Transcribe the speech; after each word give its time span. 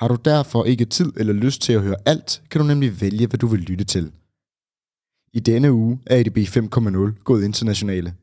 Har 0.00 0.08
du 0.08 0.16
derfor 0.24 0.64
ikke 0.64 0.84
tid 0.84 1.12
eller 1.16 1.32
lyst 1.32 1.62
til 1.62 1.72
at 1.72 1.82
høre 1.82 1.96
alt, 2.06 2.42
kan 2.50 2.60
du 2.60 2.66
nemlig 2.66 3.00
vælge, 3.00 3.26
hvad 3.26 3.38
du 3.38 3.46
vil 3.46 3.60
lytte 3.60 3.84
til. 3.84 4.12
I 5.32 5.40
denne 5.40 5.72
uge 5.72 6.00
er 6.06 6.18
ADB 6.18 6.38
5.0 6.38 7.22
gået 7.24 7.44
internationale. 7.44 8.14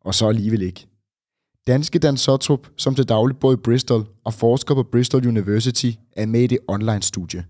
Og 0.00 0.14
så 0.14 0.28
alligevel 0.28 0.62
ikke. 0.62 0.86
Danske 1.66 1.98
Dan 1.98 2.16
Sotrup, 2.16 2.68
som 2.76 2.94
til 2.94 3.08
daglig 3.08 3.36
bor 3.36 3.52
i 3.52 3.56
Bristol 3.56 4.06
og 4.24 4.34
forsker 4.34 4.74
på 4.74 4.82
Bristol 4.82 5.26
University, 5.26 5.90
er 6.12 6.26
med 6.26 6.40
i 6.40 6.46
det 6.46 6.58
online-studie. 6.68 7.44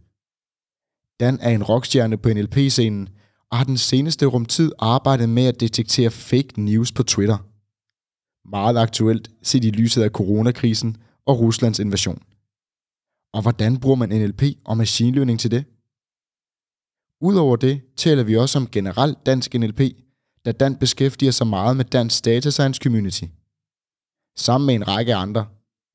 Dan 1.20 1.38
er 1.40 1.50
en 1.50 1.62
rockstjerne 1.62 2.18
på 2.18 2.28
NLP-scenen 2.28 3.08
og 3.50 3.58
har 3.58 3.64
den 3.64 3.78
seneste 3.78 4.26
rumtid 4.26 4.72
arbejdet 4.78 5.28
med 5.28 5.44
at 5.44 5.60
detektere 5.60 6.10
fake 6.10 6.60
news 6.60 6.92
på 6.92 7.02
Twitter. 7.02 7.38
Meget 8.48 8.76
aktuelt 8.76 9.30
set 9.42 9.64
i 9.64 9.70
lyset 9.70 10.02
af 10.02 10.10
coronakrisen 10.10 10.96
og 11.26 11.40
Ruslands 11.40 11.78
invasion. 11.78 12.22
Og 13.34 13.42
hvordan 13.42 13.80
bruger 13.80 13.96
man 13.96 14.08
NLP 14.08 14.42
og 14.64 14.76
machine 14.76 15.16
learning 15.16 15.40
til 15.40 15.50
det? 15.50 15.64
Udover 17.28 17.56
det 17.56 17.82
taler 17.96 18.24
vi 18.24 18.36
også 18.36 18.58
om 18.58 18.66
generelt 18.66 19.26
dansk 19.26 19.54
NLP, 19.54 19.80
da 20.44 20.52
Dan 20.52 20.76
beskæftiger 20.76 21.32
sig 21.32 21.46
meget 21.46 21.76
med 21.76 21.84
dansk 21.84 22.24
data 22.24 22.50
science 22.50 22.80
community. 22.82 23.24
Sammen 24.36 24.66
med 24.66 24.74
en 24.74 24.88
række 24.88 25.14
andre, 25.14 25.48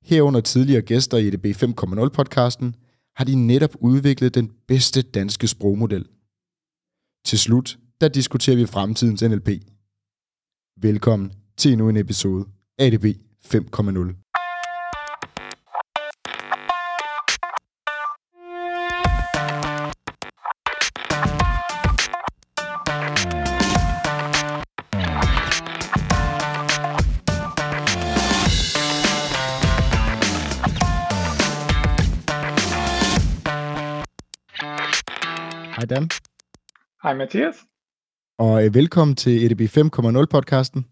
herunder 0.03 0.41
tidligere 0.41 0.81
gæster 0.81 1.17
i 1.17 1.27
EDB 1.27 1.45
5.0 1.45 2.09
podcasten, 2.09 2.75
har 3.15 3.25
de 3.25 3.35
netop 3.35 3.75
udviklet 3.79 4.35
den 4.35 4.51
bedste 4.67 5.01
danske 5.01 5.47
sprogmodel. 5.47 6.05
Til 7.25 7.39
slut, 7.39 7.79
der 8.01 8.07
diskuterer 8.07 8.55
vi 8.55 8.65
fremtidens 8.65 9.21
NLP. 9.21 9.49
Velkommen 10.81 11.33
til 11.57 11.71
endnu 11.71 11.89
en 11.89 11.97
episode 11.97 12.45
af 12.79 12.85
ADB 12.85 13.05
5.0. 13.45 14.46
Hej 37.07 37.15
Mathias. 37.15 37.55
og 38.39 38.65
øh, 38.65 38.73
velkommen 38.73 39.15
til 39.15 39.45
EDB 39.45 39.61
5.0 39.61 40.25
podcasten. 40.25 40.85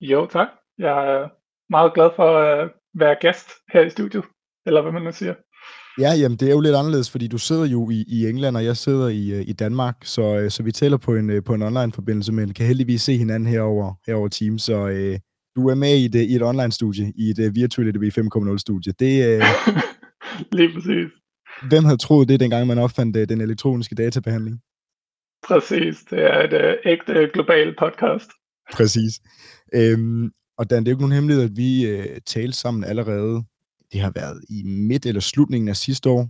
Jo, 0.00 0.26
tak. 0.26 0.48
Jeg 0.78 1.14
er 1.14 1.28
meget 1.70 1.94
glad 1.94 2.10
for 2.16 2.38
at 2.38 2.70
være 2.94 3.16
gæst 3.20 3.48
her 3.72 3.80
i 3.80 3.90
studiet, 3.90 4.24
eller 4.66 4.82
hvad 4.82 4.92
man 4.92 5.02
nu 5.02 5.12
siger. 5.12 5.34
Ja, 6.00 6.10
jamen 6.20 6.38
det 6.38 6.48
er 6.48 6.52
jo 6.52 6.60
lidt 6.60 6.76
anderledes, 6.76 7.10
fordi 7.10 7.28
du 7.28 7.38
sidder 7.38 7.66
jo 7.66 7.90
i, 7.90 8.04
i 8.08 8.28
England, 8.28 8.56
og 8.56 8.64
jeg 8.64 8.76
sidder 8.76 9.08
i, 9.08 9.30
øh, 9.30 9.48
i 9.48 9.52
Danmark, 9.52 9.96
så, 10.04 10.38
øh, 10.38 10.50
så 10.50 10.62
vi 10.62 10.72
taler 10.72 10.96
på 10.96 11.14
en, 11.14 11.30
øh, 11.30 11.44
på 11.44 11.54
en 11.54 11.62
online-forbindelse, 11.62 12.32
men 12.32 12.54
kan 12.54 12.66
heldigvis 12.66 13.02
se 13.02 13.16
hinanden 13.16 13.48
herover 13.48 13.94
herover 14.06 14.28
Teams, 14.28 14.62
så 14.62 14.88
øh, 14.88 15.18
du 15.56 15.68
er 15.68 15.74
med 15.74 15.94
i 15.96 16.04
et, 16.04 16.14
øh, 16.14 16.22
i 16.22 16.34
et 16.36 16.42
online-studie, 16.42 17.12
i 17.16 17.30
et 17.30 17.54
virtuelt 17.54 17.96
EDB 17.96 18.04
5.0-studie. 18.18 18.92
Det, 18.92 19.12
øh, 19.28 19.42
Lige 20.58 20.72
præcis. 20.74 21.10
hvem 21.68 21.84
havde 21.84 21.98
troet 21.98 22.28
det, 22.28 22.40
dengang 22.40 22.66
man 22.66 22.78
opfandt 22.78 23.16
øh, 23.16 23.28
den 23.28 23.40
elektroniske 23.40 23.94
databehandling? 23.94 24.60
Præcis. 25.48 25.96
Det 26.10 26.18
er 26.24 26.42
et 26.42 26.52
øh, 26.52 26.74
ægte 26.84 27.30
globalt 27.34 27.78
podcast. 27.78 28.30
Præcis. 28.72 29.20
Øhm, 29.74 30.30
og 30.58 30.70
Dan, 30.70 30.84
det 30.84 30.88
er 30.88 30.92
jo 30.92 30.94
ikke 30.96 31.02
nogen 31.02 31.12
hemmelighed, 31.14 31.44
at 31.44 31.56
vi 31.56 31.86
øh, 31.86 32.20
talte 32.26 32.58
sammen 32.58 32.84
allerede, 32.84 33.42
det 33.92 34.00
har 34.00 34.12
været 34.14 34.40
i 34.48 34.62
midt 34.64 35.06
eller 35.06 35.20
slutningen 35.20 35.68
af 35.68 35.76
sidste 35.76 36.10
år, 36.10 36.28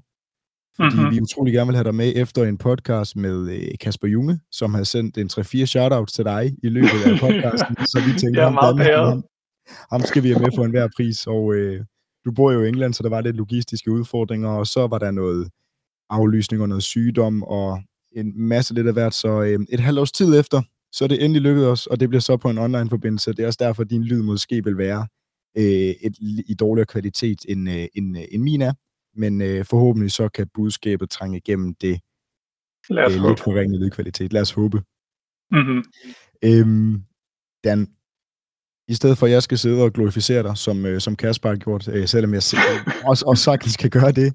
fordi 0.77 0.97
Mhm. 0.97 1.11
vi 1.15 1.21
utrolig 1.21 1.53
gerne 1.55 1.67
vil 1.69 1.77
have 1.77 1.85
dig 1.85 1.95
med 1.95 2.13
efter 2.17 2.45
en 2.45 2.59
podcast 2.59 3.17
med 3.17 3.51
øh, 3.51 3.69
Kasper 3.81 4.09
Junge, 4.09 4.41
som 4.51 4.75
har 4.75 4.83
sendt 4.85 5.19
en 5.19 5.31
3-4 5.33 5.65
shoutouts 5.67 6.13
til 6.13 6.25
dig 6.25 6.55
i 6.63 6.69
løbet 6.69 6.89
af 7.07 7.21
podcasten, 7.21 7.77
så 7.87 8.03
vi 8.07 8.13
tænkte, 8.21 8.41
ham, 8.43 8.55
Dan, 8.79 8.95
ham, 9.09 9.25
ham 9.93 10.01
skal 10.01 10.23
vi 10.23 10.29
have 10.29 10.41
med 10.41 10.51
for 10.57 10.65
enhver 10.65 10.89
pris, 10.97 11.27
og 11.27 11.55
øh, 11.55 11.85
du 12.25 12.33
bor 12.33 12.53
jo 12.53 12.63
i 12.63 12.69
England, 12.69 12.95
så 12.95 13.03
der 13.03 13.09
var 13.09 13.21
lidt 13.21 13.37
logistiske 13.37 13.91
udfordringer, 13.91 14.49
og 14.49 14.67
så 14.67 14.87
var 14.87 14.99
der 14.99 15.11
noget 15.11 15.49
aflysning 16.11 16.63
og 16.63 16.69
noget 16.69 16.83
sygdom, 16.83 17.43
og 17.43 17.83
en 18.13 18.33
masse 18.49 18.75
lidt 18.75 18.87
af 18.87 18.93
hvert, 18.93 19.15
så 19.15 19.43
øh, 19.43 19.59
et 19.69 19.81
halvt 19.81 19.99
års 19.99 20.13
tid 20.13 20.41
efter, 20.41 20.63
så 20.93 21.05
er 21.05 21.09
det 21.09 21.25
endelig 21.25 21.43
lykkedes 21.43 21.69
os, 21.69 21.87
og 21.87 22.01
det 22.01 22.09
bliver 22.09 22.21
så 22.21 22.37
på 22.37 22.51
en 22.51 22.59
online-forbindelse. 22.59 23.33
Det 23.33 23.43
er 23.43 23.47
også 23.47 23.59
derfor, 23.61 23.83
at 23.83 23.91
din 23.91 24.05
lyd 24.05 24.23
måske 24.23 24.65
vil 24.65 24.79
være 24.79 25.07
øh, 25.57 25.95
et, 26.07 26.17
i 26.47 26.55
dårligere 26.55 26.87
kvalitet, 26.87 27.39
end, 27.49 27.71
øh, 27.71 27.87
end, 27.95 28.19
øh, 28.19 28.25
end 28.31 28.43
min 28.43 28.63
er. 28.63 28.73
Men 29.15 29.43
øh, 29.43 29.65
forhåbentlig 29.65 30.13
så 30.13 30.29
kan 30.29 30.49
budskabet 30.55 31.11
trænge 31.11 31.39
igennem 31.39 31.75
det 31.75 32.01
øh, 32.91 33.29
lidt 33.29 33.41
forringede 33.41 33.85
lydkvalitet. 33.85 34.33
Lad 34.33 34.43
os 34.43 34.51
håbe. 34.53 34.83
Mm-hmm. 35.51 35.83
Øhm, 36.45 37.03
Dan, 37.65 37.89
i 38.93 38.95
stedet 38.95 39.19
for 39.19 39.27
at 39.27 39.33
jeg 39.33 39.43
skal 39.43 39.59
sidde 39.59 39.85
og 39.85 39.93
glorificere 39.93 40.43
dig, 40.43 40.57
som, 40.57 40.87
øh, 40.87 41.01
som 41.01 41.17
Kasper 41.17 41.49
har 41.49 41.57
gjort, 41.57 41.89
øh, 41.89 42.07
selvom 42.07 42.35
jeg 42.35 42.43
selv, 42.43 42.61
også, 43.11 43.25
også 43.31 43.45
sagtens 43.45 43.77
kan 43.77 43.91
gøre 43.91 44.13
det, 44.21 44.29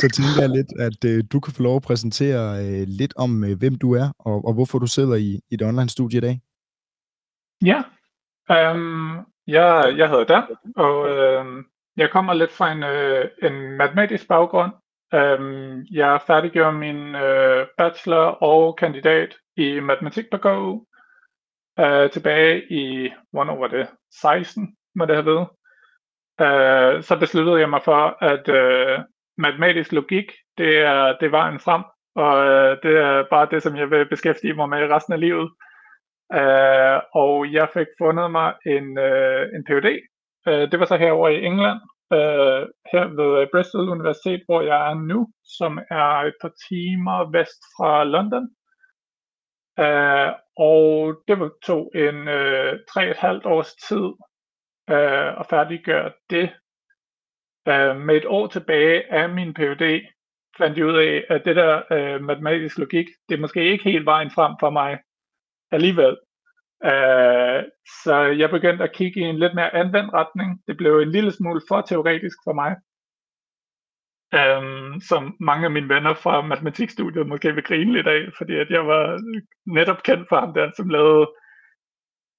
så 0.00 0.06
tænker 0.16 0.40
jeg 0.44 0.50
lidt, 0.58 0.70
at 0.86 1.00
øh, 1.10 1.24
du 1.32 1.40
kan 1.40 1.52
få 1.56 1.62
lov 1.62 1.76
at 1.76 1.82
præsentere 1.82 2.44
øh, 2.64 2.84
lidt 3.00 3.14
om, 3.16 3.44
øh, 3.44 3.58
hvem 3.58 3.74
du 3.74 3.94
er, 3.94 4.08
og, 4.18 4.44
og 4.46 4.52
hvorfor 4.54 4.78
du 4.78 4.86
sidder 4.86 5.14
i, 5.14 5.30
i 5.50 5.54
et 5.54 5.62
online-studie 5.62 6.18
i 6.18 6.20
dag. 6.20 6.36
Ja. 7.70 7.78
Um, 8.54 9.18
jeg, 9.46 9.94
jeg 9.96 10.08
hedder 10.10 10.24
Dan, 10.24 10.44
og 10.76 10.96
øh, 11.08 11.44
jeg 11.96 12.10
kommer 12.10 12.34
lidt 12.34 12.52
fra 12.52 12.72
en, 12.72 12.82
øh, 12.82 13.24
en 13.42 13.76
matematisk 13.76 14.28
baggrund. 14.28 14.72
Um, 15.12 15.84
jeg 15.92 16.20
færdiggjorde 16.26 16.78
min 16.78 17.14
øh, 17.14 17.66
bachelor 17.78 18.26
og 18.50 18.76
kandidat 18.76 19.34
i 19.56 19.80
matematik 19.80 20.24
på 20.30 20.38
KU 20.38 20.80
øh, 21.80 22.10
tilbage 22.10 22.72
i, 22.72 23.12
hvornår 23.32 23.58
var 23.58 23.68
det? 23.68 23.88
16 24.20 24.76
må 24.94 25.04
det 25.04 25.14
have 25.16 25.26
været. 25.26 25.48
Øh, 26.40 27.02
så 27.02 27.18
besluttede 27.18 27.60
jeg 27.60 27.70
mig 27.70 27.80
for, 27.84 28.24
at 28.24 28.48
øh, 28.48 28.98
matematisk 29.38 29.92
logik, 29.92 30.32
det 30.58 30.78
er, 30.78 31.16
det 31.20 31.26
er 31.26 31.30
vejen 31.30 31.60
frem, 31.60 31.82
og 32.14 32.46
øh, 32.46 32.76
det 32.82 32.96
er 32.98 33.24
bare 33.30 33.48
det, 33.50 33.62
som 33.62 33.76
jeg 33.76 33.90
vil 33.90 34.08
beskæftige 34.08 34.54
mig 34.54 34.68
med 34.68 34.90
resten 34.90 35.12
af 35.12 35.20
livet. 35.20 35.50
Øh, 36.32 37.00
og 37.14 37.52
jeg 37.52 37.68
fik 37.74 37.86
fundet 37.98 38.30
mig 38.30 38.54
en, 38.66 38.98
øh, 38.98 39.42
en 39.54 39.64
PhD. 39.64 39.88
Øh, 40.48 40.70
det 40.70 40.80
var 40.80 40.86
så 40.86 40.96
herover 40.96 41.28
i 41.28 41.44
England, 41.44 41.80
øh, 42.12 42.62
her 42.92 43.04
ved 43.18 43.40
øh, 43.40 43.48
Bristol 43.52 43.88
Universitet, 43.88 44.42
hvor 44.46 44.60
jeg 44.62 44.90
er 44.90 44.94
nu, 44.94 45.28
som 45.58 45.78
er 45.90 46.10
et 46.28 46.34
par 46.42 46.52
timer 46.68 47.30
vest 47.30 47.60
fra 47.76 48.04
London. 48.04 48.48
Øh, 49.78 50.32
og 50.56 51.22
det 51.28 51.52
tog 51.62 51.92
en 51.94 52.28
øh, 52.28 52.78
tre 52.92 53.04
og 53.04 53.10
et 53.10 53.16
halvt 53.16 53.46
års 53.46 53.74
tid 53.74 54.06
øh, 54.90 55.40
at 55.40 55.46
færdiggøre 55.50 56.12
det. 56.30 56.50
Øh, 57.68 57.96
med 58.00 58.16
et 58.16 58.26
år 58.26 58.46
tilbage 58.46 59.12
af 59.12 59.28
min 59.28 59.54
PhD 59.54 60.00
fandt 60.58 60.78
jeg 60.78 60.86
ud 60.86 60.96
af, 60.96 61.24
at 61.30 61.44
det 61.44 61.56
der 61.56 61.82
øh, 61.92 62.22
matematisk 62.22 62.78
logik, 62.78 63.06
det 63.28 63.34
er 63.34 63.40
måske 63.40 63.70
ikke 63.70 63.84
helt 63.84 64.06
vejen 64.06 64.30
frem 64.30 64.52
for 64.60 64.70
mig 64.70 64.98
alligevel. 65.70 66.16
Øh, 66.84 67.62
så 68.04 68.14
jeg 68.38 68.50
begyndte 68.50 68.84
at 68.84 68.92
kigge 68.92 69.20
i 69.20 69.22
en 69.22 69.38
lidt 69.38 69.54
mere 69.54 69.74
anvendt 69.74 70.12
retning. 70.12 70.62
Det 70.66 70.76
blev 70.76 70.98
en 70.98 71.10
lille 71.10 71.32
smule 71.32 71.60
for 71.68 71.80
teoretisk 71.80 72.38
for 72.44 72.52
mig. 72.52 72.76
Øhm, 74.34 75.00
som 75.00 75.36
mange 75.40 75.64
af 75.64 75.70
mine 75.70 75.88
venner 75.88 76.14
fra 76.14 76.46
matematikstudiet 76.46 77.26
måske 77.26 77.54
vil 77.54 77.64
grine 77.64 77.92
lidt 77.92 78.06
af, 78.06 78.22
fordi 78.38 78.54
at 78.56 78.70
jeg 78.70 78.86
var 78.86 79.20
netop 79.66 80.02
kendt 80.02 80.28
for 80.28 80.40
ham 80.40 80.54
der, 80.54 80.70
som 80.76 80.88
lavede 80.88 81.26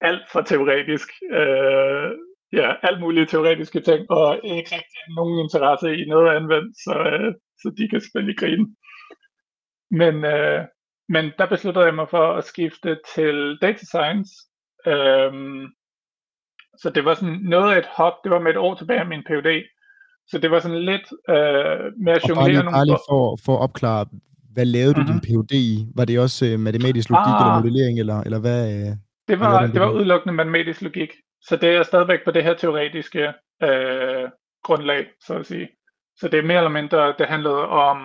alt 0.02 0.24
for 0.32 0.42
teoretisk. 0.42 1.10
Øh, 1.32 2.12
ja, 2.54 2.74
alt 2.84 3.00
mulige 3.00 3.26
teoretiske 3.26 3.82
ting, 3.82 4.12
og 4.12 4.40
ikke 4.44 4.76
rigtig 4.76 5.02
nogen 5.16 5.40
interesse 5.46 5.98
i 5.98 6.06
noget 6.06 6.36
anvendt, 6.36 6.78
så, 6.78 6.94
øh, 7.14 7.34
så 7.62 7.74
de 7.78 7.90
kan 7.90 8.02
selvfølgelig 8.02 8.38
grine. 8.38 8.76
Men, 9.92 10.26
øh, 10.26 10.66
men 11.10 11.32
der 11.38 11.46
besluttede 11.46 11.86
jeg 11.86 11.96
mig 11.96 12.10
for 12.10 12.34
at 12.34 12.44
skifte 12.44 13.00
til 13.16 13.58
data 13.62 13.86
science. 13.86 14.32
Øhm, 14.88 15.66
så 16.82 16.90
det 16.96 17.06
var 17.06 17.14
sådan 17.14 17.40
noget 17.44 17.74
af 17.74 17.80
et 17.80 17.90
hop, 17.98 18.14
det 18.24 18.32
var 18.32 18.40
med 18.40 18.52
et 18.52 18.58
år 18.58 18.76
tilbage 18.76 19.00
af 19.00 19.08
min 19.08 19.24
PhD, 19.24 19.64
så 20.28 20.38
det 20.38 20.52
var 20.52 20.60
sådan 20.60 20.86
lidt 20.92 21.08
øh, 21.30 21.92
med 22.06 22.14
at 22.14 22.30
jonglere 22.30 22.64
nogle... 22.64 22.78
Bare 22.78 22.86
lige 22.86 23.06
for, 23.10 23.38
for 23.46 23.54
at 23.58 23.62
opklare, 23.62 24.06
hvad 24.54 24.66
lavede 24.66 24.94
du 24.94 25.02
mm-hmm. 25.02 25.20
din 25.20 25.44
Ph.D. 25.44 25.54
i? 25.54 25.88
Var 25.96 26.06
det 26.06 26.20
også 26.20 26.46
øh, 26.46 26.60
matematisk 26.60 27.10
logik 27.10 27.36
ah, 27.36 27.42
eller 27.42 27.56
modellering, 27.60 28.00
eller, 28.00 28.20
eller 28.22 28.40
hvad? 28.40 28.62
Øh, 28.74 28.92
det 29.28 29.40
var, 29.40 29.60
hvad 29.60 29.70
det 29.70 29.82
var 29.82 29.92
udelukkende 29.92 30.34
matematisk 30.34 30.82
logik. 30.82 31.12
Så 31.42 31.56
det 31.56 31.70
er 31.70 31.84
stadigvæk 31.84 32.20
på 32.26 32.32
det 32.32 32.44
her 32.44 32.54
teoretiske 32.54 33.34
øh, 33.64 34.30
grundlag, 34.64 35.06
så 35.26 35.34
at 35.34 35.46
sige. 35.46 35.68
Så 36.20 36.28
det 36.28 36.40
er 36.40 36.44
mere 36.44 36.58
eller 36.58 36.80
mindre, 36.80 37.14
det 37.20 37.28
handlede 37.28 37.68
om 37.68 37.98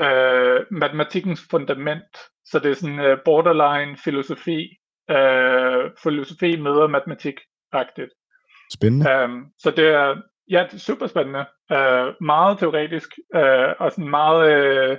øh, 0.00 0.60
matematikkens 0.70 1.42
fundament. 1.50 2.12
Så 2.44 2.58
det 2.58 2.70
er 2.70 2.74
sådan 2.74 3.00
øh, 3.00 3.18
borderline 3.24 3.96
filosofi, 4.04 4.60
øh, 5.10 5.90
filosofi 6.02 6.60
møder 6.60 6.86
matematik-agtigt. 6.86 8.12
Spændende. 8.72 9.24
Um, 9.24 9.46
så 9.58 9.70
det 9.70 9.88
er, 9.88 10.16
ja, 10.52 10.66
det 10.70 10.74
er 10.74 10.78
super 10.78 11.06
spændende. 11.06 11.46
Uh, 11.70 11.76
øh, 11.76 12.14
meget 12.20 12.58
teoretisk, 12.58 13.10
uh, 13.34 13.70
og 13.82 13.92
sådan 13.92 14.10
meget 14.10 14.42
uh, 14.90 14.96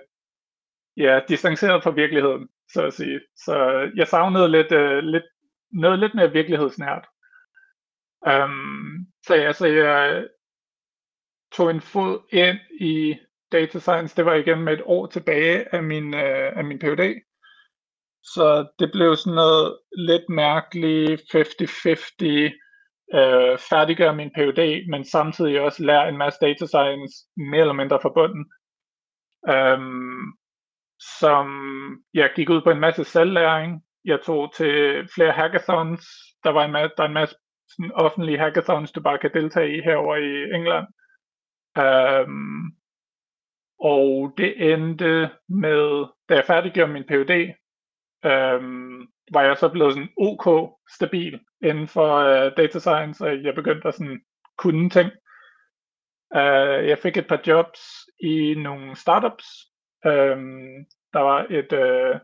ja, 0.97 1.19
distanceret 1.27 1.83
fra 1.83 1.91
virkeligheden, 1.91 2.49
så 2.73 2.85
at 2.85 2.93
sige. 2.93 3.19
Så 3.35 3.55
jeg 3.95 4.07
savnede 4.07 4.51
lidt, 4.51 4.71
uh, 4.71 4.97
lidt 4.97 5.23
noget 5.71 5.99
lidt 5.99 6.15
mere 6.15 6.31
virkelighedsnært. 6.31 7.05
Um, 8.27 9.07
så 9.25 9.35
ja, 9.35 9.53
så 9.53 9.67
jeg 9.67 10.27
tog 11.51 11.71
en 11.71 11.81
fod 11.81 12.19
ind 12.31 12.57
i 12.81 13.17
data 13.51 13.79
science, 13.79 14.15
det 14.15 14.25
var 14.25 14.33
igen 14.33 14.61
med 14.61 14.73
et 14.73 14.81
år 14.85 15.05
tilbage 15.07 15.75
af 15.75 15.83
min, 15.83 16.13
uh, 16.13 16.57
af 16.59 16.63
min 16.63 16.79
PhD. 16.79 17.21
Så 18.23 18.67
det 18.79 18.91
blev 18.91 19.15
sådan 19.15 19.35
noget 19.35 19.77
lidt 19.97 20.29
mærkeligt 20.29 21.21
50-50 21.21 22.62
øh, 23.13 23.57
færdiggøre 23.69 24.15
min 24.15 24.31
PhD, 24.35 24.89
men 24.89 25.05
samtidig 25.05 25.61
også 25.61 25.83
lære 25.83 26.09
en 26.09 26.17
masse 26.17 26.39
data 26.41 26.65
science 26.65 27.13
mere 27.37 27.61
eller 27.61 27.73
mindre 27.73 27.99
fra 28.01 28.13
bunden. 28.15 28.45
Øhm, 29.49 30.25
som 31.19 31.47
jeg 32.13 32.31
gik 32.35 32.49
ud 32.49 32.61
på 32.61 32.71
en 32.71 32.79
masse 32.79 33.03
selvlæring. 33.03 33.83
Jeg 34.05 34.19
tog 34.21 34.53
til 34.55 35.07
flere 35.15 35.31
hackathons. 35.31 36.05
Der 36.43 36.49
var 36.49 36.65
en 36.65 36.71
masse, 36.71 36.93
der 36.97 37.03
er 37.03 37.07
en 37.07 37.13
masse 37.13 37.35
sådan 37.69 37.91
offentlige 37.91 38.37
hackathons, 38.37 38.91
du 38.91 39.01
bare 39.01 39.17
kan 39.17 39.33
deltage 39.33 39.77
i 39.77 39.81
herover 39.81 40.15
i 40.15 40.55
England. 40.55 40.87
Øhm, 41.77 42.63
og 43.79 44.33
det 44.37 44.73
endte 44.73 45.29
med, 45.49 46.05
da 46.29 46.35
jeg 46.35 46.45
færdiggjorde 46.47 46.93
min 46.93 47.07
PhD, 47.07 47.53
øhm, 48.25 49.07
var 49.33 49.41
jeg 49.41 49.57
så 49.57 49.69
blevet 49.69 49.93
sådan 49.93 50.09
OK 50.17 50.73
stabil 50.95 51.39
inden 51.63 51.87
for 51.87 52.09
uh, 52.19 52.51
data 52.57 52.79
science, 52.79 53.25
og 53.25 53.43
jeg 53.43 53.55
begyndte 53.55 53.87
at 53.87 53.93
sådan 53.95 54.21
kunne 54.57 54.89
ting. 54.89 55.11
Uh, 56.35 56.87
jeg 56.89 56.97
fik 57.03 57.17
et 57.17 57.27
par 57.27 57.41
jobs 57.47 57.79
i 58.23 58.53
nogle 58.57 58.95
startups. 58.95 59.45
Um, 60.05 60.85
der 61.13 61.19
var 61.19 61.45
et 61.49 61.71
uh, 61.73 62.19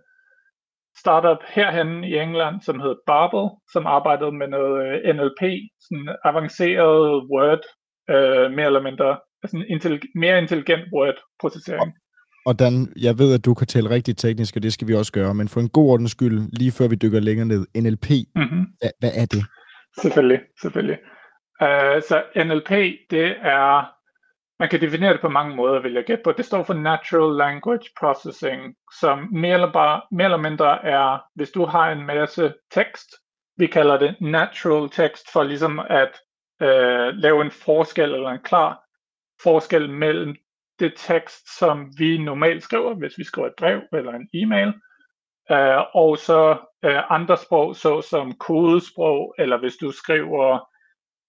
startup 0.98 1.38
herhen 1.48 2.04
i 2.04 2.18
England, 2.18 2.62
som 2.62 2.80
hed 2.80 2.96
Barbel, 3.08 3.50
som 3.74 3.86
arbejdede 3.86 4.32
med 4.32 4.48
noget 4.48 5.16
NLP, 5.16 5.42
sådan 5.82 6.16
avanceret 6.24 7.24
Word, 7.32 7.64
uh, 8.14 8.52
mere 8.56 8.66
eller 8.66 8.82
mindre, 8.82 9.20
altså 9.44 9.52
sådan 9.58 9.68
intellig- 9.76 10.12
mere 10.16 10.38
intelligent 10.38 10.84
Word-processering. 10.94 11.94
Og 12.46 12.60
Dan, 12.60 12.94
jeg 13.02 13.18
ved, 13.20 13.34
at 13.34 13.46
du 13.46 13.54
kan 13.54 13.68
tale 13.68 13.90
rigtig 13.90 14.18
teknisk, 14.18 14.56
og 14.56 14.64
det 14.64 14.74
skal 14.74 14.88
vi 14.88 14.96
også 14.96 15.12
gøre, 15.12 15.34
men 15.34 15.48
for 15.48 15.60
en 15.60 15.70
god 15.70 15.90
ordens 15.90 16.12
skyld, 16.12 16.50
lige 16.54 16.72
før 16.72 16.88
vi 16.88 16.96
dykker 16.96 17.20
længere 17.20 17.48
ned, 17.48 17.66
NLP, 17.76 18.10
mm-hmm. 18.36 18.66
hvad, 18.80 18.92
hvad 19.00 19.12
er 19.16 19.26
det? 19.26 19.44
Selvfølgelig, 20.02 20.40
selvfølgelig. 20.62 20.98
Uh, 21.62 22.02
så 22.10 22.24
NLP, 22.36 22.72
det 23.10 23.36
er, 23.42 23.92
man 24.60 24.70
kan 24.70 24.82
definere 24.82 25.14
det 25.14 25.22
på 25.22 25.30
mange 25.30 25.56
måder, 25.56 25.82
vil 25.82 25.94
jeg 25.94 26.04
gætte 26.04 26.24
på. 26.24 26.32
Det 26.32 26.46
står 26.46 26.64
for 26.64 26.74
Natural 26.74 27.38
Language 27.38 27.90
Processing, 28.00 28.76
som 29.00 29.28
mere 29.32 29.54
eller, 29.54 29.72
bare, 29.72 30.02
mere 30.12 30.26
eller 30.26 30.38
mindre 30.50 30.86
er, 30.86 31.24
hvis 31.36 31.50
du 31.50 31.66
har 31.66 31.92
en 31.92 32.06
masse 32.06 32.54
tekst, 32.72 33.08
vi 33.58 33.68
kalder 33.68 34.00
det 34.00 34.16
natural 34.22 34.90
text, 34.90 35.32
for 35.34 35.44
ligesom 35.44 35.80
at 35.80 36.12
uh, 36.62 37.16
lave 37.16 37.42
en 37.42 37.52
forskel 37.52 38.14
eller 38.14 38.30
en 38.30 38.44
klar 38.44 38.84
forskel 39.44 39.90
mellem 39.90 40.36
det 40.80 40.94
tekst, 40.98 41.58
som 41.60 41.92
vi 41.98 42.18
normalt 42.18 42.64
skriver, 42.64 42.94
hvis 42.94 43.18
vi 43.18 43.24
skriver 43.24 43.48
et 43.48 43.56
brev 43.58 43.82
eller 43.94 44.14
en 44.14 44.30
e-mail, 44.34 44.74
øh, 45.52 45.84
og 45.94 46.18
så 46.18 46.58
øh, 46.86 47.12
andre 47.12 47.38
sprog, 47.38 47.76
såsom 47.76 48.34
kodesprog, 48.34 49.36
eller 49.38 49.58
hvis 49.58 49.76
du 49.76 49.92
skriver, 49.92 50.60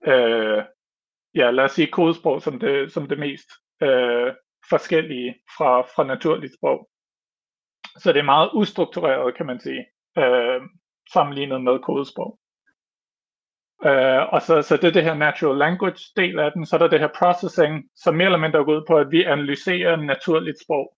øh, 0.06 0.64
ja, 1.34 1.50
lad 1.50 1.64
os 1.64 1.72
sige 1.72 1.86
kodesprog 1.86 2.42
som 2.42 2.58
det, 2.58 2.92
som 2.92 3.08
det 3.08 3.18
mest 3.18 3.48
øh, 3.82 4.32
forskellige 4.70 5.34
fra, 5.56 5.80
fra 5.80 6.04
naturligt 6.04 6.54
sprog. 6.54 6.88
Så 7.98 8.12
det 8.12 8.18
er 8.18 8.32
meget 8.34 8.50
ustruktureret, 8.54 9.36
kan 9.36 9.46
man 9.46 9.60
sige, 9.60 9.86
øh, 10.18 10.60
sammenlignet 11.12 11.62
med 11.62 11.78
kodesprog. 11.78 12.39
Uh, 13.84 14.32
og 14.34 14.42
så, 14.42 14.62
så 14.62 14.76
det 14.76 14.84
er 14.84 14.90
det 14.92 15.04
her 15.04 15.14
natural 15.14 15.58
language 15.58 16.02
del 16.16 16.38
af 16.38 16.52
den, 16.52 16.66
så 16.66 16.76
er 16.76 16.78
der 16.78 16.88
det 16.88 17.00
her 17.00 17.18
processing, 17.18 17.84
som 17.96 18.14
mere 18.14 18.24
eller 18.24 18.38
mindre 18.38 18.64
går 18.64 18.74
ud 18.76 18.84
på, 18.88 18.96
at 18.98 19.10
vi 19.10 19.22
analyserer 19.22 19.96
naturligt 19.96 20.58
sprog. 20.64 20.96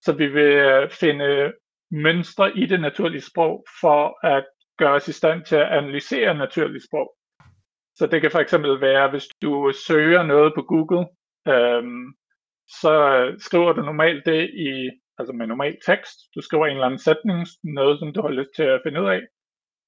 Så 0.00 0.12
vi 0.12 0.26
vil 0.26 0.52
øh, 0.52 0.90
finde 0.90 1.52
mønstre 1.90 2.56
i 2.58 2.66
det 2.66 2.80
naturlige 2.80 3.20
sprog, 3.30 3.64
for 3.80 4.26
at 4.26 4.44
gøre 4.78 4.94
os 4.94 5.08
i 5.08 5.12
stand 5.12 5.44
til 5.44 5.56
at 5.56 5.72
analysere 5.78 6.34
naturligt 6.34 6.84
sprog. 6.84 7.14
Så 7.94 8.06
det 8.06 8.20
kan 8.20 8.30
for 8.30 8.38
eksempel 8.38 8.80
være, 8.80 9.10
hvis 9.10 9.28
du 9.42 9.72
søger 9.86 10.22
noget 10.22 10.52
på 10.54 10.62
Google, 10.62 11.06
øhm, 11.48 12.06
så 12.68 12.94
skriver 13.38 13.72
du 13.72 13.82
normalt 13.82 14.26
det 14.26 14.50
i, 14.50 14.90
altså 15.18 15.32
med 15.32 15.46
normal 15.46 15.76
tekst. 15.86 16.16
Du 16.34 16.40
skriver 16.40 16.66
en 16.66 16.72
eller 16.72 16.86
anden 16.86 16.98
sætning, 16.98 17.46
noget 17.64 17.98
som 17.98 18.12
du 18.12 18.22
har 18.22 18.28
lyst 18.28 18.50
til 18.56 18.62
at 18.62 18.80
finde 18.84 19.02
ud 19.02 19.06
af. 19.06 19.20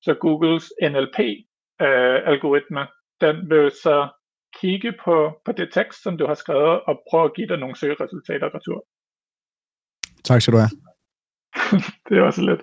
Så 0.02 0.14
Googles 0.14 0.72
NLP 0.82 1.18
øh, 1.82 2.18
algoritme, 2.32 2.86
den 3.20 3.50
vil 3.50 3.70
så 3.70 4.08
kigge 4.60 4.92
på, 5.04 5.40
på 5.44 5.52
det 5.52 5.72
tekst, 5.72 6.02
som 6.02 6.18
du 6.18 6.26
har 6.26 6.34
skrevet, 6.34 6.80
og 6.80 7.02
prøve 7.10 7.24
at 7.24 7.34
give 7.34 7.48
dig 7.48 7.58
nogle 7.58 7.76
søgeresultater 7.76 8.54
retur. 8.54 8.84
Tak 10.24 10.40
skal 10.42 10.52
du 10.54 10.58
have. 10.58 10.74
det 12.08 12.18
er 12.18 12.22
også 12.22 12.42
lidt. 12.42 12.62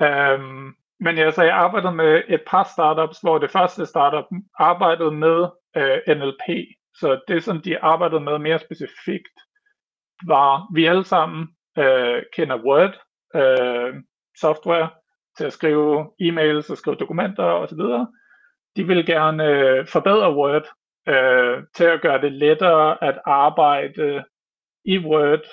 Um, 0.00 0.76
men 1.00 1.16
ja, 1.16 1.30
så 1.30 1.42
jeg 1.42 1.54
arbejdede 1.54 1.94
med 1.94 2.22
et 2.28 2.42
par 2.46 2.64
startups, 2.74 3.18
hvor 3.20 3.38
det 3.38 3.50
første 3.50 3.86
startup 3.86 4.24
arbejdede 4.58 5.10
med 5.10 5.48
øh, 5.76 6.16
NLP. 6.16 6.46
Så 6.94 7.20
det, 7.28 7.44
som 7.44 7.62
de 7.62 7.78
arbejdede 7.78 8.20
med 8.20 8.38
mere 8.38 8.58
specifikt, 8.58 9.36
var, 10.26 10.74
vi 10.74 10.86
alle 10.86 11.04
sammen 11.04 11.42
uh, 11.78 12.18
kender 12.36 12.64
Word 12.66 12.94
uh, 13.34 14.00
software 14.40 14.90
til 15.36 15.44
at 15.44 15.52
skrive 15.52 16.10
e-mails 16.22 16.70
og 16.70 16.76
skrive 16.76 16.96
dokumenter 16.96 17.44
osv 17.44 17.80
de 18.76 18.86
vil 18.86 19.06
gerne 19.06 19.44
øh, 19.44 19.86
forbedre 19.86 20.36
Word 20.36 20.66
øh, 21.08 21.62
til 21.74 21.84
at 21.84 22.02
gøre 22.02 22.20
det 22.20 22.32
lettere 22.32 23.04
at 23.04 23.18
arbejde 23.26 24.24
i 24.84 24.98
Word, 24.98 25.46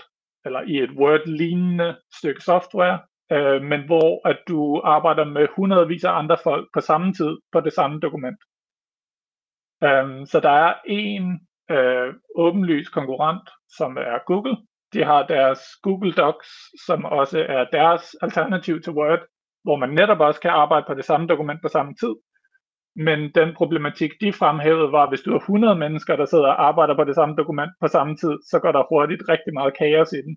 eller 0.45 0.61
i 0.61 0.77
et 0.77 0.91
Word-lignende 0.91 1.97
stykke 2.13 2.41
software, 2.41 2.99
øh, 3.31 3.61
men 3.61 3.85
hvor 3.85 4.27
at 4.27 4.39
du 4.47 4.81
arbejder 4.83 5.25
med 5.25 5.47
hundredvis 5.55 6.03
af 6.03 6.11
andre 6.11 6.37
folk 6.43 6.69
på 6.73 6.81
samme 6.81 7.13
tid 7.13 7.37
på 7.51 7.59
det 7.59 7.73
samme 7.73 7.99
dokument. 7.99 8.37
Um, 9.85 10.25
så 10.25 10.39
der 10.39 10.49
er 10.49 10.73
en 10.85 11.47
øh, 11.71 12.13
åbenlys 12.35 12.89
konkurrent, 12.89 13.49
som 13.69 13.97
er 13.97 14.25
Google. 14.25 14.57
De 14.93 15.03
har 15.03 15.27
deres 15.27 15.59
Google 15.81 16.13
Docs, 16.13 16.49
som 16.85 17.05
også 17.05 17.45
er 17.49 17.65
deres 17.71 18.15
alternativ 18.21 18.81
til 18.81 18.93
Word, 18.93 19.19
hvor 19.63 19.75
man 19.75 19.89
netop 19.89 20.19
også 20.19 20.41
kan 20.41 20.51
arbejde 20.51 20.85
på 20.87 20.93
det 20.93 21.05
samme 21.05 21.27
dokument 21.27 21.61
på 21.61 21.67
samme 21.67 21.93
tid. 21.95 22.15
Men 22.95 23.19
den 23.39 23.49
problematik, 23.57 24.11
de 24.21 24.33
fremhævede, 24.33 24.91
var, 24.91 25.03
at 25.03 25.11
hvis 25.11 25.25
du 25.25 25.31
har 25.31 25.39
100 25.39 25.75
mennesker, 25.75 26.15
der 26.15 26.25
sidder 26.25 26.49
og 26.53 26.67
arbejder 26.67 26.95
på 26.95 27.03
det 27.03 27.15
samme 27.15 27.35
dokument 27.35 27.71
på 27.81 27.87
samme 27.87 28.15
tid, 28.21 28.35
så 28.51 28.59
går 28.63 28.71
der 28.71 28.89
hurtigt 28.91 29.23
rigtig 29.29 29.53
meget 29.53 29.77
kaos 29.79 30.11
i 30.19 30.21
den, 30.27 30.33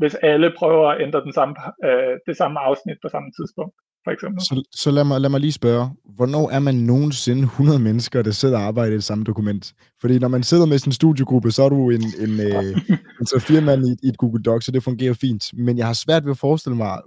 hvis 0.00 0.14
alle 0.14 0.52
prøver 0.58 0.88
at 0.88 1.02
ændre 1.02 1.20
den 1.26 1.32
samme, 1.32 1.54
øh, 1.84 2.14
det 2.28 2.36
samme 2.36 2.60
afsnit 2.60 2.98
på 3.02 3.08
samme 3.14 3.30
tidspunkt, 3.38 3.74
for 4.04 4.10
eksempel. 4.14 4.40
Så, 4.40 4.54
så 4.72 4.90
lad, 4.90 5.04
mig, 5.04 5.20
lad 5.20 5.30
mig 5.30 5.40
lige 5.40 5.52
spørge, 5.52 5.84
hvornår 6.16 6.50
er 6.50 6.58
man 6.58 6.74
nogensinde 6.74 7.42
100 7.42 7.78
mennesker, 7.78 8.22
der 8.22 8.30
sidder 8.30 8.58
og 8.58 8.62
arbejder 8.62 8.92
i 8.92 8.94
det 8.94 9.04
samme 9.04 9.24
dokument? 9.24 9.74
Fordi 10.00 10.18
når 10.18 10.28
man 10.28 10.42
sidder 10.42 10.66
med 10.66 10.86
en 10.86 10.92
studiegruppe, 10.92 11.50
så 11.50 11.62
er 11.62 11.68
du 11.68 11.90
en, 11.90 12.04
en, 12.24 12.40
øh, 12.40 12.64
en 13.20 13.26
så 13.26 13.38
fire 13.48 13.60
mand 13.60 13.86
i, 13.86 13.92
i 14.06 14.08
et 14.08 14.18
Google 14.18 14.42
Doc, 14.42 14.64
så 14.64 14.70
det 14.72 14.82
fungerer 14.82 15.14
fint. 15.14 15.44
Men 15.52 15.78
jeg 15.78 15.86
har 15.86 15.98
svært 16.04 16.24
ved 16.24 16.30
at 16.30 16.38
forestille 16.38 16.76
mig, 16.76 16.90
at 16.92 17.00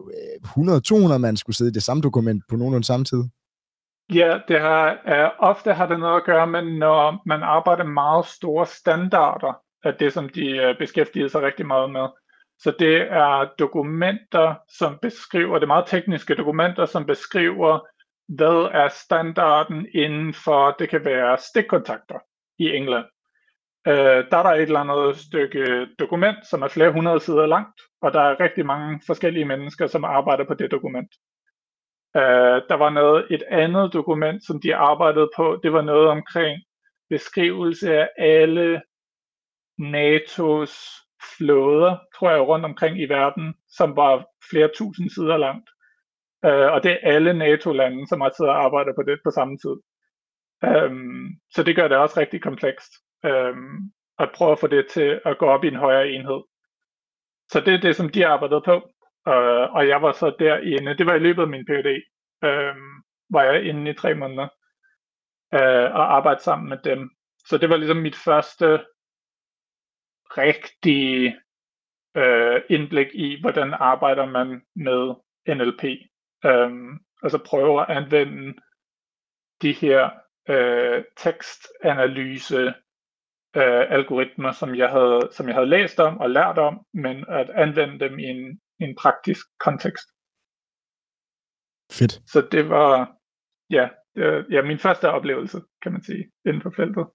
100-200 0.47 1.17
mand 1.17 1.37
skulle 1.37 1.55
sidde 1.55 1.71
i 1.71 1.73
det 1.73 1.83
samme 1.83 2.01
dokument 2.01 2.43
på 2.49 2.55
nogenlunde 2.55 2.87
samme 2.87 3.05
tid. 3.05 3.23
Ja, 4.09 4.39
det 4.47 4.59
har, 4.59 4.91
uh, 5.05 5.49
ofte 5.49 5.73
har 5.73 5.87
det 5.87 5.99
noget 5.99 6.17
at 6.17 6.23
gøre 6.23 6.47
med, 6.47 6.61
når 6.61 7.21
man 7.25 7.43
arbejder 7.43 7.83
meget 7.83 8.25
store 8.25 8.65
standarder 8.65 9.61
af 9.83 9.95
det, 9.95 10.13
som 10.13 10.29
de 10.29 10.69
uh, 10.69 10.77
beskæftiger 10.77 11.27
sig 11.27 11.41
rigtig 11.41 11.67
meget 11.67 11.91
med. 11.91 12.07
Så 12.59 12.75
det 12.79 13.01
er 13.01 13.49
dokumenter, 13.59 14.55
som 14.77 14.99
beskriver, 15.01 15.53
det 15.53 15.63
er 15.63 15.67
meget 15.67 15.87
tekniske 15.87 16.35
dokumenter, 16.35 16.85
som 16.85 17.05
beskriver, 17.05 17.79
hvad 18.27 18.69
er 18.71 18.87
standarden 18.87 19.87
inden 19.93 20.33
for, 20.33 20.75
det 20.79 20.89
kan 20.89 21.05
være 21.05 21.37
stikkontakter 21.37 22.19
i 22.59 22.69
England. 22.69 23.05
øh, 23.87 24.25
der 24.31 24.37
er 24.37 24.43
der 24.43 24.49
et 24.49 24.61
eller 24.61 24.79
andet 24.79 25.17
stykke 25.17 25.87
dokument, 25.99 26.37
som 26.49 26.61
er 26.61 26.67
flere 26.67 26.91
hundrede 26.91 27.19
sider 27.19 27.45
langt, 27.45 27.81
og 28.01 28.13
der 28.13 28.21
er 28.21 28.39
rigtig 28.39 28.65
mange 28.65 29.01
forskellige 29.05 29.45
mennesker, 29.45 29.87
som 29.87 30.03
arbejder 30.03 30.45
på 30.45 30.53
det 30.53 30.71
dokument. 30.71 31.09
Øh, 32.15 32.61
der 32.69 32.73
var 32.73 32.89
noget, 32.89 33.27
et 33.29 33.43
andet 33.49 33.93
dokument, 33.93 34.45
som 34.45 34.61
de 34.61 34.75
arbejdede 34.75 35.29
på, 35.35 35.59
det 35.63 35.73
var 35.73 35.81
noget 35.81 36.07
omkring 36.07 36.63
beskrivelse 37.09 37.97
af 37.97 38.09
alle 38.17 38.81
NATO's 39.81 40.75
flåder, 41.37 41.97
tror 42.15 42.31
jeg, 42.31 42.41
rundt 42.41 42.65
omkring 42.65 43.01
i 43.01 43.05
verden, 43.05 43.53
som 43.67 43.95
var 43.95 44.25
flere 44.49 44.69
tusind 44.77 45.09
sider 45.09 45.37
langt. 45.37 45.69
Øh, 46.45 46.71
og 46.73 46.83
det 46.83 46.91
er 46.91 47.13
alle 47.13 47.33
NATO-lande, 47.33 48.07
som 48.07 48.21
har 48.21 48.31
siddet 48.37 48.53
og 48.53 48.63
arbejdet 48.63 48.93
på 48.95 49.03
det 49.03 49.19
på 49.23 49.31
samme 49.31 49.57
tid. 49.57 49.75
Um, 50.67 51.29
så 51.55 51.63
det 51.63 51.75
gør 51.75 51.87
det 51.87 51.97
også 51.97 52.19
rigtig 52.19 52.41
komplekst 52.41 52.91
um, 53.23 53.91
at 54.19 54.31
prøve 54.35 54.51
at 54.51 54.59
få 54.59 54.67
det 54.67 54.87
til 54.87 55.21
at 55.25 55.37
gå 55.37 55.45
op 55.45 55.63
i 55.63 55.67
en 55.67 55.75
højere 55.75 56.09
enhed. 56.09 56.41
Så 57.51 57.59
det 57.59 57.73
er 57.73 57.81
det, 57.81 57.95
som 57.95 58.09
de 58.09 58.27
arbejdede 58.27 58.61
på, 58.65 58.92
Øh, 59.27 59.73
og 59.73 59.87
jeg 59.87 60.01
var 60.01 60.11
så 60.11 60.35
derinde. 60.39 60.97
Det 60.97 61.05
var 61.05 61.13
i 61.15 61.19
løbet 61.19 61.41
af 61.41 61.47
min 61.47 61.65
PhD, 61.65 62.01
øh, 62.43 62.75
var 63.29 63.43
jeg 63.43 63.63
inde 63.63 63.91
i 63.91 63.93
tre 63.93 64.13
måneder 64.13 64.47
øh, 65.53 65.95
og 65.99 66.15
arbejdede 66.15 66.43
sammen 66.43 66.69
med 66.69 66.77
dem. 66.83 67.09
Så 67.47 67.57
det 67.57 67.69
var 67.69 67.77
ligesom 67.77 67.97
mit 67.97 68.15
første 68.15 68.85
rigtige 70.37 71.39
øh, 72.17 72.61
indblik 72.69 73.07
i, 73.13 73.41
hvordan 73.41 73.73
arbejder 73.73 74.25
man 74.25 74.61
med 74.75 75.15
NLP. 75.47 75.83
Øh, 76.45 76.71
altså 77.23 77.37
prøve 77.45 77.81
at 77.81 77.97
anvende 77.97 78.53
de 79.61 79.71
her 79.71 80.09
øh, 80.49 81.03
tekstanalyse 81.17 82.73
øh, 83.55 83.91
algoritmer, 83.91 84.51
som 84.51 84.75
jeg, 84.75 84.89
havde, 84.89 85.29
som 85.31 85.47
jeg 85.47 85.55
havde 85.55 85.69
læst 85.69 85.99
om 85.99 86.17
og 86.17 86.29
lært 86.29 86.57
om, 86.57 86.85
men 86.93 87.25
at 87.29 87.49
anvende 87.49 87.99
dem 87.99 88.19
i 88.19 88.23
en, 88.23 88.61
i 88.79 88.83
en 88.83 88.95
praktisk 88.95 89.45
kontekst. 89.59 90.07
Fedt. 91.91 92.13
Så 92.31 92.47
det 92.51 92.69
var 92.69 93.17
ja, 93.69 93.85
øh, 94.17 94.45
ja, 94.51 94.61
min 94.61 94.79
første 94.79 95.09
oplevelse, 95.09 95.61
kan 95.83 95.91
man 95.91 96.03
sige, 96.03 96.23
inden 96.45 96.61
for 96.61 96.73
feltet. 96.75 97.05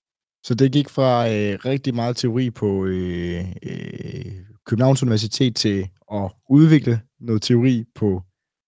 Så 0.43 0.55
det 0.55 0.73
gik 0.73 0.89
fra 0.89 1.27
øh, 1.27 1.59
rigtig 1.65 1.95
meget 1.95 2.17
teori 2.17 2.51
på 2.51 2.87
øh, 2.87 3.41
øh, 3.63 4.33
Københavns 4.67 5.03
Universitet 5.03 5.57
til 5.57 5.89
at 6.13 6.33
udvikle 6.51 7.01
noget 7.21 7.43
teori 7.43 7.85
på 7.95 8.23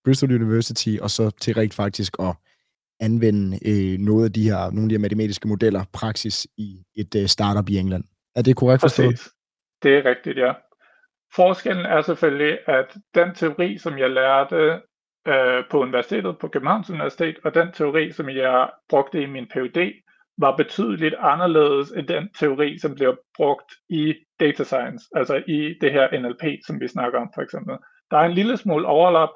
Bristol 0.05 0.35
University, 0.35 0.97
og 1.03 1.11
så 1.11 1.31
til 1.31 1.55
rigt 1.55 1.75
faktisk 1.75 2.17
at 2.21 2.37
anvende 3.01 3.59
øh, 3.71 3.99
noget 3.99 4.25
af 4.25 4.33
de 4.33 4.43
her, 4.43 4.71
nogle 4.71 4.83
af 4.83 4.89
de 4.89 4.95
her 4.95 5.01
matematiske 5.01 5.49
modeller 5.49 5.85
praksis 5.93 6.47
i 6.57 6.85
et 6.97 7.15
øh, 7.15 7.27
startup 7.27 7.69
i 7.69 7.79
England. 7.79 8.05
Er 8.37 8.43
det 8.43 8.57
korrekt 8.57 8.81
forstået? 8.81 9.15
Præcis. 9.15 9.33
Det 9.83 9.93
er 9.99 10.05
rigtigt, 10.05 10.39
ja. 10.39 10.53
Forskellen 11.35 11.87
er 11.87 12.01
selvfølgelig, 12.01 12.59
at 12.67 12.97
den 13.15 13.35
teori, 13.35 13.79
som 13.79 13.99
jeg 13.99 14.11
lærte 14.11 14.81
øh, 15.29 15.65
på 15.71 15.81
universitetet, 15.81 16.39
på 16.39 16.49
Københavns 16.49 16.91
Universitet, 16.91 17.39
og 17.45 17.55
den 17.55 17.73
teori, 17.73 18.13
som 18.13 18.29
jeg 18.29 18.71
brugte 18.89 19.23
i 19.23 19.27
min 19.27 19.47
PhD, 19.49 19.93
var 20.39 20.57
betydeligt 20.57 21.15
anderledes 21.19 21.91
end 21.91 22.09
den 22.09 22.29
teori, 22.39 22.79
som 22.79 22.95
bliver 22.95 23.15
brugt 23.37 23.73
i 23.89 24.15
data 24.41 24.65
science, 24.65 25.05
altså 25.17 25.43
i 25.47 25.75
det 25.81 25.93
her 25.93 26.21
NLP, 26.21 26.45
som 26.67 26.81
vi 26.81 26.89
snakker 26.89 27.21
om 27.21 27.31
for 27.35 27.43
eksempel. 27.43 27.77
Der 28.11 28.17
er 28.17 28.25
en 28.25 28.33
lille 28.33 28.57
smule 28.57 28.87
overlap, 28.87 29.29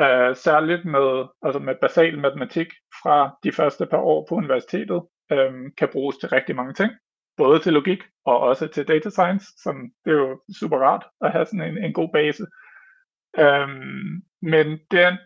øh, 0.00 0.36
særligt 0.36 0.84
med, 0.84 1.26
altså 1.42 1.58
med 1.58 1.74
basal 1.80 2.18
matematik 2.18 2.68
fra 3.02 3.36
de 3.44 3.52
første 3.52 3.86
par 3.86 3.98
år 3.98 4.26
på 4.28 4.34
universitetet, 4.34 5.02
øh, 5.32 5.52
kan 5.78 5.88
bruges 5.92 6.16
til 6.16 6.28
rigtig 6.28 6.56
mange 6.56 6.74
ting. 6.74 6.92
Både 7.36 7.58
til 7.58 7.72
logik 7.72 8.02
og 8.24 8.38
også 8.38 8.66
til 8.66 8.88
data 8.88 9.10
science, 9.10 9.46
som 9.56 9.92
det 10.04 10.10
er 10.10 10.16
jo 10.16 10.40
super 10.60 10.78
rart 10.78 11.04
at 11.20 11.32
have 11.32 11.46
sådan 11.46 11.68
en, 11.70 11.84
en 11.84 11.92
god 11.92 12.08
base. 12.12 12.46
Øhm, 13.38 14.22
men 14.42 14.66
den, 14.90 15.18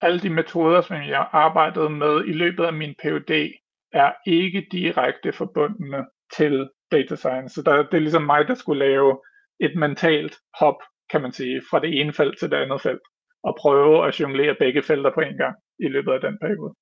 alle 0.00 0.20
de 0.20 0.30
metoder, 0.30 0.80
som 0.80 0.96
jeg 0.96 1.28
arbejdede 1.32 1.90
med 1.90 2.24
i 2.24 2.32
løbet 2.32 2.64
af 2.64 2.72
min 2.72 2.94
PhD, 3.02 3.52
er 3.92 4.12
ikke 4.26 4.66
direkte 4.72 5.32
forbundne 5.32 6.06
til 6.36 6.70
data 6.90 7.16
science. 7.16 7.54
Så 7.54 7.62
der, 7.62 7.76
det 7.76 7.94
er 7.94 8.06
ligesom 8.06 8.22
mig, 8.22 8.48
der 8.48 8.54
skulle 8.54 8.86
lave 8.86 9.20
et 9.60 9.76
mentalt 9.76 10.36
hop, 10.60 10.82
kan 11.10 11.22
man 11.22 11.32
sige, 11.32 11.62
fra 11.70 11.80
det 11.80 12.00
ene 12.00 12.12
felt 12.12 12.38
til 12.38 12.50
det 12.50 12.56
andet 12.56 12.80
felt 12.82 13.02
og 13.42 13.56
prøve 13.60 14.08
at 14.08 14.20
jonglere 14.20 14.56
begge 14.58 14.82
felter 14.82 15.10
på 15.14 15.20
en 15.20 15.36
gang 15.36 15.56
i 15.78 15.88
løbet 15.88 16.12
af 16.12 16.20
den 16.20 16.38
periode. 16.38 16.74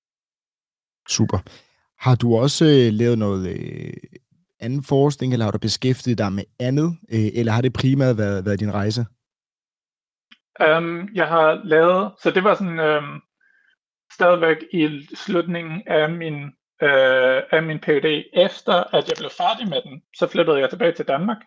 Super. 1.09 1.39
Har 1.99 2.15
du 2.15 2.37
også 2.37 2.65
øh, 2.65 2.93
lavet 2.93 3.19
noget 3.19 3.49
øh, 3.49 3.93
anden 4.61 4.83
forskning, 4.83 5.33
eller 5.33 5.45
har 5.45 5.53
du 5.53 5.59
beskæftiget 5.59 6.19
dig 6.19 6.33
med 6.33 6.45
andet, 6.61 6.99
øh, 7.13 7.29
eller 7.35 7.53
har 7.53 7.63
det 7.63 7.73
primært 7.73 8.19
været, 8.19 8.47
været 8.47 8.61
din 8.61 8.75
rejse? 8.75 9.07
Um, 10.61 11.09
jeg 11.15 11.29
har 11.29 11.61
lavet, 11.65 12.13
så 12.23 12.31
det 12.31 12.45
var 12.45 12.55
sådan 12.55 12.81
um, 12.81 13.23
stadigvæk 14.13 14.57
i 14.73 15.09
slutningen 15.15 15.83
af 15.87 16.11
min, 16.11 16.43
uh, 16.83 17.39
af 17.57 17.63
min 17.63 17.79
PhD. 17.79 18.25
Efter 18.33 18.95
at 18.97 19.09
jeg 19.09 19.17
blev 19.19 19.31
færdig 19.31 19.69
med 19.69 19.83
den, 19.83 20.03
så 20.19 20.27
flyttede 20.27 20.59
jeg 20.59 20.71
tilbage 20.71 20.93
til 20.93 21.09
Danmark 21.09 21.39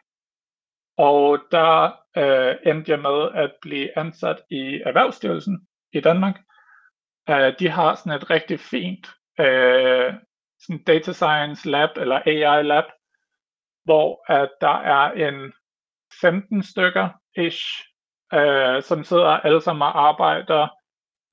og 1.00 1.40
der 1.52 1.92
øh, 2.18 2.56
endte 2.66 2.92
jeg 2.92 3.00
med 3.00 3.30
at 3.34 3.52
blive 3.62 3.98
ansat 4.00 4.42
i 4.50 4.82
Erhvervsstyrelsen 4.86 5.68
i 5.94 6.00
Danmark. 6.00 6.36
Uh, 7.30 7.50
de 7.60 7.70
har 7.70 7.96
sådan 7.96 8.12
et 8.12 8.30
rigtig 8.30 8.60
fint 8.60 9.08
øh, 9.40 10.14
sådan 10.60 10.84
data 10.84 11.12
science 11.12 11.70
lab 11.70 11.90
eller 11.98 12.22
AI 12.26 12.64
lab, 12.64 12.84
hvor 13.84 14.32
at 14.32 14.50
der 14.62 14.78
er 14.78 15.12
en 15.12 15.54
15 16.22 16.64
stykker 16.64 17.10
ish, 17.38 17.66
øh, 18.34 18.84
som 18.84 19.04
sidder 19.04 19.28
alle 19.28 19.62
sammen 19.62 19.82
og 19.82 20.08
arbejder 20.08 20.68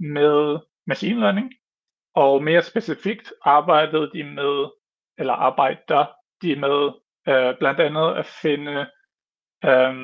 med 0.00 0.58
machine 0.86 1.20
learning. 1.20 1.52
Og 2.14 2.42
mere 2.42 2.62
specifikt 2.62 3.32
arbejdede 3.42 4.10
de 4.12 4.24
med, 4.24 4.70
eller 5.18 5.32
arbejder 5.32 6.12
de 6.42 6.56
med 6.56 6.92
øh, 7.28 7.58
blandt 7.58 7.80
andet 7.80 8.14
at 8.14 8.26
finde 8.26 8.86
øh, 9.64 9.94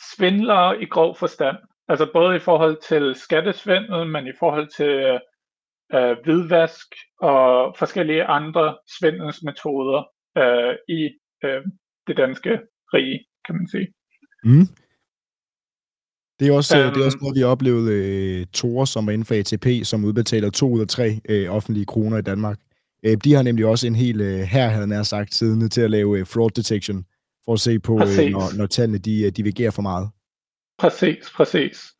svindlere 0.00 0.82
i 0.82 0.86
grov 0.86 1.16
forstand. 1.16 1.56
Altså 1.88 2.10
både 2.12 2.36
i 2.36 2.38
forhold 2.38 2.76
til 2.82 3.14
skattesvindel, 3.14 4.06
men 4.06 4.26
i 4.26 4.32
forhold 4.38 4.68
til 4.68 5.20
øh, 5.94 6.16
hvidvask 6.24 6.88
og 7.20 7.74
forskellige 7.78 8.24
andre 8.24 8.76
svindelsmetoder 8.98 10.02
øh, 10.38 10.74
i 10.88 11.10
øh, 11.44 11.62
det 12.06 12.16
danske 12.16 12.60
rige, 12.94 13.24
kan 13.46 13.54
man 13.54 13.68
sige. 13.68 13.88
Mm. 14.44 14.66
Det 16.40 16.48
er 16.48 16.52
også, 16.52 16.86
um, 16.86 16.94
det 16.94 17.00
er 17.00 17.04
også 17.04 17.18
noget, 17.20 17.36
vi 17.36 17.40
har 17.40 17.48
oplevet 17.48 17.90
øh, 17.90 18.46
Tor, 18.52 18.84
som 18.84 19.06
var 19.06 19.12
inden 19.12 19.26
for 19.26 19.34
ATP, 19.34 19.86
som 19.86 20.04
udbetaler 20.04 20.50
to 20.50 20.70
ud 20.70 20.80
af 20.80 20.88
tre 20.88 21.20
øh, 21.28 21.50
offentlige 21.50 21.86
kroner 21.86 22.18
i 22.18 22.22
Danmark. 22.22 22.58
Øh, 23.02 23.16
de 23.24 23.34
har 23.34 23.42
nemlig 23.42 23.66
også 23.66 23.86
en 23.86 23.94
hel 23.94 24.20
øh, 24.20 24.38
her, 24.40 24.68
havde 24.68 24.94
jeg 24.94 25.06
sagt, 25.06 25.34
siddende 25.34 25.68
til 25.68 25.80
at 25.80 25.90
lave 25.90 26.18
øh, 26.18 26.26
fraud 26.26 26.50
detection 26.50 27.04
for 27.44 27.52
at 27.52 27.60
se 27.60 27.78
på, 27.78 27.94
øh, 27.94 28.30
når, 28.30 28.56
når 28.56 28.66
tallene 28.66 28.98
de, 28.98 29.22
øh, 29.22 29.32
divergerer 29.32 29.70
for 29.70 29.82
meget. 29.82 30.08
Præcis, 30.78 31.30
præcis. 31.36 31.92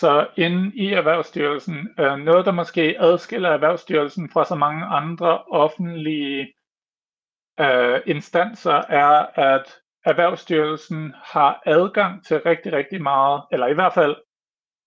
Så 0.00 0.26
inde 0.36 0.76
i 0.76 0.92
Erhvervsstyrelsen, 0.92 1.88
øh, 1.98 2.16
noget 2.16 2.46
der 2.46 2.52
måske 2.52 2.96
adskiller 3.00 3.48
Erhvervsstyrelsen 3.48 4.30
fra 4.32 4.44
så 4.44 4.54
mange 4.54 4.84
andre 4.84 5.42
offentlige 5.44 6.54
øh, 7.60 8.00
instanser, 8.06 8.82
er, 8.88 9.26
at 9.34 9.78
Erhvervsstyrelsen 10.04 11.14
har 11.24 11.62
adgang 11.66 12.24
til 12.24 12.40
rigtig, 12.40 12.72
rigtig 12.72 13.02
meget, 13.02 13.42
eller 13.52 13.66
i 13.66 13.74
hvert 13.74 13.94
fald 13.94 14.16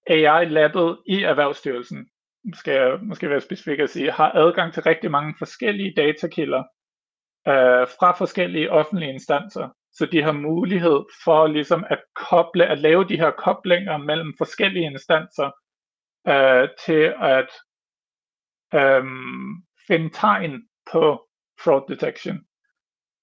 AI-labbet 0.07 0.97
i 1.07 1.23
Erhvervsstyrelsen, 1.23 2.09
skal 2.53 2.73
jeg 2.73 2.99
måske 3.01 3.29
være 3.29 3.41
specifik 3.41 3.79
at 3.79 3.89
sige, 3.89 4.11
har 4.11 4.31
adgang 4.35 4.73
til 4.73 4.83
rigtig 4.83 5.11
mange 5.11 5.35
forskellige 5.37 5.93
datakilder, 5.97 6.63
øh, 7.47 7.87
fra 7.99 8.11
forskellige 8.11 8.71
offentlige 8.71 9.13
instanser. 9.13 9.69
Så 9.93 10.05
de 10.05 10.21
har 10.21 10.31
mulighed 10.31 10.99
for 11.23 11.47
ligesom 11.47 11.85
at 11.89 12.03
koble, 12.15 12.65
at 12.65 12.79
lave 12.79 13.07
de 13.07 13.17
her 13.17 13.31
koblinger 13.31 13.97
mellem 13.97 14.33
forskellige 14.37 14.85
instanser 14.85 15.51
øh, 16.27 16.69
til 16.85 17.13
at 17.19 17.49
øh, 18.73 19.03
finde 19.87 20.09
tegn 20.09 20.63
på 20.91 21.27
fraud 21.63 21.81
detection. 21.87 22.39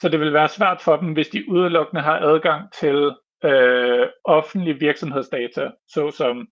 Så 0.02 0.08
det 0.08 0.20
vil 0.20 0.32
være 0.32 0.48
svært 0.48 0.80
for 0.80 0.96
dem, 0.96 1.12
hvis 1.12 1.28
de 1.28 1.50
udelukkende 1.50 2.02
har 2.02 2.18
adgang 2.18 2.72
til 2.72 3.14
øh, 3.44 4.06
offentlige 4.24 4.78
virksomhedsdata, 4.78 5.70
såsom 5.88 6.48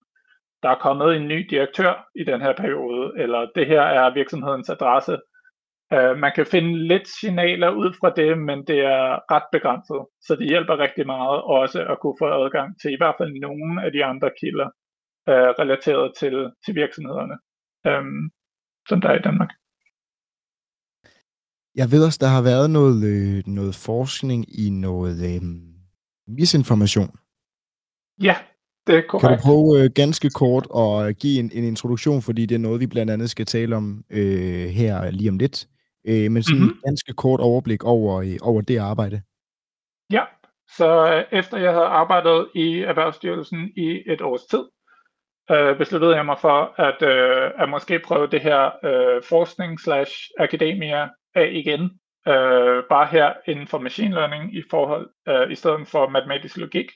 der 0.62 0.68
er 0.68 0.78
kommet 0.78 1.16
en 1.16 1.28
ny 1.28 1.46
direktør 1.50 2.08
i 2.14 2.24
den 2.24 2.40
her 2.40 2.52
periode, 2.52 3.12
eller 3.16 3.48
det 3.54 3.66
her 3.66 3.82
er 3.82 4.14
virksomhedens 4.14 4.70
adresse, 4.70 5.18
Uh, 5.96 6.14
man 6.24 6.32
kan 6.36 6.46
finde 6.46 6.88
lidt 6.88 7.08
signaler 7.20 7.70
ud 7.70 7.90
fra 8.00 8.10
det, 8.20 8.38
men 8.38 8.58
det 8.66 8.78
er 8.96 9.32
ret 9.34 9.48
begrænset. 9.52 10.00
Så 10.26 10.36
det 10.38 10.46
hjælper 10.48 10.78
rigtig 10.78 11.06
meget 11.06 11.38
også 11.42 11.78
at 11.92 12.00
kunne 12.00 12.18
få 12.22 12.26
adgang 12.44 12.80
til 12.80 12.90
i 12.92 13.00
hvert 13.00 13.14
fald 13.18 13.32
nogle 13.40 13.84
af 13.84 13.90
de 13.92 14.04
andre 14.04 14.30
kilder 14.40 14.68
uh, 15.30 15.50
relateret 15.60 16.12
til, 16.20 16.34
til 16.64 16.74
virksomhederne, 16.74 17.36
um, 17.90 18.30
som 18.88 19.00
der 19.00 19.08
er 19.08 19.18
i 19.18 19.26
Danmark. 19.28 19.50
Jeg 21.80 21.90
ved 21.92 22.04
også, 22.06 22.18
der 22.20 22.30
har 22.36 22.42
været 22.42 22.70
noget, 22.70 22.98
øh, 23.12 23.42
noget 23.46 23.74
forskning 23.74 24.40
i 24.64 24.70
noget 24.70 25.16
øh, 25.30 25.42
misinformation. 26.38 27.10
Ja, 28.22 28.36
det 28.86 28.94
er 28.96 29.02
korrekt. 29.08 29.28
Kan 29.28 29.38
du 29.38 29.42
prøve 29.42 29.84
øh, 29.84 29.90
ganske 29.94 30.30
kort 30.30 30.66
at 30.76 31.18
give 31.18 31.40
en, 31.40 31.50
en 31.54 31.64
introduktion, 31.64 32.22
fordi 32.22 32.46
det 32.46 32.54
er 32.54 32.58
noget, 32.58 32.80
vi 32.80 32.86
blandt 32.86 33.10
andet 33.12 33.30
skal 33.30 33.46
tale 33.46 33.76
om 33.76 34.04
øh, 34.10 34.68
her 34.68 35.10
lige 35.10 35.30
om 35.30 35.38
lidt. 35.38 35.68
Øh, 36.10 36.30
men 36.32 36.42
sådan 36.42 36.60
mm-hmm. 36.60 36.76
en 36.76 36.82
ganske 36.84 37.12
kort 37.12 37.40
overblik 37.40 37.84
over, 37.84 38.20
øh, 38.20 38.38
over 38.42 38.60
det 38.60 38.78
arbejde. 38.78 39.22
Ja, 40.12 40.24
så 40.76 40.88
øh, 41.12 41.38
efter 41.38 41.58
jeg 41.58 41.72
havde 41.72 41.84
arbejdet 42.02 42.48
i 42.54 42.80
Erhvervsstyrelsen 42.80 43.72
i 43.76 44.02
et 44.06 44.20
års 44.20 44.44
tid, 44.44 44.64
øh, 45.50 45.78
besluttede 45.78 46.16
jeg 46.16 46.26
mig 46.26 46.38
for 46.40 46.80
at, 46.88 47.02
øh, 47.02 47.50
at 47.62 47.68
måske 47.68 47.98
prøve 47.98 48.26
det 48.26 48.40
her 48.40 48.70
øh, 48.84 49.22
forskning 49.22 49.80
slash 49.80 50.12
akademia 50.38 51.08
af 51.34 51.48
igen. 51.52 51.82
Øh, 52.28 52.82
bare 52.88 53.06
her 53.06 53.32
inden 53.46 53.66
for 53.66 53.78
machine 53.78 54.14
learning 54.14 54.56
i 54.56 54.62
forhold 54.70 55.10
øh, 55.28 55.50
i 55.50 55.54
stedet 55.54 55.88
for 55.88 56.08
matematisk 56.08 56.56
logik. 56.56 56.86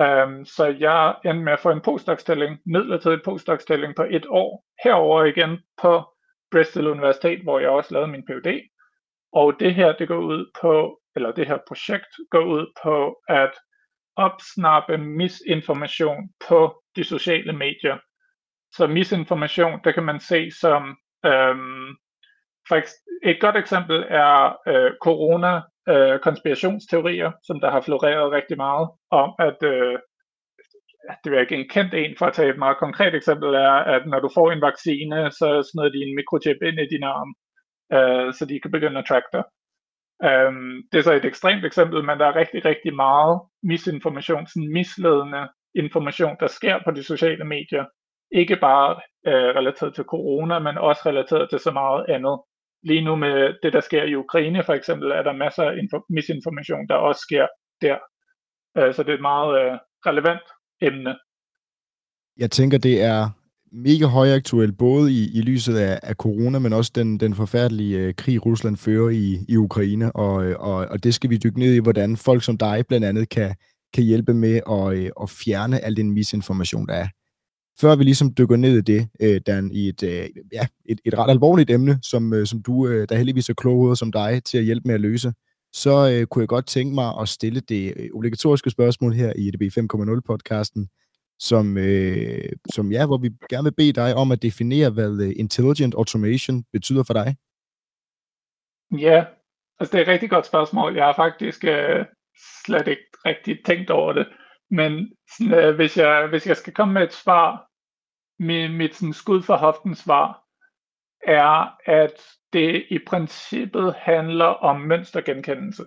Um, 0.00 0.44
så 0.44 0.76
jeg 0.80 1.14
endte 1.24 1.44
med 1.44 1.52
at 1.52 1.60
få 1.60 1.70
en 1.70 1.80
postdoc-stilling, 1.80 2.58
midlertidig 2.66 3.20
postdoc-stilling 3.24 3.94
på 3.96 4.06
et 4.10 4.26
år, 4.28 4.64
herover 4.84 5.24
igen 5.24 5.58
på 5.82 6.04
Bristol 6.50 6.86
Universitet, 6.86 7.42
hvor 7.42 7.58
jeg 7.58 7.68
også 7.68 7.94
lavede 7.94 8.10
min 8.10 8.26
PhD. 8.26 8.60
Og 9.32 9.54
det 9.60 9.74
her, 9.74 9.92
det 9.92 10.08
går 10.08 10.18
ud 10.18 10.50
på, 10.60 11.00
eller 11.16 11.32
det 11.32 11.46
her 11.46 11.58
projekt 11.68 12.12
går 12.30 12.44
ud 12.44 12.66
på 12.82 13.16
at 13.28 13.52
opsnappe 14.16 14.98
misinformation 14.98 16.28
på 16.48 16.82
de 16.96 17.04
sociale 17.04 17.52
medier. 17.52 17.98
Så 18.72 18.86
misinformation, 18.86 19.80
der 19.84 19.92
kan 19.92 20.02
man 20.02 20.20
se 20.20 20.50
som, 20.50 20.96
øhm, 21.26 21.96
for 22.68 22.76
et 23.22 23.40
godt 23.40 23.56
eksempel 23.56 24.04
er 24.08 24.56
øh, 24.68 24.92
corona 25.02 25.60
øh, 25.88 26.20
konspirationsteorier, 26.20 27.32
som 27.42 27.60
der 27.60 27.70
har 27.70 27.80
floreret 27.80 28.32
rigtig 28.32 28.56
meget 28.56 28.88
om, 29.10 29.34
at 29.38 29.62
øh, 29.62 29.98
det 31.24 31.34
er 31.34 31.40
ikke 31.40 31.56
en 31.56 31.68
kendt 31.68 31.94
en, 31.94 32.14
for 32.18 32.26
at 32.26 32.32
tage 32.32 32.50
et 32.50 32.58
meget 32.58 32.78
konkret 32.78 33.14
eksempel, 33.14 33.48
er, 33.54 33.76
at 33.94 34.06
når 34.06 34.20
du 34.20 34.30
får 34.34 34.52
en 34.52 34.60
vaccine, 34.60 35.30
så 35.30 35.48
smider 35.70 35.88
de 35.88 36.02
en 36.02 36.14
mikrochip 36.14 36.62
ind 36.62 36.78
i 36.80 36.92
din 36.94 37.02
arm, 37.02 37.30
øh, 37.96 38.34
så 38.34 38.46
de 38.46 38.60
kan 38.60 38.70
begynde 38.70 38.98
at 38.98 39.06
track 39.08 39.26
dig. 39.32 39.44
Um, 40.24 40.82
det 40.92 40.98
er 40.98 41.02
så 41.02 41.12
et 41.12 41.24
ekstremt 41.24 41.64
eksempel, 41.64 42.04
men 42.04 42.18
der 42.18 42.26
er 42.26 42.36
rigtig, 42.36 42.64
rigtig 42.64 42.94
meget 42.94 43.40
misinformation, 43.62 44.46
sådan 44.46 44.72
misledende 44.72 45.48
information, 45.74 46.36
der 46.40 46.46
sker 46.46 46.78
på 46.84 46.90
de 46.90 47.02
sociale 47.02 47.44
medier. 47.44 47.84
Ikke 48.32 48.56
bare 48.56 48.90
uh, 49.28 49.56
relateret 49.58 49.94
til 49.94 50.04
corona, 50.04 50.58
men 50.58 50.78
også 50.78 51.02
relateret 51.06 51.50
til 51.50 51.58
så 51.58 51.70
meget 51.70 52.06
andet. 52.08 52.40
Lige 52.82 53.04
nu 53.04 53.16
med 53.16 53.54
det, 53.62 53.72
der 53.72 53.80
sker 53.80 54.02
i 54.02 54.14
Ukraine 54.14 54.64
for 54.64 54.74
eksempel, 54.74 55.10
er 55.10 55.22
der 55.22 55.32
masser 55.32 55.64
af 55.64 55.74
misinformation, 56.10 56.88
der 56.88 56.94
også 56.94 57.20
sker 57.20 57.46
der. 57.82 57.98
Uh, 58.78 58.94
så 58.94 59.02
det 59.02 59.10
er 59.10 59.14
et 59.14 59.30
meget 59.32 59.72
uh, 59.72 59.78
relevant 60.06 60.42
emne. 60.80 61.14
Jeg 62.36 62.50
tænker, 62.50 62.78
det 62.78 63.02
er 63.02 63.30
mega 63.72 64.06
højaktuelt, 64.06 64.78
både 64.78 65.12
i, 65.12 65.38
i 65.38 65.40
lyset 65.40 65.76
af, 65.76 66.00
af 66.02 66.14
corona, 66.14 66.58
men 66.58 66.72
også 66.72 66.92
den, 66.94 67.20
den 67.20 67.34
forfærdelige 67.34 67.98
øh, 67.98 68.14
krig, 68.14 68.46
Rusland 68.46 68.76
fører 68.76 69.08
i, 69.08 69.38
i 69.48 69.56
Ukraine, 69.56 70.16
og, 70.16 70.44
øh, 70.44 70.56
og, 70.58 70.74
og 70.74 71.04
det 71.04 71.14
skal 71.14 71.30
vi 71.30 71.36
dykke 71.36 71.58
ned 71.58 71.74
i, 71.74 71.78
hvordan 71.78 72.16
folk 72.16 72.42
som 72.42 72.58
dig 72.58 72.84
blandt 72.88 73.06
andet 73.06 73.28
kan, 73.28 73.54
kan 73.94 74.04
hjælpe 74.04 74.34
med 74.34 74.60
at, 74.70 74.98
øh, 74.98 75.10
at 75.22 75.30
fjerne 75.30 75.84
al 75.84 75.96
den 75.96 76.10
misinformation, 76.10 76.86
der 76.86 76.94
er. 76.94 77.08
Før 77.80 77.96
vi 77.96 78.04
ligesom 78.04 78.34
dykker 78.34 78.56
ned 78.56 78.78
i 78.78 78.80
det, 78.80 79.08
øh, 79.20 79.40
Dan, 79.46 79.70
i 79.72 79.88
et, 79.88 80.02
øh, 80.02 80.28
ja, 80.52 80.66
et, 80.84 81.00
et 81.04 81.18
ret 81.18 81.30
alvorligt 81.30 81.70
emne, 81.70 81.98
som, 82.02 82.32
øh, 82.32 82.46
som 82.46 82.62
du, 82.62 82.88
øh, 82.88 83.08
der 83.08 83.16
heldigvis 83.16 83.48
er 83.48 83.54
kloge 83.54 83.96
som 83.96 84.12
dig, 84.12 84.44
til 84.44 84.58
at 84.58 84.64
hjælpe 84.64 84.86
med 84.86 84.94
at 84.94 85.00
løse, 85.00 85.32
så 85.72 86.10
øh, 86.12 86.26
kunne 86.26 86.42
jeg 86.42 86.48
godt 86.48 86.66
tænke 86.66 86.94
mig 86.94 87.14
at 87.20 87.28
stille 87.28 87.60
det 87.60 87.94
øh, 87.96 88.10
obligatoriske 88.14 88.70
spørgsmål 88.70 89.12
her 89.12 89.32
i 89.36 89.48
EDB 89.48 89.62
5.0-podcasten 89.62 90.88
som, 91.38 91.78
øh, 91.78 92.52
som 92.70 92.92
ja, 92.92 93.06
hvor 93.06 93.18
vi 93.18 93.30
gerne 93.50 93.64
vil 93.64 93.74
bede 93.74 93.92
dig 93.92 94.14
om 94.14 94.32
at 94.32 94.42
definere, 94.42 94.90
hvad 94.90 95.22
øh, 95.22 95.32
intelligent 95.36 95.94
automation 95.94 96.64
betyder 96.72 97.02
for 97.02 97.14
dig. 97.14 97.36
Ja, 98.98 99.24
altså 99.80 99.92
det 99.92 99.98
er 99.98 100.02
et 100.02 100.08
rigtig 100.08 100.30
godt 100.30 100.46
spørgsmål. 100.46 100.96
Jeg 100.96 101.04
har 101.04 101.14
faktisk 101.14 101.64
øh, 101.64 102.04
slet 102.66 102.88
ikke 102.88 103.06
rigtig 103.24 103.64
tænkt 103.64 103.90
over 103.90 104.12
det. 104.12 104.28
Men 104.70 105.12
sådan, 105.36 105.54
øh, 105.54 105.74
hvis, 105.74 105.96
jeg, 105.96 106.26
hvis 106.28 106.46
jeg 106.46 106.56
skal 106.56 106.72
komme 106.72 106.94
med 106.94 107.02
et 107.02 107.12
svar, 107.12 107.68
mit, 108.38 108.74
mit 108.74 108.94
sådan, 108.94 109.12
skud 109.12 109.42
for 109.42 109.56
hoften 109.56 109.94
svar, 109.94 110.44
er, 111.28 111.76
at 111.84 112.22
det 112.52 112.84
i 112.90 112.98
princippet 113.06 113.94
handler 113.94 114.44
om 114.44 114.80
mønstergenkendelse. 114.80 115.84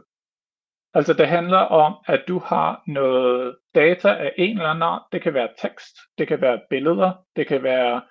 Altså 0.94 1.14
det 1.14 1.28
handler 1.28 1.58
om, 1.58 1.96
at 2.08 2.24
du 2.28 2.40
har 2.40 2.84
noget 2.88 3.58
data 3.76 4.10
af 4.10 4.34
en 4.38 4.58
eller 4.58 4.70
anden 4.70 4.82
art. 4.82 5.02
Det 5.12 5.22
kan 5.22 5.34
være 5.34 5.50
tekst, 5.58 5.98
det 6.18 6.28
kan 6.28 6.42
være 6.42 6.62
billeder, 6.70 7.12
det 7.36 7.48
kan 7.48 7.64
være 7.64 8.02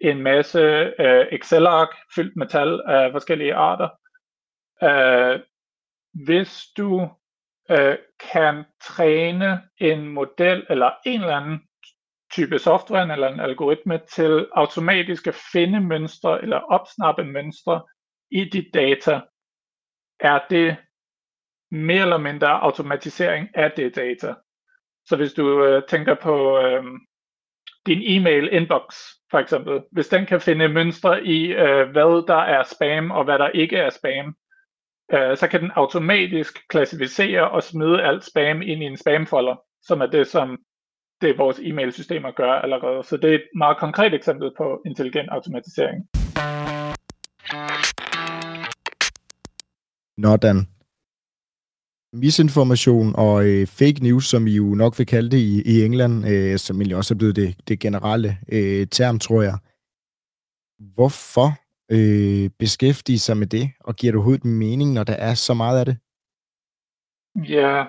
en 0.00 0.22
masse 0.22 0.60
øh, 0.98 1.26
Excel-ark 1.32 1.88
fyldt 2.14 2.36
med 2.36 2.46
tal 2.46 2.82
af 2.86 3.12
forskellige 3.12 3.54
arter. 3.54 3.88
Øh, 4.82 5.40
hvis 6.24 6.64
du 6.76 7.10
øh, 7.70 7.96
kan 8.32 8.64
træne 8.82 9.62
en 9.78 10.08
model 10.08 10.66
eller 10.70 10.90
en 11.06 11.20
eller 11.20 11.36
anden 11.36 11.60
type 12.34 12.58
software 12.58 13.12
eller 13.12 13.28
en 13.28 13.40
algoritme 13.40 14.00
til 14.12 14.46
automatisk 14.52 15.26
at 15.26 15.34
finde 15.52 15.80
mønstre 15.80 16.42
eller 16.42 16.56
opsnappe 16.56 17.24
mønstre 17.24 17.82
i 18.30 18.44
dit 18.44 18.74
data, 18.74 19.20
er 20.20 20.40
det 20.50 20.76
mere 21.70 22.02
eller 22.02 22.18
mindre 22.18 22.60
automatisering 22.62 23.48
af 23.54 23.72
det 23.76 23.96
data. 23.96 24.34
Så 25.06 25.16
hvis 25.16 25.32
du 25.32 25.64
øh, 25.64 25.82
tænker 25.88 26.14
på 26.14 26.58
øh, 26.58 26.84
din 27.86 28.00
e-mail 28.02 28.52
inbox 28.52 28.94
for 29.30 29.38
eksempel, 29.38 29.82
hvis 29.92 30.08
den 30.08 30.26
kan 30.26 30.40
finde 30.40 30.68
mønstre 30.68 31.24
i, 31.24 31.46
øh, 31.46 31.90
hvad 31.90 32.26
der 32.26 32.40
er 32.40 32.62
spam 32.62 33.10
og 33.10 33.24
hvad 33.24 33.38
der 33.38 33.48
ikke 33.48 33.76
er 33.76 33.90
spam, 33.90 34.36
øh, 35.12 35.36
så 35.36 35.48
kan 35.48 35.60
den 35.60 35.70
automatisk 35.70 36.68
klassificere 36.68 37.50
og 37.50 37.62
smide 37.62 38.02
alt 38.02 38.24
spam 38.24 38.62
ind 38.62 38.82
i 38.82 38.86
en 38.86 38.96
spamfolder, 38.96 39.56
som 39.82 40.00
er 40.00 40.06
det, 40.06 40.26
som 40.26 40.58
det 41.24 41.38
vores 41.38 41.58
e-mail-systemer 41.58 42.30
gør 42.30 42.52
allerede. 42.52 43.04
Så 43.04 43.16
det 43.16 43.30
er 43.30 43.34
et 43.34 43.48
meget 43.54 43.76
konkret 43.78 44.14
eksempel 44.14 44.50
på 44.56 44.82
intelligent 44.86 45.28
automatisering. 45.30 45.98
Nå, 50.18 50.36
Dan 50.36 50.66
misinformation 52.14 53.14
og 53.16 53.46
øh, 53.46 53.66
fake 53.66 54.00
news, 54.02 54.24
som 54.24 54.46
I 54.46 54.56
jo 54.56 54.64
nok 54.64 54.98
vil 54.98 55.06
kalde 55.06 55.30
det 55.30 55.38
i, 55.38 55.62
i 55.72 55.84
England, 55.84 56.28
øh, 56.28 56.58
som 56.58 56.76
egentlig 56.76 56.96
også 56.96 57.14
er 57.14 57.18
blevet 57.18 57.36
det, 57.36 57.68
det 57.68 57.80
generelle 57.80 58.38
øh, 58.52 58.86
term, 58.86 59.18
tror 59.18 59.42
jeg. 59.42 59.58
Hvorfor 60.94 61.48
øh, 61.90 62.50
beskæftige 62.58 63.18
sig 63.18 63.36
med 63.36 63.46
det, 63.46 63.70
og 63.80 63.94
giver 63.94 64.12
det 64.12 64.16
overhovedet 64.16 64.44
mening, 64.44 64.92
når 64.92 65.04
der 65.04 65.12
er 65.12 65.34
så 65.34 65.54
meget 65.54 65.78
af 65.80 65.84
det? 65.84 65.96
Ja, 67.48 67.84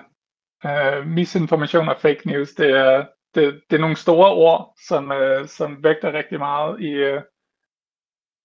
øh, 0.66 1.06
misinformation 1.06 1.88
og 1.88 1.96
fake 2.00 2.22
news, 2.26 2.50
det 2.54 2.70
er, 2.70 3.06
det, 3.36 3.62
det 3.70 3.76
er 3.76 3.80
nogle 3.80 3.96
store 3.96 4.30
ord, 4.32 4.74
som, 4.88 5.12
øh, 5.12 5.48
som 5.48 5.84
vægter 5.84 6.12
rigtig 6.12 6.38
meget 6.38 6.80
i, 6.80 6.90
øh, 6.90 7.22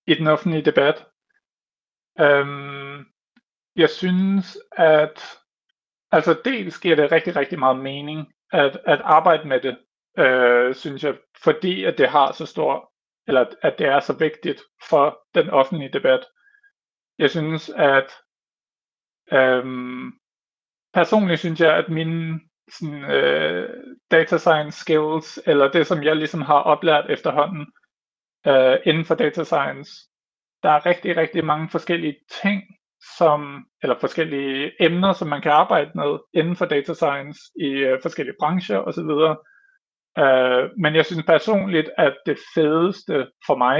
i 0.07 0.13
den 0.13 0.27
offentlige 0.27 0.65
debat. 0.65 1.05
Øhm, 2.19 3.05
jeg 3.75 3.89
synes, 3.89 4.57
at 4.71 5.41
Altså 6.11 6.41
dels 6.45 6.79
giver 6.79 6.95
det 6.95 7.11
rigtig, 7.11 7.35
rigtig 7.35 7.59
meget 7.59 7.79
mening 7.79 8.33
at, 8.51 8.79
at 8.85 9.01
arbejde 9.03 9.47
med 9.47 9.61
det, 9.61 9.77
øh, 10.17 10.75
synes 10.75 11.03
jeg, 11.03 11.17
fordi 11.43 11.83
at 11.83 11.97
det 11.97 12.09
har 12.09 12.31
så 12.31 12.45
stor, 12.45 12.91
eller 13.27 13.45
at 13.61 13.75
det 13.79 13.87
er 13.87 13.99
så 13.99 14.13
vigtigt 14.13 14.61
for 14.89 15.19
den 15.35 15.49
offentlige 15.49 15.93
debat. 15.93 16.25
Jeg 17.17 17.29
synes, 17.29 17.69
at 17.69 18.11
øhm, 19.31 20.11
personligt 20.93 21.39
synes 21.39 21.59
jeg, 21.59 21.77
at 21.77 21.89
mine 21.89 22.39
sådan, 22.79 23.03
øh, 23.03 23.69
data 24.11 24.37
science 24.37 24.79
skills, 24.79 25.39
eller 25.45 25.71
det, 25.71 25.87
som 25.87 26.03
jeg 26.03 26.15
ligesom 26.15 26.41
har 26.41 26.59
oplært 26.59 27.09
efterhånden 27.09 27.67
øh, 28.47 28.77
inden 28.85 29.05
for 29.05 29.15
data 29.15 29.43
science, 29.43 29.91
der 30.63 30.69
er 30.69 30.85
rigtig, 30.85 31.17
rigtig 31.17 31.45
mange 31.45 31.69
forskellige 31.69 32.17
ting, 32.41 32.63
som, 33.17 33.65
eller 33.83 33.99
forskellige 33.99 34.71
emner, 34.79 35.13
som 35.13 35.27
man 35.27 35.41
kan 35.41 35.51
arbejde 35.51 35.91
med 35.95 36.19
inden 36.33 36.55
for 36.55 36.65
data 36.65 36.93
science 36.93 37.39
i 37.59 37.67
øh, 37.67 37.99
forskellige 38.01 38.35
brancher 38.39 38.77
osv. 38.77 39.11
Øh, 40.23 40.69
men 40.77 40.95
jeg 40.95 41.05
synes 41.05 41.25
personligt, 41.25 41.89
at 41.97 42.17
det 42.25 42.37
fedeste 42.55 43.27
for 43.47 43.55
mig 43.55 43.79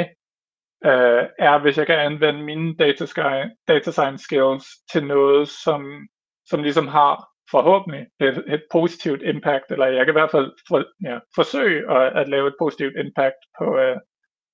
øh, 0.86 1.24
er, 1.40 1.62
hvis 1.62 1.78
jeg 1.78 1.88
kan 1.88 2.00
anvende 2.00 2.44
mine 2.44 2.76
data, 2.76 3.06
sky, 3.06 3.44
data 3.68 3.92
science 3.92 4.24
skills 4.24 4.66
til 4.92 5.06
noget, 5.06 5.48
som, 5.48 6.08
som 6.46 6.64
ligesom 6.64 6.88
har 6.88 7.31
forhåbentlig 7.52 8.08
et, 8.20 8.44
et 8.48 8.64
positivt 8.72 9.22
impact, 9.22 9.72
eller 9.72 9.86
jeg 9.86 10.06
kan 10.06 10.12
i 10.14 10.20
hvert 10.20 10.32
fald 10.32 10.52
for, 10.68 10.84
ja, 11.10 11.18
forsøge 11.36 11.92
at, 11.98 12.20
at 12.20 12.30
lave 12.30 12.48
et 12.48 12.56
positivt 12.60 12.94
impact 13.04 13.40
på, 13.60 13.66
uh, 13.66 13.98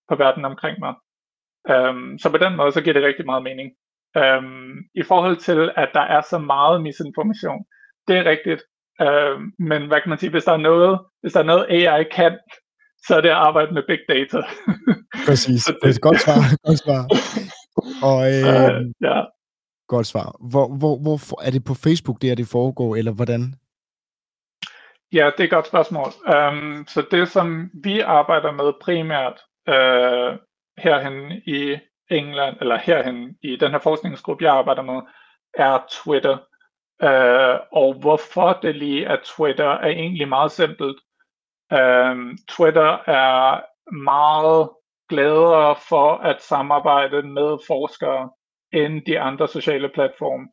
på 0.09 0.15
verden 0.15 0.45
omkring 0.45 0.77
mig. 0.79 0.93
Um, 1.73 2.19
så 2.21 2.29
på 2.31 2.37
den 2.37 2.55
måde, 2.55 2.71
så 2.71 2.81
giver 2.81 2.93
det 2.93 3.03
rigtig 3.03 3.25
meget 3.25 3.43
mening 3.43 3.69
Øhm, 4.21 4.73
I 4.95 5.03
forhold 5.03 5.37
til, 5.37 5.71
at 5.75 5.89
der 5.93 6.05
er 6.15 6.21
så 6.29 6.37
meget 6.37 6.81
misinformation, 6.81 7.61
det 8.07 8.15
er 8.17 8.29
rigtigt. 8.33 8.61
Øhm, 9.05 9.43
men 9.69 9.87
hvad 9.87 9.99
kan 10.01 10.09
man 10.09 10.19
sige, 10.19 10.29
hvis 10.29 10.43
der 10.43 10.51
er 10.51 10.65
noget, 10.71 10.99
hvis 11.21 11.33
der 11.33 11.39
er 11.39 11.51
noget 11.51 11.65
AI 11.69 12.03
kan, 12.17 12.33
så 13.07 13.11
er 13.17 13.21
det 13.21 13.29
at 13.29 13.43
arbejde 13.47 13.73
med 13.73 13.83
big 13.87 14.01
data. 14.09 14.39
Præcis. 15.27 15.63
det, 15.67 15.75
det 15.81 15.89
er 15.89 15.93
et 15.93 16.01
godt 16.01 16.21
svar. 16.25 16.39
godt 16.67 16.79
svar. 16.85 17.01
Og, 18.09 18.19
øh, 18.33 18.43
uh, 18.53 18.73
ja. 19.07 19.17
Godt 19.87 20.07
svar. 20.07 20.35
Hvor, 20.51 20.67
hvor, 20.79 20.95
hvor, 20.97 21.41
er 21.41 21.51
det 21.51 21.63
på 21.63 21.73
Facebook, 21.73 22.21
det 22.21 22.31
er 22.31 22.35
det 22.35 22.47
foregår, 22.47 22.95
eller 22.95 23.11
hvordan? 23.11 23.41
Ja, 25.13 25.25
det 25.25 25.39
er 25.39 25.43
et 25.43 25.49
godt 25.49 25.67
spørgsmål. 25.67 26.11
Um, 26.35 26.85
så 26.87 27.05
det, 27.11 27.27
som 27.27 27.69
vi 27.83 27.99
arbejder 27.99 28.51
med 28.51 28.73
primært 28.81 29.37
uh, 29.67 30.39
herhen 30.83 31.31
i 31.31 31.77
England, 32.09 32.57
eller 32.61 32.77
herhen 32.77 33.37
i 33.41 33.55
den 33.55 33.71
her 33.71 33.79
forskningsgruppe, 33.79 34.43
jeg 34.43 34.53
arbejder 34.53 34.81
med, 34.81 35.01
er 35.53 35.85
Twitter. 35.91 36.37
Uh, 37.03 37.59
og 37.71 37.93
hvorfor 37.99 38.59
det 38.61 38.75
lige 38.75 39.05
er 39.05 39.17
Twitter, 39.25 39.69
er 39.69 39.87
egentlig 39.87 40.27
meget 40.27 40.51
simpelt. 40.51 40.97
Um, 41.71 42.37
Twitter 42.47 43.09
er 43.09 43.61
meget 43.91 44.69
gladere 45.09 45.75
for 45.89 46.13
at 46.13 46.41
samarbejde 46.41 47.21
med 47.21 47.57
forskere 47.67 48.29
end 48.73 49.01
de 49.05 49.19
andre 49.19 49.47
sociale 49.47 49.89
platforme. 49.89 50.47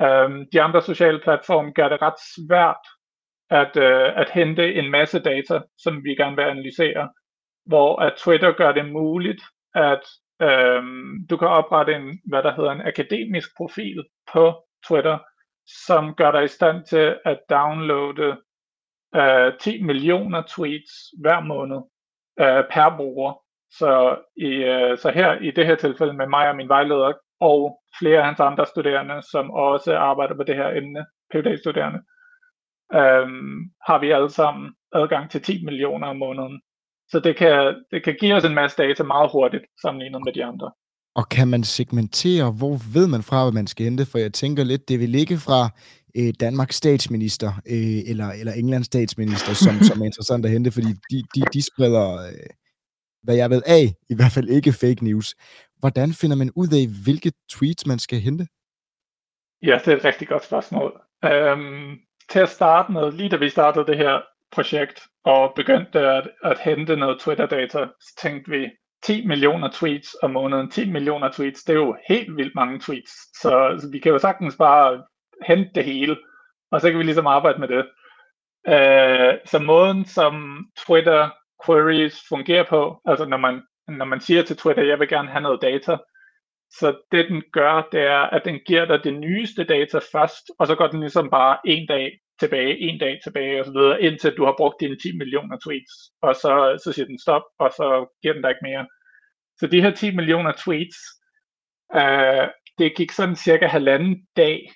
Um, 0.00 0.46
de 0.52 0.62
andre 0.62 0.82
sociale 0.82 1.20
platforme 1.20 1.72
gør 1.72 1.88
det 1.88 2.02
ret 2.02 2.20
svært 2.36 2.84
at, 3.50 3.76
uh, 3.76 4.20
at 4.20 4.30
hente 4.30 4.74
en 4.74 4.90
masse 4.90 5.18
data, 5.18 5.60
som 5.78 6.04
vi 6.04 6.14
gerne 6.14 6.36
vil 6.36 6.42
analysere, 6.42 7.10
hvor 7.66 8.02
at 8.02 8.14
Twitter 8.18 8.52
gør 8.52 8.72
det 8.72 8.92
muligt, 8.92 9.42
at 9.74 10.02
um, 10.44 11.26
du 11.30 11.36
kan 11.36 11.48
oprette 11.48 11.94
en, 11.94 12.20
hvad 12.28 12.42
der 12.42 12.54
hedder 12.54 12.70
en 12.72 12.86
akademisk 12.86 13.48
profil 13.56 14.04
på 14.32 14.64
Twitter, 14.88 15.18
som 15.86 16.14
gør 16.14 16.30
dig 16.30 16.44
i 16.44 16.48
stand 16.48 16.86
til 16.86 17.18
at 17.24 17.38
downloade 17.50 18.36
øh, 19.14 19.46
uh, 19.46 19.58
10 19.60 19.82
millioner 19.82 20.42
tweets 20.48 20.92
hver 21.20 21.40
måned 21.40 21.76
uh, 22.40 22.64
per 22.72 22.96
bruger. 22.96 23.42
Så, 23.70 24.18
i, 24.36 24.50
uh, 24.74 24.98
så 24.98 25.10
her 25.14 25.32
i 25.40 25.50
det 25.50 25.66
her 25.66 25.74
tilfælde 25.74 26.12
med 26.12 26.26
mig 26.26 26.48
og 26.48 26.56
min 26.56 26.68
vejleder 26.68 27.12
og 27.40 27.80
flere 27.98 28.18
af 28.18 28.26
hans 28.26 28.40
andre 28.40 28.66
studerende, 28.66 29.22
som 29.30 29.50
også 29.50 29.96
arbejder 29.96 30.34
på 30.36 30.42
det 30.42 30.56
her 30.56 30.68
emne, 30.68 31.04
PhD-studerende, 31.30 32.00
øhm, 32.94 33.58
har 33.86 33.98
vi 34.00 34.10
alle 34.10 34.30
sammen 34.30 34.74
adgang 34.92 35.30
til 35.30 35.42
10 35.42 35.64
millioner 35.64 36.06
om 36.08 36.16
måneden. 36.16 36.60
Så 37.08 37.20
det 37.20 37.36
kan, 37.36 37.74
det 37.90 38.04
kan 38.04 38.16
give 38.20 38.34
os 38.34 38.44
en 38.44 38.54
masse 38.54 38.76
data 38.82 39.02
meget 39.02 39.30
hurtigt 39.32 39.64
sammenlignet 39.82 40.20
med 40.24 40.32
de 40.32 40.44
andre. 40.44 40.70
Og 41.14 41.28
kan 41.28 41.48
man 41.48 41.64
segmentere, 41.64 42.50
hvor 42.50 42.76
ved 42.94 43.06
man 43.06 43.22
fra, 43.22 43.44
hvad 43.44 43.52
man 43.52 43.66
skal 43.66 43.84
hente? 43.84 44.06
For 44.06 44.18
jeg 44.18 44.32
tænker 44.32 44.64
lidt, 44.64 44.88
det 44.88 45.00
vil 45.00 45.08
ligge 45.08 45.36
fra 45.36 45.70
øh, 46.18 46.34
Danmarks 46.40 46.76
statsminister 46.76 47.48
øh, 47.66 48.10
eller, 48.10 48.28
eller 48.40 48.52
Englands 48.52 48.86
statsminister, 48.86 49.52
som, 49.54 49.74
som 49.88 50.00
er 50.00 50.04
interessant 50.04 50.46
at 50.46 50.52
hente, 50.52 50.70
fordi 50.70 50.88
de, 51.10 51.22
de, 51.34 51.40
de 51.52 51.62
spreder, 51.62 52.12
øh, 52.12 52.50
hvad 53.22 53.36
jeg 53.36 53.50
ved 53.50 53.62
af, 53.66 53.94
i 54.10 54.14
hvert 54.14 54.32
fald 54.32 54.48
ikke 54.48 54.72
fake 54.72 55.04
news. 55.04 55.34
Hvordan 55.80 56.12
finder 56.12 56.36
man 56.36 56.50
ud 56.54 56.68
af, 56.68 56.84
hvilke 57.04 57.32
tweets 57.50 57.86
man 57.86 57.98
skal 57.98 58.20
hente? 58.20 58.46
Ja, 59.62 59.78
det 59.84 59.88
er 59.92 59.96
et 59.96 60.04
rigtig 60.04 60.28
godt 60.28 60.44
spørgsmål. 60.44 61.00
Øhm, 61.24 61.98
til 62.30 62.38
at 62.38 62.48
starte 62.48 62.92
med, 62.92 63.12
lige 63.12 63.28
da 63.28 63.36
vi 63.36 63.48
startede 63.48 63.86
det 63.86 63.96
her 63.96 64.20
projekt 64.52 65.02
og 65.24 65.52
begyndte 65.56 65.98
at, 65.98 66.28
at 66.44 66.58
hente 66.58 66.96
noget 66.96 67.20
Twitter-data, 67.20 67.86
så 68.00 68.14
tænkte 68.22 68.50
vi, 68.50 68.70
10 69.02 69.26
millioner 69.26 69.70
tweets 69.72 70.16
om 70.22 70.30
måneden. 70.30 70.70
10 70.70 70.90
millioner 70.90 71.32
tweets, 71.32 71.64
det 71.64 71.72
er 71.72 71.78
jo 71.78 71.96
helt 72.08 72.36
vildt 72.36 72.54
mange 72.54 72.80
tweets. 72.80 73.12
Så, 73.40 73.78
så 73.80 73.88
vi 73.92 73.98
kan 73.98 74.12
jo 74.12 74.18
sagtens 74.18 74.56
bare 74.56 75.04
hente 75.46 75.70
det 75.74 75.84
hele, 75.84 76.16
og 76.70 76.80
så 76.80 76.90
kan 76.90 76.98
vi 76.98 77.04
ligesom 77.04 77.26
arbejde 77.26 77.58
med 77.58 77.68
det. 77.68 77.84
Øh, 78.68 79.38
så 79.44 79.58
måden, 79.58 80.04
som 80.04 80.64
Twitter 80.86 81.30
queries 81.66 82.18
fungerer 82.28 82.64
på, 82.68 83.00
altså 83.04 83.24
når 83.24 83.36
man 83.36 83.62
når 83.88 84.04
man 84.04 84.20
siger 84.20 84.42
til 84.42 84.56
Twitter, 84.56 84.82
jeg 84.82 84.98
vil 84.98 85.08
gerne 85.08 85.28
have 85.28 85.42
noget 85.42 85.62
data, 85.62 85.96
så 86.70 86.98
det 87.12 87.28
den 87.28 87.42
gør, 87.52 87.88
det 87.92 88.00
er, 88.00 88.20
at 88.20 88.44
den 88.44 88.60
giver 88.66 88.84
dig 88.84 89.04
det 89.04 89.14
nyeste 89.14 89.64
data 89.64 89.98
først, 90.12 90.50
og 90.58 90.66
så 90.66 90.74
går 90.74 90.86
den 90.86 91.00
ligesom 91.00 91.30
bare 91.30 91.58
en 91.64 91.86
dag 91.86 92.18
tilbage, 92.40 92.78
en 92.78 92.98
dag 93.00 93.20
tilbage 93.24 93.60
og 93.60 93.66
så 93.66 93.72
videre, 93.72 94.02
indtil 94.02 94.36
du 94.36 94.44
har 94.44 94.54
brugt 94.56 94.80
dine 94.80 94.96
10 94.96 95.16
millioner 95.18 95.58
tweets, 95.64 95.94
og 96.22 96.34
så, 96.34 96.80
så 96.84 96.92
siger 96.92 97.06
den 97.06 97.18
stop, 97.18 97.42
og 97.58 97.70
så 97.70 98.16
giver 98.22 98.34
den 98.34 98.42
dig 98.42 98.50
ikke 98.50 98.66
mere. 98.68 98.86
Så 99.58 99.66
de 99.66 99.82
her 99.82 99.90
10 99.90 100.16
millioner 100.16 100.52
tweets, 100.64 100.98
øh, 101.94 102.48
det 102.78 102.96
gik 102.96 103.10
sådan 103.10 103.36
cirka 103.36 103.66
halvanden 103.66 104.26
dag 104.36 104.72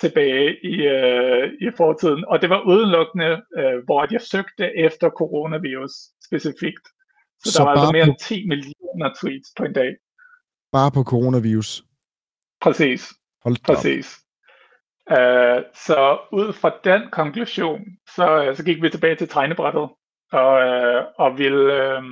tilbage 0.00 0.64
i, 0.64 0.74
øh, 0.86 1.52
i 1.60 1.70
fortiden, 1.76 2.24
og 2.24 2.42
det 2.42 2.50
var 2.50 2.60
udelukkende, 2.66 3.42
øh, 3.58 3.84
hvor 3.84 4.06
jeg 4.12 4.20
søgte 4.20 4.76
efter 4.76 5.10
coronavirus 5.10 5.92
specifikt. 6.26 6.86
Så, 7.44 7.52
så 7.52 7.58
der 7.58 7.64
var 7.64 7.70
altså 7.70 7.92
mere 7.92 8.04
end 8.04 8.16
10 8.20 8.46
millioner 8.48 9.14
tweets 9.20 9.48
på 9.56 9.64
en 9.64 9.72
dag. 9.72 9.96
Bare 10.72 10.90
på 10.90 11.02
coronavirus? 11.02 11.84
Præcis. 12.60 13.12
Hold 13.44 13.56
Præcis. 13.64 14.20
Uh, 15.10 15.60
så 15.74 16.18
ud 16.32 16.52
fra 16.52 16.72
den 16.84 17.02
konklusion, 17.12 17.80
så, 18.14 18.44
øh, 18.44 18.56
så 18.56 18.64
gik 18.64 18.82
vi 18.82 18.90
tilbage 18.90 19.16
til 19.16 19.28
tegnebrættet 19.28 19.88
og, 20.32 20.52
uh, 20.68 21.04
og 21.18 21.38
ville 21.38 21.98
uh, 21.98 22.04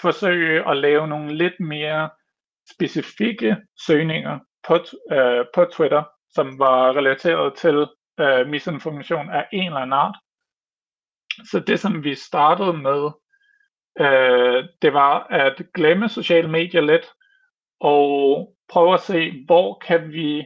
forsøge 0.00 0.70
at 0.70 0.76
lave 0.76 1.08
nogle 1.08 1.34
lidt 1.34 1.60
mere 1.60 2.10
specifikke 2.74 3.56
søgninger 3.86 4.38
på, 4.66 4.74
uh, 5.12 5.44
på 5.54 5.64
Twitter, 5.72 6.02
som 6.30 6.58
var 6.58 6.96
relateret 6.96 7.54
til 7.54 7.76
uh, 8.22 8.46
misinformation 8.46 9.30
af 9.30 9.46
en 9.52 9.66
eller 9.66 9.80
anden 9.80 9.92
art. 9.92 10.16
Så 11.50 11.60
det, 11.66 11.80
som 11.80 12.04
vi 12.04 12.14
startede 12.14 12.72
med, 12.72 13.10
øh, 14.00 14.64
det 14.82 14.92
var 14.92 15.26
at 15.30 15.62
glemme 15.74 16.08
sociale 16.08 16.50
medier 16.50 16.80
lidt, 16.80 17.06
og 17.80 18.54
prøve 18.68 18.94
at 18.94 19.00
se, 19.00 19.44
hvor 19.46 19.82
kan 19.86 20.12
vi 20.12 20.44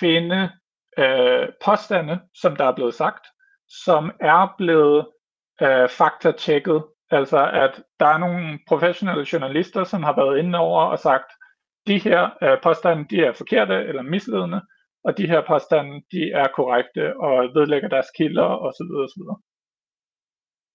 finde 0.00 0.50
øh, 0.98 1.48
påstande, 1.64 2.20
som 2.34 2.56
der 2.56 2.64
er 2.64 2.74
blevet 2.74 2.94
sagt, 2.94 3.26
som 3.68 4.12
er 4.20 4.54
blevet 4.58 5.06
øh, 5.62 5.88
faktatjekket. 5.88 6.84
Altså 7.10 7.50
at 7.50 7.82
der 8.00 8.06
er 8.06 8.18
nogle 8.18 8.58
professionelle 8.68 9.26
journalister, 9.32 9.84
som 9.84 10.02
har 10.02 10.16
været 10.16 10.38
inde 10.38 10.58
over 10.58 10.82
og 10.82 10.98
sagt, 10.98 11.30
de 11.86 11.98
her 11.98 12.30
øh, 12.42 12.58
påstande, 12.62 13.06
de 13.10 13.24
er 13.24 13.32
forkerte 13.32 13.74
eller 13.74 14.02
misledende, 14.02 14.60
og 15.04 15.18
de 15.18 15.26
her 15.26 15.42
påstande, 15.46 16.02
de 16.12 16.32
er 16.32 16.48
korrekte 16.48 17.16
og 17.16 17.54
vedlægger 17.54 17.88
deres 17.88 18.10
kilder 18.18 18.44
osv. 18.44 18.90
osv. 19.04 19.22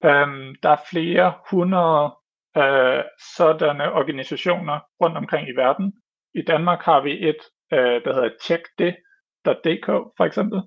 Øhm, 0.05 0.55
der 0.63 0.69
er 0.69 0.85
flere 0.91 1.33
hundrede 1.51 2.15
øh, 2.57 3.03
sådanne 3.37 3.91
organisationer 3.91 4.79
rundt 5.01 5.17
omkring 5.17 5.49
i 5.49 5.55
verden. 5.55 5.93
I 6.35 6.41
Danmark 6.41 6.81
har 6.81 7.01
vi 7.01 7.29
et, 7.29 7.41
øh, 7.73 8.03
der 8.03 8.13
hedder 8.13 8.29
checkde.dk 8.43 9.87
for 10.17 10.25
eksempel. 10.25 10.61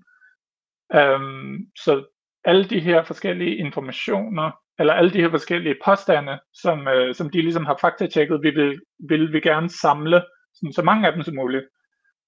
Øhm, 0.95 1.59
så 1.79 2.05
alle 2.45 2.65
de 2.65 2.81
her 2.81 3.03
forskellige 3.03 3.57
informationer, 3.57 4.51
eller 4.79 4.93
alle 4.93 5.11
de 5.11 5.21
her 5.21 5.31
forskellige 5.31 5.77
påstande, 5.85 6.39
som, 6.53 6.89
øh, 6.89 7.15
som 7.15 7.31
de 7.31 7.43
ligesom 7.43 7.67
har 7.67 7.79
faktatjekket, 7.81 8.43
vi 8.43 8.51
vil, 8.51 8.81
vil 9.09 9.33
vi 9.33 9.41
gerne 9.41 9.69
samle 9.69 10.23
sådan, 10.55 10.73
så 10.73 10.83
mange 10.83 11.07
af 11.07 11.13
dem 11.13 11.23
som 11.23 11.35
muligt. 11.35 11.65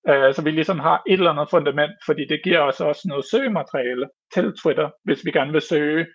Øh, 0.09 0.35
så 0.35 0.43
vi 0.45 0.51
ligesom 0.51 0.79
har 0.79 1.03
et 1.09 1.13
eller 1.13 1.31
andet 1.31 1.51
fundament, 1.51 1.93
fordi 2.07 2.27
det 2.29 2.41
giver 2.45 2.61
os 2.61 2.81
også 2.81 3.03
noget 3.09 3.25
søgemateriale 3.31 4.07
til 4.35 4.53
Twitter, 4.63 4.91
hvis 5.05 5.25
vi 5.25 5.31
gerne 5.31 5.53
vil 5.53 5.61
søge 5.61 6.07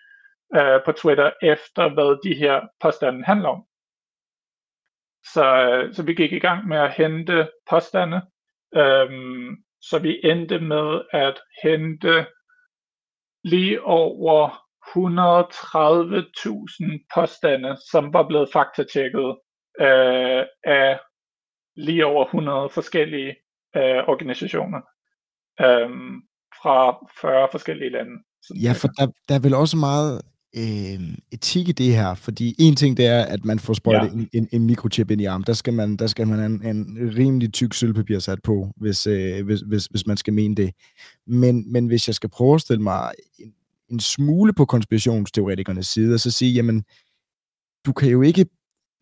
øh, 0.56 0.80
på 0.84 0.92
Twitter 0.92 1.30
efter, 1.42 1.94
hvad 1.94 2.30
de 2.30 2.34
her 2.34 2.60
påstande 2.80 3.24
handler 3.24 3.48
om. 3.48 3.64
Så, 5.32 5.44
øh, 5.44 5.94
så 5.94 6.02
vi 6.02 6.14
gik 6.14 6.32
i 6.32 6.38
gang 6.38 6.68
med 6.68 6.78
at 6.78 6.92
hente 6.92 7.50
påstande, 7.70 8.22
øhm, 8.76 9.56
så 9.80 9.98
vi 9.98 10.20
endte 10.24 10.60
med 10.60 11.02
at 11.12 11.40
hente 11.62 12.26
lige 13.44 13.82
over 13.82 14.48
130.000 14.96 17.06
påstande, 17.14 17.76
som 17.90 18.12
var 18.12 18.28
blevet 18.28 18.48
faktatjekket 18.52 19.36
øh, 19.80 20.44
af 20.64 21.00
lige 21.76 22.06
over 22.06 22.24
100 22.24 22.70
forskellige 22.70 23.36
øh, 23.76 24.08
organisationer 24.08 24.80
øh, 25.60 25.90
fra 26.62 27.06
40 27.20 27.48
forskellige 27.50 27.90
lande. 27.90 28.22
Ja, 28.64 28.72
for 28.72 28.88
der, 28.88 29.06
der 29.28 29.34
er 29.34 29.42
vel 29.42 29.54
også 29.54 29.76
meget 29.76 30.22
øh, 30.56 31.16
etik 31.32 31.68
i 31.68 31.72
det 31.72 31.94
her, 31.94 32.14
fordi 32.14 32.54
en 32.58 32.76
ting 32.76 32.96
det 32.96 33.06
er, 33.06 33.22
at 33.22 33.44
man 33.44 33.58
får 33.58 33.74
sprøjtet 33.74 34.08
ja. 34.08 34.18
en, 34.18 34.28
en, 34.32 34.48
en 34.52 34.66
mikrochip 34.66 35.10
ind 35.10 35.20
i 35.20 35.24
armen. 35.24 35.44
Der 35.46 35.52
skal 35.52 35.72
man, 35.72 35.96
der 35.96 36.06
skal 36.06 36.28
man 36.28 36.38
have 36.38 36.70
en, 36.70 36.76
en 36.76 37.16
rimelig 37.16 37.52
tyk 37.52 37.74
sølvpapir 37.74 38.18
sat 38.18 38.42
på, 38.42 38.68
hvis, 38.76 39.06
øh, 39.06 39.44
hvis, 39.44 39.60
hvis, 39.60 39.84
hvis 39.84 40.06
man 40.06 40.16
skal 40.16 40.32
mene 40.32 40.54
det. 40.54 40.70
Men, 41.26 41.72
men 41.72 41.86
hvis 41.86 42.08
jeg 42.08 42.14
skal 42.14 42.30
prøve 42.30 42.54
at 42.54 42.60
stille 42.60 42.82
mig 42.82 43.12
en, 43.38 43.52
en 43.90 44.00
smule 44.00 44.52
på 44.52 44.64
konspirationsteoretikernes 44.64 45.86
side, 45.86 46.14
og 46.14 46.20
så 46.20 46.30
sige, 46.30 46.52
jamen, 46.52 46.84
du 47.86 47.92
kan 47.92 48.08
jo 48.08 48.22
ikke 48.22 48.46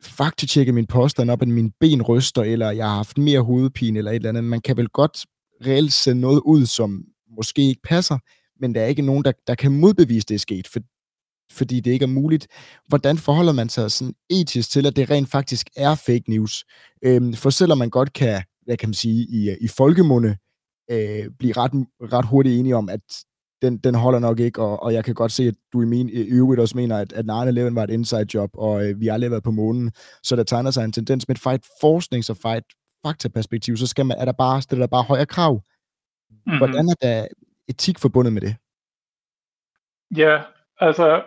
faktatjekke 0.03 0.73
min 0.73 0.87
påstand 0.87 1.31
op, 1.31 1.43
at 1.43 1.49
min 1.49 1.73
ben 1.81 2.03
ryster, 2.03 2.43
eller 2.43 2.71
jeg 2.71 2.87
har 2.87 2.97
haft 2.97 3.19
mere 3.19 3.41
hovedpine, 3.41 3.99
eller 3.99 4.11
et 4.11 4.17
eller 4.17 4.29
andet. 4.29 4.45
Man 4.45 4.61
kan 4.61 4.77
vel 4.77 4.89
godt 4.89 5.27
reelt 5.67 5.93
sende 5.93 6.21
noget 6.21 6.41
ud, 6.45 6.67
som 6.67 7.05
måske 7.37 7.63
ikke 7.63 7.83
passer, 7.85 8.19
men 8.61 8.75
der 8.75 8.81
er 8.81 8.87
ikke 8.87 9.03
nogen, 9.03 9.25
der, 9.25 9.33
der 9.47 9.55
kan 9.55 9.73
modbevise, 9.73 10.27
det 10.29 10.35
er 10.35 10.39
sket, 10.39 10.69
for, 10.69 10.81
fordi 11.53 11.81
det 11.81 11.91
ikke 11.91 12.03
er 12.03 12.09
muligt. 12.09 12.47
Hvordan 12.89 13.19
forholder 13.19 13.53
man 13.53 13.69
sig 13.69 13.91
sådan 13.91 14.15
etisk 14.31 14.71
til, 14.71 14.87
at 14.87 14.97
det 14.97 15.11
rent 15.11 15.31
faktisk 15.31 15.67
er 15.77 15.95
fake 15.95 16.25
news? 16.29 16.65
Øhm, 17.05 17.35
for 17.35 17.51
selvom 17.51 17.79
man 17.79 17.91
godt 17.91 18.13
kan, 18.13 18.43
hvad 18.65 18.77
kan 18.77 18.89
man 18.89 18.95
sige, 18.95 19.27
i, 19.31 19.57
i 19.61 19.69
folkemunde 19.69 20.37
øh, 20.91 21.31
blive 21.39 21.53
ret, 21.53 21.73
ret 22.13 22.25
hurtigt 22.25 22.59
enige 22.59 22.77
om, 22.77 22.89
at 22.89 23.01
den, 23.63 23.79
den 23.79 23.95
holder 23.95 24.19
nok 24.19 24.41
ikke, 24.41 24.63
og, 24.63 24.83
og 24.83 24.95
jeg 24.95 25.05
kan 25.05 25.15
godt 25.15 25.33
se, 25.33 25.43
at 25.43 25.55
du 25.73 25.83
i 25.83 25.85
min 25.85 26.09
i 26.09 26.21
øvrigt 26.21 26.61
også 26.61 26.77
mener, 26.77 26.99
at, 26.99 27.13
at 27.13 27.25
9-11 27.25 27.75
var 27.75 27.85
et 27.85 27.91
inside 27.91 28.27
job, 28.35 28.51
og 28.55 28.87
øh, 28.87 29.01
vi 29.01 29.07
har 29.07 29.15
aldrig 29.15 29.31
været 29.31 29.43
på 29.43 29.51
månen, 29.51 29.93
så 30.23 30.37
der 30.37 30.43
tegner 30.43 30.71
sig 30.71 30.85
en 30.85 30.93
tendens 30.93 31.29
med 31.29 31.37
et 31.37 31.43
fight 31.43 31.65
forsknings- 31.85 32.31
og 32.31 32.37
fight 32.37 32.65
faktaperspektiv, 33.07 33.77
så 33.77 33.87
skal 33.87 34.07
man, 34.07 34.17
er 34.21 34.25
der 34.25 34.33
bare, 34.33 34.63
stiller 34.63 34.83
der 34.83 34.91
bare 34.91 35.03
højere 35.03 35.27
krav. 35.27 35.63
Mm-hmm. 36.31 36.59
Hvordan 36.59 36.89
er 36.89 36.95
der 37.03 37.27
etik 37.69 37.99
forbundet 37.99 38.33
med 38.33 38.41
det? 38.41 38.57
Ja, 40.17 40.43
altså, 40.81 41.23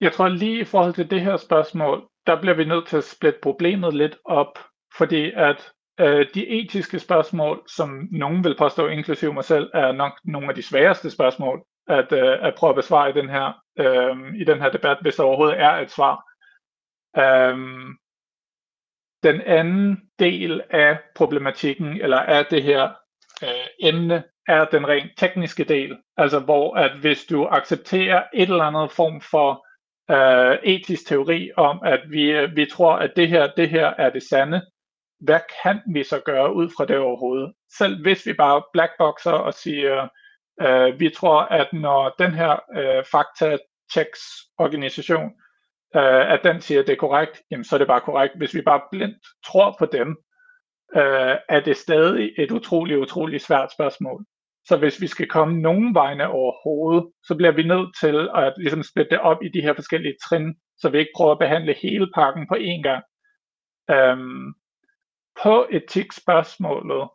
jeg 0.00 0.12
tror 0.12 0.28
lige 0.28 0.60
i 0.60 0.64
forhold 0.64 0.94
til 0.94 1.10
det 1.10 1.20
her 1.20 1.36
spørgsmål, 1.36 2.08
der 2.26 2.40
bliver 2.40 2.54
vi 2.54 2.64
nødt 2.64 2.86
til 2.86 2.96
at 2.96 3.04
splitte 3.04 3.38
problemet 3.42 3.94
lidt 3.94 4.18
op, 4.24 4.58
fordi 4.98 5.32
at 5.34 5.72
øh, 6.00 6.26
de 6.34 6.46
etiske 6.46 6.98
spørgsmål, 6.98 7.62
som 7.68 8.08
nogen 8.12 8.44
vil 8.44 8.56
påstå, 8.58 8.86
inklusive 8.86 9.32
mig 9.32 9.44
selv, 9.44 9.70
er 9.74 9.92
nok 9.92 10.12
nogle 10.24 10.48
af 10.48 10.54
de 10.54 10.62
sværeste 10.62 11.10
spørgsmål 11.10 11.62
at, 11.88 12.12
øh, 12.12 12.46
at 12.46 12.54
prøve 12.54 12.70
at 12.70 12.76
besvare 12.76 13.10
i 13.10 13.12
den 13.12 13.28
her, 13.28 13.52
øh, 13.78 14.40
i 14.40 14.44
den 14.44 14.60
her 14.60 14.70
debat, 14.70 14.98
hvis 15.00 15.14
der 15.14 15.24
overhovedet 15.24 15.60
er 15.60 15.72
et 15.72 15.90
svar. 15.90 16.24
Øh, 17.18 17.58
den 19.22 19.40
anden 19.40 20.10
del 20.18 20.62
af 20.70 20.98
problematikken, 21.14 22.00
eller 22.00 22.18
af 22.18 22.46
det 22.46 22.62
her 22.62 22.90
øh, 23.42 23.88
emne, 23.88 24.24
er 24.48 24.64
den 24.64 24.88
rent 24.88 25.10
tekniske 25.16 25.64
del. 25.64 25.98
Altså 26.16 26.40
hvor 26.40 26.74
at 26.74 26.98
hvis 27.00 27.24
du 27.24 27.46
accepterer 27.46 28.22
et 28.34 28.48
eller 28.48 28.64
andet 28.64 28.92
form 28.92 29.20
for 29.20 29.65
øh, 30.10 30.58
etisk 30.62 31.06
teori 31.06 31.50
om, 31.56 31.80
at 31.84 32.00
vi, 32.10 32.30
øh, 32.30 32.56
vi 32.56 32.66
tror, 32.72 32.96
at 32.96 33.12
det 33.16 33.28
her, 33.28 33.50
det 33.56 33.68
her 33.68 33.86
er 33.86 34.10
det 34.10 34.22
sande, 34.22 34.62
hvad 35.20 35.40
kan 35.62 35.80
vi 35.94 36.04
så 36.04 36.20
gøre 36.24 36.54
ud 36.54 36.70
fra 36.76 36.84
det 36.84 36.98
overhovedet? 36.98 37.52
Selv 37.78 38.02
hvis 38.02 38.26
vi 38.26 38.32
bare 38.32 38.62
blackboxer 38.72 39.30
og 39.30 39.54
siger, 39.54 40.08
øh, 40.62 41.00
vi 41.00 41.10
tror, 41.10 41.40
at 41.40 41.72
når 41.72 42.14
den 42.18 42.32
her 42.32 42.52
øh, 42.76 43.04
fakta-checks 43.04 44.52
organisation, 44.58 45.30
øh, 45.96 46.32
at 46.32 46.40
den 46.44 46.60
siger, 46.60 46.80
at 46.80 46.86
det 46.86 46.92
er 46.92 46.96
korrekt, 46.96 47.42
jamen 47.50 47.64
så 47.64 47.76
er 47.76 47.78
det 47.78 47.86
bare 47.86 48.00
korrekt. 48.00 48.36
Hvis 48.36 48.54
vi 48.54 48.62
bare 48.62 48.80
blindt 48.90 49.26
tror 49.46 49.76
på 49.78 49.86
dem, 49.86 50.08
øh, 50.96 51.36
er 51.48 51.60
det 51.64 51.76
stadig 51.76 52.32
et 52.38 52.50
utroligt, 52.50 52.98
utroligt 52.98 53.42
svært 53.42 53.72
spørgsmål. 53.72 54.24
Så 54.68 54.76
hvis 54.76 55.00
vi 55.00 55.06
skal 55.06 55.28
komme 55.28 55.60
nogen 55.60 55.94
vegne 55.94 56.28
overhovedet, 56.28 57.12
så 57.26 57.34
bliver 57.36 57.52
vi 57.52 57.62
nødt 57.62 57.90
til 58.00 58.28
at 58.34 58.54
ligesom 58.56 58.82
splitte 58.82 59.10
det 59.10 59.20
op 59.20 59.42
i 59.42 59.48
de 59.48 59.62
her 59.62 59.74
forskellige 59.74 60.16
trin, 60.28 60.54
så 60.78 60.88
vi 60.88 60.98
ikke 60.98 61.16
prøver 61.16 61.32
at 61.32 61.38
behandle 61.38 61.74
hele 61.82 62.08
pakken 62.14 62.46
på 62.48 62.54
én 62.54 62.82
gang. 62.82 63.04
Øhm, 63.90 64.54
på 65.42 65.66
etikspørgsmålet 65.70 67.08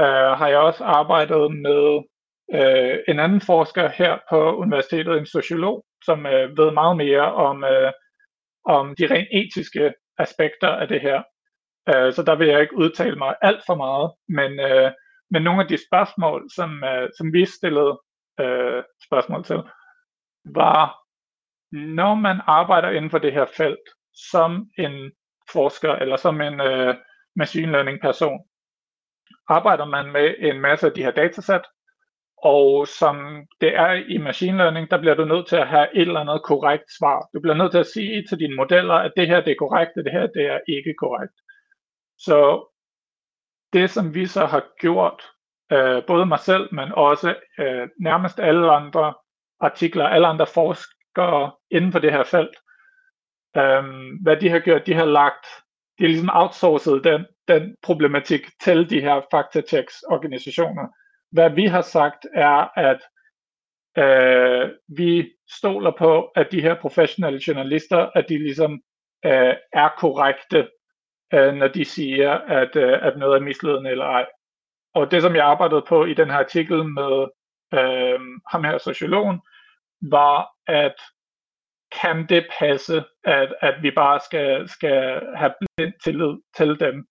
øh, 0.00 0.30
har 0.38 0.48
jeg 0.48 0.58
også 0.58 0.84
arbejdet 0.84 1.56
med 1.66 2.02
øh, 2.54 2.98
en 3.08 3.18
anden 3.20 3.40
forsker 3.40 3.88
her 3.88 4.18
på 4.30 4.56
universitetet, 4.56 5.18
en 5.18 5.26
sociolog, 5.26 5.84
som 6.04 6.26
øh, 6.26 6.58
ved 6.58 6.70
meget 6.70 6.96
mere 6.96 7.32
om, 7.34 7.64
øh, 7.64 7.92
om 8.64 8.94
de 8.98 9.06
rent 9.14 9.28
etiske 9.32 9.94
aspekter 10.18 10.68
af 10.68 10.88
det 10.88 11.00
her. 11.00 11.22
Øh, 11.88 12.12
så 12.12 12.22
der 12.22 12.34
vil 12.36 12.48
jeg 12.48 12.60
ikke 12.60 12.78
udtale 12.78 13.16
mig 13.16 13.34
alt 13.42 13.62
for 13.66 13.74
meget, 13.74 14.12
men, 14.28 14.60
øh, 14.60 14.92
men 15.30 15.42
nogle 15.42 15.62
af 15.62 15.68
de 15.68 15.78
spørgsmål, 15.88 16.50
som, 16.54 16.84
øh, 16.84 17.08
som 17.16 17.32
vi 17.32 17.46
stillede 17.46 18.00
øh, 18.40 18.82
spørgsmål 19.06 19.44
til, 19.44 19.62
var, 20.44 20.98
når 21.72 22.14
man 22.14 22.40
arbejder 22.46 22.90
inden 22.90 23.10
for 23.10 23.18
det 23.18 23.32
her 23.32 23.46
felt 23.56 23.88
som 24.30 24.70
en 24.78 25.12
forsker 25.52 25.92
eller 25.92 26.16
som 26.16 26.40
en 26.40 26.60
øh, 26.60 26.94
machine 27.36 27.72
learning 27.72 28.00
person, 28.00 28.40
arbejder 29.48 29.84
man 29.84 30.12
med 30.12 30.34
en 30.38 30.60
masse 30.60 30.86
af 30.86 30.92
de 30.92 31.02
her 31.02 31.10
datasæt, 31.10 31.64
og 32.42 32.88
som 32.88 33.16
det 33.60 33.76
er 33.76 33.92
i 33.92 34.18
machine 34.18 34.56
learning, 34.56 34.90
der 34.90 35.00
bliver 35.00 35.14
du 35.14 35.24
nødt 35.24 35.48
til 35.48 35.56
at 35.56 35.68
have 35.68 35.88
et 35.94 36.08
eller 36.08 36.20
andet 36.20 36.42
korrekt 36.44 36.84
svar. 36.98 37.28
Du 37.34 37.40
bliver 37.40 37.54
nødt 37.54 37.70
til 37.72 37.78
at 37.78 37.86
sige 37.86 38.24
til 38.28 38.38
dine 38.38 38.56
modeller, 38.56 38.94
at 38.94 39.12
det 39.16 39.26
her 39.26 39.40
det 39.40 39.50
er 39.50 39.62
korrekt, 39.64 39.90
og 39.96 40.04
det 40.04 40.12
her 40.12 40.26
det 40.26 40.46
er 40.46 40.60
ikke 40.68 40.94
korrekt. 40.98 41.34
Så 42.18 42.38
det, 43.72 43.90
som 43.90 44.14
vi 44.14 44.26
så 44.26 44.46
har 44.46 44.64
gjort, 44.80 45.22
øh, 45.72 46.06
både 46.06 46.26
mig 46.26 46.38
selv, 46.40 46.74
men 46.74 46.92
også 46.92 47.34
øh, 47.58 47.88
nærmest 48.00 48.40
alle 48.40 48.70
andre 48.70 49.14
artikler, 49.60 50.04
alle 50.04 50.26
andre 50.26 50.46
forskere 50.46 51.52
inden 51.70 51.92
for 51.92 51.98
det 51.98 52.12
her 52.12 52.24
felt, 52.24 52.56
øh, 53.56 53.84
hvad 54.22 54.36
de 54.36 54.48
har 54.48 54.58
gjort, 54.58 54.86
de 54.86 54.94
har 54.94 55.04
lagt 55.04 55.46
de 55.98 56.04
har 56.04 56.08
ligesom 56.08 56.30
outsourcet 56.32 57.04
den, 57.04 57.26
den 57.48 57.76
problematik 57.82 58.40
til 58.60 58.90
de 58.90 59.00
her 59.00 59.20
faktachecks 59.30 60.02
organisationer. 60.02 60.86
Hvad 61.32 61.50
vi 61.50 61.66
har 61.66 61.82
sagt 61.82 62.26
er, 62.34 62.78
at 62.78 63.00
øh, 63.98 64.70
vi 64.88 65.30
stoler 65.50 65.92
på, 65.98 66.24
at 66.24 66.48
de 66.52 66.60
her 66.60 66.80
professionelle 66.80 67.40
journalister, 67.46 68.10
at 68.14 68.26
de 68.28 68.38
ligesom 68.38 68.72
øh, 69.24 69.54
er 69.72 69.88
korrekte, 69.98 70.68
øh, 71.34 71.54
når 71.54 71.68
de 71.68 71.84
siger, 71.84 72.32
at, 72.32 72.76
øh, 72.76 72.98
at 73.02 73.18
noget 73.18 73.36
er 73.36 73.44
misledende 73.44 73.90
eller 73.90 74.04
ej. 74.04 74.26
Og 74.94 75.10
det, 75.10 75.22
som 75.22 75.36
jeg 75.36 75.44
arbejdede 75.44 75.84
på 75.88 76.04
i 76.04 76.14
den 76.14 76.30
her 76.30 76.38
artikel 76.38 76.84
med 76.84 77.26
øh, 77.74 78.20
ham 78.50 78.64
her 78.64 78.78
sociologen, 78.78 79.40
var 80.02 80.48
at 80.66 80.94
kan 82.02 82.26
det 82.28 82.46
passe, 82.58 83.04
at, 83.24 83.54
at 83.60 83.82
vi 83.82 83.90
bare 83.90 84.20
skal, 84.20 84.68
skal 84.68 85.20
have 85.36 85.52
blind 85.60 85.92
tillid 86.04 86.34
til 86.56 86.80
dem? 86.80 87.06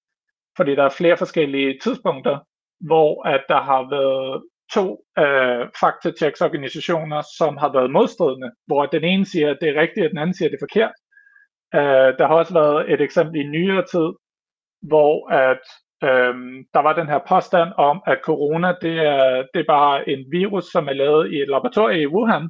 Fordi 0.58 0.76
der 0.76 0.84
er 0.84 0.90
flere 0.90 1.18
forskellige 1.18 1.80
tidspunkter, 1.84 2.40
hvor 2.80 3.28
at 3.28 3.44
der 3.50 3.62
har 3.62 3.90
været 3.90 4.44
to 4.74 4.86
øh, 5.18 5.68
faktatjeks 5.82 6.42
organisationer, 6.42 7.22
som 7.38 7.58
har 7.58 7.72
været 7.72 7.92
modstridende, 7.92 8.52
hvor 8.68 8.86
den 8.86 9.04
ene 9.04 9.26
siger, 9.26 9.52
at 9.52 9.58
det 9.62 9.70
er 9.70 9.82
rigtigt, 9.82 10.06
og 10.06 10.10
den 10.10 10.18
anden 10.18 10.34
siger, 10.34 10.48
at 10.48 10.52
det 10.52 10.58
er 10.58 10.68
forkert. 10.70 10.96
Øh, 11.76 12.10
der 12.20 12.28
har 12.28 12.36
også 12.36 12.54
været 12.54 12.94
et 12.94 13.02
eksempel 13.02 13.36
i 13.42 13.44
nyere 13.44 13.86
tid, 13.92 14.10
hvor 14.82 15.30
at 15.30 15.64
øh, 16.04 16.36
der 16.74 16.82
var 16.82 16.94
den 16.94 17.08
her 17.08 17.20
påstand 17.30 17.70
om, 17.78 18.02
at 18.08 18.20
corona 18.24 18.76
det 18.82 18.98
er, 19.00 19.46
det 19.54 19.60
er 19.60 19.68
bare 19.68 20.10
en 20.10 20.26
virus, 20.32 20.66
som 20.66 20.88
er 20.88 20.94
lavet 20.94 21.32
i 21.34 21.36
et 21.42 21.48
laboratorium 21.48 22.02
i 22.02 22.14
Wuhan, 22.16 22.50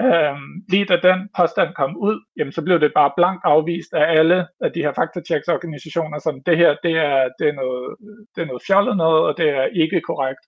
Øhm, 0.00 0.64
lige 0.68 0.84
da 0.84 0.96
den 0.96 1.28
påstand 1.36 1.74
kom 1.74 1.96
ud, 1.96 2.24
jamen, 2.36 2.52
så 2.52 2.62
blev 2.62 2.80
det 2.80 2.92
bare 2.94 3.12
blankt 3.16 3.42
afvist 3.44 3.94
af 3.94 4.18
alle 4.18 4.48
af 4.60 4.72
de 4.72 4.82
her 4.82 4.92
faktatjeksorganisationer, 4.92 6.18
som 6.18 6.42
det 6.46 6.56
her, 6.56 6.76
det 6.82 6.96
er, 6.96 7.28
det 7.38 7.48
er, 7.48 7.52
noget, 7.52 7.96
det 8.34 8.42
er 8.42 8.46
noget 8.46 8.62
fjollet 8.66 8.96
noget, 8.96 9.22
og 9.22 9.36
det 9.38 9.48
er 9.48 9.64
ikke 9.64 10.00
korrekt. 10.00 10.44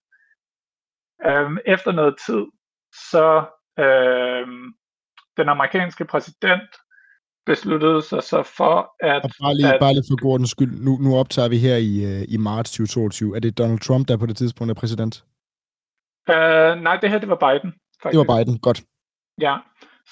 Øhm, 1.27 1.59
efter 1.67 1.93
noget 1.93 2.15
tid, 2.27 2.45
så 3.11 3.45
øhm, 3.79 4.65
den 5.37 5.49
amerikanske 5.49 6.05
præsident 6.05 6.71
besluttede 7.47 8.03
sig 8.03 8.23
så 8.23 8.43
for, 8.43 8.95
at... 9.01 9.25
Og 9.25 9.31
bare 9.43 9.55
lige, 9.55 9.75
at, 9.75 9.81
bare 9.81 9.93
lige 9.93 10.05
for 10.11 10.23
Gordons 10.23 10.51
skyld, 10.51 10.81
nu, 10.85 10.97
nu 10.97 11.17
optager 11.17 11.49
vi 11.49 11.59
her 11.59 11.77
i, 11.77 12.05
øh, 12.05 12.25
i 12.29 12.37
marts 12.37 12.71
2022. 12.71 13.37
Er 13.37 13.41
det 13.41 13.59
Donald 13.59 13.79
Trump, 13.79 14.09
der 14.09 14.17
på 14.17 14.27
det 14.27 14.37
tidspunkt 14.37 14.71
er 14.71 14.75
præsident? 14.75 15.25
Øh, 16.31 16.83
nej, 16.83 16.97
det 16.97 17.11
her 17.11 17.19
det 17.19 17.29
var 17.29 17.37
Biden. 17.47 17.73
Faktisk. 18.03 18.19
Det 18.19 18.29
var 18.29 18.37
Biden, 18.37 18.59
godt. 18.59 18.83
Ja, 19.41 19.57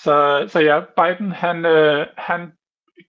så, 0.03 0.45
så 0.49 0.61
ja, 0.61 0.81
Biden 0.81 1.33
han, 1.33 1.67
øh, 1.67 2.07
han 2.17 2.53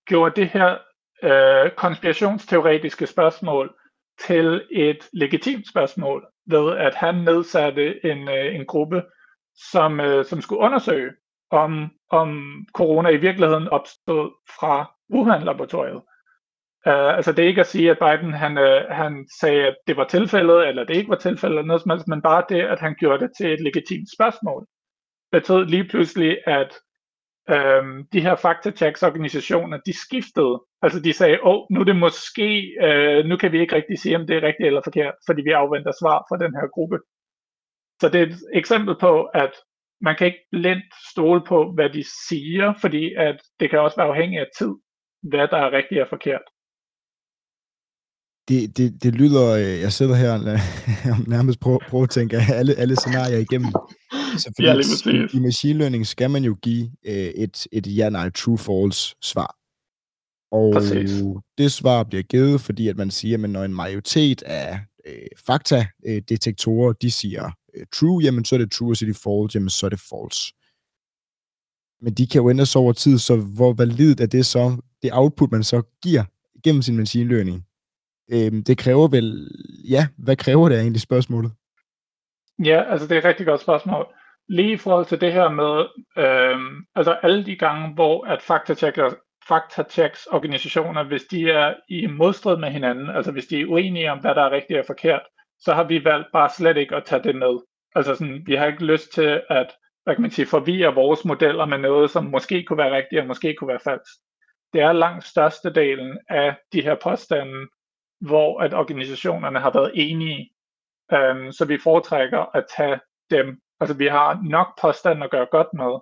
gjorde 0.06 0.42
det 0.42 0.50
her 0.50 0.78
øh, 1.24 1.72
konspirationsteoretiske 1.72 3.08
spørgsmål 3.08 3.76
til 4.28 4.64
et 4.72 5.10
legitimt 5.14 5.70
spørgsmål 5.70 6.28
ved 6.46 6.78
at 6.78 6.96
han 6.96 7.16
nedsatte 7.16 8.06
en, 8.06 8.30
øh, 8.30 8.56
en 8.56 8.66
gruppe, 8.66 9.04
som, 9.72 10.00
øh, 10.00 10.26
som 10.26 10.42
skulle 10.42 10.60
undersøge, 10.60 11.12
om, 11.52 11.90
om 12.10 12.30
corona 12.74 13.10
i 13.10 13.18
virkeligheden 13.18 13.68
opstod 13.68 14.32
fra 14.60 14.96
Wuhan-laboratoriet. 15.14 16.02
Uh, 16.86 17.16
altså 17.18 17.32
det 17.32 17.44
er 17.44 17.48
ikke 17.48 17.62
at 17.62 17.68
sige, 17.68 17.92
at 17.92 18.00
Biden 18.00 18.34
han, 18.34 18.58
uh, 18.58 18.82
han 18.90 19.28
sagde, 19.40 19.68
at 19.68 19.76
det 19.88 19.98
var 19.98 20.08
tilfældet, 20.08 20.68
eller 20.68 20.84
det 20.84 20.96
ikke 20.96 21.10
var 21.10 21.16
tilfældet, 21.16 21.58
eller 21.58 21.68
noget 21.68 21.82
som 21.82 21.92
helst, 21.92 22.08
men 22.08 22.22
bare 22.22 22.44
det, 22.50 22.62
at 22.62 22.80
han 22.80 22.96
gjorde 23.00 23.20
det 23.24 23.32
til 23.38 23.54
et 23.54 23.62
legitimt 23.62 24.10
spørgsmål 24.18 24.68
betød 25.32 25.66
lige 25.66 25.88
pludselig, 25.88 26.38
at 26.48 26.72
øhm, 27.50 28.08
de 28.14 28.22
her 28.22 28.36
fact-checks-organisationer, 28.36 29.78
de 29.86 29.94
skiftede. 30.06 30.62
Altså 30.82 31.00
de 31.00 31.14
sagde, 31.14 31.40
åh, 31.44 31.56
oh, 31.56 31.66
nu 31.72 31.80
er 31.80 31.84
det 31.84 31.96
måske, 31.96 32.50
øh, 32.88 33.26
nu 33.26 33.38
kan 33.38 33.52
vi 33.52 33.60
ikke 33.60 33.76
rigtig 33.76 34.00
sige, 34.00 34.16
om 34.16 34.28
det 34.28 34.36
er 34.36 34.48
rigtigt 34.48 34.68
eller 34.68 34.82
forkert, 34.84 35.16
fordi 35.28 35.42
vi 35.42 35.52
afventer 35.52 35.92
svar 36.02 36.26
fra 36.30 36.38
den 36.44 36.54
her 36.56 36.68
gruppe. 36.76 37.00
Så 38.02 38.10
det 38.10 38.22
er 38.22 38.26
et 38.26 38.38
eksempel 38.54 38.96
på, 39.00 39.24
at 39.24 39.54
man 40.02 40.16
kan 40.18 40.28
ikke 40.28 40.46
blindt 40.52 40.86
stole 41.12 41.42
på, 41.48 41.72
hvad 41.76 41.90
de 41.90 42.04
siger, 42.30 42.74
fordi 42.82 43.14
at 43.14 43.38
det 43.60 43.70
kan 43.70 43.80
også 43.80 43.98
være 43.98 44.08
afhængigt 44.08 44.42
af 44.42 44.50
tid. 44.60 44.74
hvad 45.24 45.48
der 45.48 45.58
er 45.58 45.72
rigtigt 45.72 46.02
og 46.02 46.08
forkert. 46.10 46.46
Det, 48.50 48.78
det, 48.78 49.04
det 49.04 49.16
lyder, 49.16 49.48
øh, 49.64 49.80
jeg 49.86 49.92
sidder 49.92 50.16
her 50.16 50.34
og 50.34 50.40
nærmest 51.36 51.60
prøver, 51.60 51.80
prøver 51.90 52.04
at 52.04 52.10
tænke 52.10 52.38
alle, 52.60 52.74
alle 52.76 52.96
scenarier 52.96 53.38
igennem. 53.38 53.72
Så 54.38 54.48
ja, 54.60 54.74
lige 54.74 55.28
i, 55.34 55.38
i 55.38 55.40
machine 55.40 55.80
learning 55.80 56.08
skal 56.08 56.30
man 56.30 56.44
jo 56.44 56.56
give 56.64 56.86
øh, 57.06 57.32
et, 57.44 57.68
et 57.72 57.88
ja-nej, 57.98 58.30
true-false 58.30 59.16
svar. 59.22 59.56
Og 60.52 60.74
Præcis. 60.74 61.24
det 61.58 61.72
svar 61.72 62.04
bliver 62.04 62.24
givet, 62.24 62.62
fordi 62.62 62.88
at 62.88 62.98
man 62.98 63.12
siger, 63.12 63.44
at 63.44 63.50
når 63.50 63.64
en 63.64 63.76
majoritet 63.76 64.42
af 64.44 64.80
øh, 65.06 65.28
fakta-detektorer, 65.48 66.90
øh, 66.90 66.96
de 67.02 67.12
siger 67.12 67.52
øh, 67.76 67.86
true, 67.94 68.24
jamen 68.24 68.46
så 68.46 68.56
er 68.56 68.60
det 68.60 68.72
true, 68.72 68.92
og 68.92 68.98
så 68.98 69.06
de 69.06 69.14
det 69.14 69.22
false, 69.24 69.56
jamen 69.56 69.70
så 69.70 69.86
er 69.86 69.90
det 69.90 70.00
false. 70.00 70.54
Men 72.02 72.14
de 72.14 72.28
kan 72.28 72.42
jo 72.42 72.50
ændres 72.50 72.76
over 72.76 72.94
tid, 72.94 73.18
så 73.18 73.38
hvor 73.56 73.74
validt 73.74 74.20
er 74.20 74.26
det 74.26 74.46
så, 74.46 74.82
det 75.02 75.10
output, 75.14 75.52
man 75.52 75.64
så 75.64 75.82
giver 76.04 76.24
gennem 76.64 76.82
sin 76.82 76.98
machine 76.98 77.30
learning? 77.30 77.66
Øh, 78.32 78.52
det 78.68 78.78
kræver 78.78 79.08
vel, 79.08 79.52
ja, 79.90 80.08
hvad 80.18 80.36
kræver 80.36 80.70
det 80.70 80.80
egentlig 80.80 81.02
spørgsmålet? 81.02 81.52
Ja, 82.66 82.84
altså 82.92 83.08
det 83.08 83.16
er 83.16 83.20
et 83.20 83.26
rigtig 83.26 83.46
godt 83.46 83.62
spørgsmål. 83.62 84.06
Lige 84.50 84.74
i 84.74 84.78
forhold 84.78 85.06
til 85.06 85.22
det 85.22 85.34
her 85.34 85.50
med, 85.50 85.76
øh, 86.18 86.58
altså 86.96 87.12
alle 87.24 87.46
de 87.46 87.56
gange, 87.56 87.94
hvor 87.94 88.26
at 88.26 88.42
faktatjekker 88.42 89.10
faktachecks 89.50 90.26
organisationer, 90.26 91.04
hvis 91.04 91.24
de 91.24 91.52
er 91.52 91.74
i 91.90 92.08
modstrid 92.08 92.58
med 92.58 92.70
hinanden, 92.72 93.10
altså 93.10 93.32
hvis 93.32 93.48
de 93.48 93.62
er 93.62 93.66
uenige 93.66 94.12
om, 94.12 94.20
hvad 94.20 94.36
der 94.36 94.42
er 94.42 94.52
rigtigt 94.52 94.80
og 94.80 94.86
forkert, 94.86 95.22
så 95.60 95.74
har 95.74 95.84
vi 95.84 96.06
valgt 96.06 96.28
bare 96.34 96.50
slet 96.58 96.78
ikke 96.78 96.96
at 96.96 97.06
tage 97.06 97.24
det 97.24 97.36
med. 97.36 97.60
Altså 97.96 98.16
sådan, 98.16 98.44
vi 98.46 98.56
har 98.56 98.66
ikke 98.66 98.86
lyst 98.86 99.14
til 99.14 99.42
at, 99.50 99.76
hvad 100.04 100.16
kan 100.16 100.22
man 100.22 100.32
sige, 100.32 100.46
forvirre 100.46 100.96
vores 100.96 101.26
modeller 101.26 101.66
med 101.66 101.78
noget, 101.78 102.10
som 102.12 102.26
måske 102.26 102.64
kunne 102.64 102.78
være 102.78 102.96
rigtigt 102.96 103.22
og 103.22 103.28
måske 103.28 103.56
kunne 103.56 103.68
være 103.68 103.80
falsk. 103.84 104.14
Det 104.74 104.82
er 104.82 104.94
langt 104.94 105.26
størstedelen 105.26 106.20
af 106.30 106.56
de 106.74 106.82
her 106.82 106.96
påstande, 107.04 107.68
hvor 108.22 108.60
at 108.62 108.74
organisationerne 108.74 109.60
har 109.60 109.72
været 109.72 109.92
enige. 109.96 110.50
øhm, 111.14 111.52
så 111.52 111.66
vi 111.66 111.78
foretrækker 111.84 112.56
at 112.58 112.66
tage 112.78 113.00
dem. 113.32 113.60
Altså 113.80 113.98
vi 113.98 114.08
har 114.08 114.42
nok 114.50 114.68
påstande 114.82 115.24
at 115.24 115.32
gøre 115.32 115.48
godt 115.52 115.68
med. 115.74 115.94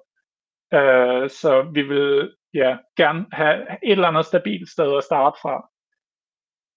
øh, 0.79 1.29
så 1.29 1.71
vi 1.73 1.81
vil 1.81 2.33
ja, 2.53 2.77
gerne 2.97 3.25
have 3.31 3.57
et 3.83 3.91
eller 3.91 4.07
andet 4.07 4.25
stabilt 4.25 4.69
sted 4.69 4.97
at 4.97 5.03
starte 5.03 5.38
fra. 5.41 5.69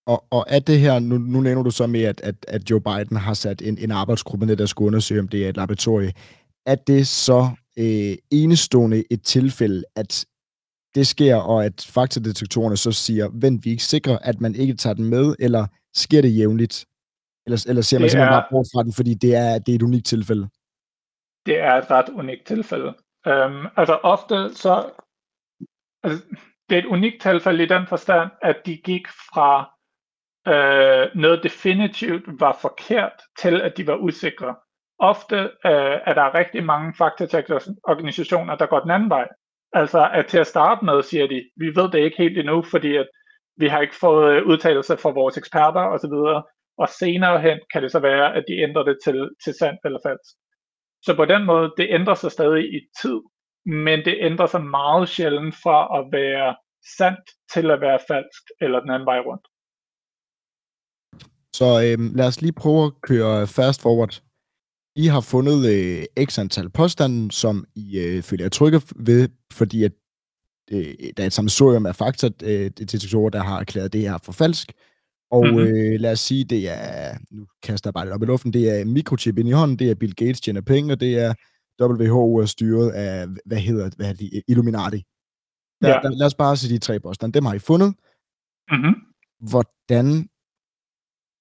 Og, 0.07 0.25
og 0.31 0.45
er 0.49 0.59
det 0.59 0.81
her, 0.81 0.99
nu, 0.99 1.19
nu 1.19 1.41
nævner 1.41 1.63
du 1.63 1.71
så 1.71 1.87
med, 1.87 2.03
at, 2.03 2.21
at, 2.21 2.35
at 2.49 2.71
Joe 2.71 2.81
Biden 2.81 3.17
har 3.17 3.35
sat 3.35 3.63
en, 3.63 3.79
en 3.79 3.91
arbejdsgruppe 3.91 4.47
ned, 4.47 4.57
der 4.57 4.67
skal 4.67 4.85
undersøge, 4.85 5.21
om 5.21 5.29
det 5.29 5.45
er 5.45 5.49
et 5.49 5.57
laboratorie. 5.57 6.13
Er 6.67 6.75
det 6.75 7.07
så 7.07 7.49
øh, 7.79 8.17
enestående 8.31 9.05
et 9.11 9.23
tilfælde, 9.23 9.85
at 9.97 10.27
det 10.95 11.07
sker, 11.07 11.37
og 11.37 11.65
at 11.65 11.89
faktadetektorerne 11.95 12.77
så 12.77 12.93
siger, 12.93 13.29
vent, 13.33 13.65
vi 13.65 13.71
ikke 13.71 13.83
sikre, 13.83 14.27
at 14.27 14.41
man 14.41 14.55
ikke 14.55 14.75
tager 14.75 14.95
den 14.95 15.05
med, 15.05 15.35
eller 15.39 15.67
sker 15.95 16.23
det 16.23 16.37
jævnligt? 16.39 16.87
Eller, 17.47 17.65
eller 17.69 17.83
ser 17.83 17.99
man 17.99 18.03
det 18.03 18.11
simpelthen 18.11 18.21
er, 18.21 18.41
bare 18.41 18.47
bort 18.51 18.67
fra 18.75 18.83
den, 18.83 18.93
fordi 18.93 19.15
det 19.15 19.35
er, 19.35 19.59
det 19.59 19.73
er 19.73 19.77
et 19.77 19.83
unikt 19.83 20.07
tilfælde? 20.07 20.49
Det 21.47 21.61
er 21.61 21.75
et 21.75 21.91
ret 21.91 22.09
unikt 22.09 22.47
tilfælde. 22.47 22.95
Um, 23.27 23.67
altså 23.77 23.99
ofte 24.03 24.55
så 24.55 24.91
altså, 26.03 26.25
det 26.69 26.79
er 26.79 26.83
et 26.83 26.87
unikt 26.87 27.23
tilfælde 27.23 27.63
i 27.63 27.67
den 27.67 27.87
forstand, 27.87 28.31
at 28.43 28.57
de 28.67 28.77
gik 28.77 29.09
fra 29.09 29.71
øh, 30.49 31.09
noget 31.15 31.43
definitivt 31.43 32.41
var 32.41 32.59
forkert 32.63 33.13
til, 33.39 33.61
at 33.61 33.77
de 33.77 33.87
var 33.87 33.97
usikre. 33.97 34.57
Ofte 34.99 35.37
øh, 35.37 35.97
er 36.07 36.15
der 36.15 36.35
rigtig 36.35 36.65
mange 36.65 36.95
faktatjek-organisationer, 36.99 38.57
der 38.57 38.67
går 38.67 38.81
den 38.81 38.91
anden 38.91 39.11
vej. 39.11 39.29
Altså 39.73 40.11
at 40.13 40.27
til 40.27 40.39
at 40.39 40.47
starte 40.47 40.85
med 40.85 41.03
siger 41.03 41.27
de, 41.27 41.51
vi 41.57 41.67
ved 41.67 41.91
det 41.91 41.99
ikke 41.99 42.17
helt 42.17 42.39
endnu, 42.39 42.63
fordi 42.63 42.97
at 42.97 43.09
vi 43.57 43.69
har 43.69 43.81
ikke 43.81 43.97
fået 44.01 44.37
øh, 44.37 44.47
udtalelser 44.47 44.97
fra 44.97 45.11
vores 45.11 45.37
eksperter 45.37 45.81
osv., 45.81 46.45
og 46.79 46.89
senere 46.89 47.41
hen 47.41 47.59
kan 47.73 47.83
det 47.83 47.93
så 47.93 47.99
være, 47.99 48.35
at 48.35 48.45
de 48.49 48.53
ændrer 48.53 48.83
det 48.83 48.99
til, 49.05 49.31
til 49.45 49.55
sandt 49.55 49.81
eller 49.85 49.99
falsk. 50.07 50.35
Så 51.03 51.17
på 51.17 51.25
den 51.25 51.45
måde, 51.45 51.73
det 51.77 51.87
ændrer 51.91 52.15
sig 52.15 52.33
stadig 52.33 52.65
i 52.65 52.81
tid 53.03 53.21
men 53.67 54.05
det 54.05 54.17
ændrer 54.21 54.47
sig 54.47 54.65
meget 54.65 55.09
sjældent 55.09 55.55
fra 55.63 55.99
at 55.99 56.13
være 56.13 56.57
sandt 56.99 57.25
til 57.53 57.71
at 57.71 57.81
være 57.81 57.99
falsk, 58.09 58.43
eller 58.61 58.81
den 58.81 58.91
anden 58.91 59.07
vej 59.07 59.21
rundt. 59.21 59.47
Så 61.57 61.65
øh, 61.65 62.17
lad 62.17 62.27
os 62.27 62.41
lige 62.43 62.53
prøve 62.53 62.87
at 62.87 62.93
køre 63.03 63.47
fast 63.47 63.83
forward. 63.83 64.23
I 64.97 65.07
har 65.07 65.21
fundet 65.21 65.59
øh, 65.75 66.27
x 66.27 66.39
antal 66.39 66.71
påstande, 66.71 67.33
som 67.33 67.65
I 67.75 67.99
øh, 67.99 68.23
føler 68.23 68.45
jer 68.45 68.49
trygge 68.49 68.83
ved, 68.97 69.29
fordi 69.53 69.85
at, 69.85 69.93
øh, 70.73 70.95
der 71.17 71.23
er 71.23 71.27
et 71.27 71.33
sammensurium 71.33 71.87
af 71.87 71.97
faktordetektorer, 71.97 73.27
øh, 73.27 73.33
der 73.33 73.43
har 73.43 73.61
erklæret 73.61 73.93
det 73.93 74.01
her 74.01 74.19
for 74.25 74.33
falsk. 74.33 74.73
Og 75.31 75.47
mm-hmm. 75.47 75.61
øh, 75.61 76.01
lad 76.01 76.13
os 76.13 76.21
sige, 76.21 76.45
det 76.45 76.69
er, 76.69 77.19
nu 77.31 77.47
kaster 77.63 77.89
jeg 77.89 77.95
bare 77.95 78.05
lidt 78.05 78.15
op 78.15 78.23
i 78.23 78.27
luften, 78.27 78.53
det 78.53 78.81
er 78.81 78.85
mikrochip 78.85 79.39
ind 79.39 79.49
i 79.49 79.53
hånden, 79.53 79.79
det 79.79 79.91
er 79.91 79.95
Bill 79.95 80.15
Gates 80.15 80.41
tjener 80.41 80.61
penge, 80.61 80.93
og 80.93 81.01
det 81.01 81.19
er 81.19 81.35
WHO 81.81 82.37
er 82.37 82.47
styret 82.47 82.91
af, 82.91 83.27
hvad 83.45 83.59
hedder 83.59 83.91
hvad 83.97 84.09
er 84.09 84.13
det, 84.13 84.43
Illuminati. 84.49 85.05
Der, 85.83 85.89
ja. 85.89 86.01
der, 86.03 86.11
lad 86.11 86.27
os 86.27 86.35
bare 86.35 86.57
se 86.57 86.69
de 86.69 86.79
tre 86.79 87.01
påstande. 87.01 87.35
Dem 87.35 87.45
har 87.45 87.55
I 87.55 87.59
fundet. 87.59 87.95
Mm-hmm. 88.71 88.95
Hvordan 89.51 90.29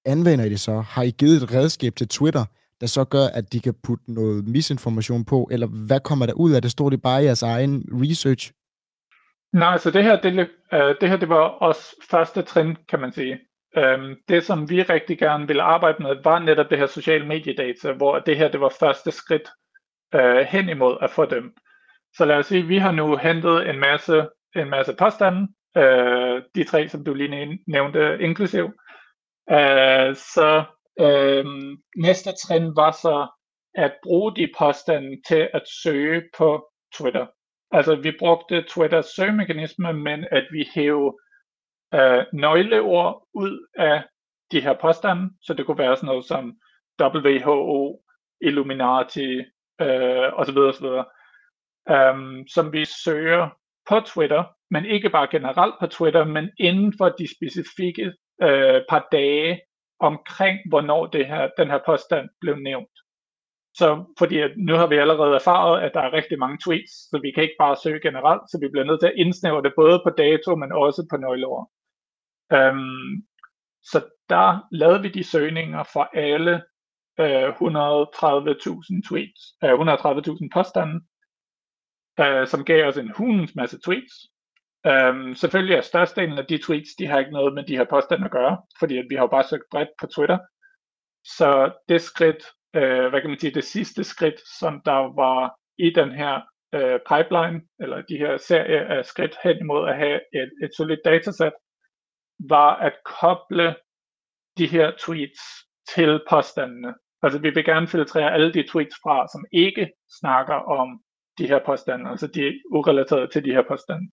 anvender 0.04 0.44
I 0.44 0.48
det 0.48 0.60
så? 0.60 0.80
Har 0.80 1.02
I 1.02 1.10
givet 1.10 1.42
et 1.42 1.54
redskab 1.54 1.96
til 1.96 2.08
Twitter, 2.08 2.44
der 2.80 2.86
så 2.86 3.04
gør, 3.04 3.26
at 3.26 3.52
de 3.52 3.60
kan 3.60 3.74
putte 3.82 4.12
noget 4.12 4.48
misinformation 4.48 5.24
på, 5.24 5.48
eller 5.52 5.66
hvad 5.66 6.00
kommer 6.00 6.26
der 6.26 6.32
ud 6.32 6.52
af 6.52 6.62
det? 6.62 6.70
Står 6.70 6.90
det 6.90 7.02
bare 7.02 7.22
i 7.22 7.24
jeres 7.24 7.42
egen 7.42 7.84
research? 7.92 8.52
Nej, 9.52 9.78
så 9.78 9.90
det 9.90 10.04
her, 10.04 10.20
det, 10.20 10.32
uh, 10.72 10.94
det 11.00 11.08
her, 11.08 11.16
det 11.16 11.28
var 11.28 11.40
også 11.40 11.96
første 12.10 12.42
trin, 12.42 12.76
kan 12.88 13.00
man 13.00 13.12
sige. 13.12 13.38
Um, 13.76 14.16
det, 14.28 14.44
som 14.44 14.70
vi 14.70 14.82
rigtig 14.82 15.18
gerne 15.18 15.46
ville 15.46 15.62
arbejde 15.62 16.02
med, 16.02 16.16
var 16.24 16.38
netop 16.38 16.70
det 16.70 16.78
her 16.78 16.86
social 16.86 17.26
mediedata, 17.26 17.92
hvor 17.92 18.18
det 18.18 18.36
her, 18.36 18.50
det 18.50 18.60
var 18.60 18.72
første 18.80 19.10
skridt 19.10 19.48
øh, 20.14 20.46
hen 20.46 20.68
imod 20.68 20.96
at 21.00 21.10
få 21.10 21.24
dem. 21.24 21.54
Så 22.16 22.24
lad 22.24 22.36
os 22.36 22.46
sige, 22.46 22.66
vi 22.66 22.78
har 22.78 22.92
nu 22.92 23.16
hentet 23.16 23.70
en 23.70 23.78
masse, 23.78 24.28
en 24.56 24.70
masse 24.70 24.94
påstande, 24.98 25.48
øh, 25.76 26.42
de 26.54 26.64
tre, 26.64 26.88
som 26.88 27.04
du 27.04 27.14
lige 27.14 27.58
nævnte, 27.66 28.18
inklusiv. 28.20 28.64
Øh, 29.50 30.16
så 30.16 30.64
øh, 31.00 31.44
næste 31.96 32.30
trin 32.32 32.76
var 32.76 32.90
så 32.90 33.28
at 33.74 33.92
bruge 34.02 34.36
de 34.36 34.48
påstande 34.58 35.22
til 35.28 35.48
at 35.52 35.62
søge 35.82 36.22
på 36.38 36.70
Twitter. 36.94 37.26
Altså 37.70 37.94
vi 37.96 38.12
brugte 38.18 38.64
Twitters 38.68 39.06
søgemekanisme, 39.06 39.92
men 39.92 40.26
at 40.30 40.46
vi 40.52 40.68
hævde 40.74 41.16
øh, 41.94 42.24
nøgleord 42.32 43.28
ud 43.34 43.66
af 43.78 44.02
de 44.52 44.60
her 44.60 44.74
påstande, 44.80 45.30
så 45.42 45.54
det 45.54 45.66
kunne 45.66 45.78
være 45.78 45.96
sådan 45.96 46.06
noget 46.06 46.24
som 46.24 46.56
WHO, 47.00 48.02
Illuminati, 48.40 49.42
øh, 49.80 50.32
osv. 50.40 50.58
osv. 50.58 50.86
Um, 51.90 52.46
som 52.48 52.72
vi 52.72 52.84
søger 52.84 53.48
på 53.88 54.00
Twitter, 54.00 54.44
men 54.70 54.84
ikke 54.84 55.10
bare 55.10 55.28
generelt 55.30 55.74
på 55.80 55.86
Twitter, 55.86 56.24
men 56.24 56.50
inden 56.58 56.94
for 56.98 57.08
de 57.08 57.26
specifikke 57.36 58.12
øh, 58.42 58.80
par 58.88 59.08
dage 59.12 59.60
omkring, 60.00 60.58
hvornår 60.68 61.06
det 61.06 61.26
her, 61.26 61.48
den 61.58 61.70
her 61.70 61.80
påstand 61.86 62.28
blev 62.40 62.56
nævnt. 62.56 62.96
Så 63.74 64.14
fordi 64.18 64.38
at 64.38 64.50
nu 64.56 64.74
har 64.74 64.86
vi 64.86 64.96
allerede 64.96 65.34
erfaret, 65.34 65.82
at 65.82 65.90
der 65.94 66.00
er 66.00 66.12
rigtig 66.12 66.38
mange 66.38 66.58
tweets, 66.64 66.92
så 67.10 67.18
vi 67.22 67.30
kan 67.30 67.42
ikke 67.42 67.60
bare 67.64 67.76
søge 67.82 68.00
generelt, 68.00 68.42
så 68.50 68.58
vi 68.62 68.68
bliver 68.68 68.84
nødt 68.84 69.00
til 69.00 69.06
at 69.06 69.16
indsnævre 69.16 69.62
det 69.62 69.72
både 69.76 70.00
på 70.04 70.10
dato, 70.10 70.56
men 70.56 70.72
også 70.72 71.06
på 71.10 71.16
nøgleord. 71.16 71.70
Um, 72.58 73.22
så 73.82 73.98
der 74.28 74.66
lavede 74.72 75.02
vi 75.02 75.08
de 75.08 75.24
søgninger 75.24 75.82
for 75.92 76.04
alle 76.14 76.62
Øh, 77.20 77.48
130.000 77.48 79.08
tweets, 79.08 79.42
øh, 79.64 79.72
130.000 79.72 80.48
påstande, 80.52 80.96
øh, 82.20 82.46
som 82.46 82.64
gav 82.64 82.88
os 82.88 82.96
en 82.96 83.12
hundens 83.16 83.54
masse 83.54 83.78
tweets. 83.84 84.14
Um, 84.88 85.34
selvfølgelig 85.34 85.76
er 85.76 85.80
størstedelen 85.80 86.38
af 86.38 86.46
de 86.46 86.58
tweets, 86.58 86.90
de 86.98 87.06
har 87.06 87.18
ikke 87.18 87.32
noget 87.32 87.54
med 87.54 87.64
de 87.64 87.76
her 87.76 87.84
påstande 87.84 88.24
at 88.24 88.30
gøre, 88.30 88.62
fordi 88.78 88.98
at 88.98 89.06
vi 89.10 89.14
har 89.14 89.22
jo 89.22 89.34
bare 89.36 89.44
søgt 89.44 89.70
bredt 89.70 89.88
på 90.00 90.06
Twitter. 90.06 90.38
Så 91.24 91.72
det 91.88 92.00
skridt, 92.00 92.44
øh, 92.74 93.08
hvad 93.08 93.20
kan 93.20 93.30
man 93.30 93.38
sige, 93.38 93.54
det 93.54 93.64
sidste 93.64 94.04
skridt, 94.04 94.40
som 94.58 94.82
der 94.84 95.14
var 95.22 95.54
i 95.78 95.90
den 95.90 96.12
her 96.12 96.40
øh, 96.74 97.00
pipeline, 97.10 97.60
eller 97.80 98.02
de 98.02 98.18
her 98.18 98.36
serie 98.36 98.80
af 98.80 99.04
skridt 99.04 99.36
hen 99.44 99.56
imod 99.58 99.88
at 99.88 99.96
have 99.96 100.20
et, 100.34 100.50
et 100.62 100.70
solidt 100.76 101.00
datasæt, 101.04 101.52
var 102.48 102.76
at 102.76 102.94
koble 103.04 103.76
de 104.58 104.66
her 104.66 104.92
tweets 104.98 105.40
til 105.94 106.20
påstandene. 106.30 106.94
Altså 107.22 107.38
vi 107.38 107.50
vil 107.50 107.64
gerne 107.64 107.86
filtrere 107.86 108.32
alle 108.32 108.52
de 108.52 108.68
tweets 108.68 108.96
fra, 109.02 109.26
som 109.32 109.44
ikke 109.52 109.90
snakker 110.20 110.54
om 110.54 111.00
de 111.38 111.46
her 111.46 111.60
påstande, 111.66 112.10
altså 112.10 112.26
de 112.26 112.46
er 112.46 112.52
urelaterede 112.70 113.28
til 113.32 113.44
de 113.44 113.52
her 113.52 113.62
påstande. 113.68 114.10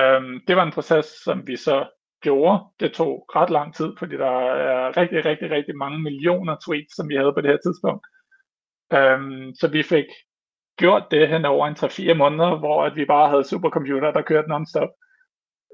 Um, 0.00 0.40
det 0.48 0.56
var 0.56 0.62
en 0.62 0.72
proces, 0.72 1.06
som 1.06 1.46
vi 1.46 1.56
så 1.56 1.86
gjorde. 2.22 2.64
Det 2.80 2.92
tog 2.92 3.24
ret 3.36 3.50
lang 3.50 3.74
tid, 3.74 3.92
fordi 3.98 4.16
der 4.16 4.30
er 4.30 4.96
rigtig, 4.96 5.24
rigtig, 5.24 5.50
rigtig 5.50 5.76
mange 5.76 5.98
millioner 5.98 6.56
tweets, 6.66 6.96
som 6.96 7.08
vi 7.08 7.16
havde 7.16 7.32
på 7.32 7.40
det 7.40 7.50
her 7.50 7.58
tidspunkt. 7.66 8.06
Um, 8.98 9.54
så 9.60 9.68
vi 9.72 9.82
fik 9.82 10.06
gjort 10.78 11.04
det 11.10 11.28
hen 11.28 11.44
over 11.44 11.66
en 11.66 11.74
3-4 11.74 12.14
måneder, 12.14 12.58
hvor 12.58 12.84
at 12.84 12.96
vi 12.96 13.04
bare 13.04 13.28
havde 13.28 13.44
supercomputer, 13.44 14.10
der 14.12 14.22
kørte 14.22 14.48
non-stop. 14.48 14.88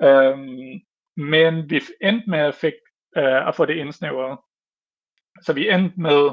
Øhm, 0.02 0.80
men 1.16 1.70
vi 1.70 1.80
endte 2.00 2.30
med 2.30 2.38
at, 2.38 2.55
fik, 2.55 2.72
øh, 3.16 3.48
at 3.48 3.55
få 3.55 3.64
det 3.64 3.76
indsnævret. 3.76 4.38
Så 5.43 5.53
vi 5.53 5.70
endte 5.70 6.01
med 6.01 6.24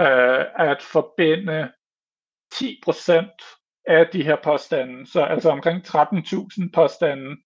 øh, 0.00 0.68
at 0.68 0.82
forbinde 0.82 1.72
10% 2.54 3.84
af 3.86 4.08
de 4.12 4.22
her 4.22 4.36
påstande, 4.44 5.06
så 5.06 5.22
altså 5.22 5.50
omkring 5.50 5.86
13.000 5.86 6.70
påstande 6.74 7.36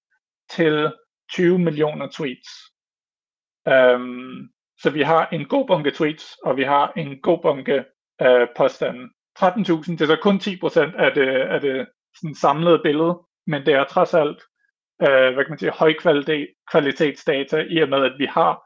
til 0.50 0.92
20 1.32 1.58
millioner 1.58 2.08
tweets. 2.12 2.50
Um, 3.66 4.50
så 4.78 4.90
vi 4.90 5.02
har 5.02 5.28
en 5.32 5.48
god 5.48 5.66
bunke 5.66 5.90
tweets, 5.90 6.36
og 6.44 6.56
vi 6.56 6.62
har 6.62 6.92
en 6.96 7.20
god 7.20 7.42
bunke 7.42 7.84
øh, 8.22 8.48
påstande. 8.56 9.08
13.000, 9.38 9.92
det 9.92 10.00
er 10.00 10.06
så 10.06 10.18
kun 10.22 10.36
10% 10.36 11.02
af 11.04 11.14
det, 11.14 11.28
af 11.28 11.60
det 11.60 11.88
sådan 12.20 12.34
samlede 12.34 12.80
billede, 12.84 13.18
men 13.46 13.66
det 13.66 13.74
er 13.74 13.84
trods 13.84 14.14
alt 14.14 14.42
øh, 15.02 15.34
hvad 15.34 15.44
kan 15.44 15.50
man 15.50 15.58
sige, 15.58 15.70
høj 15.70 15.94
kvalitet, 15.98 16.48
kvalitetsdata, 16.70 17.66
i 17.70 17.78
og 17.78 17.88
med, 17.88 18.04
at 18.04 18.18
vi 18.18 18.26
har 18.26 18.62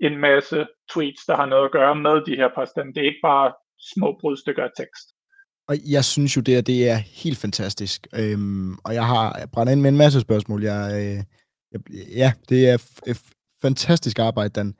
en 0.00 0.18
masse 0.18 0.66
tweets, 0.92 1.24
der 1.26 1.36
har 1.36 1.46
noget 1.46 1.64
at 1.64 1.72
gøre 1.72 1.94
med 1.94 2.24
de 2.26 2.36
her 2.36 2.48
påstande. 2.54 2.94
Det 2.94 3.00
er 3.00 3.06
ikke 3.06 3.22
bare 3.22 3.52
små 3.94 4.18
brudstykker 4.20 4.64
af 4.64 4.70
tekst. 4.76 5.06
Og 5.68 5.76
jeg 5.90 6.04
synes 6.04 6.36
jo, 6.36 6.40
det, 6.40 6.56
er, 6.56 6.60
det 6.60 6.88
er 6.88 6.96
helt 6.96 7.38
fantastisk. 7.38 8.06
Øhm, 8.14 8.74
og 8.84 8.94
jeg 8.94 9.06
har 9.06 9.48
brændt 9.52 9.72
ind 9.72 9.80
med 9.80 9.90
en 9.90 9.96
masse 9.96 10.20
spørgsmål. 10.20 10.62
Jeg, 10.62 10.92
øh, 10.94 11.24
jeg, 11.72 11.80
ja, 12.08 12.32
det 12.48 12.68
er 12.68 12.78
f- 12.78 13.58
fantastisk 13.62 14.18
arbejde, 14.18 14.48
Dan. 14.48 14.74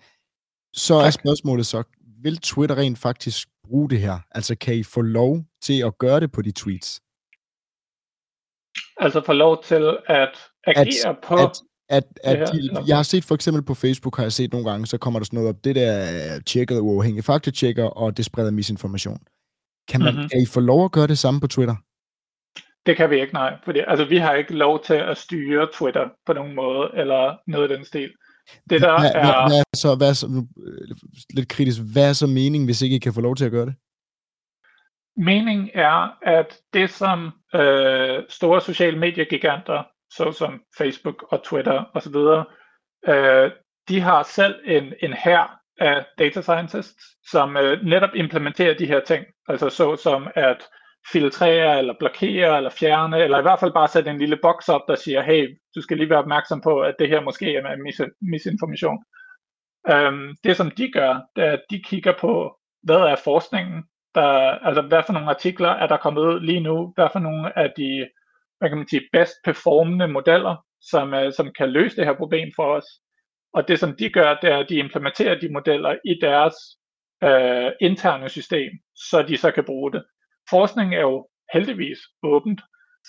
Så 0.73 0.99
tak. 0.99 1.07
er 1.07 1.11
spørgsmålet 1.11 1.67
så, 1.67 1.83
vil 2.23 2.37
Twitter 2.37 2.77
rent 2.77 2.99
faktisk 2.99 3.49
bruge 3.65 3.91
det 3.91 4.01
her? 4.01 4.19
Altså, 4.31 4.57
kan 4.57 4.75
I 4.75 4.83
få 4.83 5.01
lov 5.01 5.45
til 5.63 5.83
at 5.83 5.99
gøre 5.99 6.21
det 6.21 6.33
på 6.33 6.43
de 6.43 6.53
tweets? 6.53 7.01
Altså 8.97 9.23
få 9.27 9.33
lov 9.33 9.65
til 9.65 9.99
at 10.07 10.35
agere 10.67 11.09
at, 11.11 11.19
på... 11.23 11.35
At, 11.35 11.51
at, 11.93 12.05
at 12.25 12.39
ja, 12.39 12.45
de, 12.45 12.85
jeg 12.87 12.97
har 12.97 13.03
set 13.03 13.25
for 13.25 13.35
eksempel 13.35 13.63
på 13.63 13.75
Facebook, 13.75 14.17
har 14.17 14.25
jeg 14.25 14.33
set 14.33 14.53
nogle 14.53 14.71
gange, 14.71 14.87
så 14.87 14.99
kommer 14.99 15.21
der 15.21 15.25
sådan 15.25 15.37
noget 15.37 15.49
op, 15.49 15.65
det 15.65 15.75
der 15.77 16.41
tjekket 16.47 16.79
uafhængige 16.81 17.23
faktatjekker, 17.23 17.85
og 17.85 18.17
det 18.17 18.25
spreder 18.25 18.51
misinformation. 18.51 19.19
Kan, 19.89 20.01
man, 20.01 20.15
mm-hmm. 20.15 20.29
kan 20.29 20.43
I 20.43 20.47
få 20.47 20.61
lov 20.61 20.85
at 20.85 20.93
gøre 20.93 21.07
det 21.07 21.19
samme 21.19 21.41
på 21.41 21.47
Twitter? 21.47 21.77
Det 22.87 22.97
kan 22.97 23.11
vi 23.11 23.21
ikke, 23.21 23.35
nej. 23.35 23.57
Fordi, 23.65 23.81
altså, 23.89 24.05
vi 24.05 24.17
har 24.17 24.35
ikke 24.35 24.55
lov 24.55 24.85
til 24.85 24.95
at 24.95 25.19
styre 25.19 25.69
Twitter 25.75 26.09
på 26.27 26.33
nogen 26.33 26.55
måde, 26.55 26.91
eller 26.95 27.37
noget 27.47 27.71
af 27.71 27.77
den 27.77 27.87
stil. 27.87 28.11
Det 28.71 28.81
der 28.81 29.01
hvad, 29.01 29.11
er... 29.15 29.49
Hvad, 29.49 29.59
er 29.59 29.77
så, 29.77 29.95
hvad 29.95 30.15
så, 30.15 30.47
øh, 30.67 30.97
lidt 31.35 31.49
kritisk, 31.49 31.81
hvad 31.93 32.09
er 32.09 32.13
så 32.13 32.27
meningen, 32.27 32.65
hvis 32.65 32.83
ikke 32.83 32.97
I 32.97 32.99
kan 32.99 33.15
få 33.15 33.21
lov 33.21 33.37
til 33.37 33.45
at 33.45 33.51
gøre 33.51 33.67
det? 33.67 33.75
Meningen 35.17 35.71
er, 35.75 36.19
at 36.23 36.59
det 36.73 36.91
som 36.91 37.31
øh, 37.55 38.23
store 38.29 38.61
sociale 38.61 38.99
mediegiganter, 38.99 39.83
såsom 40.17 40.63
Facebook 40.79 41.33
og 41.33 41.45
Twitter 41.45 41.85
osv., 41.95 42.17
øh, 43.15 43.51
de 43.89 44.01
har 44.01 44.23
selv 44.23 44.55
en, 44.65 44.93
en 45.03 45.13
her 45.13 45.59
af 45.79 46.05
data 46.19 46.41
scientists, 46.41 47.05
som 47.31 47.57
øh, 47.57 47.83
netop 47.83 48.11
implementerer 48.15 48.75
de 48.75 48.87
her 48.87 49.01
ting. 49.01 49.25
Altså 49.49 49.69
så 49.71 49.97
som 49.97 50.29
at 50.35 50.69
filtrere, 51.13 51.79
eller 51.79 51.95
blokere, 51.99 52.57
eller 52.57 52.71
fjerne, 52.71 53.19
eller 53.19 53.39
i 53.39 53.43
hvert 53.43 53.61
fald 53.61 53.73
bare 53.73 53.89
sætte 53.89 54.11
en 54.11 54.19
lille 54.19 54.39
boks 54.43 54.69
op, 54.69 54.81
der 54.89 54.95
siger, 54.95 55.23
hey, 55.23 55.59
du 55.75 55.83
skal 55.83 55.97
lige 55.97 56.11
være 56.11 56.19
opmærksom 56.19 56.61
på, 56.61 56.81
at 56.81 56.95
det 56.99 57.09
her 57.09 57.21
måske 57.21 57.57
er 57.57 57.63
mis- 57.63 58.19
misinformation. 58.33 58.99
Øhm, 59.91 60.37
det 60.45 60.57
som 60.57 60.71
de 60.71 60.91
gør, 60.93 61.21
det 61.37 61.45
er, 61.45 61.53
at 61.53 61.63
de 61.71 61.83
kigger 61.83 62.13
på, 62.21 62.59
hvad 62.83 63.01
er 63.01 63.17
forskningen, 63.25 63.83
der, 64.15 64.29
altså 64.69 64.83
hvad 64.83 65.03
for 65.07 65.13
nogle 65.13 65.31
artikler 65.31 65.69
er 65.69 65.87
der 65.87 65.97
kommet 65.97 66.23
ud 66.23 66.41
lige 66.41 66.61
nu, 66.61 66.93
hvad 66.95 67.09
for 67.13 67.19
nogle 67.19 67.59
af 67.59 67.73
de 67.77 68.09
hvad 68.63 68.71
kan 68.71 68.79
man 68.79 68.89
sige, 68.89 69.09
bedst 69.13 69.35
performende 69.45 70.09
modeller, 70.09 70.57
som, 70.81 71.13
uh, 71.13 71.33
som 71.37 71.53
kan 71.59 71.71
løse 71.71 71.97
det 71.97 72.07
her 72.07 72.17
problem 72.17 72.53
for 72.57 72.75
os. 72.77 72.87
Og 73.55 73.69
det 73.69 73.79
som 73.79 73.97
de 73.97 74.09
gør, 74.11 74.39
det 74.43 74.51
er, 74.53 74.59
at 74.59 74.69
de 74.69 74.77
implementerer 74.77 75.41
de 75.41 75.53
modeller 75.53 75.97
i 76.05 76.15
deres 76.21 76.55
uh, 77.27 77.71
interne 77.81 78.29
system, 78.29 78.73
så 78.95 79.23
de 79.23 79.37
så 79.37 79.51
kan 79.51 79.65
bruge 79.65 79.93
det 79.93 80.03
forskning 80.51 80.95
er 80.95 81.01
jo 81.01 81.29
heldigvis 81.53 81.99
åbent, 82.23 82.61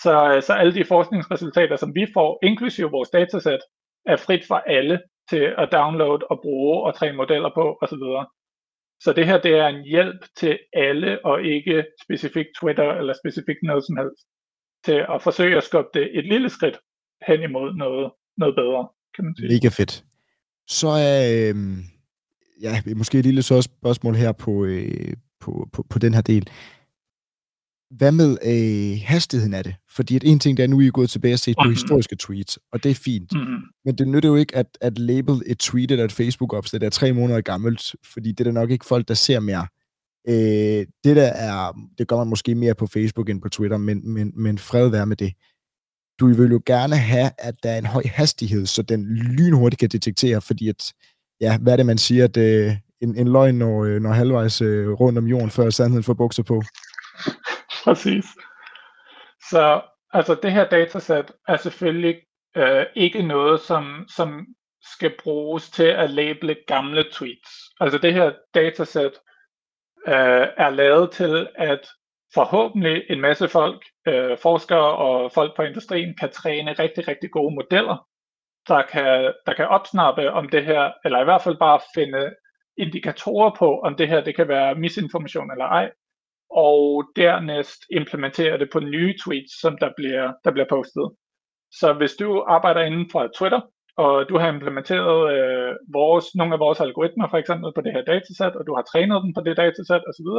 så, 0.03 0.33
øh, 0.35 0.41
så 0.43 0.53
alle 0.53 0.73
de 0.73 0.85
forskningsresultater, 0.85 1.75
som 1.75 1.95
vi 1.95 2.07
får, 2.13 2.39
inklusive 2.43 2.91
vores 2.91 3.09
datasæt, 3.09 3.59
er 4.05 4.17
frit 4.17 4.43
for 4.47 4.55
alle 4.55 5.01
til 5.29 5.43
at 5.57 5.69
downloade 5.71 6.23
og 6.31 6.39
bruge 6.41 6.83
og 6.83 6.95
træne 6.95 7.17
modeller 7.17 7.51
på 7.55 7.77
osv. 7.81 8.05
Så 9.03 9.13
det 9.15 9.25
her 9.25 9.37
det 9.41 9.53
er 9.57 9.67
en 9.67 9.83
hjælp 9.83 10.21
til 10.37 10.59
alle, 10.73 11.25
og 11.25 11.43
ikke 11.43 11.85
specifikt 12.03 12.49
Twitter 12.59 12.89
eller 12.99 13.13
specifikt 13.13 13.63
noget 13.63 13.83
som 13.85 13.97
helst, 13.97 14.25
til 14.85 15.05
at 15.13 15.21
forsøge 15.21 15.57
at 15.57 15.63
skubbe 15.63 15.89
det 15.93 16.17
et 16.17 16.25
lille 16.25 16.49
skridt 16.49 16.77
hen 17.27 17.41
imod 17.41 17.73
noget, 17.73 18.11
noget 18.37 18.55
bedre, 18.55 18.87
kan 19.15 19.25
man 19.25 19.35
sige. 19.35 19.47
Mega 19.47 19.67
fedt. 19.67 20.03
Så 20.67 20.87
er, 20.87 21.15
øh, 21.33 21.55
ja, 22.61 22.81
måske 22.95 23.19
et 23.19 23.25
lille 23.25 23.41
så 23.41 23.61
spørgsmål 23.61 24.15
her 24.15 24.31
på, 24.31 24.65
øh, 24.65 25.13
på, 25.39 25.69
på, 25.73 25.85
på 25.89 25.99
den 25.99 26.13
her 26.13 26.21
del 26.21 26.49
hvad 27.97 28.11
med 28.11 28.37
øh, 28.45 29.01
hastigheden 29.05 29.53
af 29.53 29.63
det? 29.63 29.75
Fordi 29.95 30.15
at 30.15 30.23
en 30.23 30.39
ting, 30.39 30.57
der 30.57 30.63
er 30.63 30.67
nu, 30.67 30.79
I 30.79 30.87
er 30.87 30.91
gået 30.91 31.09
tilbage 31.09 31.33
og 31.33 31.39
set 31.39 31.55
på 31.55 31.63
mm-hmm. 31.63 31.73
historiske 31.73 32.15
tweets, 32.15 32.59
og 32.71 32.83
det 32.83 32.91
er 32.91 32.95
fint. 32.95 33.33
Mm-hmm. 33.33 33.61
Men 33.85 33.95
det 33.95 34.07
nytter 34.07 34.29
jo 34.29 34.35
ikke 34.35 34.55
at, 34.55 34.77
at 34.81 34.99
label 34.99 35.41
et 35.45 35.59
tweet 35.59 35.91
eller 35.91 36.05
et 36.05 36.11
Facebook-opslag, 36.11 36.81
der 36.81 36.85
er 36.85 36.91
tre 36.91 37.13
måneder 37.13 37.41
gammelt, 37.41 37.95
fordi 38.13 38.31
det 38.31 38.39
er 38.39 38.43
der 38.43 38.51
nok 38.51 38.71
ikke 38.71 38.85
folk, 38.85 39.07
der 39.07 39.13
ser 39.13 39.39
mere. 39.39 39.67
Øh, 40.27 40.85
det 41.03 41.15
der 41.15 41.27
er, 41.27 41.73
det 41.97 42.07
gør 42.07 42.17
man 42.17 42.27
måske 42.27 42.55
mere 42.55 42.75
på 42.75 42.87
Facebook 42.87 43.29
end 43.29 43.41
på 43.41 43.49
Twitter, 43.49 43.77
men, 43.77 44.13
men, 44.13 44.31
men 44.35 44.57
fred 44.57 44.89
være 44.89 45.05
med 45.05 45.17
det. 45.17 45.33
Du 46.19 46.27
vil 46.27 46.51
jo 46.51 46.61
gerne 46.65 46.95
have, 46.95 47.31
at 47.37 47.55
der 47.63 47.71
er 47.71 47.77
en 47.77 47.85
høj 47.85 48.03
hastighed, 48.05 48.65
så 48.65 48.81
den 48.81 49.05
lynhurtigt 49.15 49.79
kan 49.79 49.89
detektere, 49.89 50.41
fordi 50.41 50.69
at, 50.69 50.93
ja, 51.41 51.57
hvad 51.57 51.73
er 51.73 51.77
det, 51.77 51.85
man 51.85 51.97
siger, 51.97 52.23
at 52.23 52.37
øh, 52.37 52.71
en, 53.01 53.15
en 53.15 53.27
løgn 53.27 53.55
når, 53.55 53.83
øh, 53.83 54.01
når 54.01 54.11
halvvejs 54.11 54.61
øh, 54.61 54.89
rundt 54.89 55.17
om 55.17 55.27
jorden, 55.27 55.49
før 55.49 55.69
sandheden 55.69 56.03
får 56.03 56.13
bukser 56.13 56.43
på. 56.43 56.61
Præcis. 57.83 58.25
Så 59.49 59.81
altså 60.13 60.35
det 60.43 60.51
her 60.51 60.69
datasæt 60.69 61.31
er 61.47 61.57
selvfølgelig 61.57 62.15
øh, 62.57 62.85
ikke 62.95 63.21
noget, 63.21 63.61
som, 63.61 64.05
som 64.15 64.45
skal 64.95 65.13
bruges 65.23 65.69
til 65.69 65.83
at 65.83 66.09
label 66.09 66.57
gamle 66.67 67.05
tweets. 67.11 67.51
Altså 67.79 67.97
det 67.97 68.13
her 68.13 68.31
datasæt 68.53 69.11
øh, 70.07 70.47
er 70.57 70.69
lavet 70.69 71.11
til, 71.11 71.49
at 71.55 71.87
forhåbentlig 72.33 73.03
en 73.09 73.21
masse 73.21 73.47
folk, 73.47 73.85
øh, 74.07 74.37
forskere 74.37 74.95
og 74.97 75.31
folk 75.31 75.55
på 75.55 75.61
industrien, 75.61 76.15
kan 76.19 76.31
træne 76.31 76.73
rigtig, 76.73 77.07
rigtig 77.07 77.31
gode 77.31 77.55
modeller, 77.55 78.07
der 78.67 78.81
kan, 78.81 79.33
der 79.45 79.53
kan 79.53 79.67
opsnappe 79.67 80.31
om 80.31 80.49
det 80.49 80.65
her, 80.65 80.91
eller 81.05 81.21
i 81.21 81.23
hvert 81.23 81.41
fald 81.41 81.57
bare 81.57 81.79
finde 81.95 82.35
indikatorer 82.77 83.55
på, 83.59 83.79
om 83.79 83.95
det 83.95 84.07
her 84.07 84.23
det 84.23 84.35
kan 84.35 84.47
være 84.47 84.75
misinformation 84.75 85.51
eller 85.51 85.65
ej 85.65 85.91
og 86.55 87.05
dernæst 87.15 87.85
implementere 87.91 88.57
det 88.57 88.69
på 88.73 88.79
nye 88.79 89.15
tweets, 89.25 89.61
som 89.61 89.77
der 89.77 89.89
bliver, 89.97 90.33
der 90.43 90.51
bliver 90.51 90.67
postet. 90.69 91.11
Så 91.71 91.93
hvis 91.93 92.13
du 92.13 92.43
arbejder 92.47 92.81
inden 92.81 93.09
for 93.11 93.29
Twitter, 93.37 93.61
og 93.97 94.29
du 94.29 94.37
har 94.37 94.47
implementeret 94.47 95.33
øh, 95.35 95.75
vores, 95.93 96.25
nogle 96.35 96.53
af 96.53 96.59
vores 96.59 96.79
algoritmer 96.79 97.27
for 97.29 97.37
eksempel 97.37 97.71
på 97.75 97.81
det 97.81 97.91
her 97.93 98.03
datasæt, 98.03 98.55
og 98.55 98.67
du 98.67 98.75
har 98.75 98.81
trænet 98.81 99.23
dem 99.23 99.33
på 99.33 99.41
det 99.41 99.57
datasæt 99.57 100.03
osv., 100.09 100.29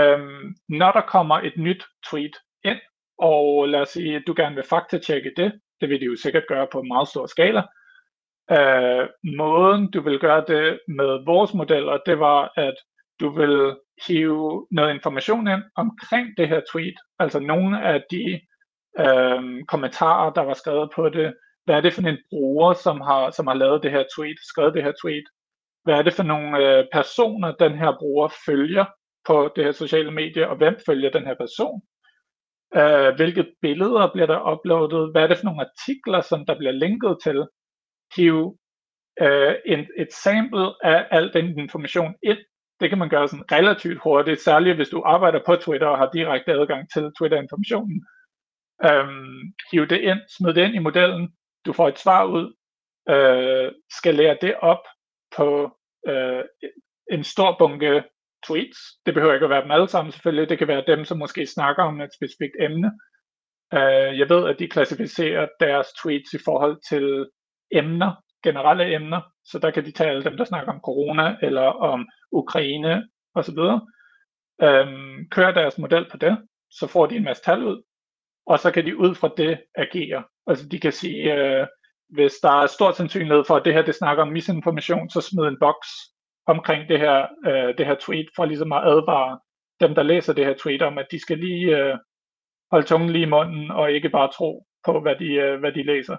øhm, 0.00 0.54
når 0.68 0.92
der 0.92 1.00
kommer 1.00 1.34
et 1.34 1.56
nyt 1.56 1.84
tweet 2.10 2.36
ind, 2.64 2.80
og 3.18 3.68
lad 3.68 3.80
os 3.80 3.88
sige, 3.88 4.16
at 4.16 4.22
du 4.26 4.34
gerne 4.36 4.54
vil 4.54 4.64
faktatjekke 4.70 5.32
det, 5.36 5.52
det 5.80 5.88
vil 5.88 6.00
de 6.00 6.04
jo 6.04 6.16
sikkert 6.16 6.44
gøre 6.48 6.66
på 6.72 6.80
en 6.80 6.88
meget 6.88 7.08
stor 7.08 7.26
skala, 7.26 7.62
øh, 8.50 9.08
måden 9.38 9.90
du 9.90 10.00
vil 10.00 10.18
gøre 10.18 10.44
det 10.48 10.80
med 10.88 11.24
vores 11.24 11.54
modeller, 11.54 11.98
det 12.06 12.18
var, 12.18 12.52
at 12.56 12.74
du 13.20 13.28
vil 13.30 13.76
hive 14.06 14.66
noget 14.70 14.94
information 14.94 15.48
ind 15.48 15.62
omkring 15.76 16.36
det 16.36 16.48
her 16.48 16.60
tweet, 16.72 16.94
altså 17.18 17.38
nogle 17.38 17.84
af 17.84 18.02
de 18.10 18.40
øh, 18.98 19.64
kommentarer, 19.68 20.32
der 20.32 20.42
var 20.42 20.54
skrevet 20.54 20.90
på 20.94 21.08
det. 21.08 21.34
Hvad 21.64 21.76
er 21.76 21.80
det 21.80 21.92
for 21.92 22.02
en 22.02 22.18
bruger, 22.30 22.72
som 22.72 23.00
har, 23.00 23.30
som 23.30 23.46
har 23.46 23.54
lavet 23.54 23.82
det 23.82 23.90
her 23.90 24.04
tweet, 24.16 24.38
skrevet 24.50 24.74
det 24.74 24.82
her 24.82 24.92
tweet? 25.02 25.24
Hvad 25.84 25.94
er 25.94 26.02
det 26.02 26.12
for 26.12 26.22
nogle 26.22 26.58
øh, 26.58 26.84
personer, 26.92 27.52
den 27.52 27.78
her 27.78 27.96
bruger 27.98 28.28
følger 28.46 28.84
på 29.26 29.52
det 29.56 29.64
her 29.64 29.72
sociale 29.72 30.10
medie, 30.10 30.48
og 30.48 30.56
hvem 30.56 30.76
følger 30.86 31.10
den 31.10 31.26
her 31.26 31.34
person? 31.34 31.82
Øh, 32.76 33.14
hvilke 33.16 33.46
billeder 33.62 34.10
bliver 34.12 34.26
der 34.26 34.52
uploadet? 34.52 35.12
Hvad 35.12 35.22
er 35.22 35.26
det 35.26 35.38
for 35.38 35.44
nogle 35.44 35.66
artikler, 35.66 36.20
som 36.20 36.46
der 36.46 36.58
bliver 36.58 36.72
linket 36.72 37.16
til? 37.22 37.46
Hive 38.16 38.58
øh, 39.20 39.54
en, 39.66 39.80
et 39.98 40.12
sample 40.12 40.66
af 40.84 41.06
al 41.10 41.32
den 41.32 41.58
information 41.58 42.14
ind 42.22 42.38
det 42.80 42.88
kan 42.88 42.98
man 42.98 43.08
gøre 43.08 43.28
sådan 43.28 43.52
relativt 43.52 43.98
hurtigt, 44.02 44.40
særligt 44.40 44.76
hvis 44.76 44.88
du 44.88 45.02
arbejder 45.06 45.40
på 45.46 45.56
Twitter 45.56 45.86
og 45.86 45.98
har 45.98 46.10
direkte 46.10 46.52
adgang 46.52 46.82
til 46.92 47.04
Twitter-informationen. 47.18 48.06
Øhm, 48.88 49.42
hive 49.72 49.86
det 49.86 50.00
ind, 50.00 50.20
smid 50.36 50.54
det 50.54 50.64
ind 50.66 50.74
i 50.74 50.86
modellen, 50.88 51.28
du 51.66 51.72
får 51.72 51.88
et 51.88 51.98
svar 51.98 52.24
ud, 52.24 52.54
øh, 53.08 53.72
skal 53.90 54.14
lære 54.14 54.38
det 54.40 54.54
op 54.62 54.84
på 55.36 55.76
øh, 56.08 56.44
en 57.10 57.24
stor 57.24 57.56
bunke 57.58 58.04
tweets. 58.46 58.78
Det 59.06 59.14
behøver 59.14 59.34
ikke 59.34 59.44
at 59.44 59.50
være 59.50 59.62
dem 59.62 59.70
alle 59.70 59.88
sammen 59.88 60.12
selvfølgelig, 60.12 60.48
det 60.48 60.58
kan 60.58 60.68
være 60.68 60.84
dem, 60.86 61.04
som 61.04 61.18
måske 61.18 61.46
snakker 61.46 61.82
om 61.82 62.00
et 62.00 62.14
specifikt 62.14 62.56
emne. 62.60 62.92
Øh, 63.74 64.18
jeg 64.18 64.28
ved, 64.28 64.48
at 64.48 64.58
de 64.58 64.68
klassificerer 64.68 65.48
deres 65.60 65.86
tweets 66.02 66.32
i 66.32 66.38
forhold 66.44 66.76
til 66.88 67.30
emner, 67.72 68.12
generelle 68.42 68.94
emner, 68.94 69.20
så 69.44 69.58
der 69.58 69.70
kan 69.70 69.84
de 69.84 69.92
tage 69.92 70.10
alle 70.10 70.24
dem, 70.24 70.36
der 70.36 70.44
snakker 70.44 70.72
om 70.72 70.80
corona 70.80 71.36
eller 71.42 71.62
om 71.62 72.08
Ukraine 72.32 73.08
osv. 73.34 73.58
Um, 73.58 73.80
øh, 74.62 74.86
kører 75.30 75.52
deres 75.54 75.78
model 75.78 76.06
på 76.10 76.16
det, 76.16 76.38
så 76.70 76.86
får 76.86 77.06
de 77.06 77.16
en 77.16 77.24
masse 77.24 77.42
tal 77.42 77.62
ud, 77.64 77.82
og 78.46 78.58
så 78.58 78.70
kan 78.70 78.86
de 78.86 78.96
ud 78.98 79.14
fra 79.14 79.30
det 79.36 79.60
agere. 79.74 80.24
Altså 80.46 80.68
de 80.68 80.80
kan 80.80 80.92
sige, 80.92 81.34
øh, 81.34 81.66
hvis 82.08 82.32
der 82.42 82.50
er 82.50 82.66
stor 82.66 82.92
sandsynlighed 82.92 83.44
for, 83.46 83.56
at 83.56 83.64
det 83.64 83.74
her 83.74 83.82
det 83.82 83.94
snakker 83.94 84.22
om 84.22 84.32
misinformation, 84.32 85.10
så 85.10 85.20
smid 85.20 85.44
en 85.44 85.56
boks 85.60 85.88
omkring 86.46 86.88
det 86.88 87.00
her, 87.00 87.26
øh, 87.46 87.78
det 87.78 87.86
her 87.86 87.96
tweet, 88.00 88.26
for 88.36 88.44
ligesom 88.44 88.72
at 88.72 88.84
advare 88.84 89.38
dem, 89.80 89.94
der 89.94 90.02
læser 90.02 90.32
det 90.32 90.46
her 90.46 90.54
tweet, 90.62 90.82
om 90.82 90.98
at 90.98 91.06
de 91.10 91.20
skal 91.20 91.38
lige 91.38 91.76
øh, 91.78 91.98
holde 92.70 92.86
tungen 92.86 93.10
lige 93.10 93.26
i 93.26 93.28
munden, 93.28 93.70
og 93.70 93.92
ikke 93.92 94.08
bare 94.08 94.32
tro 94.32 94.66
på, 94.84 95.00
hvad 95.00 95.16
de, 95.16 95.24
øh, 95.24 95.60
hvad 95.60 95.72
de 95.72 95.82
læser. 95.82 96.16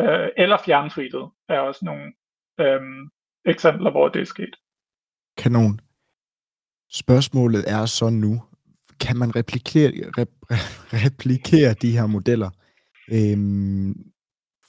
Øh, 0.00 0.28
eller 0.36 0.58
fjerne 0.64 0.90
tweetet 0.90 1.30
er 1.48 1.58
også 1.58 1.84
nogle 1.84 2.12
øh, 2.60 2.80
eksempler, 3.44 3.90
hvor 3.90 4.08
det 4.08 4.22
er 4.22 4.26
sket. 4.26 4.56
Kanon. 5.36 5.80
Spørgsmålet 6.92 7.64
er 7.70 7.86
så 7.86 8.10
nu, 8.10 8.42
kan 9.00 9.16
man 9.16 9.36
replikere, 9.36 9.92
rep, 10.18 10.30
replikere 11.06 11.74
de 11.74 11.90
her 11.90 12.06
modeller? 12.06 12.50
Øhm, 13.12 13.94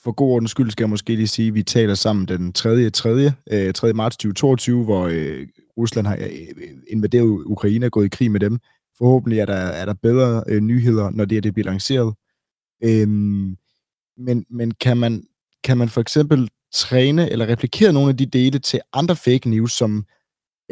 for 0.02 0.12
god 0.12 0.30
ordens 0.30 0.50
skyld 0.50 0.70
skal 0.70 0.84
jeg 0.84 0.90
måske 0.90 1.14
lige 1.14 1.28
sige, 1.28 1.48
at 1.48 1.54
vi 1.54 1.62
taler 1.62 1.94
sammen 1.94 2.28
den 2.28 2.52
3. 2.52 2.90
3. 2.90 3.72
3. 3.72 3.92
marts 3.92 4.16
2022, 4.16 4.84
hvor 4.84 5.06
øh, 5.12 5.48
Rusland 5.76 6.06
har 6.06 6.16
øh, 6.16 6.66
invaderet 6.90 7.42
Ukraine 7.46 7.86
og 7.86 7.92
gået 7.92 8.06
i 8.06 8.08
krig 8.08 8.30
med 8.30 8.40
dem. 8.40 8.58
Forhåbentlig 8.98 9.38
er 9.38 9.46
der, 9.46 9.54
er 9.54 9.84
der 9.84 9.94
bedre 9.94 10.44
øh, 10.48 10.60
nyheder, 10.60 11.10
når 11.10 11.24
det, 11.24 11.36
er, 11.36 11.40
det 11.40 11.54
bliver 11.54 11.70
lanceret. 11.70 12.14
Øhm, 12.84 13.56
men 14.18 14.46
men 14.50 14.70
kan, 14.70 14.96
man, 14.96 15.24
kan 15.64 15.78
man 15.78 15.88
for 15.88 16.00
eksempel 16.00 16.48
træne 16.72 17.30
eller 17.30 17.48
replikere 17.48 17.92
nogle 17.92 18.10
af 18.10 18.16
de 18.16 18.26
dele 18.26 18.58
til 18.58 18.80
andre 18.92 19.16
fake 19.16 19.50
news, 19.50 19.72
som 19.72 20.04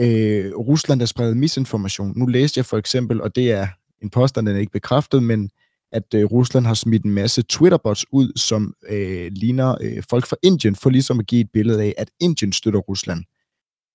øh, 0.00 0.52
Rusland 0.54 1.00
har 1.00 1.06
spredt 1.06 1.36
misinformation. 1.36 2.12
Nu 2.18 2.26
læste 2.26 2.58
jeg 2.58 2.66
for 2.66 2.78
eksempel, 2.78 3.20
og 3.20 3.36
det 3.36 3.52
er 3.52 3.66
en 4.02 4.10
påstand, 4.10 4.46
den 4.46 4.56
er 4.56 4.60
ikke 4.60 4.72
bekræftet, 4.72 5.22
men 5.22 5.50
at 5.92 6.14
øh, 6.14 6.24
Rusland 6.24 6.66
har 6.66 6.74
smidt 6.74 7.04
en 7.04 7.10
masse 7.10 7.42
Twitterbots 7.42 8.06
ud, 8.12 8.32
som 8.36 8.74
øh, 8.88 9.30
ligner 9.32 9.76
øh, 9.80 10.02
folk 10.10 10.26
fra 10.26 10.36
Indien, 10.42 10.76
for 10.76 10.90
ligesom 10.90 11.20
at 11.20 11.26
give 11.26 11.40
et 11.40 11.50
billede 11.52 11.82
af, 11.82 11.94
at 11.98 12.10
Indien 12.20 12.52
støtter 12.52 12.80
Rusland. 12.80 13.24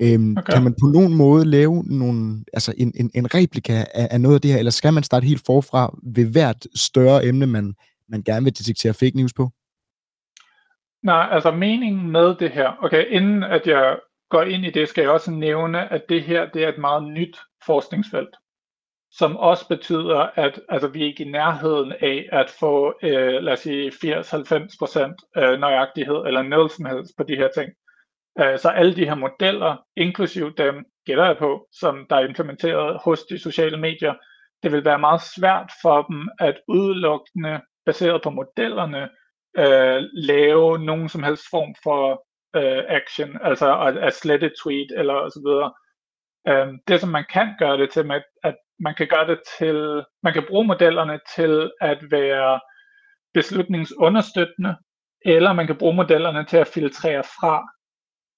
Øhm, 0.02 0.38
okay. 0.38 0.54
Kan 0.54 0.64
man 0.64 0.76
på 0.82 0.88
nogen 0.88 1.14
måde 1.14 1.46
lave 1.46 1.84
nogle, 1.84 2.44
altså 2.54 2.74
en, 2.78 2.94
en, 2.96 3.12
en 3.16 3.36
replika 3.36 3.86
af, 3.94 4.08
af 4.12 4.22
noget 4.22 4.36
af 4.36 4.42
det 4.42 4.52
her, 4.52 4.58
eller 4.58 4.72
skal 4.72 4.94
man 4.94 5.04
starte 5.04 5.26
helt 5.26 5.46
forfra 5.46 6.00
ved 6.04 6.26
hvert 6.26 6.68
større 6.76 7.26
emne, 7.26 7.48
man, 7.48 7.76
man 8.10 8.24
gerne 8.24 8.44
vil 8.44 8.58
detektere 8.58 8.94
fake 8.94 9.18
news 9.18 9.34
på? 9.34 9.50
Nej, 11.04 11.28
altså 11.32 11.52
meningen 11.52 12.12
med 12.12 12.36
det 12.40 12.52
her, 12.52 12.78
okay, 12.84 13.06
inden 13.10 13.44
at 13.44 13.62
jeg 13.66 13.98
går 14.30 14.42
ind 14.42 14.66
i 14.66 14.72
det, 14.72 14.90
skal 14.90 15.02
jeg 15.02 15.12
også 15.12 15.32
nævne, 15.32 15.94
at 15.94 16.02
det 16.10 16.24
her 16.24 16.50
det 16.54 16.64
er 16.64 16.70
et 16.70 16.78
meget 16.78 17.04
nyt 17.04 17.38
forskningsfelt, 17.66 18.36
som 19.20 19.38
også 19.38 19.68
betyder, 19.68 20.20
at 20.36 20.62
altså, 20.70 20.88
vi 20.88 21.02
er 21.02 21.06
ikke 21.06 21.24
i 21.24 21.32
nærheden 21.32 21.92
af 21.92 22.30
at 22.32 22.50
få, 22.60 22.94
øh, 23.04 23.44
lad 23.44 23.54
os 23.54 23.60
sige, 23.60 23.92
80-90% 23.92 25.42
øh, 25.42 25.60
nøjagtighed 25.60 26.16
eller 26.28 26.42
noget 26.42 26.72
som 26.72 26.86
helst 26.86 27.12
på 27.18 27.24
de 27.24 27.36
her 27.36 27.50
ting. 27.58 27.70
Øh, 28.42 28.60
så 28.60 28.70
alle 28.70 28.96
de 28.96 29.06
her 29.06 29.16
modeller, 29.16 29.76
inklusiv 29.98 30.56
dem, 30.56 30.86
gætter 31.06 31.26
jeg 31.26 31.38
på, 31.38 31.68
som 31.72 32.06
der 32.10 32.16
er 32.16 32.28
implementeret 32.28 33.00
hos 33.06 33.24
de 33.24 33.40
sociale 33.40 33.78
medier, 33.78 34.14
det 34.64 34.72
vil 34.72 34.86
være 34.86 35.00
meget 35.00 35.22
svært 35.36 35.72
for 35.82 36.02
dem 36.02 36.30
at 36.40 36.60
udelukkende, 36.68 37.62
baseret 37.86 38.22
på 38.24 38.30
modellerne, 38.30 39.10
øh, 39.58 40.04
lave 40.14 40.80
nogen 40.80 41.10
som 41.10 41.24
helst 41.24 41.44
form 41.52 41.76
for 41.84 42.26
øh, 42.56 42.84
action, 42.88 43.38
altså 43.44 43.80
at, 43.80 43.98
at 43.98 44.14
slette 44.14 44.52
tweet 44.64 44.92
eller 44.98 45.30
så 45.30 45.40
videre. 45.46 45.72
Øh, 46.48 46.74
det 46.88 47.02
som 47.02 47.10
man 47.10 47.26
kan 47.34 47.56
gøre 47.60 47.78
det 47.78 47.92
til, 47.92 48.06
med, 48.06 48.22
at 48.44 48.56
man 48.80 48.96
kan 48.96 49.08
gøre 49.08 49.28
det 49.28 49.40
til, 49.58 50.04
man 50.24 50.34
kan 50.34 50.46
bruge 50.48 50.68
modellerne 50.68 51.20
til 51.36 51.72
at 51.82 52.00
være 52.12 52.60
beslutningsunderstøttende, 53.34 54.76
eller 55.26 55.54
man 55.54 55.68
kan 55.68 55.78
bruge 55.78 55.96
modellerne 55.96 56.46
til 56.46 56.58
at 56.58 56.68
filtrere 56.68 57.24
fra. 57.24 57.68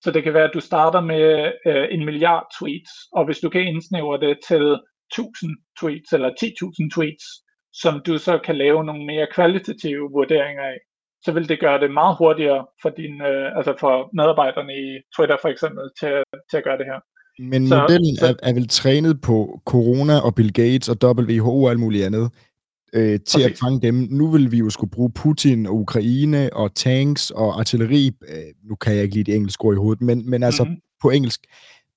Så 0.03 0.11
det 0.11 0.23
kan 0.23 0.33
være, 0.33 0.47
at 0.47 0.53
du 0.53 0.59
starter 0.59 1.01
med 1.01 1.51
øh, 1.65 1.87
en 1.91 2.05
milliard 2.05 2.45
tweets, 2.59 2.91
og 3.13 3.25
hvis 3.25 3.39
du 3.39 3.49
kan 3.49 3.61
indsnævre 3.61 4.19
det 4.19 4.39
til 4.47 4.79
1000 5.11 5.57
tweets 5.79 6.13
eller 6.13 6.29
10.000 6.29 6.95
tweets, 6.95 7.25
som 7.73 8.01
du 8.07 8.17
så 8.17 8.39
kan 8.45 8.57
lave 8.57 8.83
nogle 8.83 9.05
mere 9.05 9.27
kvalitative 9.35 10.09
vurderinger 10.11 10.63
af, 10.63 10.77
så 11.23 11.31
vil 11.31 11.49
det 11.49 11.59
gøre 11.59 11.79
det 11.79 11.91
meget 11.91 12.17
hurtigere 12.17 12.65
for, 12.81 12.89
din, 12.89 13.21
øh, 13.21 13.57
altså 13.57 13.73
for 13.79 14.09
medarbejderne 14.13 14.73
i 14.73 15.01
Twitter 15.15 15.37
for 15.41 15.49
eksempel 15.49 15.85
til, 15.99 16.23
til 16.49 16.57
at 16.57 16.63
gøre 16.63 16.77
det 16.77 16.85
her. 16.85 16.99
Men 17.41 17.67
så, 17.67 17.81
modellen 17.81 18.17
så, 18.17 18.27
er, 18.27 18.33
er 18.43 18.53
vel 18.53 18.67
trænet 18.67 19.21
på 19.21 19.61
corona 19.65 20.19
og 20.19 20.35
Bill 20.35 20.53
Gates 20.53 20.89
og 20.89 20.97
WHO 21.03 21.63
og 21.63 21.69
alt 21.69 21.79
muligt 21.79 22.05
andet 22.05 22.31
øh, 22.93 23.19
til 23.19 23.19
præcis. 23.19 23.45
at 23.45 23.57
fange 23.63 23.81
dem. 23.81 24.07
Nu 24.11 24.31
vil 24.31 24.51
vi 24.51 24.57
jo 24.57 24.69
skulle 24.69 24.91
bruge 24.91 25.11
Putin 25.11 25.65
og 25.65 25.75
Ukraine 25.75 26.53
og 26.53 26.75
tanks 26.75 27.31
og 27.31 27.59
artilleri. 27.59 28.11
Øh, 28.27 28.43
nu 28.63 28.75
kan 28.75 28.95
jeg 28.95 29.03
ikke 29.03 29.15
lide 29.15 29.31
de 29.31 29.35
engelske 29.35 29.65
ord 29.65 29.73
i 29.73 29.77
hovedet, 29.77 30.01
men, 30.01 30.29
men 30.29 30.43
altså 30.43 30.63
mm-hmm. 30.63 30.81
på 31.01 31.09
engelsk. 31.09 31.41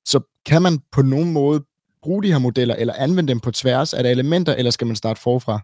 Så 0.05 0.21
kan 0.47 0.63
man 0.63 0.79
på 0.93 1.03
nogen 1.03 1.33
måde 1.33 1.65
bruge 2.03 2.23
de 2.23 2.33
her 2.33 2.39
modeller, 2.39 2.75
eller 2.75 2.95
anvende 2.95 3.29
dem 3.29 3.41
på 3.41 3.51
tværs 3.51 3.95
af 3.95 4.11
elementer, 4.11 4.55
eller 4.55 4.71
skal 4.71 4.87
man 4.87 4.97
starte 4.97 5.21
forfra? 5.21 5.61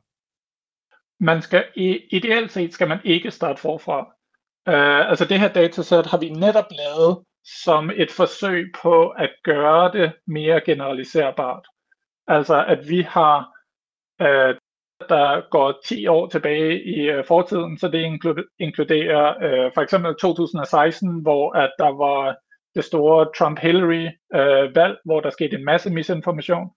man 1.21 1.43
skal, 1.43 1.65
ideelt 2.11 2.53
set 2.53 2.75
skal 2.75 2.89
man 2.89 2.99
ikke 3.05 3.31
starte 3.31 3.61
forfra. 3.61 4.01
Uh, 4.69 5.11
altså 5.11 5.25
det 5.25 5.41
her 5.41 5.53
datasæt 5.53 6.07
har 6.07 6.19
vi 6.19 6.29
netop 6.29 6.65
lavet 6.71 7.19
som 7.45 7.91
et 7.97 8.11
forsøg 8.11 8.73
på 8.83 9.09
at 9.09 9.31
gøre 9.45 9.93
det 9.93 10.13
mere 10.27 10.61
generaliserbart. 10.61 11.67
Altså 12.27 12.65
at 12.65 12.89
vi 12.89 13.03
har, 13.03 13.39
øh, 14.21 14.55
der 15.09 15.51
går 15.51 15.81
10 15.85 16.07
år 16.07 16.29
tilbage 16.29 16.83
i 16.83 17.11
øh, 17.11 17.25
fortiden, 17.25 17.79
så 17.79 17.89
det 17.89 18.21
inkluderer 18.59 19.29
øh, 19.43 19.71
for 19.75 19.81
eksempel 19.81 20.15
2016, 20.21 21.23
hvor 21.23 21.53
at 21.53 21.73
der 21.79 21.89
var 21.89 22.37
det 22.75 22.85
store 22.85 23.27
Trump-Hillary-valg, 23.37 24.93
øh, 24.93 25.05
hvor 25.05 25.21
der 25.21 25.31
skete 25.31 25.57
en 25.57 25.65
masse 25.65 25.91
misinformation. 25.91 26.71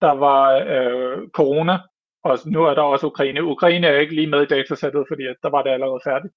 Der 0.00 0.12
var 0.12 0.54
øh, 0.54 1.28
corona, 1.28 1.78
og 2.24 2.38
nu 2.46 2.64
er 2.64 2.74
der 2.74 2.82
også 2.82 3.06
Ukraine. 3.06 3.44
Ukraine 3.44 3.86
er 3.86 3.98
ikke 3.98 4.14
lige 4.14 4.30
med 4.30 4.42
i 4.42 4.46
datasættet, 4.46 5.04
fordi 5.08 5.26
at 5.26 5.36
der 5.42 5.50
var 5.50 5.62
det 5.62 5.70
allerede 5.70 6.00
færdigt. 6.04 6.34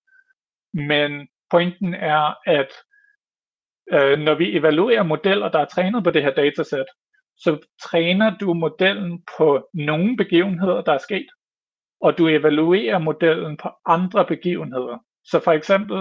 Men 0.73 1.27
pointen 1.51 1.93
er, 1.93 2.35
at 2.45 2.71
øh, 3.93 4.19
når 4.19 4.35
vi 4.35 4.57
evaluerer 4.57 5.03
modeller, 5.03 5.49
der 5.49 5.59
er 5.59 5.65
trænet 5.65 6.03
på 6.03 6.11
det 6.11 6.23
her 6.23 6.33
datasæt, 6.33 6.85
så 7.37 7.57
træner 7.83 8.37
du 8.37 8.53
modellen 8.53 9.23
på 9.37 9.67
nogle 9.73 10.17
begivenheder, 10.17 10.81
der 10.81 10.93
er 10.93 10.97
sket, 10.97 11.27
og 12.01 12.17
du 12.17 12.27
evaluerer 12.27 12.99
modellen 12.99 13.57
på 13.57 13.69
andre 13.85 14.25
begivenheder. 14.25 14.97
Så 15.23 15.39
for 15.43 15.51
eksempel, 15.51 15.97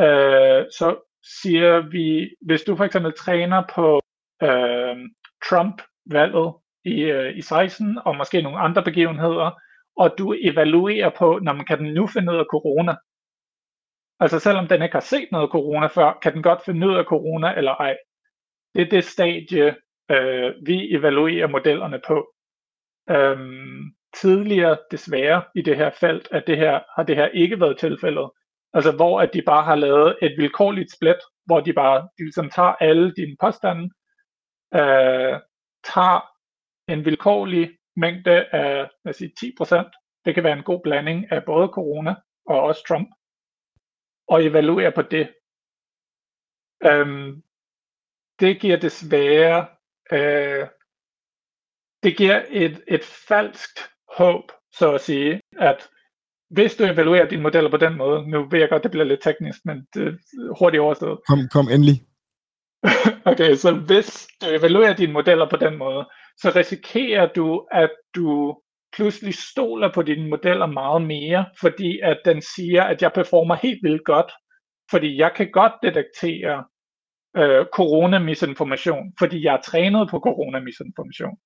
øh, 0.00 0.64
så 0.78 0.96
siger 1.42 1.80
vi, 1.90 2.30
hvis 2.46 2.62
du 2.62 2.76
for 2.76 2.84
eksempel 2.84 3.12
træner 3.18 3.62
på 3.74 4.00
øh, 4.42 4.96
Trump-valget 5.48 6.52
i, 6.84 7.00
øh, 7.02 7.36
i 7.36 7.42
16, 7.42 7.98
og 8.04 8.16
måske 8.16 8.42
nogle 8.42 8.58
andre 8.58 8.82
begivenheder, 8.82 9.50
og 9.96 10.14
du 10.18 10.34
evaluerer 10.42 11.10
på, 11.18 11.38
når 11.42 11.52
man 11.52 11.66
kan 11.66 11.78
den 11.78 11.94
nu 11.94 12.06
finde 12.06 12.32
ud 12.32 12.38
af 12.38 12.44
corona. 12.50 12.94
Altså 14.22 14.38
selvom 14.38 14.68
den 14.68 14.82
ikke 14.82 14.92
har 14.92 15.00
set 15.00 15.28
noget 15.32 15.50
corona 15.50 15.86
før, 15.86 16.18
kan 16.22 16.32
den 16.32 16.42
godt 16.42 16.64
finde 16.64 16.88
ud 16.88 16.94
af 16.94 17.04
corona 17.04 17.54
eller 17.56 17.74
ej. 17.74 17.96
Det 18.74 18.82
er 18.82 18.90
det 18.90 19.04
stadie, 19.04 19.76
øh, 20.10 20.54
vi 20.66 20.94
evaluerer 20.94 21.46
modellerne 21.46 22.00
på. 22.06 22.32
Øhm, 23.10 23.82
tidligere 24.16 24.78
desværre 24.90 25.42
i 25.54 25.62
det 25.62 25.76
her 25.76 25.90
felt, 25.90 26.28
at 26.30 26.44
det 26.46 26.56
her 26.56 26.80
har 26.96 27.02
det 27.02 27.16
her 27.16 27.26
ikke 27.26 27.60
været 27.60 27.78
tilfældet. 27.78 28.30
Altså 28.74 28.92
hvor 28.96 29.20
at 29.20 29.34
de 29.34 29.42
bare 29.42 29.64
har 29.64 29.74
lavet 29.74 30.18
et 30.22 30.34
vilkårligt 30.38 30.92
split, 30.92 31.20
hvor 31.46 31.60
de 31.60 31.72
bare 31.72 32.00
de 32.18 32.22
ligesom 32.24 32.50
tager 32.50 32.72
alle 32.80 33.14
dine 33.14 33.36
påstande, 33.40 33.82
øh, 34.74 35.40
tager 35.84 36.20
en 36.88 37.04
vilkårlig 37.04 37.70
mængde 37.96 38.44
af 38.44 38.88
lad 39.04 39.10
os 39.10 39.16
sige, 39.16 39.32
10%. 39.36 39.90
Det 40.24 40.34
kan 40.34 40.44
være 40.44 40.56
en 40.58 40.62
god 40.62 40.80
blanding 40.84 41.32
af 41.32 41.44
både 41.44 41.68
corona 41.68 42.14
og 42.46 42.60
også 42.60 42.82
Trump. 42.88 43.08
Og 44.28 44.44
evaluere 44.44 44.92
på 44.92 45.02
det. 45.02 45.34
Øhm, 46.84 47.42
det 48.40 48.60
giver 48.60 48.76
desværre 48.76 49.66
øh, 50.12 50.68
det 52.02 52.16
giver 52.16 52.42
et, 52.50 52.82
et 52.88 53.04
falskt 53.28 53.90
håb, 54.16 54.52
så 54.72 54.94
at 54.94 55.00
sige, 55.00 55.40
at 55.60 55.88
hvis 56.50 56.76
du 56.76 56.84
evaluerer 56.84 57.28
dine 57.28 57.42
modeller 57.42 57.70
på 57.70 57.76
den 57.76 57.96
måde, 57.96 58.30
nu 58.30 58.48
ved 58.50 58.58
jeg 58.58 58.68
godt, 58.68 58.82
det 58.82 58.90
bliver 58.90 59.04
lidt 59.04 59.22
teknisk, 59.22 59.60
men 59.64 59.86
det 59.94 60.06
er 60.06 60.58
hurtigt 60.58 60.80
overstået. 60.80 61.18
Kom, 61.28 61.38
kom 61.52 61.68
endelig. 61.68 61.96
okay, 63.32 63.54
så 63.54 63.74
hvis 63.86 64.28
du 64.40 64.46
evaluerer 64.46 64.96
dine 64.96 65.12
modeller 65.12 65.50
på 65.50 65.56
den 65.56 65.78
måde, 65.78 66.08
så 66.36 66.52
risikerer 66.56 67.32
du, 67.32 67.66
at 67.70 67.90
du 68.14 68.60
pludselig 68.96 69.34
stoler 69.34 69.92
på 69.94 70.02
dine 70.02 70.28
modeller 70.28 70.66
meget 70.66 71.02
mere, 71.02 71.46
fordi 71.60 72.00
at 72.00 72.20
den 72.24 72.42
siger, 72.42 72.82
at 72.82 73.02
jeg 73.02 73.12
performer 73.12 73.54
helt 73.54 73.82
vildt 73.82 74.04
godt, 74.04 74.32
fordi 74.90 75.18
jeg 75.18 75.32
kan 75.36 75.50
godt 75.50 75.72
detektere 75.82 76.64
øh, 77.36 77.66
coronamisinformation, 77.74 79.12
fordi 79.18 79.44
jeg 79.44 79.54
er 79.54 79.60
trænet 79.60 80.08
på 80.10 80.18
coronamisinformation. 80.18 81.36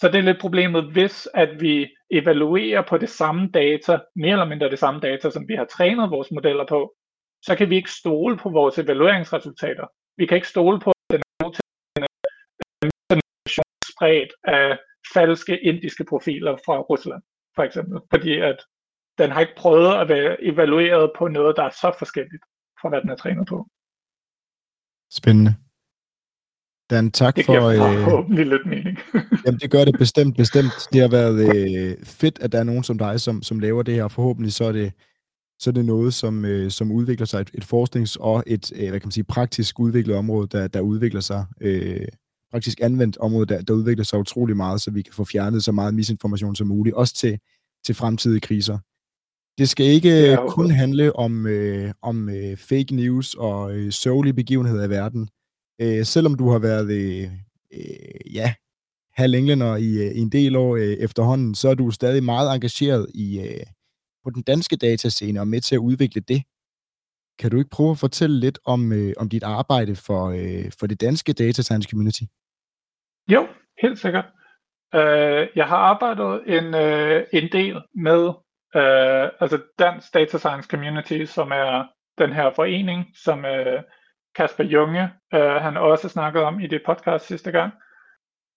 Så 0.00 0.08
det 0.08 0.18
er 0.18 0.22
lidt 0.22 0.40
problemet, 0.40 0.92
hvis 0.92 1.28
at 1.34 1.60
vi 1.60 1.88
evaluerer 2.10 2.82
på 2.82 2.98
det 2.98 3.08
samme 3.08 3.50
data, 3.54 3.98
mere 4.16 4.32
eller 4.32 4.44
mindre 4.44 4.70
det 4.70 4.78
samme 4.78 5.00
data, 5.00 5.30
som 5.30 5.48
vi 5.48 5.54
har 5.54 5.64
trænet 5.64 6.10
vores 6.10 6.30
modeller 6.30 6.66
på, 6.68 6.94
så 7.42 7.56
kan 7.56 7.70
vi 7.70 7.76
ikke 7.76 7.90
stole 7.90 8.36
på 8.36 8.48
vores 8.50 8.78
evalueringsresultater. 8.78 9.86
Vi 10.16 10.26
kan 10.26 10.36
ikke 10.36 10.48
stole 10.48 10.80
på, 10.80 10.90
at 10.90 11.20
den 13.10 13.18
er 13.18 13.20
spredt 13.92 14.32
af 14.44 14.78
falske 15.14 15.58
indiske 15.58 16.04
profiler 16.04 16.56
fra 16.66 16.80
Rusland, 16.80 17.22
for 17.54 17.62
eksempel. 17.62 18.00
Fordi 18.10 18.38
at 18.38 18.56
den 19.18 19.30
har 19.30 19.40
ikke 19.40 19.56
prøvet 19.56 19.94
at 20.00 20.08
være 20.08 20.44
evalueret 20.44 21.10
på 21.18 21.28
noget, 21.28 21.56
der 21.56 21.62
er 21.62 21.70
så 21.70 21.94
forskelligt 21.98 22.44
fra, 22.80 22.88
hvad 22.88 23.00
den 23.00 23.10
er 23.10 23.16
trænet 23.16 23.48
på. 23.48 23.66
Spændende. 25.12 25.54
Dan, 26.90 27.10
tak 27.10 27.36
det 27.36 27.44
for... 27.46 27.52
Det 27.52 27.76
giver 27.76 27.88
øh, 27.88 28.04
forhåbentlig 28.04 28.46
lidt 28.46 28.66
mening. 28.66 28.98
jamen, 29.46 29.60
det 29.60 29.70
gør 29.70 29.84
det 29.84 29.98
bestemt, 29.98 30.36
bestemt. 30.36 30.88
Det 30.92 31.00
har 31.00 31.08
været 31.08 31.56
øh, 31.56 32.04
fedt, 32.04 32.38
at 32.38 32.52
der 32.52 32.58
er 32.58 32.64
nogen 32.64 32.84
som 32.84 32.98
dig, 32.98 33.20
som, 33.20 33.42
som 33.42 33.58
laver 33.58 33.82
det 33.82 33.94
her. 33.94 34.08
Forhåbentlig 34.08 34.52
så 34.52 34.64
er 34.64 34.72
det, 34.72 34.92
så 35.58 35.70
er 35.70 35.74
det 35.74 35.84
noget, 35.84 36.14
som, 36.14 36.44
øh, 36.44 36.70
som 36.70 36.92
udvikler 36.92 37.26
sig, 37.26 37.40
et, 37.40 37.50
et 37.54 37.64
forsknings- 37.64 38.16
og 38.20 38.44
et 38.46 38.72
øh, 38.72 38.88
hvad 38.88 39.00
kan 39.00 39.06
man 39.06 39.12
sige, 39.12 39.24
praktisk 39.24 39.80
udviklet 39.80 40.16
område, 40.16 40.48
der, 40.48 40.68
der 40.68 40.80
udvikler 40.80 41.20
sig, 41.20 41.46
øh, 41.60 42.06
praktisk 42.50 42.80
anvendt 42.80 43.16
område, 43.16 43.46
der, 43.46 43.62
der 43.62 43.74
udvikler 43.74 44.04
sig 44.04 44.18
utrolig 44.18 44.56
meget, 44.56 44.80
så 44.80 44.90
vi 44.90 45.02
kan 45.02 45.12
få 45.12 45.24
fjernet 45.24 45.64
så 45.64 45.72
meget 45.72 45.94
misinformation 45.94 46.56
som 46.56 46.66
muligt, 46.66 46.96
også 46.96 47.14
til, 47.14 47.38
til 47.86 47.94
fremtidige 47.94 48.40
kriser. 48.40 48.78
Det 49.58 49.68
skal 49.68 49.86
ikke 49.86 50.30
det 50.30 50.38
kun 50.48 50.70
handle 50.70 51.16
om, 51.16 51.46
øh, 51.46 51.92
om 52.02 52.28
øh, 52.28 52.56
fake 52.56 52.94
news 52.94 53.34
og 53.34 53.76
øh, 53.76 53.92
sørgelige 53.92 54.34
begivenheder 54.34 54.84
i 54.84 54.90
verden. 54.90 55.28
Øh, 55.80 56.04
selvom 56.04 56.34
du 56.34 56.50
har 56.50 56.58
været 56.58 56.90
øh, 56.90 57.30
øh, 57.74 58.34
ja, 58.34 58.54
halv 59.12 59.34
englænder 59.34 59.76
i, 59.76 60.06
øh, 60.06 60.12
i 60.12 60.18
en 60.18 60.28
del 60.28 60.56
år 60.56 60.76
øh, 60.76 60.82
efterhånden, 60.82 61.54
så 61.54 61.68
er 61.68 61.74
du 61.74 61.90
stadig 61.90 62.24
meget 62.24 62.54
engageret 62.54 63.06
i 63.14 63.40
øh, 63.40 63.66
på 64.24 64.30
den 64.30 64.42
danske 64.42 64.76
datascene 64.76 65.40
og 65.40 65.48
med 65.48 65.60
til 65.60 65.74
at 65.74 65.78
udvikle 65.78 66.20
det. 66.20 66.42
Kan 67.38 67.50
du 67.50 67.58
ikke 67.58 67.70
prøve 67.70 67.90
at 67.90 67.98
fortælle 67.98 68.40
lidt 68.40 68.58
om, 68.64 68.92
øh, 68.92 69.12
om 69.16 69.28
dit 69.28 69.42
arbejde 69.42 69.96
for, 69.96 70.22
øh, 70.28 70.72
for 70.80 70.86
det 70.86 71.00
danske 71.00 71.32
data 71.32 71.62
science 71.62 71.88
community? 71.90 72.22
Jo, 73.28 73.48
helt 73.82 73.98
sikkert. 73.98 74.24
Øh, 74.94 75.48
jeg 75.56 75.66
har 75.66 75.76
arbejdet 75.76 76.42
en, 76.46 76.74
øh, 76.74 77.26
en 77.32 77.48
del 77.52 77.82
med 77.94 78.22
øh, 78.76 79.30
altså 79.40 79.58
Dansk 79.78 80.14
Data 80.14 80.38
Science 80.38 80.68
Community, 80.70 81.24
som 81.24 81.50
er 81.52 81.86
den 82.18 82.32
her 82.32 82.50
forening, 82.56 83.06
som 83.24 83.44
øh, 83.44 83.82
Kasper 84.36 84.64
Junge 84.64 85.10
øh, 85.34 85.54
han 85.64 85.76
også 85.76 86.08
snakkede 86.08 86.44
om 86.44 86.60
i 86.60 86.66
det 86.66 86.82
podcast 86.86 87.26
sidste 87.26 87.50
gang. 87.52 87.72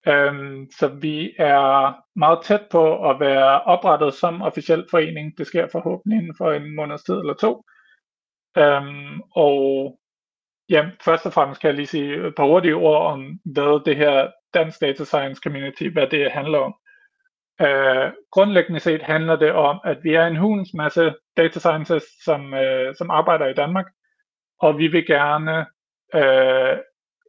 Um, 0.07 0.67
så 0.79 0.87
vi 0.87 1.31
er 1.39 1.95
meget 2.19 2.39
tæt 2.43 2.61
på 2.71 3.09
at 3.09 3.19
være 3.19 3.61
oprettet 3.61 4.13
som 4.13 4.41
officiel 4.41 4.85
forening. 4.91 5.37
Det 5.37 5.47
sker 5.47 5.67
forhåbentlig 5.71 6.17
inden 6.17 6.35
for 6.37 6.51
en 6.51 6.75
måneds 6.75 7.03
tid 7.03 7.13
eller 7.13 7.33
to. 7.33 7.63
Øhm, 8.57 9.21
og 9.35 9.97
ja, 10.69 10.89
først 11.05 11.25
og 11.25 11.33
fremmest 11.33 11.61
kan 11.61 11.67
jeg 11.67 11.75
lige 11.75 11.87
sige 11.87 12.27
et 12.27 12.35
par 12.35 12.45
hurtige 12.45 12.75
ord 12.75 13.11
om, 13.11 13.39
hvad 13.45 13.85
det 13.85 13.95
her 13.95 14.31
Dansk 14.53 14.81
Data 14.81 15.03
Science 15.03 15.41
Community, 15.43 15.83
hvad 15.83 16.07
det 16.07 16.31
handler 16.31 16.57
om. 16.57 16.73
Øh, 17.61 18.11
grundlæggende 18.31 18.79
set 18.79 19.01
handler 19.01 19.35
det 19.35 19.51
om, 19.51 19.79
at 19.83 19.97
vi 20.03 20.13
er 20.13 20.27
en 20.27 20.35
hulens 20.35 20.73
masse 20.73 21.13
data 21.37 21.59
scientists, 21.59 22.23
som, 22.23 22.53
øh, 22.53 22.95
som 22.95 23.09
arbejder 23.09 23.47
i 23.47 23.53
Danmark, 23.53 23.85
og 24.59 24.77
vi 24.77 24.87
vil 24.87 25.05
gerne 25.05 25.65
øh, 26.15 26.77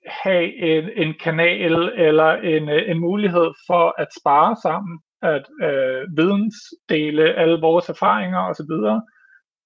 have 0.07 0.57
en, 0.57 0.91
en 0.97 1.15
kanal 1.21 1.93
eller 1.97 2.33
en, 2.33 2.69
øh, 2.69 2.91
en 2.91 2.99
mulighed 2.99 3.51
for 3.67 3.95
at 3.99 4.09
spare 4.21 4.57
sammen, 4.63 5.01
at 5.23 5.45
øh, 5.63 6.17
vidensdele 6.17 7.35
alle 7.35 7.61
vores 7.61 7.89
erfaringer 7.89 8.39
osv., 8.39 8.73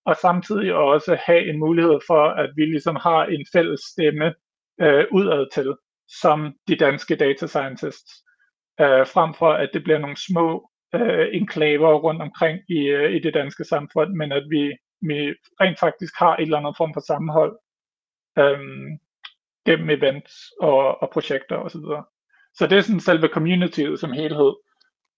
og 0.07 0.16
samtidig 0.16 0.74
også 0.74 1.18
have 1.26 1.48
en 1.48 1.59
mulighed 1.59 1.98
for, 2.07 2.24
at 2.28 2.50
vi 2.57 2.64
ligesom 2.64 2.96
har 2.96 3.24
en 3.24 3.46
fælles 3.52 3.80
stemme 3.80 4.34
øh, 4.80 5.04
udad 5.12 5.46
til 5.54 5.74
som 6.09 6.54
de 6.68 6.76
danske 6.76 7.16
data 7.16 7.46
scientists, 7.46 8.12
øh, 8.80 9.07
frem 9.07 9.34
for 9.34 9.52
at 9.52 9.70
det 9.74 9.84
bliver 9.84 9.98
nogle 9.98 10.16
små 10.28 10.70
øh, 10.94 11.28
enklaver 11.32 11.94
rundt 11.94 12.22
omkring 12.22 12.61
i, 12.68 12.78
øh, 12.78 13.16
i 13.16 13.18
det 13.18 13.34
danske 13.34 13.64
samfund, 13.64 14.14
men 14.14 14.32
at 14.32 14.44
vi, 14.50 14.62
vi 15.00 15.34
rent 15.61 15.78
faktisk 15.80 16.14
har 16.18 16.36
et 16.36 16.42
eller 16.42 16.59
andet 16.59 16.76
form 16.76 16.94
for 16.94 17.00
sammenhold 17.00 17.59
øh, 18.38 18.59
gennem 19.66 19.90
events 19.90 20.32
og, 20.61 21.02
og 21.02 21.11
projekter 21.11 21.57
osv. 21.57 21.80
Så, 21.80 22.02
så 22.54 22.66
det 22.66 22.78
er 22.78 22.82
sådan 22.82 23.00
selve 23.00 23.28
communityet 23.28 24.00
som 24.00 24.12
helhed. 24.12 24.52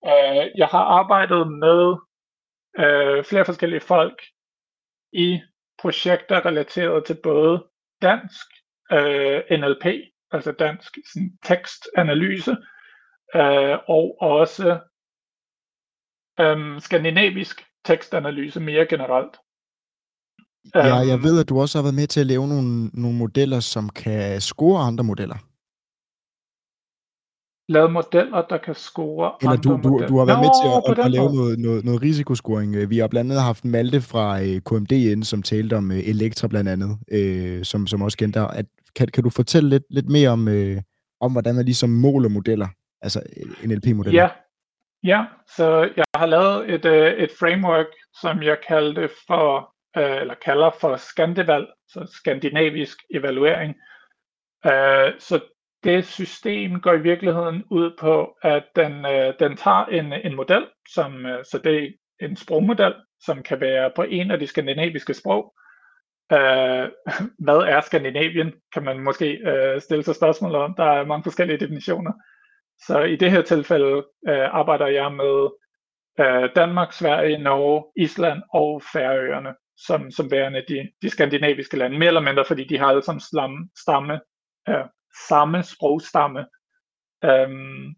Øh, 0.07 0.45
jeg 0.57 0.67
har 0.67 0.85
arbejdet 1.01 1.53
med 1.53 1.97
øh, 2.79 3.25
flere 3.25 3.45
forskellige 3.45 3.81
folk 3.81 4.23
i 5.13 5.41
projekter 5.79 6.47
relateret 6.47 7.05
til 7.07 7.17
både 7.23 7.65
dansk 8.03 8.47
øh, 8.93 9.43
NLP, 9.51 9.87
altså 10.33 10.53
dansk 10.53 10.99
sådan, 11.13 11.39
tekstanalyse, 11.45 12.57
øh, 13.35 13.79
og 13.89 14.17
også 14.21 14.81
øh, 16.41 16.81
skandinavisk 16.81 17.65
tekstanalyse 17.85 18.61
mere 18.61 18.87
generelt. 18.87 19.37
Ja, 20.75 20.95
jeg 20.95 21.15
øhm. 21.15 21.23
ved, 21.23 21.41
at 21.41 21.49
du 21.49 21.61
også 21.61 21.79
har 21.79 21.83
været 21.83 21.95
med 21.95 22.07
til 22.07 22.21
at 22.21 22.27
lave 22.27 22.49
nogle, 22.49 22.87
nogle 22.87 23.19
modeller, 23.19 23.61
som 23.61 23.89
kan 23.89 24.41
score 24.41 24.83
andre 24.83 25.05
modeller. 25.05 25.37
Lave 27.69 27.91
modeller, 27.91 28.43
der 28.43 28.57
kan 28.57 28.75
score 28.75 29.33
Eller 29.41 29.53
andre 29.53 29.63
du, 29.63 29.83
du, 29.83 29.89
modeller. 29.89 30.09
du 30.09 30.19
har 30.19 30.25
været 30.25 30.39
Nå, 30.39 30.43
med 30.43 30.51
til 30.63 30.69
at, 30.77 30.99
at, 30.99 31.05
at 31.05 31.11
lave 31.11 31.35
noget, 31.35 31.59
noget, 31.59 31.85
noget 31.85 32.03
risikoscoring. 32.03 32.91
Vi 32.91 32.99
har 32.99 33.09
blandt 33.09 33.33
andet 33.33 33.45
haft 33.45 33.65
Malte 33.65 34.01
fra 34.01 34.41
øh, 34.43 34.61
KMDN, 34.61 35.23
som 35.23 35.43
talte 35.43 35.75
om 35.75 35.91
øh, 35.91 35.99
Elektra 35.99 36.49
blandt 36.49 36.71
andet, 36.71 36.99
øh, 37.13 37.65
som, 37.65 37.87
som 37.87 38.03
også 38.03 38.19
kendte 38.19 38.41
dig. 38.41 38.51
At, 38.53 38.67
kan, 38.97 39.09
kan 39.09 39.25
du 39.25 39.31
fortælle 39.31 39.69
lidt, 39.69 39.83
lidt 39.91 40.09
mere 40.09 40.29
om, 40.29 40.49
øh, 40.49 40.83
om, 41.21 41.33
hvordan 41.33 41.55
man 41.55 41.65
ligesom 41.65 41.91
måler 41.91 42.29
modeller, 42.29 42.69
altså 43.03 43.23
NLP-modeller? 43.65 44.23
Ja, 44.23 44.29
ja, 45.05 45.25
så 45.57 45.91
jeg 45.97 46.05
har 46.17 46.27
lavet 46.27 46.75
et, 46.75 46.85
øh, 46.85 47.13
et 47.13 47.31
framework, 47.41 47.87
som 48.21 48.43
jeg 48.43 48.57
kaldte 48.69 49.09
for, 49.27 49.75
øh, 49.99 50.21
eller 50.21 50.35
kalder 50.45 50.71
for 50.81 50.97
Skandeval, 50.97 51.67
så 51.89 52.11
skandinavisk 52.13 52.99
evaluering. 53.15 53.75
Øh, 54.67 55.13
så 55.19 55.41
det 55.85 56.07
system 56.07 56.81
går 56.81 56.93
i 56.93 57.03
virkeligheden 57.03 57.65
ud 57.71 57.97
på, 58.01 58.37
at 58.43 58.65
den, 58.77 59.07
øh, 59.07 59.35
den 59.39 59.57
tager 59.57 59.85
en, 59.85 60.13
en 60.13 60.37
model, 60.37 60.67
som, 60.95 61.27
øh, 61.27 61.45
så 61.45 61.59
det 61.59 61.85
er 62.21 62.27
en 62.27 62.37
sprogmodel, 62.37 62.95
som 63.21 63.43
kan 63.43 63.61
være 63.61 63.91
på 63.97 64.03
en 64.03 64.31
af 64.31 64.39
de 64.39 64.47
skandinaviske 64.47 65.15
sprog. 65.15 65.55
Øh, 66.33 66.89
hvad 67.45 67.57
er 67.57 67.81
Skandinavien, 67.81 68.53
kan 68.75 68.85
man 68.85 68.99
måske 68.99 69.33
øh, 69.33 69.81
stille 69.81 70.05
sig 70.05 70.15
spørgsmål 70.15 70.55
om. 70.55 70.75
Der 70.77 70.85
er 70.85 71.07
mange 71.07 71.23
forskellige 71.23 71.61
definitioner. 71.61 72.13
Så 72.87 73.01
i 73.03 73.17
det 73.17 73.31
her 73.31 73.43
tilfælde 73.43 74.07
øh, 74.29 74.55
arbejder 74.55 74.87
jeg 74.87 75.13
med 75.13 75.49
øh, 76.21 76.51
Danmark, 76.57 76.93
Sverige, 76.93 77.39
Norge, 77.39 77.85
Island 77.97 78.43
og 78.55 78.83
Færøerne, 78.93 79.55
som, 79.77 80.11
som 80.11 80.31
værende 80.31 80.65
de, 80.69 80.89
de 81.03 81.11
skandinaviske 81.11 81.77
lande, 81.77 81.99
mere 81.99 82.09
eller 82.09 82.21
mindre, 82.21 82.45
fordi 82.45 82.65
de 82.65 82.79
har 82.79 82.87
alle 82.87 83.03
sammen 83.03 83.21
slam, 83.21 83.71
stamme, 83.79 84.21
øh, 84.69 84.85
samme 85.29 85.63
sprogstamme, 85.63 86.47
øhm, 87.25 87.95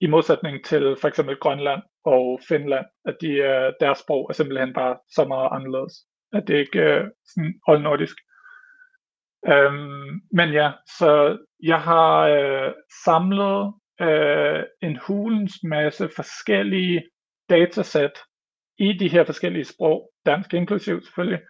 i 0.00 0.06
modsætning 0.06 0.64
til 0.64 0.96
for 1.00 1.08
eksempel 1.08 1.36
Grønland 1.36 1.82
og 2.04 2.40
Finland, 2.48 2.86
at 3.04 3.16
de, 3.20 3.28
øh, 3.28 3.72
deres 3.80 3.98
sprog 3.98 4.26
er 4.28 4.32
simpelthen 4.34 4.72
bare 4.74 4.98
så 5.14 5.24
meget 5.24 5.48
anderledes, 5.52 5.92
at 6.32 6.48
det 6.48 6.54
ikke 6.54 6.80
er 6.80 7.02
øh, 7.02 7.10
sådan 7.24 7.60
oldnordisk. 7.68 8.16
Øhm, 9.48 10.20
men 10.32 10.52
ja, 10.52 10.72
så 10.98 11.38
jeg 11.62 11.80
har 11.80 12.20
øh, 12.20 12.72
samlet 13.04 13.74
øh, 14.00 14.62
en 14.82 14.96
hulens 15.06 15.54
masse 15.64 16.08
forskellige 16.16 17.02
datasæt 17.50 18.18
i 18.78 18.92
de 18.92 19.08
her 19.08 19.24
forskellige 19.24 19.64
sprog, 19.64 20.12
dansk 20.26 20.54
inklusiv 20.54 21.02
selvfølgelig, 21.02 21.40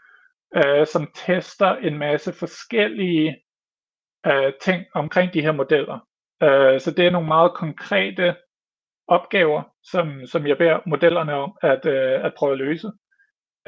øh, 0.56 0.86
som 0.86 1.10
tester 1.14 1.74
en 1.76 1.98
masse 1.98 2.32
forskellige 2.32 3.36
øh, 4.26 4.52
ting 4.60 4.84
omkring 4.94 5.34
de 5.34 5.42
her 5.42 5.52
modeller. 5.52 5.98
Øh, 6.42 6.80
så 6.80 6.90
det 6.96 7.06
er 7.06 7.10
nogle 7.10 7.28
meget 7.28 7.54
konkrete 7.54 8.36
opgaver, 9.08 9.62
som, 9.82 10.26
som 10.26 10.46
jeg 10.46 10.58
beder 10.58 10.78
modellerne 10.86 11.34
om 11.34 11.56
at, 11.62 11.86
øh, 11.86 12.24
at 12.24 12.34
prøve 12.38 12.52
at 12.52 12.58
løse. 12.58 12.90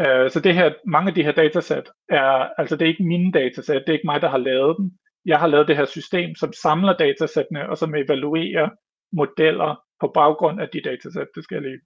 Øh, 0.00 0.30
så 0.30 0.40
det 0.40 0.54
her, 0.54 0.74
mange 0.86 1.08
af 1.08 1.14
de 1.14 1.22
her 1.22 1.32
datasæt 1.32 1.90
er, 2.08 2.48
altså 2.58 2.76
det 2.76 2.84
er 2.84 2.88
ikke 2.88 3.04
mine 3.04 3.32
datasæt, 3.32 3.82
det 3.86 3.88
er 3.88 3.92
ikke 3.92 4.06
mig, 4.06 4.20
der 4.22 4.28
har 4.28 4.38
lavet 4.38 4.76
dem. 4.78 4.90
Jeg 5.24 5.38
har 5.38 5.46
lavet 5.46 5.68
det 5.68 5.76
her 5.76 5.84
system, 5.84 6.34
som 6.34 6.52
samler 6.52 6.96
datasættene 6.96 7.70
og 7.70 7.78
som 7.78 7.94
evaluerer 7.94 8.68
modeller 9.12 9.82
på 10.00 10.10
baggrund 10.14 10.60
af 10.60 10.68
de 10.68 10.80
datasæt. 10.80 11.26
Det 11.34 11.44
skal 11.44 11.54
jeg 11.54 11.62
lige 11.62 11.80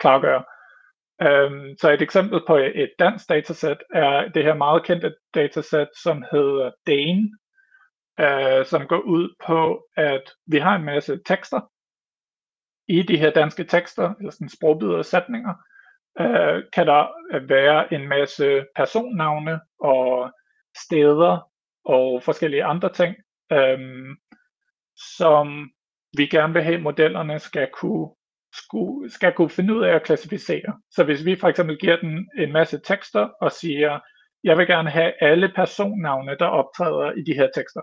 klargøre. 0.00 0.44
Um, 1.24 1.76
så 1.80 1.92
et 1.92 2.02
eksempel 2.02 2.40
på 2.46 2.56
et 2.56 2.90
dansk 2.98 3.28
datasæt 3.28 3.76
er 3.94 4.28
det 4.28 4.44
her 4.44 4.54
meget 4.54 4.84
kendte 4.84 5.14
datasæt, 5.34 5.88
som 6.02 6.24
hedder 6.32 6.70
Dane, 6.86 7.30
øh, 8.20 8.66
som 8.66 8.86
går 8.86 9.00
ud 9.00 9.34
på, 9.46 9.86
at 9.96 10.22
vi 10.46 10.58
har 10.58 10.76
en 10.76 10.84
masse 10.84 11.20
tekster. 11.26 11.60
I 12.88 13.02
de 13.02 13.18
her 13.18 13.30
danske 13.30 13.64
tekster, 13.64 14.14
eller 14.18 14.30
sådan 14.30 14.48
sprogbyder 14.48 14.98
og 14.98 15.04
sætninger, 15.04 15.54
øh, 16.20 16.62
kan 16.72 16.86
der 16.86 17.02
være 17.46 17.94
en 17.94 18.08
masse 18.08 18.66
personnavne 18.76 19.60
og 19.80 20.32
steder 20.86 21.50
og 21.84 22.22
forskellige 22.22 22.64
andre 22.64 22.92
ting, 22.92 23.16
øh, 23.52 23.78
som 25.16 25.70
vi 26.16 26.26
gerne 26.26 26.52
vil 26.52 26.62
have, 26.62 26.80
modellerne 26.80 27.38
skal 27.38 27.70
kunne 27.72 28.08
skulle, 28.54 29.10
skal 29.10 29.32
kunne 29.32 29.50
finde 29.50 29.74
ud 29.74 29.82
af 29.84 29.94
at 29.94 30.02
klassificere. 30.02 30.80
Så 30.90 31.04
hvis 31.04 31.24
vi 31.24 31.36
for 31.40 31.48
eksempel 31.48 31.78
giver 31.78 31.96
den 31.96 32.30
en 32.38 32.52
masse 32.52 32.80
tekster 32.84 33.28
og 33.40 33.52
siger, 33.52 34.00
jeg 34.44 34.58
vil 34.58 34.66
gerne 34.66 34.90
have 34.90 35.12
alle 35.20 35.52
personnavne, 35.56 36.36
der 36.38 36.46
optræder 36.46 37.12
i 37.12 37.22
de 37.22 37.34
her 37.34 37.48
tekster, 37.54 37.80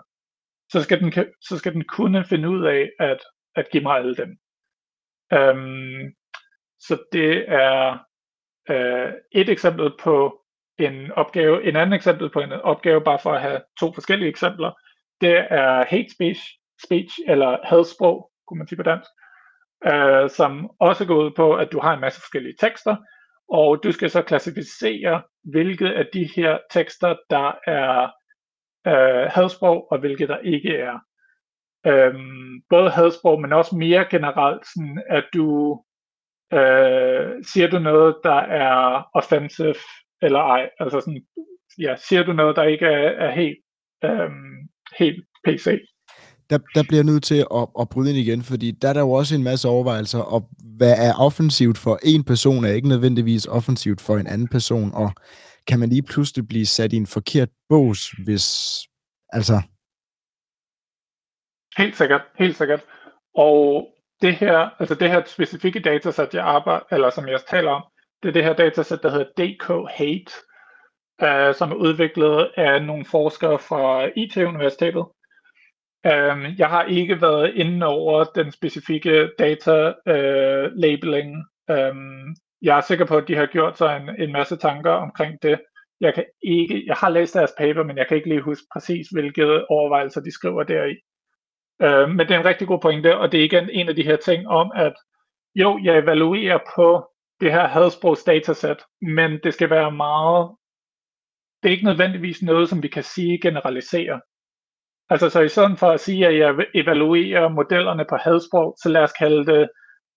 så 0.72 0.84
skal 0.84 1.00
den, 1.00 1.14
så 1.42 1.58
skal 1.58 1.74
den 1.74 1.84
kunne 1.84 2.26
finde 2.26 2.50
ud 2.50 2.66
af 2.66 2.90
at, 3.00 3.20
at 3.56 3.66
give 3.72 3.84
mig 3.84 3.96
alle 3.98 4.16
dem. 4.16 4.30
Um, 5.32 6.14
så 6.80 7.04
det 7.12 7.46
er 7.48 7.98
uh, 8.70 9.14
et 9.32 9.50
eksempel 9.50 9.92
på 10.00 10.42
en 10.80 11.12
opgave. 11.12 11.64
En 11.64 11.76
anden 11.76 11.94
eksempel 11.94 12.30
på 12.30 12.40
en 12.40 12.52
opgave, 12.52 13.02
bare 13.02 13.20
for 13.20 13.34
at 13.34 13.42
have 13.42 13.62
to 13.80 13.94
forskellige 13.94 14.30
eksempler, 14.30 14.72
det 15.22 15.38
er 15.50 15.86
hate 15.86 16.10
speech, 16.16 16.42
speech 16.86 17.20
eller 17.28 17.58
hadsprog, 17.64 18.32
kunne 18.48 18.58
man 18.58 18.68
sige 18.68 18.78
på 18.78 18.84
dansk 18.84 19.10
øh, 19.86 20.30
som 20.30 20.70
også 20.80 21.06
går 21.06 21.24
ud 21.24 21.32
på, 21.32 21.56
at 21.56 21.72
du 21.72 21.80
har 21.80 21.94
en 21.94 22.02
masse 22.02 22.22
forskellige 22.22 22.56
tekster, 22.60 22.96
og 23.50 23.80
du 23.84 23.92
skal 23.92 24.10
så 24.10 24.22
klassificere, 24.22 25.22
hvilke 25.44 25.88
af 25.88 26.08
de 26.14 26.30
her 26.36 26.58
tekster, 26.72 27.16
der 27.30 27.52
er 27.68 28.12
øh, 28.88 29.26
hadsprog, 29.36 29.92
og 29.92 30.00
hvilke 30.00 30.28
der 30.28 30.38
ikke 30.38 30.78
er. 30.78 31.00
Øhm, 31.88 32.62
både 32.70 32.90
hadsprog, 32.90 33.42
men 33.42 33.54
også 33.54 33.76
mere 33.76 34.06
generelt, 34.12 34.68
sådan 34.68 35.04
at 35.10 35.26
du 35.34 35.80
øh, 36.54 37.44
siger 37.44 37.68
du 37.72 37.80
noget, 37.80 38.16
der 38.24 38.40
er 38.40 39.04
offensive 39.14 39.76
eller 40.22 40.40
ej. 40.40 40.70
Altså 40.80 41.00
sådan, 41.00 41.26
ja, 41.80 41.96
siger 41.96 42.24
du 42.24 42.34
noget, 42.34 42.56
der 42.56 42.64
ikke 42.64 42.86
er, 42.86 43.10
er 43.10 43.32
helt, 43.32 43.58
øh, 44.04 44.30
helt 45.00 45.26
PC 45.46 45.80
der, 46.50 46.58
der 46.76 46.84
bliver 46.84 46.98
jeg 46.98 47.12
nødt 47.12 47.24
til 47.24 47.46
at, 47.56 47.68
at 47.80 47.90
bryde 47.90 48.10
ind 48.10 48.20
igen, 48.20 48.44
fordi 48.44 48.72
der 48.72 48.90
er 48.90 48.94
der 48.94 49.02
jo 49.02 49.12
også 49.12 49.36
en 49.36 49.44
masse 49.44 49.68
overvejelser, 49.68 50.20
og 50.20 50.50
hvad 50.78 50.96
er 50.98 51.14
offensivt 51.14 51.78
for 51.78 52.00
en 52.04 52.24
person, 52.24 52.66
er 52.66 52.70
ikke 52.70 52.88
nødvendigvis 52.88 53.46
offensivt 53.46 54.02
for 54.02 54.18
en 54.18 54.28
anden 54.28 54.48
person, 54.48 54.92
og 54.94 55.12
kan 55.68 55.80
man 55.80 55.90
lige 55.90 56.04
pludselig 56.04 56.48
blive 56.48 56.66
sat 56.66 56.94
i 56.94 56.96
en 56.96 57.08
forkert 57.08 57.50
bås, 57.70 58.10
hvis, 58.12 58.48
altså... 59.30 59.62
Helt 61.78 61.98
sikkert, 61.98 62.22
helt 62.40 62.58
sikkert. 62.58 62.82
Og 63.36 63.88
det 64.22 64.36
her, 64.36 64.70
altså 64.80 64.96
det 64.96 65.10
her 65.10 65.24
specifikke 65.26 65.80
datasæt, 65.80 66.34
jeg 66.34 66.44
arbejder, 66.44 66.86
eller 66.92 67.10
som 67.10 67.26
jeg 67.28 67.34
også 67.34 67.50
taler 67.50 67.72
om, 67.72 67.84
det 68.24 68.30
er 68.30 68.34
det 68.34 68.44
her 68.44 68.54
datasæt, 68.54 69.04
der 69.04 69.12
hedder 69.12 69.26
DK 69.38 69.92
Hate, 69.98 70.32
uh, 71.24 71.56
som 71.56 71.72
er 71.72 71.76
udviklet 71.76 72.52
af 72.58 72.84
nogle 72.84 73.06
forskere 73.06 73.60
fra 73.60 74.10
IT-universitetet, 74.16 75.06
Um, 76.06 76.12
øh, 76.12 76.60
jeg 76.60 76.70
har 76.70 76.84
ikke 76.84 77.22
været 77.22 77.54
inde 77.56 77.86
over 77.86 78.24
den 78.24 78.52
specifikke 78.52 79.30
data 79.40 79.88
uh, 79.88 80.72
labeling. 80.76 81.36
Um, 81.72 82.36
jeg 82.64 82.78
er 82.78 82.82
sikker 82.82 83.06
på, 83.06 83.18
at 83.18 83.28
de 83.28 83.36
har 83.36 83.46
gjort 83.46 83.78
sig 83.78 83.98
en, 83.98 84.22
en 84.22 84.32
masse 84.32 84.58
tanker 84.58 84.92
omkring 84.92 85.42
det. 85.42 85.62
Jeg 86.00 86.14
kan 86.14 86.26
ikke, 86.44 86.84
jeg 86.86 86.96
har 86.96 87.10
læst 87.10 87.34
deres 87.34 87.54
paper, 87.58 87.84
men 87.84 87.98
jeg 87.98 88.08
kan 88.08 88.18
ikke 88.18 88.30
lige 88.30 88.42
huske 88.42 88.68
præcis, 88.74 89.08
hvilke 89.10 89.72
overvejelser 89.72 90.22
de 90.22 90.32
skriver 90.32 90.64
deri. 90.64 90.96
Øh, 91.82 92.10
men 92.10 92.20
det 92.20 92.32
er 92.32 92.40
en 92.40 92.46
rigtig 92.46 92.68
god 92.68 92.80
pointe, 92.80 93.18
og 93.18 93.32
det 93.32 93.40
er 93.40 93.44
igen 93.44 93.70
en 93.70 93.90
af 93.90 93.96
de 93.96 94.04
her 94.04 94.16
ting 94.16 94.48
om, 94.48 94.72
at 94.76 94.94
jo, 95.56 95.80
jeg 95.84 95.98
evaluerer 95.98 96.60
på 96.76 97.10
det 97.42 97.52
her 97.52 97.68
hadsprogs 97.68 98.24
datasæt, 98.24 98.84
men 99.02 99.40
det 99.44 99.54
skal 99.54 99.70
være 99.70 99.92
meget, 99.92 100.52
det 101.64 101.70
er 101.70 101.74
ikke 101.74 101.86
nødvendigvis 101.86 102.42
noget, 102.42 102.70
som 102.70 102.84
vi 102.84 102.88
kan 102.88 103.04
sige 103.04 103.42
generaliserer. 103.42 104.20
Altså 105.10 105.30
så 105.30 105.42
i 105.42 105.50
stedet 105.50 105.80
for 105.80 105.88
at 105.88 106.00
sige, 106.00 106.28
at 106.28 106.38
jeg 106.38 106.66
evaluerer 106.76 107.50
modellerne 107.50 108.06
på 108.10 108.16
hadsprog, 108.16 108.76
så 108.84 108.90
lad 108.90 109.02
os 109.02 109.12
kalde 109.12 109.46
det, 109.46 109.70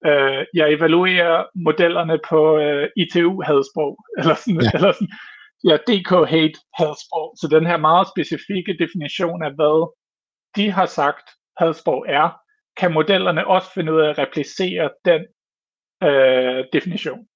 øh, 0.08 0.46
jeg 0.54 0.72
evaluerer 0.72 1.44
modellerne 1.54 2.18
på 2.28 2.58
øh, 2.58 2.88
ITU 2.96 3.42
hadsprog, 3.42 3.98
eller 4.18 4.34
sådan, 4.34 4.60
ja. 4.62 4.70
eller 4.74 4.92
sådan 4.92 5.12
ja, 5.68 5.76
DK 5.76 6.10
hate 6.32 6.58
hadsprog. 6.74 7.34
Så 7.40 7.48
den 7.50 7.66
her 7.66 7.76
meget 7.76 8.08
specifikke 8.08 8.76
definition 8.78 9.42
af, 9.42 9.52
hvad 9.54 9.94
de 10.56 10.70
har 10.70 10.86
sagt 10.86 11.30
hadsprog 11.56 12.04
er, 12.08 12.40
kan 12.76 12.92
modellerne 12.92 13.46
også 13.46 13.72
finde 13.74 13.92
ud 13.92 14.00
af 14.00 14.10
at 14.10 14.18
replicere 14.18 14.90
den 15.04 15.22
øh, 16.02 16.64
definition. 16.72 17.26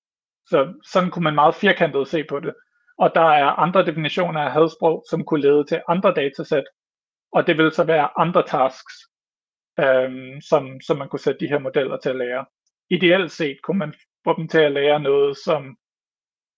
Så 0.47 0.75
sådan 0.93 1.11
kunne 1.11 1.23
man 1.23 1.35
meget 1.35 1.55
firkantet 1.55 2.09
se 2.09 2.25
på 2.25 2.41
det. 2.41 2.55
Og 2.99 3.15
der 3.15 3.29
er 3.43 3.59
andre 3.65 3.87
definitioner 3.87 4.41
af 4.41 4.53
hadsprog, 4.53 5.05
som 5.11 5.25
kunne 5.25 5.41
lede 5.41 5.65
til 5.65 5.83
andre 5.89 6.15
datasæt, 6.15 6.65
og 7.33 7.47
det 7.47 7.59
vil 7.59 7.73
så 7.73 7.85
være 7.85 8.09
andre 8.19 8.43
tasks, 8.43 8.95
øhm, 9.81 10.41
som, 10.41 10.81
som 10.81 10.99
man 10.99 11.09
kunne 11.09 11.21
sætte 11.21 11.41
de 11.41 11.49
her 11.49 11.59
modeller 11.59 11.97
til 11.97 12.11
at 12.11 12.17
lære. 12.17 12.45
Ideelt 12.91 13.33
set 13.33 13.57
kunne 13.63 13.79
man 13.79 13.95
få 14.25 14.37
dem 14.37 14.49
til 14.49 14.59
at 14.59 14.73
lære 14.73 15.01
noget, 15.01 15.37
som 15.45 15.77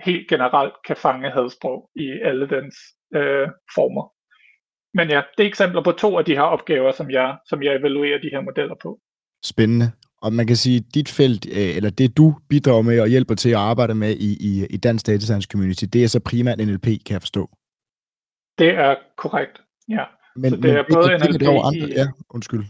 helt 0.01 0.29
generelt 0.29 0.75
kan 0.87 0.97
fange 0.97 1.31
hadsprog 1.31 1.91
i 1.97 2.09
alle 2.25 2.49
dens 2.49 2.77
øh, 3.15 3.49
former. 3.75 4.05
Men 4.95 5.09
ja, 5.11 5.23
det 5.37 5.43
er 5.45 5.49
eksempler 5.49 5.83
på 5.83 5.93
to 5.93 6.19
af 6.19 6.25
de 6.25 6.35
her 6.35 6.43
opgaver, 6.43 6.93
som 6.93 7.11
jeg, 7.11 7.39
som 7.49 7.63
jeg 7.63 7.77
evaluerer 7.77 8.19
de 8.19 8.31
her 8.33 8.41
modeller 8.41 8.75
på. 8.83 9.01
Spændende. 9.45 9.93
Og 10.23 10.33
man 10.33 10.47
kan 10.47 10.57
sige, 10.57 10.77
at 10.77 10.95
dit 10.95 11.09
felt, 11.09 11.47
øh, 11.47 11.77
eller 11.77 11.91
det 11.91 12.17
du 12.17 12.35
bidrager 12.49 12.83
med 12.83 13.01
og 13.01 13.09
hjælper 13.09 13.35
til 13.35 13.51
at 13.51 13.57
arbejde 13.57 13.95
med 13.95 14.17
i, 14.17 14.31
i, 14.49 14.67
i 14.71 14.77
Dansk 14.77 15.07
Data 15.07 15.21
Science 15.21 15.49
Community, 15.53 15.85
det 15.93 16.05
er 16.05 16.09
så 16.09 16.21
primært 16.21 16.59
NLP, 16.59 16.85
kan 16.85 17.13
jeg 17.17 17.23
forstå. 17.23 17.51
Det 18.59 18.69
er 18.69 18.97
korrekt, 19.17 19.63
ja. 19.89 20.05
Men, 20.37 20.51
så 20.51 20.57
det 20.57 20.65
men 20.65 20.77
er 20.77 20.85
både 20.95 21.09
det, 21.09 21.21
NLP 21.21 21.41
det 21.41 21.49
er 21.49 21.67
andre, 21.67 21.89
i... 21.89 21.93
Ja, 21.93 22.07
undskyld. 22.31 22.65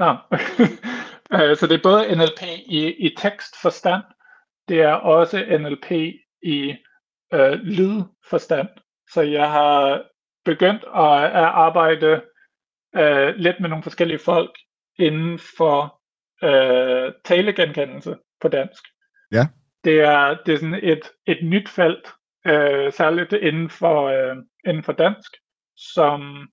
Øh, 0.00 0.06
så 1.32 1.66
det 1.66 1.74
er 1.74 1.82
både 1.82 2.16
NLP 2.16 2.42
i, 2.66 3.06
i 3.06 3.14
tekstforstand, 3.16 4.02
det 4.68 4.80
er 4.80 4.92
også 4.92 5.36
NLP 5.58 5.90
i 6.42 6.76
øh, 7.34 7.52
lydforstand. 7.52 8.68
Så 9.12 9.22
jeg 9.22 9.50
har 9.50 10.02
begyndt 10.44 10.84
at, 10.84 11.24
at 11.24 11.50
arbejde 11.66 12.22
øh, 12.96 13.34
lidt 13.34 13.60
med 13.60 13.68
nogle 13.68 13.82
forskellige 13.82 14.18
folk 14.18 14.58
inden 14.98 15.38
for 15.58 16.00
øh, 16.44 17.12
talegenkendelse 17.24 18.16
på 18.40 18.48
dansk. 18.48 18.84
Ja. 19.32 19.46
Det 19.84 20.00
er, 20.00 20.36
det 20.46 20.54
er 20.54 20.58
sådan 20.58 20.80
et, 20.82 21.10
et 21.26 21.38
nyt 21.42 21.68
felt, 21.68 22.08
øh, 22.46 22.92
særligt 22.92 23.32
inden 23.32 23.70
for, 23.70 24.02
øh, 24.06 24.36
inden 24.66 24.82
for 24.82 24.92
dansk, 24.92 25.32
som 25.76 26.48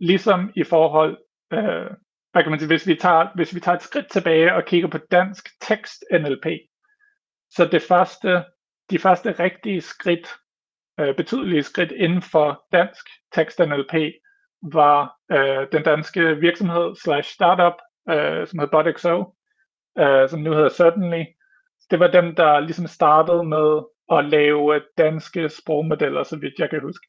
ligesom 0.00 0.52
i 0.56 0.64
forhold, 0.64 1.18
øh, 1.52 1.90
hvad 2.32 2.42
kan 2.42 2.50
man 2.50 2.58
sige, 2.58 2.66
hvis 2.66 2.86
vi, 2.86 2.94
tager, 2.94 3.28
hvis 3.34 3.54
vi 3.54 3.60
tager 3.60 3.76
et 3.76 3.82
skridt 3.82 4.10
tilbage 4.10 4.54
og 4.54 4.64
kigger 4.64 4.88
på 4.88 4.98
dansk 4.98 5.48
tekst 5.60 6.04
NLP, 6.12 6.46
så 7.50 7.68
det 7.72 7.82
første, 7.82 8.44
de 8.90 8.98
første 8.98 9.32
rigtige 9.32 9.80
skridt, 9.80 10.28
øh, 11.00 11.16
betydelige 11.16 11.62
skridt 11.62 11.92
inden 11.92 12.22
for 12.22 12.64
dansk 12.72 13.06
tekst 13.32 13.58
NLP, 13.58 13.94
var 14.72 15.16
øh, 15.32 15.66
den 15.72 15.82
danske 15.82 16.36
virksomhed 16.36 16.96
slash 16.96 17.34
startup, 17.34 17.74
øh, 18.10 18.46
som 18.46 18.58
hed 18.58 18.68
BotXO, 18.68 19.34
øh, 19.98 20.28
som 20.28 20.40
nu 20.40 20.52
hedder 20.52 20.68
Certainly. 20.68 21.24
Det 21.90 22.00
var 22.00 22.06
dem, 22.06 22.34
der 22.34 22.60
ligesom 22.60 22.86
startede 22.86 23.44
med 23.44 23.82
at 24.12 24.24
lave 24.24 24.82
danske 24.98 25.48
sprogmodeller, 25.48 26.22
så 26.22 26.36
vidt 26.36 26.58
jeg 26.58 26.70
kan 26.70 26.80
huske 26.80 27.06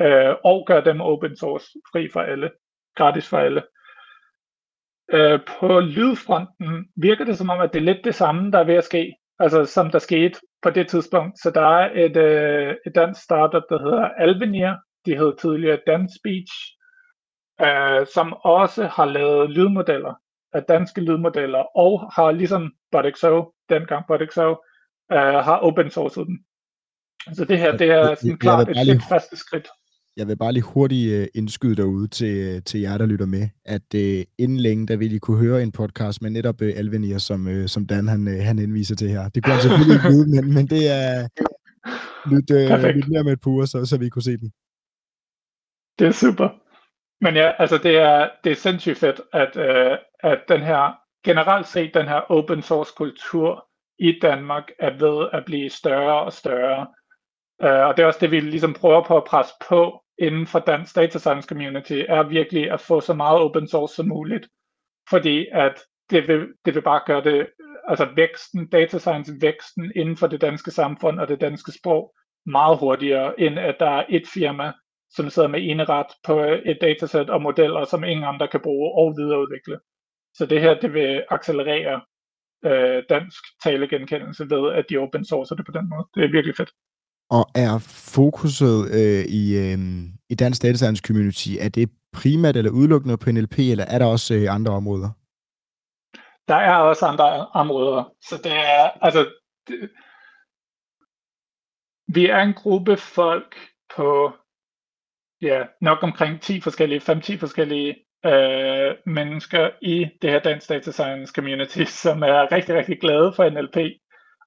øh, 0.00 0.34
og 0.44 0.64
gør 0.66 0.80
dem 0.80 1.00
open 1.00 1.36
source, 1.36 1.66
fri 1.92 2.08
for 2.12 2.20
alle, 2.20 2.50
gratis 2.96 3.28
for 3.28 3.38
alle. 3.38 3.60
Øh, 3.60 3.66
på 5.60 5.80
lydfronten 5.80 6.86
virker 6.96 7.24
det 7.24 7.38
som 7.38 7.50
om, 7.50 7.60
at 7.60 7.72
det 7.72 7.78
er 7.78 7.84
lidt 7.84 8.04
det 8.04 8.14
samme, 8.14 8.50
der 8.50 8.58
er 8.58 8.64
ved 8.64 8.74
at 8.74 8.84
ske, 8.84 9.14
altså 9.38 9.64
som 9.64 9.90
der 9.90 9.98
skete 9.98 10.40
på 10.62 10.70
det 10.70 10.88
tidspunkt. 10.88 11.38
Så 11.38 11.50
der 11.50 11.60
er 11.60 12.04
et, 12.04 12.16
øh, 12.16 12.74
et 12.86 12.94
dansk 12.94 13.22
startup, 13.22 13.62
der 13.68 13.82
hedder 13.82 14.08
Alvenir, 14.08 14.72
de 15.06 15.16
hed 15.16 15.36
tidligere 15.36 15.78
Dan 15.86 16.08
Speech, 16.18 16.52
øh, 17.60 18.06
som 18.14 18.32
også 18.32 18.86
har 18.86 19.04
lavet 19.04 19.50
lydmodeller, 19.50 20.14
af 20.52 20.62
danske 20.62 21.00
lydmodeller, 21.00 21.76
og 21.76 22.12
har 22.14 22.30
ligesom 22.30 22.72
BotXO, 22.92 23.52
dengang 23.68 24.04
BotXO, 24.08 24.50
øh, 25.12 25.18
har 25.18 25.58
open 25.58 25.90
sourced 25.90 26.24
dem. 26.24 26.38
Så 27.32 27.44
det 27.44 27.58
her, 27.58 27.76
det 27.76 27.90
er 27.90 28.14
sådan 28.14 28.38
klart 28.38 28.68
et, 28.68 28.88
et 28.88 29.02
første 29.08 29.36
skridt. 29.36 29.68
Jeg 30.16 30.28
vil 30.28 30.36
bare 30.36 30.52
lige 30.52 30.62
hurtigt 30.62 31.20
uh, 31.20 31.26
indskyde 31.34 31.76
derude 31.76 32.08
til, 32.08 32.56
uh, 32.56 32.62
til 32.62 32.80
jer, 32.80 32.98
der 32.98 33.06
lytter 33.06 33.26
med, 33.26 33.48
at 33.64 33.82
uh, 33.94 34.22
inden 34.38 34.56
længe, 34.56 34.86
der 34.86 34.96
vil 34.96 35.12
I 35.12 35.18
kunne 35.18 35.38
høre 35.46 35.62
en 35.62 35.72
podcast 35.72 36.22
med 36.22 36.30
netop 36.30 36.60
uh, 36.62 36.68
Alvenir, 36.76 37.18
som, 37.18 37.46
uh, 37.46 37.66
som 37.66 37.86
Dan 37.86 38.08
han, 38.08 38.28
uh, 38.28 38.34
han 38.34 38.58
indviser 38.58 38.96
til 38.96 39.08
her. 39.08 39.28
Det 39.28 39.44
kunne 39.44 39.52
han 39.52 39.62
selvfølgelig 39.62 39.94
ikke 39.94 40.08
vide, 40.08 40.28
men, 40.34 40.54
men 40.54 40.66
det 40.66 40.82
er 41.00 41.28
lidt, 42.32 42.50
uh, 42.50 42.94
lidt 42.96 43.08
mere 43.08 43.24
med 43.24 43.32
et 43.32 43.40
par 43.40 43.64
så, 43.64 43.84
så 43.84 43.98
vi 43.98 44.08
kunne 44.08 44.22
se 44.22 44.36
den. 44.36 44.52
Det 45.98 46.06
er 46.06 46.12
super. 46.12 46.48
Men 47.20 47.34
ja, 47.34 47.52
altså 47.58 47.78
det 47.78 47.96
er, 47.96 48.28
det 48.44 48.52
er 48.52 48.56
sindssygt 48.56 48.98
fedt, 48.98 49.20
at, 49.32 49.52
uh, 49.56 49.98
at 50.32 50.40
den 50.48 50.60
her, 50.60 50.98
generelt 51.24 51.68
set 51.68 51.94
den 51.94 52.06
her 52.08 52.20
open 52.30 52.62
source 52.62 52.92
kultur 52.96 53.66
i 53.98 54.18
Danmark 54.22 54.64
er 54.78 54.90
ved 54.98 55.28
at 55.32 55.44
blive 55.46 55.70
større 55.70 56.22
og 56.24 56.32
større. 56.32 56.86
Uh, 57.64 57.86
og 57.86 57.96
det 57.96 58.02
er 58.02 58.06
også 58.06 58.18
det, 58.20 58.30
vi 58.30 58.40
ligesom 58.40 58.74
prøver 58.74 59.04
på 59.04 59.16
at 59.16 59.24
presse 59.24 59.54
på 59.68 60.01
inden 60.18 60.46
for 60.46 60.58
dansk 60.58 60.96
data 60.96 61.18
science 61.18 61.48
community, 61.48 62.02
er 62.08 62.22
virkelig 62.22 62.70
at 62.70 62.80
få 62.80 63.00
så 63.00 63.14
meget 63.14 63.40
open 63.40 63.68
source 63.68 63.94
som 63.94 64.08
muligt. 64.08 64.48
Fordi 65.10 65.46
at 65.52 65.80
det 66.10 66.28
vil, 66.28 66.48
det 66.64 66.74
vil 66.74 66.82
bare 66.82 67.00
gøre 67.06 67.24
det, 67.24 67.46
altså 67.88 68.08
væksten, 68.16 68.68
data 68.68 68.98
science 68.98 69.32
væksten 69.40 69.92
inden 69.96 70.16
for 70.16 70.26
det 70.26 70.40
danske 70.40 70.70
samfund 70.70 71.20
og 71.20 71.28
det 71.28 71.40
danske 71.40 71.72
sprog 71.72 72.14
meget 72.46 72.78
hurtigere, 72.78 73.40
end 73.40 73.58
at 73.58 73.76
der 73.80 73.90
er 73.90 74.04
et 74.08 74.26
firma, 74.34 74.72
som 75.10 75.30
sidder 75.30 75.48
med 75.48 75.60
eneret 75.62 76.06
på 76.24 76.40
et 76.64 76.78
datasæt 76.80 77.30
og 77.30 77.42
modeller, 77.42 77.84
som 77.84 78.04
ingen 78.04 78.24
andre 78.24 78.48
kan 78.48 78.60
bruge 78.60 78.92
og 78.92 79.14
videreudvikle. 79.16 79.78
Så 80.34 80.46
det 80.46 80.60
her, 80.60 80.80
det 80.80 80.92
vil 80.92 81.24
accelerere 81.30 82.00
øh, 82.64 83.02
dansk 83.08 83.44
talegenkendelse 83.64 84.50
ved, 84.50 84.72
at 84.72 84.84
de 84.90 84.98
open 84.98 85.24
sourcer 85.24 85.56
det 85.56 85.66
på 85.66 85.72
den 85.72 85.88
måde. 85.88 86.06
Det 86.14 86.24
er 86.24 86.32
virkelig 86.32 86.56
fedt. 86.56 86.70
Og 87.36 87.44
er 87.54 87.72
fokuset 88.14 88.76
øh, 88.98 89.24
i, 89.40 89.44
øh, 89.64 89.78
i 90.30 90.34
dansk 90.34 90.62
data 90.62 90.76
science 90.76 91.02
community, 91.06 91.48
er 91.60 91.68
det 91.68 91.90
primært 92.12 92.56
eller 92.56 92.70
udelukkende 92.70 93.18
på 93.18 93.30
NLP, 93.30 93.58
eller 93.58 93.84
er 93.84 93.98
der 93.98 94.06
også 94.06 94.34
øh, 94.34 94.54
andre 94.54 94.72
områder? 94.72 95.10
Der 96.48 96.54
er 96.54 96.76
også 96.76 97.06
andre 97.06 97.46
områder. 97.46 98.04
Så 98.28 98.40
det 98.44 98.52
er, 98.52 98.90
altså, 99.06 99.30
det, 99.68 99.90
vi 102.08 102.26
er 102.26 102.42
en 102.42 102.54
gruppe 102.54 102.96
folk 102.96 103.56
på, 103.96 104.32
ja, 105.42 105.62
nok 105.80 105.98
omkring 106.02 106.40
10 106.40 106.60
forskellige, 106.60 107.00
5-10 107.00 107.38
forskellige 107.38 107.90
øh, 108.26 108.94
mennesker 109.06 109.70
i 109.82 110.06
det 110.22 110.30
her 110.30 110.40
Dansk 110.40 110.68
Data 110.68 110.90
Science 110.90 111.32
Community, 111.34 111.84
som 112.02 112.22
er 112.22 112.52
rigtig, 112.52 112.74
rigtig 112.74 113.00
glade 113.00 113.32
for 113.36 113.50
NLP. 113.50 113.76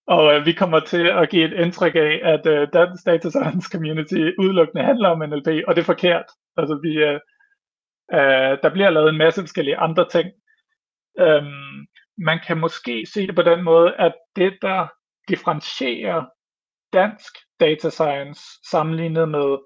Og 0.07 0.33
øh, 0.33 0.45
vi 0.45 0.53
kommer 0.53 0.79
til 0.79 1.07
at 1.07 1.29
give 1.29 1.45
et 1.45 1.65
indtryk 1.65 1.95
af, 1.95 2.21
at 2.23 2.47
øh, 2.47 2.67
Dansk 2.73 3.05
Data 3.05 3.29
Science 3.29 3.69
Community 3.71 4.31
udelukkende 4.39 4.83
handler 4.83 5.09
om 5.09 5.19
NLP, 5.29 5.47
og 5.67 5.75
det 5.75 5.81
er 5.81 5.91
forkert. 5.93 6.25
Altså 6.57 6.79
vi, 6.83 6.93
øh, 6.93 7.19
øh, 8.13 8.57
der 8.63 8.69
bliver 8.73 8.89
lavet 8.89 9.09
en 9.09 9.17
masse 9.17 9.41
forskellige 9.41 9.77
andre 9.77 10.09
ting. 10.09 10.31
Øhm, 11.19 11.85
man 12.17 12.39
kan 12.47 12.57
måske 12.57 13.05
se 13.13 13.27
det 13.27 13.35
på 13.35 13.41
den 13.41 13.63
måde, 13.63 13.95
at 13.95 14.13
det, 14.35 14.57
der 14.61 14.87
differentierer 15.27 16.25
dansk 16.93 17.33
data 17.59 17.89
science 17.89 18.41
sammenlignet 18.71 19.29
med 19.29 19.57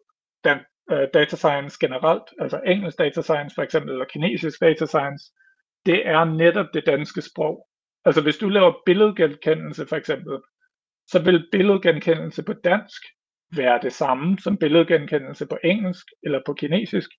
den, 0.43 0.57
øh, 0.91 1.07
data 1.13 1.35
science 1.35 1.77
generelt, 1.79 2.23
altså 2.39 2.61
engelsk 2.65 2.97
data 2.97 3.21
science 3.21 3.55
for 3.55 3.61
eksempel, 3.61 3.91
eller 3.91 4.05
kinesisk 4.05 4.59
data 4.61 4.85
science, 4.85 5.23
det 5.85 6.07
er 6.07 6.23
netop 6.23 6.65
det 6.73 6.85
danske 6.85 7.21
sprog. 7.21 7.67
Altså 8.06 8.22
hvis 8.22 8.38
du 8.38 8.50
laver 8.50 8.74
billedgenkendelse 8.86 9.88
for 9.88 9.95
eksempel, 9.95 10.38
så 11.08 11.24
vil 11.24 11.47
billedgenkendelse 11.52 12.43
på 12.43 12.54
dansk 12.54 13.02
være 13.56 13.80
det 13.82 13.93
samme 13.93 14.38
som 14.39 14.58
billedgenkendelse 14.58 15.47
på 15.47 15.58
engelsk 15.64 16.06
eller 16.24 16.41
på 16.45 16.54
kinesisk. 16.54 17.10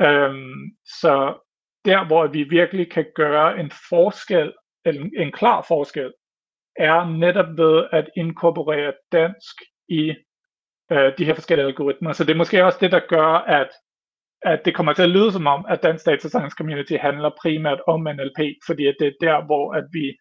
Øhm, 0.00 0.76
så 0.84 1.38
der 1.84 2.06
hvor 2.06 2.26
vi 2.26 2.42
virkelig 2.42 2.90
kan 2.90 3.06
gøre 3.14 3.60
en 3.60 3.70
forskel, 3.88 4.52
en, 4.86 5.12
en 5.16 5.32
klar 5.32 5.64
forskel, 5.68 6.12
er 6.76 7.18
netop 7.18 7.56
ved 7.56 7.88
at 7.92 8.10
inkorporere 8.16 8.92
dansk 9.12 9.56
i 9.88 10.14
øh, 10.92 11.12
de 11.18 11.24
her 11.24 11.34
forskellige 11.34 11.66
algoritmer. 11.66 12.12
Så 12.12 12.24
det 12.24 12.32
er 12.32 12.36
måske 12.36 12.64
også 12.64 12.78
det, 12.80 12.92
der 12.92 13.00
gør, 13.08 13.32
at, 13.60 13.70
at 14.44 14.60
det 14.64 14.74
kommer 14.74 14.92
til 14.92 15.02
at 15.02 15.10
lyde 15.10 15.32
som 15.32 15.46
om, 15.46 15.66
at 15.68 15.82
Dansk 15.82 16.06
Data 16.06 16.28
Science 16.28 16.56
Community 16.58 16.96
handler 17.00 17.30
primært 17.42 17.80
om 17.86 18.00
NLP, 18.00 18.40
fordi 18.66 18.86
at 18.86 18.96
det 19.00 19.06
er 19.06 19.16
der, 19.20 19.46
hvor 19.46 19.72
at 19.72 19.84
vi 19.92 20.16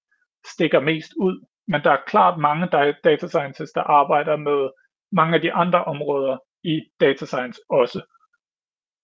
stikker 0.53 0.79
mest 0.79 1.11
ud. 1.19 1.45
Men 1.67 1.81
der 1.83 1.91
er 1.91 2.07
klart 2.07 2.39
mange 2.39 2.67
data 3.03 3.27
scientists, 3.27 3.73
der 3.75 3.81
arbejder 3.81 4.35
med 4.37 4.69
mange 5.11 5.35
af 5.35 5.41
de 5.41 5.53
andre 5.53 5.83
områder 5.83 6.37
i 6.63 6.81
data 6.99 7.25
science 7.25 7.59
også. 7.69 8.01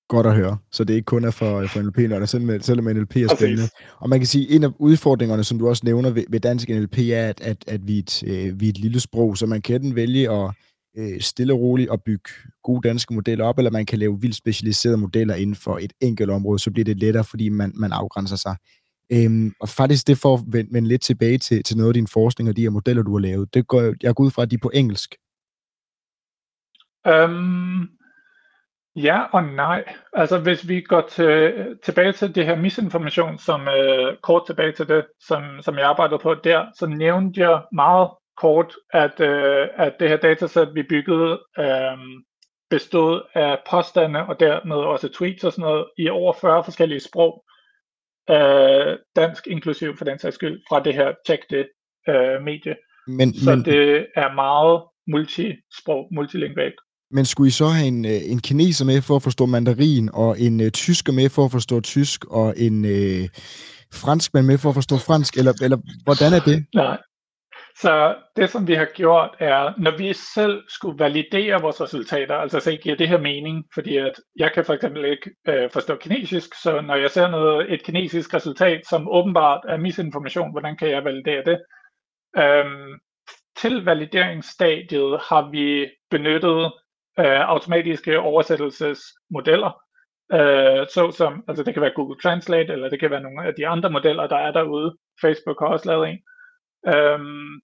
Godt 0.07 0.27
at 0.27 0.35
høre. 0.35 0.57
Så 0.71 0.83
det 0.83 0.93
er 0.93 0.95
ikke 0.95 1.05
kun 1.05 1.25
er 1.25 1.31
for, 1.31 1.67
for 1.67 1.81
NLP, 1.81 1.97
når 1.97 2.19
der 2.19 2.25
selvom, 2.25 2.61
selvom 2.61 2.85
NLP 2.85 3.15
er 3.15 3.35
spændende. 3.37 3.61
Præcis. 3.61 3.97
Og 3.99 4.09
man 4.09 4.19
kan 4.19 4.27
sige, 4.27 4.49
en 4.55 4.63
af 4.63 4.69
udfordringerne, 4.79 5.43
som 5.43 5.59
du 5.59 5.69
også 5.69 5.83
nævner 5.85 6.09
ved, 6.09 6.23
ved 6.29 6.39
dansk 6.39 6.69
NLP, 6.69 6.97
er, 6.97 7.27
at, 7.27 7.41
at, 7.41 7.57
at 7.67 7.87
vi, 7.87 7.97
er 7.97 8.03
et, 8.03 8.23
øh, 8.23 8.59
vi 8.59 8.65
er 8.65 8.69
et 8.69 8.77
lille 8.77 8.99
sprog, 8.99 9.37
så 9.37 9.45
man 9.45 9.61
kan 9.61 9.81
den 9.81 9.95
vælge 9.95 10.31
at 10.31 10.51
øh, 10.99 11.21
stille 11.21 11.53
og 11.53 11.59
roligt 11.59 11.91
at 11.91 12.03
bygge 12.03 12.29
gode 12.63 12.87
danske 12.87 13.13
modeller 13.13 13.45
op, 13.45 13.57
eller 13.57 13.71
man 13.71 13.85
kan 13.85 13.99
lave 13.99 14.21
vildt 14.21 14.35
specialiserede 14.35 14.97
modeller 14.97 15.35
inden 15.35 15.55
for 15.55 15.77
et 15.77 15.93
enkelt 16.01 16.29
område, 16.29 16.59
så 16.59 16.71
bliver 16.71 16.85
det 16.85 16.99
lettere, 16.99 17.23
fordi 17.23 17.49
man, 17.49 17.71
man 17.75 17.91
afgrænser 17.91 18.35
sig. 18.35 18.55
Øhm, 19.11 19.53
og 19.61 19.69
faktisk 19.69 20.07
det 20.07 20.17
får 20.17 20.43
vende, 20.47 20.73
vende 20.73 20.89
lidt 20.89 21.01
tilbage 21.01 21.37
til, 21.37 21.63
til 21.63 21.77
noget 21.77 21.89
af 21.89 21.93
din 21.93 22.07
forskning 22.07 22.49
og 22.49 22.55
de 22.55 22.61
her 22.61 22.69
modeller, 22.69 23.03
du 23.03 23.11
har 23.11 23.19
lavet. 23.19 23.53
Det 23.53 23.67
går, 23.67 23.93
jeg 24.03 24.15
går 24.15 24.23
ud 24.23 24.31
fra, 24.31 24.41
at 24.41 24.51
de 24.51 24.55
er 24.55 24.59
på 24.63 24.71
engelsk. 24.73 25.15
Um, 27.09 27.89
Ja 28.95 29.23
og 29.31 29.43
nej. 29.43 29.83
Altså 30.13 30.39
hvis 30.39 30.67
vi 30.67 30.81
går 30.81 31.01
til, 31.01 31.53
tilbage 31.83 32.11
til 32.11 32.35
det 32.35 32.45
her 32.45 32.55
misinformation, 32.55 33.37
som 33.37 33.67
øh, 33.67 34.17
kort 34.23 34.43
tilbage 34.45 34.71
til 34.71 34.87
det, 34.87 35.05
som, 35.19 35.43
som 35.61 35.77
jeg 35.77 35.85
arbejdede 35.85 36.19
på 36.19 36.33
der, 36.33 36.65
så 36.79 36.85
nævnte 36.85 37.41
jeg 37.41 37.61
meget 37.71 38.09
kort, 38.41 38.75
at, 38.93 39.19
øh, 39.19 39.67
at 39.77 39.93
det 39.99 40.09
her 40.09 40.17
datasæt, 40.17 40.67
vi 40.73 40.83
byggede, 40.83 41.39
øh, 41.59 41.97
bestod 42.69 43.21
af 43.33 43.57
påstande 43.71 44.19
og 44.19 44.39
dermed 44.39 44.75
også 44.75 45.09
tweets 45.09 45.43
og 45.43 45.51
sådan 45.51 45.61
noget 45.61 45.85
i 45.97 46.09
over 46.09 46.33
40 46.41 46.63
forskellige 46.63 46.99
sprog. 46.99 47.43
Øh, 48.29 48.97
dansk 49.15 49.47
inklusiv 49.47 49.97
for 49.97 50.05
den 50.05 50.19
sags 50.19 50.35
skyld, 50.35 50.61
fra 50.69 50.83
det 50.83 50.93
her 50.93 51.13
Check 51.27 51.41
det 51.49 51.67
øh, 52.09 52.43
medie. 52.43 52.75
Men, 53.07 53.33
så 53.33 53.55
men... 53.55 53.65
det 53.65 54.07
er 54.15 54.33
meget 54.33 54.83
multisprog, 55.07 56.07
multilingualt. 56.11 56.79
Men 57.11 57.25
skulle 57.25 57.47
I 57.47 57.51
så 57.51 57.67
have 57.67 57.87
en, 57.87 58.05
øh, 58.05 58.31
en 58.31 58.39
kineser 58.39 58.85
med 58.85 59.01
for 59.01 59.15
at 59.15 59.23
forstå 59.23 59.45
mandarin, 59.45 60.09
og 60.13 60.39
en 60.39 60.59
uh, 60.59 60.67
tysker 60.67 61.13
med 61.13 61.29
for 61.29 61.45
at 61.45 61.51
forstå 61.51 61.79
tysk, 61.81 62.25
og 62.25 62.53
en 62.57 62.85
uh, 62.85 63.27
franskmand 63.93 64.45
med 64.45 64.57
for 64.57 64.69
at 64.69 64.75
forstå 64.75 64.97
fransk, 64.97 65.37
eller, 65.37 65.53
eller 65.61 65.77
hvordan 66.03 66.33
er 66.33 66.39
det? 66.39 66.65
Nej. 66.75 66.97
Så 67.81 68.15
det, 68.35 68.49
som 68.49 68.67
vi 68.67 68.73
har 68.73 68.87
gjort, 68.95 69.35
er, 69.39 69.73
når 69.77 69.97
vi 69.97 70.13
selv 70.13 70.63
skulle 70.67 70.99
validere 70.99 71.61
vores 71.61 71.81
resultater, 71.81 72.35
altså 72.35 72.59
se, 72.59 72.77
giver 72.77 72.95
det 72.95 73.07
her 73.07 73.17
mening, 73.17 73.65
fordi 73.73 73.97
at 73.97 74.19
jeg 74.35 74.51
kan 74.53 74.65
for 74.65 74.73
eksempel 74.73 75.05
ikke 75.05 75.31
øh, 75.47 75.69
forstå 75.71 75.95
kinesisk, 75.95 76.49
så 76.61 76.81
når 76.81 76.95
jeg 76.95 77.11
ser 77.11 77.27
noget, 77.27 77.73
et 77.73 77.83
kinesisk 77.83 78.33
resultat, 78.33 78.87
som 78.87 79.09
åbenbart 79.09 79.61
er 79.67 79.77
misinformation, 79.77 80.51
hvordan 80.51 80.77
kan 80.77 80.89
jeg 80.89 81.05
validere 81.05 81.43
det? 81.45 81.61
Øhm, 82.37 82.99
til 83.57 83.85
valideringsstadiet 83.85 85.19
har 85.29 85.49
vi 85.51 85.89
benyttet 86.09 86.73
øh, 87.19 87.49
automatiske 87.49 88.19
oversættelsesmodeller, 88.19 89.71
øh, 90.33 90.87
såsom, 90.93 91.43
altså 91.47 91.63
det 91.63 91.73
kan 91.73 91.81
være 91.81 91.95
Google 91.95 92.19
Translate, 92.23 92.73
eller 92.73 92.89
det 92.89 92.99
kan 92.99 93.11
være 93.11 93.21
nogle 93.21 93.47
af 93.47 93.53
de 93.55 93.67
andre 93.67 93.89
modeller, 93.89 94.27
der 94.27 94.37
er 94.37 94.51
derude. 94.51 94.97
Facebook 95.21 95.59
har 95.59 95.67
også 95.67 95.89
lavet 95.89 96.09
en. 96.09 96.19
Øhm, 96.87 97.61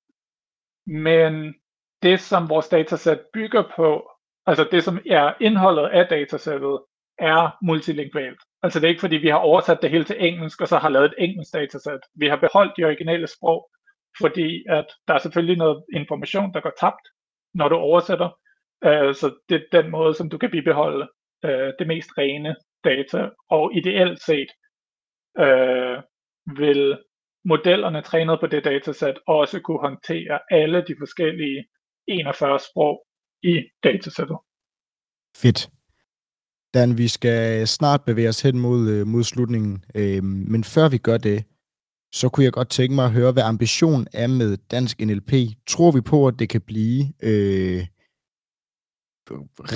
men 0.87 1.55
det, 2.03 2.19
som 2.19 2.49
vores 2.49 2.67
datasæt 2.67 3.19
bygger 3.33 3.63
på, 3.75 4.11
altså 4.45 4.67
det, 4.71 4.83
som 4.83 4.99
er 5.09 5.33
indholdet 5.41 5.87
af 5.87 6.07
datasættet, 6.07 6.79
er 7.19 7.57
multilingualt. 7.65 8.39
Altså 8.63 8.79
det 8.79 8.85
er 8.85 8.89
ikke 8.89 9.01
fordi, 9.01 9.15
vi 9.15 9.27
har 9.27 9.37
oversat 9.37 9.81
det 9.81 9.89
hele 9.89 10.03
til 10.03 10.15
engelsk, 10.19 10.61
og 10.61 10.67
så 10.67 10.77
har 10.77 10.89
lavet 10.89 11.05
et 11.05 11.13
engelsk 11.17 11.53
datasæt. 11.53 11.99
Vi 12.15 12.27
har 12.27 12.35
beholdt 12.35 12.73
de 12.77 12.83
originale 12.83 13.27
sprog, 13.27 13.69
fordi 14.21 14.63
at 14.69 14.85
der 15.07 15.13
er 15.13 15.19
selvfølgelig 15.19 15.57
noget 15.57 15.83
information, 15.93 16.53
der 16.53 16.61
går 16.61 16.71
tabt, 16.79 17.07
når 17.53 17.67
du 17.69 17.75
oversætter, 17.75 18.29
Øh, 18.83 19.15
så 19.15 19.35
det 19.49 19.55
er 19.55 19.81
den 19.81 19.91
måde, 19.91 20.13
som 20.15 20.29
du 20.29 20.37
kan 20.37 20.51
bibeholde 20.51 21.07
øh, 21.45 21.73
det 21.79 21.87
mest 21.87 22.09
rene 22.17 22.55
data. 22.83 23.29
Og 23.49 23.75
ideelt 23.75 24.21
set 24.21 24.51
øh, 25.39 25.97
vil 26.57 26.99
modellerne 27.45 28.01
trænet 28.01 28.39
på 28.39 28.47
det 28.47 28.63
datasæt 28.65 29.17
også 29.27 29.59
kunne 29.59 29.79
håndtere 29.79 30.39
alle 30.51 30.77
de 30.87 30.95
forskellige 30.99 31.65
41 32.07 32.59
sprog 32.59 33.05
i 33.43 33.63
datasættet. 33.83 34.37
Fedt. 35.37 35.69
Dan, 36.73 36.97
vi 36.97 37.07
skal 37.07 37.67
snart 37.67 38.01
bevæge 38.05 38.29
os 38.29 38.41
hen 38.41 38.59
mod, 38.59 38.89
øh, 38.89 39.07
mod 39.07 39.23
slutningen, 39.23 39.85
øhm, 39.95 40.25
men 40.25 40.63
før 40.63 40.89
vi 40.89 40.97
gør 40.97 41.17
det, 41.17 41.43
så 42.13 42.29
kunne 42.29 42.43
jeg 42.43 42.53
godt 42.53 42.69
tænke 42.69 42.95
mig 42.95 43.05
at 43.05 43.11
høre, 43.11 43.31
hvad 43.31 43.43
ambitionen 43.43 44.07
er 44.13 44.27
med 44.27 44.57
dansk 44.57 44.99
NLP. 44.99 45.31
Tror 45.67 45.91
vi 45.91 46.01
på, 46.01 46.27
at 46.27 46.39
det 46.39 46.49
kan 46.49 46.61
blive 46.61 47.01
øh, 47.23 47.87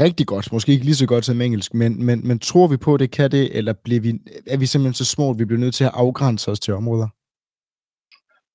rigtig 0.03 0.27
godt, 0.27 0.51
måske 0.51 0.71
ikke 0.71 0.85
lige 0.85 0.95
så 0.95 1.07
godt 1.07 1.25
som 1.25 1.41
engelsk, 1.41 1.73
men, 1.73 2.05
men, 2.05 2.27
men 2.27 2.39
tror 2.39 2.67
vi 2.67 2.77
på, 2.77 2.93
at 2.93 2.99
det 2.99 3.11
kan 3.11 3.31
det, 3.31 3.57
eller 3.57 3.73
bliver 3.73 4.01
vi, 4.01 4.13
er 4.47 4.57
vi 4.57 4.65
simpelthen 4.65 4.93
så 4.93 5.05
små, 5.05 5.29
at 5.29 5.39
vi 5.39 5.45
bliver 5.45 5.59
nødt 5.59 5.75
til 5.75 5.83
at 5.83 5.91
afgrænse 5.93 6.51
os 6.51 6.59
til 6.59 6.73
områder? 6.73 7.07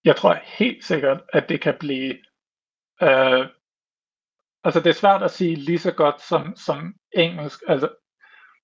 Jeg 0.04 0.16
tror 0.16 0.38
helt 0.44 0.84
sikkert, 0.84 1.20
at 1.32 1.48
det 1.48 1.60
kan 1.60 1.74
blive... 1.80 2.10
Øh, 3.02 3.46
altså 4.64 4.80
det 4.80 4.86
er 4.86 4.92
svært 4.92 5.22
at 5.22 5.30
sige 5.30 5.56
lige 5.56 5.78
så 5.78 5.92
godt 5.94 6.22
som, 6.22 6.56
som 6.56 6.94
engelsk. 7.12 7.60
Altså, 7.68 7.88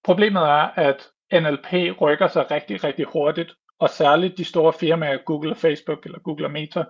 problemet 0.05 0.43
er, 0.43 0.70
at 0.76 1.09
NLP 1.32 2.01
rykker 2.01 2.28
sig 2.28 2.51
rigtig, 2.51 2.84
rigtig 2.84 3.07
hurtigt, 3.07 3.55
og 3.78 3.91
særligt 3.91 4.38
de 4.38 4.45
store 4.45 4.72
firmaer, 4.72 5.18
Google 5.26 5.51
og 5.51 5.57
Facebook 5.57 6.07
eller 6.07 6.18
Google 6.18 6.47
og 6.47 6.51
Meta, 6.51 6.84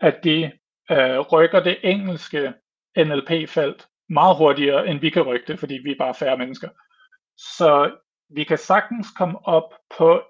at 0.00 0.20
de 0.24 0.52
øh, 0.90 1.18
rykker 1.18 1.60
det 1.62 1.78
engelske 1.82 2.54
NLP-felt 2.96 3.88
meget 4.08 4.36
hurtigere, 4.36 4.86
end 4.88 5.00
vi 5.00 5.10
kan 5.10 5.22
rykke 5.22 5.46
det, 5.46 5.60
fordi 5.60 5.74
vi 5.84 5.90
er 5.90 5.98
bare 5.98 6.14
færre 6.14 6.38
mennesker. 6.38 6.68
Så 7.36 7.96
vi 8.30 8.44
kan 8.44 8.58
sagtens 8.58 9.06
komme 9.18 9.46
op 9.46 9.74
på 9.98 10.22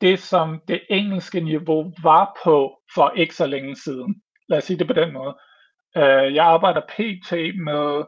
det, 0.00 0.18
som 0.18 0.62
det 0.68 0.80
engelske 0.90 1.40
niveau 1.40 1.92
var 2.02 2.36
på 2.44 2.80
for 2.94 3.12
ikke 3.16 3.34
så 3.34 3.46
længe 3.46 3.76
siden. 3.76 4.22
Lad 4.48 4.58
os 4.58 4.64
sige 4.64 4.78
det 4.78 4.86
på 4.86 4.92
den 4.92 5.12
måde. 5.12 5.36
Øh, 5.96 6.34
jeg 6.34 6.44
arbejder 6.46 6.80
pt. 6.80 7.32
med 7.64 8.04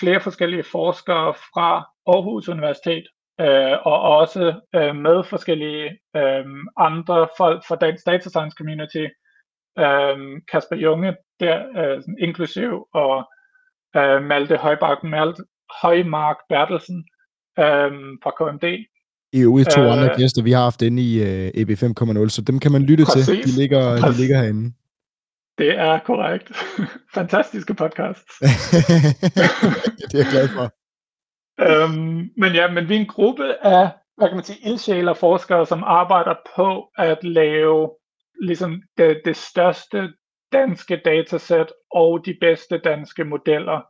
flere 0.00 0.20
forskellige 0.20 0.62
forskere 0.62 1.34
fra 1.34 1.86
Aarhus 2.06 2.48
Universitet, 2.48 3.06
øh, 3.40 3.76
og 3.84 4.00
også 4.02 4.60
øh, 4.74 4.96
med 4.96 5.24
forskellige 5.24 5.98
øh, 6.16 6.44
andre 6.76 7.28
folk 7.36 7.62
fra 7.68 7.76
Dansk 7.76 8.06
Data 8.06 8.28
Science 8.28 8.54
Community, 8.58 9.06
øh, 9.78 10.42
Kasper 10.52 10.76
Junge, 10.76 11.16
der 11.40 11.56
øh, 11.76 12.02
inklusiv, 12.20 12.88
og 12.94 13.28
Malte 14.22 14.56
Højmark, 14.56 15.02
Malte 15.02 15.42
Højmark 15.82 16.36
Bertelsen 16.48 17.04
fra 18.22 18.30
KMD, 18.30 18.64
i 19.32 19.40
øvrigt 19.40 19.70
to 19.70 19.80
øh, 19.80 19.92
andre 19.92 20.16
gæster, 20.16 20.42
vi 20.42 20.52
har 20.52 20.62
haft 20.62 20.82
inde 20.82 21.02
i 21.02 21.20
uh, 21.22 21.60
EB 21.60 21.70
5.0, 21.70 22.28
så 22.28 22.42
dem 22.46 22.58
kan 22.58 22.72
man 22.72 22.82
lytte 22.82 23.04
præcis, 23.04 23.26
til. 23.26 23.42
De 23.44 23.60
ligger, 23.60 23.96
de 23.96 24.12
ligger 24.12 24.38
herinde. 24.38 24.72
Det 25.58 25.78
er 25.78 25.98
korrekt. 25.98 26.52
Fantastiske 27.18 27.74
podcast. 27.74 28.24
det 30.10 30.14
er 30.14 30.24
jeg 30.24 30.26
glad 30.30 30.48
for. 30.48 30.72
øhm, 31.60 32.30
men 32.36 32.52
ja, 32.54 32.70
men 32.70 32.88
vi 32.88 32.96
er 32.96 33.00
en 33.00 33.06
gruppe 33.06 33.66
af, 33.66 33.90
hvad 34.16 34.28
kan 34.28 34.36
man 34.36 34.44
sige, 34.44 34.70
ildsjæler 34.70 35.14
forskere, 35.14 35.66
som 35.66 35.82
arbejder 35.84 36.34
på 36.56 36.88
at 36.98 37.24
lave 37.24 37.90
ligesom 38.42 38.82
det, 38.98 39.20
det 39.24 39.36
største 39.36 40.12
danske 40.52 41.00
datasæt 41.04 41.72
og 41.90 42.26
de 42.26 42.36
bedste 42.40 42.78
danske 42.78 43.24
modeller 43.24 43.80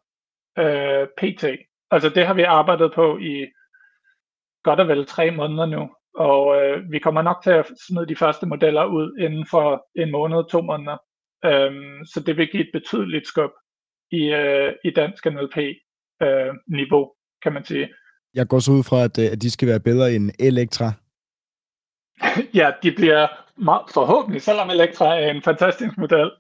øh, 0.59 1.07
PT. 1.18 1.45
Altså 1.91 2.09
det 2.09 2.26
har 2.26 2.34
vi 2.34 2.43
arbejdet 2.43 2.93
på 2.95 3.18
i 3.18 3.47
godt 4.65 4.81
og 4.81 4.89
vel 4.89 5.07
tre 5.07 5.31
måneder 5.31 5.67
nu, 5.67 5.89
og 6.15 6.57
øh, 6.57 6.93
vi 6.93 6.99
kommer 6.99 7.23
nok 7.23 7.43
til 7.43 7.51
at 7.51 7.67
smide 7.89 8.09
de 8.09 8.17
første 8.17 8.47
modeller 8.47 8.85
ud 8.85 9.17
inden 9.19 9.47
for 9.51 9.87
en 10.03 10.11
måned, 10.11 10.51
to 10.51 10.61
måneder. 10.63 10.97
Øhm, 11.45 12.05
så 12.05 12.23
det 12.27 12.37
vil 12.37 12.49
give 12.53 12.63
et 12.63 12.71
betydeligt 12.73 13.27
skub 13.27 13.51
i, 14.11 14.23
øh, 14.33 14.73
i 14.85 14.91
dansk 14.91 15.27
NLP-niveau, 15.27 17.03
øh, 17.03 17.09
kan 17.43 17.53
man 17.53 17.65
sige. 17.65 17.89
Jeg 18.35 18.49
går 18.49 18.59
så 18.59 18.73
ud 18.73 18.85
fra, 18.85 19.05
at, 19.05 19.19
øh, 19.19 19.33
at 19.33 19.43
de 19.43 19.51
skal 19.51 19.69
være 19.69 19.81
bedre 19.81 20.15
end 20.15 20.31
Elektra. 20.39 20.93
ja, 22.61 22.73
de 22.83 22.93
bliver 22.93 23.27
meget, 23.57 23.83
forhåbentlig, 23.95 24.43
selvom 24.43 24.71
Elektra 24.71 25.19
er 25.21 25.31
en 25.31 25.43
fantastisk 25.43 25.99
model, 25.99 26.31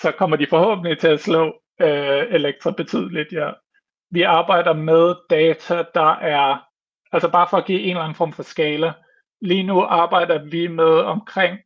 så 0.00 0.12
kommer 0.18 0.36
de 0.36 0.46
forhåbentlig 0.50 0.98
til 0.98 1.08
at 1.08 1.20
slå 1.20 1.44
øh, 1.80 2.24
Elektra 2.30 2.70
betydeligt, 2.70 3.32
ja. 3.32 3.50
Vi 4.10 4.22
arbejder 4.22 4.72
med 4.72 5.14
data, 5.30 5.84
der 5.94 6.12
er 6.14 6.67
Altså 7.12 7.30
bare 7.30 7.46
for 7.50 7.56
at 7.56 7.66
give 7.66 7.80
en 7.80 7.90
eller 7.90 8.02
anden 8.02 8.14
form 8.14 8.32
for 8.32 8.42
skala. 8.42 8.92
Lige 9.42 9.62
nu 9.62 9.80
arbejder 9.80 10.44
vi 10.50 10.66
med 10.66 10.94
omkring 11.00 11.58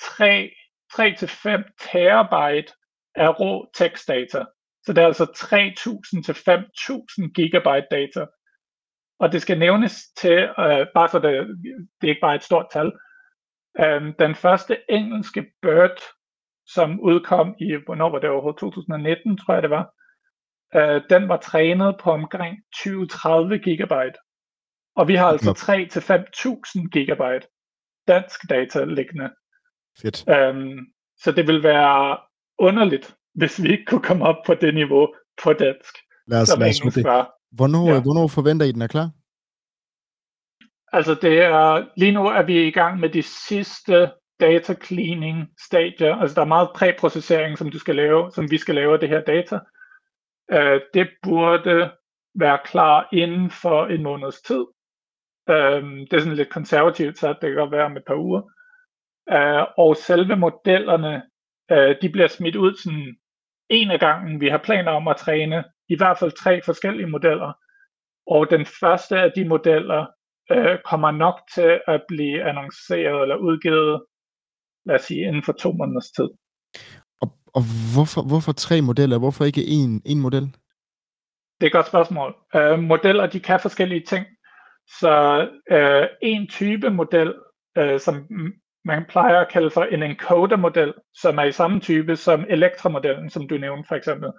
3, 0.00 0.50
3-5 0.92 1.76
terabyte 1.92 2.72
af 3.14 3.40
rå 3.40 3.70
tekstdata. 3.74 4.44
Så 4.86 4.92
det 4.92 4.98
er 4.98 5.06
altså 5.06 5.24
3.000 5.24 6.22
til 6.22 6.32
5.000 6.32 7.32
gigabyte 7.32 7.86
data. 7.90 8.26
Og 9.18 9.32
det 9.32 9.42
skal 9.42 9.58
nævnes 9.58 9.92
til, 10.16 10.38
øh, 10.42 10.86
bare 10.94 11.08
så 11.08 11.18
det, 11.18 11.32
det 12.00 12.06
er 12.06 12.08
ikke 12.08 12.20
bare 12.20 12.34
et 12.34 12.42
stort 12.42 12.66
tal, 12.72 12.92
øh, 13.80 14.14
den 14.18 14.34
første 14.34 14.76
engelske 14.88 15.46
BERT, 15.62 16.00
som 16.66 17.00
udkom 17.00 17.54
i, 17.60 17.76
hvornår 17.84 18.10
var 18.10 18.18
det 18.18 18.30
overhovedet, 18.30 18.60
2019 18.60 19.38
tror 19.38 19.54
jeg 19.54 19.62
det 19.62 19.70
var, 19.70 19.94
øh, 20.74 21.02
den 21.10 21.28
var 21.28 21.36
trænet 21.36 21.96
på 22.00 22.10
omkring 22.10 22.56
20-30 22.76 23.58
gigabyte. 23.58 24.18
Og 24.96 25.08
vi 25.08 25.14
har 25.14 25.26
altså 25.26 25.50
3-5.000 25.50 26.88
gigabyte 26.88 27.46
dansk 28.08 28.40
data 28.50 28.84
liggende. 28.84 29.30
Fedt. 30.02 30.28
Um, 30.28 30.86
så 31.22 31.32
det 31.32 31.46
vil 31.46 31.62
være 31.62 32.18
underligt, 32.58 33.14
hvis 33.34 33.62
vi 33.62 33.68
ikke 33.70 33.84
kunne 33.84 34.02
komme 34.02 34.24
op 34.24 34.36
på 34.46 34.54
det 34.54 34.74
niveau 34.74 35.14
på 35.42 35.52
dansk. 35.52 35.94
Lad 36.26 36.42
os, 36.42 36.58
lad 36.58 36.68
os 36.68 36.94
det. 36.94 37.04
Var. 37.04 37.32
Hvornår, 37.50 37.88
ja. 37.88 38.00
hvornår 38.00 38.28
forventer 38.28 38.66
I, 38.66 38.72
den 38.72 38.82
er 38.82 38.86
klar? 38.86 39.10
Altså 40.92 41.14
det 41.14 41.38
er, 41.40 41.86
lige 41.96 42.12
nu 42.12 42.26
er 42.26 42.42
vi 42.42 42.66
i 42.66 42.70
gang 42.70 43.00
med 43.00 43.08
de 43.08 43.22
sidste 43.22 44.12
data 44.40 44.74
cleaning 44.74 45.48
stadier. 45.66 46.14
Altså 46.14 46.34
der 46.34 46.40
er 46.40 46.54
meget 46.56 46.70
præprocessering, 46.74 47.58
som 47.58 47.70
du 47.70 47.78
skal 47.78 47.96
lave, 47.96 48.30
som 48.34 48.50
vi 48.50 48.58
skal 48.58 48.74
lave 48.74 48.92
af 48.92 49.00
det 49.00 49.08
her 49.08 49.20
data. 49.20 49.58
Uh, 50.52 50.80
det 50.94 51.08
burde 51.22 51.90
være 52.34 52.58
klar 52.64 53.08
inden 53.12 53.50
for 53.50 53.86
en 53.86 54.02
måneds 54.02 54.40
tid. 54.40 54.64
Øhm, 55.50 55.98
det 56.06 56.12
er 56.12 56.20
sådan 56.20 56.36
lidt 56.36 56.50
konservativt 56.50 57.18
så 57.18 57.28
det 57.28 57.40
kan 57.40 57.54
godt 57.54 57.70
være 57.70 57.84
om 57.84 57.96
et 57.96 58.04
par 58.06 58.14
uger. 58.14 58.42
Øh, 59.32 59.64
og 59.78 59.96
selve 59.96 60.36
modellerne, 60.36 61.22
øh, 61.70 61.96
de 62.02 62.08
bliver 62.08 62.28
smidt 62.28 62.56
ud 62.56 62.74
sådan 62.76 63.16
en 63.70 63.90
af 63.90 64.00
gangen. 64.00 64.40
Vi 64.40 64.48
har 64.48 64.58
planer 64.58 64.92
om 64.92 65.08
at 65.08 65.16
træne 65.16 65.64
i 65.88 65.96
hvert 65.96 66.18
fald 66.18 66.32
tre 66.32 66.60
forskellige 66.64 67.06
modeller. 67.06 67.52
Og 68.26 68.50
den 68.50 68.66
første 68.80 69.18
af 69.18 69.32
de 69.36 69.44
modeller 69.44 70.06
øh, 70.50 70.78
kommer 70.84 71.10
nok 71.10 71.40
til 71.54 71.80
at 71.86 72.02
blive 72.08 72.42
annonceret 72.48 73.22
eller 73.22 73.36
udgivet, 73.36 74.02
lad 74.86 74.94
os 74.94 75.02
sige, 75.02 75.22
inden 75.28 75.42
for 75.42 75.52
to 75.52 75.72
måneders 75.72 76.10
tid. 76.10 76.28
Og, 77.20 77.28
og 77.54 77.62
hvorfor, 77.94 78.22
hvorfor 78.28 78.52
tre 78.52 78.80
modeller? 78.80 79.18
Hvorfor 79.18 79.44
ikke 79.44 79.66
en, 79.66 80.02
en 80.04 80.20
model? 80.20 80.42
Det 81.56 81.66
er 81.66 81.66
et 81.66 81.72
godt 81.72 81.86
spørgsmål. 81.86 82.36
Øh, 82.54 82.78
modeller, 82.78 83.26
de 83.26 83.40
kan 83.40 83.60
forskellige 83.60 84.04
ting. 84.06 84.26
Så 84.98 85.46
øh, 85.70 86.08
en 86.22 86.48
type 86.48 86.90
model, 86.90 87.34
øh, 87.78 88.00
som 88.00 88.28
man 88.84 89.04
plejer 89.08 89.40
at 89.40 89.52
kalde 89.52 89.70
for 89.70 89.82
en 89.84 90.02
encoder-model, 90.02 90.94
som 91.14 91.38
er 91.38 91.44
i 91.44 91.52
samme 91.52 91.80
type 91.80 92.16
som 92.16 92.46
elektramodellen, 92.48 93.30
som 93.30 93.48
du 93.48 93.58
nævnte 93.58 93.88
for 93.88 93.94
eksempel, 93.94 94.30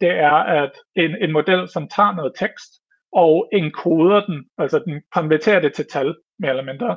det 0.00 0.10
er 0.10 0.32
at 0.32 0.72
en, 0.96 1.16
en 1.20 1.32
model, 1.32 1.68
som 1.68 1.88
tager 1.88 2.14
noget 2.14 2.32
tekst 2.38 2.70
og 3.12 3.48
encoder 3.52 4.26
den, 4.26 4.44
altså 4.58 4.78
den 4.78 5.02
konverterer 5.14 5.60
det 5.60 5.72
til 5.74 5.86
tal, 5.92 6.16
mere 6.38 6.50
eller 6.50 6.64
mindre. 6.64 6.96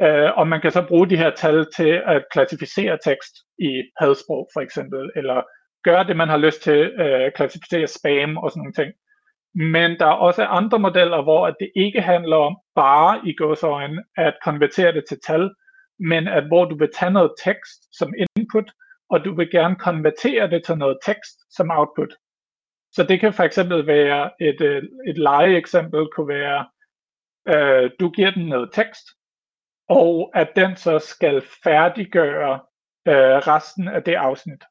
Øh, 0.00 0.38
og 0.38 0.48
man 0.48 0.60
kan 0.60 0.70
så 0.70 0.84
bruge 0.88 1.10
de 1.10 1.16
her 1.16 1.30
tal 1.30 1.66
til 1.76 2.02
at 2.06 2.24
klassificere 2.32 2.98
tekst 3.04 3.34
i 3.58 3.82
hadsprog 4.00 4.48
for 4.52 4.60
eksempel, 4.60 5.10
eller 5.16 5.42
gøre 5.84 6.04
det, 6.04 6.16
man 6.16 6.28
har 6.28 6.36
lyst 6.36 6.62
til, 6.62 6.80
øh, 7.02 7.32
klassificere 7.36 7.86
spam 7.86 8.36
og 8.36 8.50
sådan 8.50 8.60
nogle 8.60 8.72
ting. 8.72 8.92
Men 9.54 9.98
der 9.98 10.06
er 10.06 10.18
også 10.28 10.44
andre 10.44 10.78
modeller, 10.78 11.22
hvor 11.22 11.46
det 11.50 11.70
ikke 11.76 12.00
handler 12.00 12.36
om 12.36 12.56
bare 12.74 13.20
i 13.24 13.34
gåsøjne 13.36 14.04
at 14.16 14.34
konvertere 14.44 14.92
det 14.92 15.04
til 15.08 15.18
tal, 15.26 15.50
men 15.98 16.28
at 16.28 16.46
hvor 16.46 16.64
du 16.64 16.78
vil 16.78 16.90
tage 16.94 17.10
noget 17.10 17.32
tekst 17.44 17.98
som 17.98 18.14
input, 18.36 18.70
og 19.10 19.24
du 19.24 19.34
vil 19.34 19.50
gerne 19.50 19.76
konvertere 19.76 20.50
det 20.50 20.64
til 20.64 20.78
noget 20.78 20.98
tekst 21.04 21.36
som 21.56 21.70
output. 21.70 22.14
Så 22.92 23.02
det 23.02 23.20
kan 23.20 23.32
for 23.32 23.42
eksempel 23.42 23.86
være 23.86 24.30
et, 24.40 24.60
øh, 24.60 24.82
et 25.06 25.18
legeeksempel 25.18 26.08
kunne 26.14 26.28
være, 26.28 26.66
øh, 27.48 27.90
du 28.00 28.10
giver 28.10 28.30
den 28.30 28.46
noget 28.46 28.70
tekst, 28.72 29.06
og 29.88 30.30
at 30.34 30.48
den 30.56 30.76
så 30.76 30.98
skal 30.98 31.42
færdiggøre 31.64 32.60
øh, 33.08 33.36
resten 33.50 33.88
af 33.88 34.02
det 34.02 34.14
afsnit. 34.14 34.64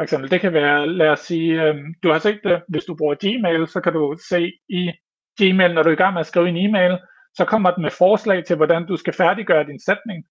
For 0.00 0.04
eksempel, 0.04 0.30
det 0.30 0.40
kan 0.40 0.52
være, 0.52 0.86
lad 0.86 1.08
os 1.08 1.20
sige, 1.20 1.62
øh, 1.62 1.74
du 2.02 2.10
har 2.10 2.18
set 2.18 2.40
det, 2.44 2.62
hvis 2.68 2.84
du 2.84 2.96
bruger 2.96 3.14
Gmail, 3.14 3.68
så 3.68 3.80
kan 3.80 3.92
du 3.92 4.16
se 4.28 4.52
i 4.68 4.92
Gmail, 5.40 5.74
når 5.74 5.82
du 5.82 5.88
er 5.88 5.92
i 5.92 6.02
gang 6.02 6.12
med 6.14 6.20
at 6.20 6.26
skrive 6.26 6.48
en 6.48 6.56
e-mail, 6.56 6.98
så 7.34 7.44
kommer 7.44 7.70
den 7.70 7.82
med 7.82 7.90
forslag 7.90 8.44
til, 8.44 8.56
hvordan 8.56 8.86
du 8.86 8.96
skal 8.96 9.12
færdiggøre 9.12 9.66
din 9.66 9.80
sætning. 9.80 10.24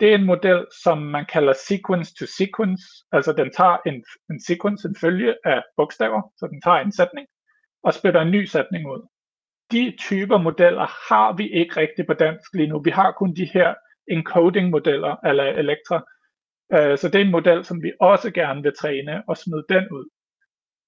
Det 0.00 0.10
er 0.10 0.14
en 0.14 0.24
model, 0.24 0.66
som 0.84 0.98
man 0.98 1.24
kalder 1.26 1.52
sequence 1.68 2.14
to 2.18 2.26
sequence, 2.38 2.82
altså 3.12 3.32
den 3.32 3.50
tager 3.56 3.76
en, 3.86 4.04
en 4.30 4.40
sequence, 4.40 4.88
en 4.88 4.96
følge 5.00 5.34
af 5.44 5.62
bogstaver, 5.76 6.22
så 6.36 6.46
den 6.46 6.60
tager 6.60 6.78
en 6.78 6.92
sætning, 6.92 7.26
og 7.84 7.94
spytter 7.94 8.20
en 8.20 8.30
ny 8.30 8.44
sætning 8.44 8.90
ud. 8.90 9.08
De 9.72 9.96
typer 9.98 10.38
modeller 10.38 10.86
har 11.08 11.32
vi 11.36 11.48
ikke 11.48 11.80
rigtig 11.80 12.06
på 12.06 12.14
dansk 12.14 12.54
lige 12.54 12.68
nu. 12.68 12.82
Vi 12.82 12.90
har 12.90 13.12
kun 13.12 13.34
de 13.34 13.50
her 13.54 13.74
encoding-modeller, 14.10 15.16
eller 15.28 15.44
Elektra, 15.44 16.04
Øh, 16.74 16.98
så 16.98 17.08
det 17.08 17.14
er 17.20 17.24
en 17.24 17.30
model, 17.38 17.64
som 17.64 17.82
vi 17.82 17.92
også 18.00 18.30
gerne 18.30 18.62
vil 18.62 18.72
træne 18.80 19.22
og 19.28 19.36
smide 19.36 19.64
den 19.68 19.84
ud. 19.98 20.06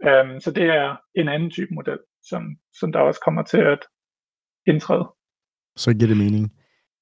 Um, 0.08 0.40
så 0.40 0.50
det 0.50 0.64
er 0.64 0.96
en 1.14 1.28
anden 1.28 1.50
type 1.50 1.74
model. 1.74 1.98
som, 2.28 2.42
som 2.80 2.92
der 2.92 2.98
også 2.98 3.20
kommer 3.24 3.42
til 3.42 3.58
at 3.58 3.78
indtræde. 4.66 5.06
Så 5.76 5.94
giver 5.94 6.06
det 6.06 6.16
mening. 6.16 6.52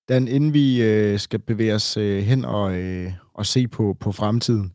Dan, 0.09 0.29
inden 0.29 0.55
vi 0.55 0.83
øh, 0.83 1.19
skal 1.19 1.39
bevæge 1.39 1.75
os 1.75 1.97
øh, 1.97 2.19
hen 2.23 2.45
og, 2.45 2.79
øh, 2.79 3.13
og 3.35 3.47
se 3.47 3.69
på, 3.69 3.97
på 4.01 4.13
fremtiden, 4.13 4.73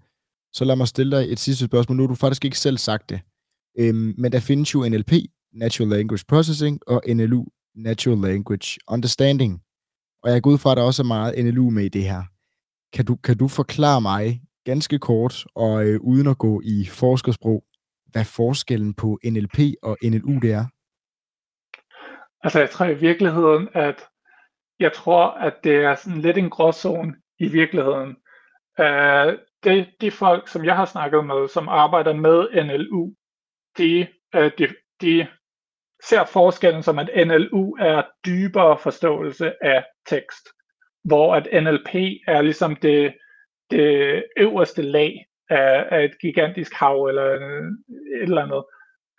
så 0.54 0.66
lad 0.66 0.76
mig 0.76 0.88
stille 0.88 1.18
dig 1.18 1.32
et 1.32 1.40
sidste 1.40 1.66
spørgsmål. 1.66 1.98
Nu 1.98 2.04
har 2.04 2.08
du 2.08 2.16
faktisk 2.16 2.46
ikke 2.46 2.60
selv 2.60 2.78
sagt 2.78 3.10
det, 3.10 3.22
øhm, 3.80 4.14
men 4.18 4.32
der 4.32 4.40
findes 4.40 4.74
jo 4.74 4.90
NLP, 4.90 5.12
Natural 5.54 5.90
Language 5.90 6.26
Processing, 6.28 6.80
og 6.88 7.02
NLU, 7.08 7.46
Natural 7.76 8.18
Language 8.18 8.80
Understanding. 8.88 9.62
Og 10.24 10.32
jeg 10.32 10.42
går 10.42 10.52
ud 10.52 10.58
fra, 10.58 10.72
at 10.72 10.78
der 10.78 10.84
også 10.84 11.04
er 11.04 11.08
meget 11.08 11.46
NLU 11.46 11.70
med 11.70 11.84
i 11.86 11.90
det 11.90 12.04
her. 12.04 12.24
Kan 12.94 13.06
du, 13.06 13.16
kan 13.16 13.38
du 13.38 13.48
forklare 13.48 14.02
mig 14.02 14.42
ganske 14.66 15.00
kort, 15.00 15.46
og 15.56 15.86
øh, 15.86 16.00
uden 16.02 16.28
at 16.28 16.38
gå 16.38 16.62
i 16.64 16.86
forskersprog, 16.86 17.64
hvad 18.06 18.26
forskellen 18.26 18.94
på 18.94 19.20
NLP 19.26 19.60
og 19.84 19.98
NLU 20.04 20.40
det 20.40 20.52
er? 20.52 20.66
Altså 22.44 22.60
jeg 22.60 22.70
tror 22.70 22.86
i 22.86 23.00
virkeligheden, 23.00 23.70
at 23.74 24.06
jeg 24.80 24.94
tror, 24.94 25.28
at 25.28 25.54
det 25.64 25.76
er 25.76 25.96
sådan 25.96 26.22
lidt 26.22 26.38
en 26.38 26.50
gråzone 26.50 27.16
i 27.40 27.48
virkeligheden. 27.48 28.10
Uh, 28.80 29.34
det, 29.64 29.90
de 30.02 30.12
folk, 30.12 30.48
som 30.48 30.66
jeg 30.66 30.76
har 30.76 30.86
snakket 30.86 31.26
med, 31.26 31.48
som 31.48 31.70
arbejder 31.70 32.14
med 32.14 32.64
NLU, 32.66 33.14
de, 33.78 34.08
uh, 34.38 34.52
de, 34.58 34.76
de 35.02 35.28
ser 36.04 36.26
forskellen 36.26 36.84
som, 36.84 37.00
at 37.00 37.28
NLU 37.28 37.76
er 37.80 38.04
dybere 38.26 38.78
forståelse 38.78 39.64
af 39.64 39.86
tekst, 40.06 40.50
hvor 41.04 41.36
at 41.36 41.64
NLP 41.64 41.96
er 42.28 42.42
ligesom 42.42 42.76
det, 42.76 43.16
det 43.72 44.26
øverste 44.38 44.82
lag 44.82 45.26
af, 45.50 45.88
af 45.92 46.04
et 46.04 46.20
gigantisk 46.22 46.74
hav 46.74 47.06
eller 47.06 47.24
et 47.24 48.22
eller 48.22 48.42
andet. 48.42 48.64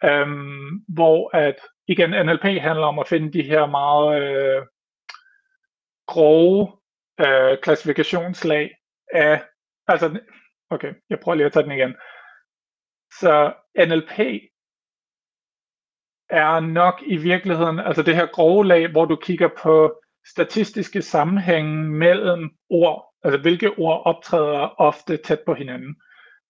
Um, 0.03 0.85
hvor 0.89 1.37
at 1.37 1.57
igen 1.89 2.11
NLP 2.11 2.45
handler 2.45 2.87
om 2.87 2.99
at 2.99 3.09
finde 3.09 3.33
de 3.33 3.43
her 3.43 3.67
meget 3.67 4.23
øh, 4.23 4.63
grove 6.07 6.73
øh, 7.21 7.59
klassifikationslag 7.63 8.71
af, 9.13 9.43
altså, 9.89 10.21
okay, 10.71 10.95
jeg 11.11 11.21
prøver 11.21 11.37
lige 11.37 11.47
at 11.47 11.53
tage 11.53 11.63
den 11.63 11.73
igen. 11.73 11.95
Så 13.21 13.53
NLP 13.79 14.43
er 16.31 16.61
nok 16.61 17.03
i 17.07 17.17
virkeligheden, 17.17 17.79
altså 17.79 18.03
det 18.03 18.17
her 18.17 18.27
grove 18.27 18.67
lag, 18.67 18.91
hvor 18.91 19.05
du 19.05 19.17
kigger 19.17 19.49
på 19.63 20.01
statistiske 20.27 21.03
sammenhænge 21.03 21.85
mellem 21.85 22.51
ord, 22.71 23.05
altså 23.25 23.41
hvilke 23.41 23.71
ord 23.79 24.03
optræder 24.05 24.81
ofte 24.81 25.17
tæt 25.17 25.41
på 25.47 25.55
hinanden. 25.55 25.97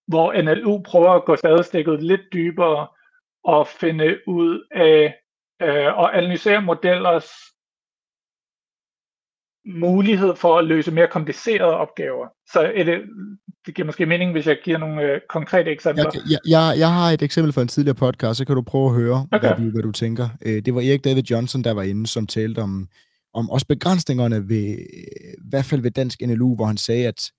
Hvor 0.06 0.42
NLU 0.42 0.82
prøver 0.82 1.10
at 1.10 1.24
gå 1.24 1.36
spadestikket 1.36 2.02
lidt 2.02 2.20
dybere 2.32 2.86
og 3.44 3.66
finde 3.66 4.18
ud 4.26 4.66
af 4.70 5.14
øh, 5.62 5.98
og 5.98 6.18
analysere 6.18 6.62
modellers 6.62 7.30
mulighed 9.66 10.36
for 10.36 10.58
at 10.58 10.64
løse 10.64 10.90
mere 10.90 11.08
komplicerede 11.08 11.76
opgaver. 11.76 12.26
Så 12.52 12.60
er 12.74 12.84
det, 12.84 13.02
det 13.66 13.74
giver 13.74 13.86
måske 13.86 14.06
mening, 14.06 14.32
hvis 14.32 14.46
jeg 14.46 14.58
giver 14.64 14.78
nogle 14.78 15.02
øh, 15.02 15.20
konkrete 15.28 15.70
eksempler. 15.70 16.04
Jeg, 16.14 16.22
jeg, 16.30 16.38
jeg, 16.48 16.78
jeg 16.78 16.92
har 16.92 17.10
et 17.10 17.22
eksempel 17.22 17.52
fra 17.52 17.62
en 17.62 17.68
tidligere 17.68 17.94
podcast, 17.94 18.38
så 18.38 18.44
kan 18.44 18.54
du 18.56 18.62
prøve 18.62 18.86
at 18.86 18.94
høre, 18.94 19.26
okay. 19.32 19.48
hvad, 19.48 19.56
du, 19.56 19.70
hvad 19.70 19.82
du 19.82 19.92
tænker. 19.92 20.28
Øh, 20.46 20.62
det 20.64 20.74
var 20.74 20.80
Erik 20.80 21.04
David 21.04 21.22
Johnson, 21.22 21.64
der 21.64 21.74
var 21.74 21.82
inde, 21.82 22.06
som 22.06 22.26
talte 22.26 22.58
om, 22.58 22.88
om 23.34 23.50
også 23.50 23.66
begrænsningerne 23.66 24.48
ved, 24.48 24.78
i 24.78 25.48
hvert 25.50 25.64
fald 25.64 25.80
ved 25.80 25.90
dansk 25.90 26.20
NLU, 26.20 26.54
hvor 26.54 26.64
han 26.64 26.76
sagde, 26.76 27.06
at 27.06 27.32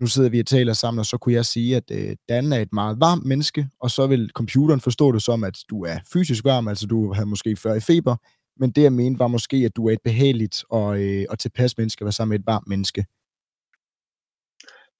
nu 0.00 0.06
sidder 0.06 0.30
vi 0.30 0.40
og 0.40 0.46
taler 0.46 0.72
sammen, 0.72 0.98
og 0.98 1.06
så 1.06 1.18
kunne 1.18 1.34
jeg 1.34 1.44
sige, 1.44 1.76
at 1.76 1.90
øh, 1.92 2.16
Dan 2.28 2.52
er 2.52 2.58
et 2.58 2.72
meget 2.72 3.00
varmt 3.00 3.24
menneske, 3.24 3.68
og 3.80 3.90
så 3.90 4.06
vil 4.06 4.30
computeren 4.34 4.80
forstå 4.80 5.12
det 5.12 5.22
som, 5.22 5.44
at 5.44 5.58
du 5.70 5.84
er 5.84 5.98
fysisk 6.12 6.44
varm, 6.44 6.68
altså 6.68 6.86
du 6.86 7.12
har 7.12 7.24
måske 7.24 7.56
før 7.56 7.74
i 7.74 7.80
feber, 7.80 8.16
men 8.56 8.70
det 8.70 8.82
jeg 8.82 8.92
mente 8.92 9.18
var 9.18 9.26
måske, 9.26 9.56
at 9.56 9.76
du 9.76 9.88
er 9.88 9.92
et 9.92 10.02
behageligt 10.04 10.64
og, 10.70 11.02
øh, 11.02 11.26
og 11.30 11.38
tilpas 11.38 11.78
menneske, 11.78 12.02
at 12.02 12.04
være 12.04 12.12
sammen 12.12 12.30
med 12.30 12.38
et 12.38 12.46
varmt 12.46 12.68
menneske. 12.68 13.06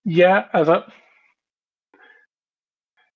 Ja, 0.05 0.43
altså, 0.53 0.83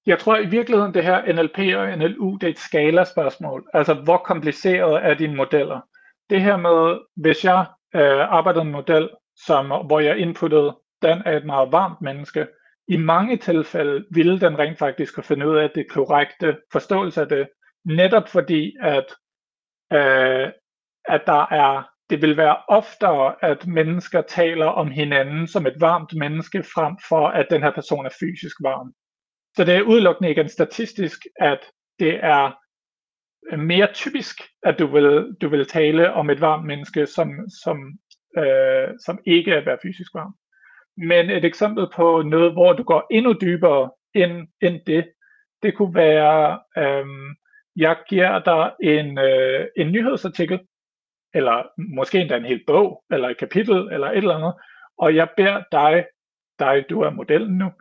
jeg 0.06 0.18
tror 0.18 0.36
i 0.36 0.46
virkeligheden, 0.46 0.94
det 0.94 1.04
her 1.04 1.32
NLP 1.32 1.58
og 1.76 1.98
NLU, 1.98 2.36
det 2.36 2.46
er 2.46 2.50
et 2.50 2.58
skalaspørgsmål. 2.58 3.68
Altså, 3.74 3.94
hvor 3.94 4.18
kompliceret 4.18 5.04
er 5.04 5.14
dine 5.14 5.36
modeller? 5.36 5.80
Det 6.30 6.42
her 6.42 6.56
med, 6.56 6.98
hvis 7.16 7.44
jeg 7.44 7.66
øh, 7.94 8.34
arbejder 8.34 8.60
en 8.60 8.72
model, 8.72 9.10
som, 9.46 9.66
hvor 9.66 10.00
jeg 10.00 10.18
inputtede, 10.18 10.76
den 11.02 11.22
er 11.26 11.36
et 11.36 11.44
meget 11.44 11.72
varmt 11.72 12.00
menneske, 12.02 12.46
i 12.88 12.96
mange 12.96 13.36
tilfælde 13.36 14.04
ville 14.10 14.40
den 14.40 14.58
rent 14.58 14.78
faktisk 14.78 15.14
kunne 15.14 15.24
finde 15.24 15.48
ud 15.48 15.56
af 15.56 15.70
det 15.74 15.86
korrekte 15.90 16.56
forståelse 16.72 17.20
af 17.20 17.28
det, 17.28 17.48
netop 17.84 18.28
fordi, 18.28 18.76
at 18.82 19.14
øh, 19.92 20.52
at 21.04 21.22
der 21.26 21.46
er, 21.52 21.88
det 22.10 22.22
vil 22.22 22.36
være 22.36 22.56
oftere, 22.68 23.34
at 23.42 23.66
mennesker 23.66 24.22
taler 24.22 24.66
om 24.66 24.90
hinanden 24.90 25.46
som 25.46 25.66
et 25.66 25.80
varmt 25.80 26.14
menneske, 26.18 26.62
frem 26.74 26.96
for 27.08 27.28
at 27.28 27.46
den 27.50 27.62
her 27.62 27.70
person 27.70 28.06
er 28.06 28.16
fysisk 28.20 28.56
varm. 28.62 28.92
Så 29.56 29.64
det 29.64 29.74
er 29.74 29.82
udelukkende 29.82 30.30
igen 30.30 30.48
statistisk, 30.48 31.18
at 31.40 31.60
det 31.98 32.24
er 32.24 32.52
mere 33.52 33.88
typisk, 33.94 34.42
at 34.62 34.78
du 34.78 34.86
vil, 34.86 35.36
du 35.40 35.48
vil 35.48 35.66
tale 35.66 36.12
om 36.12 36.30
et 36.30 36.40
varmt 36.40 36.66
menneske, 36.66 37.06
som, 37.06 37.28
som, 37.62 37.98
øh, 38.38 38.88
som 39.04 39.18
ikke 39.26 39.50
er 39.52 39.64
være 39.64 39.78
fysisk 39.82 40.14
varm. 40.14 40.34
Men 40.96 41.30
et 41.30 41.44
eksempel 41.44 41.86
på 41.96 42.22
noget, 42.22 42.52
hvor 42.52 42.72
du 42.72 42.82
går 42.82 43.06
endnu 43.10 43.34
dybere 43.40 43.90
end, 44.14 44.48
end 44.62 44.80
det, 44.86 45.08
det 45.62 45.76
kunne 45.76 45.94
være, 45.94 46.60
øh, 46.78 47.06
jeg 47.76 47.96
giver 48.08 48.38
dig 48.38 48.72
en, 48.82 49.18
øh, 49.18 49.66
en 49.76 49.92
nyhedsartikel, 49.92 50.60
eller 51.34 51.62
måske 51.96 52.20
endda 52.20 52.36
en 52.36 52.44
hel 52.44 52.60
bog, 52.66 53.04
eller 53.10 53.28
et 53.28 53.38
kapitel, 53.38 53.76
eller 53.92 54.10
et 54.10 54.16
eller 54.16 54.36
andet, 54.36 54.54
og 54.98 55.14
jeg 55.14 55.28
beder 55.36 55.62
dig, 55.72 56.06
dig 56.58 56.84
du 56.90 57.00
er 57.00 57.10
modellen 57.10 57.58
nu, 57.58 57.72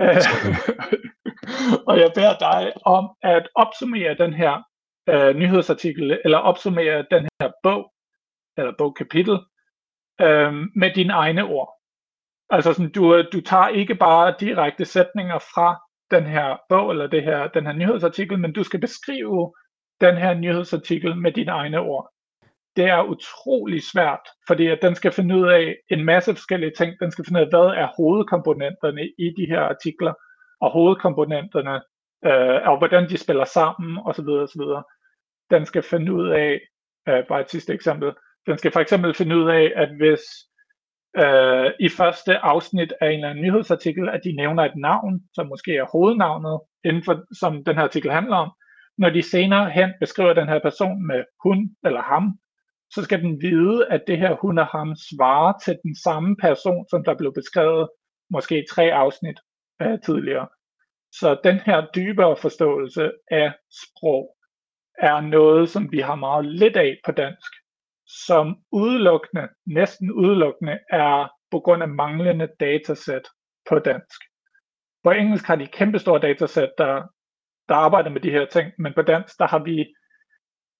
og 1.88 1.98
jeg 1.98 2.10
beder 2.14 2.36
dig 2.40 2.72
om 2.84 3.10
at 3.22 3.48
opsummere 3.54 4.14
den 4.14 4.32
her 4.32 4.62
øh, 5.08 5.36
nyhedsartikel, 5.36 6.20
eller 6.24 6.38
opsummere 6.38 7.06
den 7.10 7.28
her 7.40 7.50
bog, 7.62 7.92
eller 8.56 8.72
bogkapitel, 8.78 9.38
øh, 10.20 10.52
med 10.76 10.94
dine 10.94 11.12
egne 11.12 11.44
ord. 11.44 11.82
Altså 12.50 12.72
sådan, 12.72 12.92
du, 12.92 13.14
øh, 13.14 13.24
du 13.32 13.40
tager 13.40 13.68
ikke 13.68 13.94
bare 13.94 14.34
direkte 14.40 14.84
sætninger 14.84 15.38
fra 15.38 15.80
den 16.10 16.24
her 16.26 16.56
bog 16.68 16.90
eller 16.90 17.06
det 17.06 17.22
her, 17.22 17.48
den 17.48 17.66
her 17.66 17.72
nyhedsartikel, 17.72 18.38
men 18.38 18.52
du 18.52 18.62
skal 18.62 18.80
beskrive 18.80 19.52
den 20.00 20.16
her 20.16 20.34
nyhedsartikel 20.34 21.16
med 21.16 21.32
dine 21.32 21.52
egne 21.52 21.80
ord. 21.80 22.12
Det 22.76 22.84
er 22.84 23.02
utrolig 23.02 23.82
svært, 23.92 24.24
fordi 24.46 24.66
at 24.66 24.78
den 24.82 24.94
skal 24.94 25.12
finde 25.12 25.36
ud 25.36 25.48
af 25.48 25.76
en 25.90 26.04
masse 26.04 26.34
forskellige 26.34 26.72
ting. 26.78 26.94
Den 27.00 27.10
skal 27.10 27.24
finde 27.24 27.40
ud 27.40 27.44
af, 27.44 27.50
hvad 27.50 27.68
er 27.82 27.88
hovedkomponenterne 27.96 29.02
i 29.18 29.26
de 29.38 29.46
her 29.46 29.60
artikler, 29.60 30.14
og 30.60 30.70
hovedkomponenterne, 30.70 31.74
øh, 32.24 32.68
og 32.70 32.78
hvordan 32.78 33.08
de 33.08 33.18
spiller 33.18 33.44
sammen, 33.44 33.98
osv. 34.06 34.28
osv. 34.28 34.62
Den 35.52 35.66
skal 35.66 35.82
finde 35.82 36.12
ud 36.12 36.28
af, 36.28 36.60
øh, 37.08 37.22
bare 37.28 37.40
et 37.40 37.50
sidste 37.50 37.72
eksempel, 37.74 38.12
den 38.46 38.58
skal 38.58 38.72
for 38.72 38.80
eksempel 38.80 39.14
finde 39.14 39.36
ud 39.36 39.48
af, 39.48 39.72
at 39.76 39.90
hvis 39.96 40.22
øh, 41.24 41.70
i 41.80 41.88
første 41.88 42.38
afsnit 42.38 42.92
af 43.00 43.06
en 43.06 43.14
eller 43.14 43.30
anden 43.30 43.44
nyhedsartikel, 43.44 44.08
at 44.08 44.20
de 44.24 44.32
nævner 44.32 44.62
et 44.64 44.76
navn, 44.76 45.20
som 45.34 45.46
måske 45.46 45.76
er 45.76 45.92
hovednavnet, 45.92 46.60
inden 46.84 47.02
for, 47.04 47.14
som 47.40 47.64
den 47.64 47.74
her 47.76 47.82
artikel 47.82 48.10
handler 48.10 48.36
om. 48.36 48.50
Når 48.98 49.10
de 49.10 49.22
senere 49.22 49.70
hen 49.70 49.90
beskriver 50.00 50.32
den 50.32 50.48
her 50.48 50.60
person 50.62 51.06
med 51.06 51.24
hun 51.42 51.76
eller 51.84 52.02
ham, 52.02 52.38
så 52.94 53.02
skal 53.02 53.22
den 53.22 53.42
vide, 53.42 53.86
at 53.90 54.02
det 54.06 54.18
her 54.18 54.36
hun 54.42 54.58
og 54.58 54.66
ham 54.66 54.94
svarer 55.10 55.52
til 55.64 55.78
den 55.82 55.96
samme 56.04 56.36
person, 56.36 56.86
som 56.90 57.04
der 57.04 57.14
blev 57.14 57.32
beskrevet 57.34 57.88
måske 58.30 58.64
tre 58.70 58.92
afsnit 58.92 59.38
øh, 59.82 59.98
tidligere. 60.04 60.48
Så 61.12 61.40
den 61.44 61.58
her 61.66 61.86
dybere 61.94 62.36
forståelse 62.36 63.12
af 63.30 63.52
sprog 63.82 64.36
er 64.98 65.20
noget, 65.20 65.68
som 65.68 65.92
vi 65.92 65.98
har 65.98 66.14
meget 66.14 66.44
lidt 66.44 66.76
af 66.76 66.98
på 67.04 67.12
dansk 67.12 67.52
som 68.06 68.56
udelukkende, 68.72 69.48
næsten 69.66 70.12
udelukkende 70.12 70.78
er 70.90 71.28
på 71.50 71.60
grund 71.60 71.82
af 71.82 71.88
manglende 71.88 72.48
datasæt 72.60 73.22
på 73.68 73.78
dansk. 73.78 74.20
På 75.04 75.10
engelsk 75.10 75.44
har 75.44 75.56
de 75.56 75.66
kæmpestore 75.66 76.20
datasæt, 76.20 76.68
der, 76.78 77.02
der 77.68 77.74
arbejder 77.74 78.10
med 78.10 78.20
de 78.20 78.30
her 78.30 78.46
ting, 78.46 78.72
men 78.78 78.92
på 78.94 79.02
dansk, 79.02 79.38
der 79.38 79.46
har 79.46 79.58
vi 79.58 79.94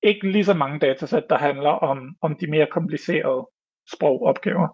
ikke 0.03 0.33
lige 0.33 0.45
så 0.45 0.55
mange 0.55 0.79
datasæt, 0.79 1.23
der 1.31 1.39
handler 1.39 1.71
om, 1.71 2.17
om 2.21 2.37
de 2.41 2.47
mere 2.47 2.67
komplicerede 2.73 3.47
sprogopgaver. 3.95 4.69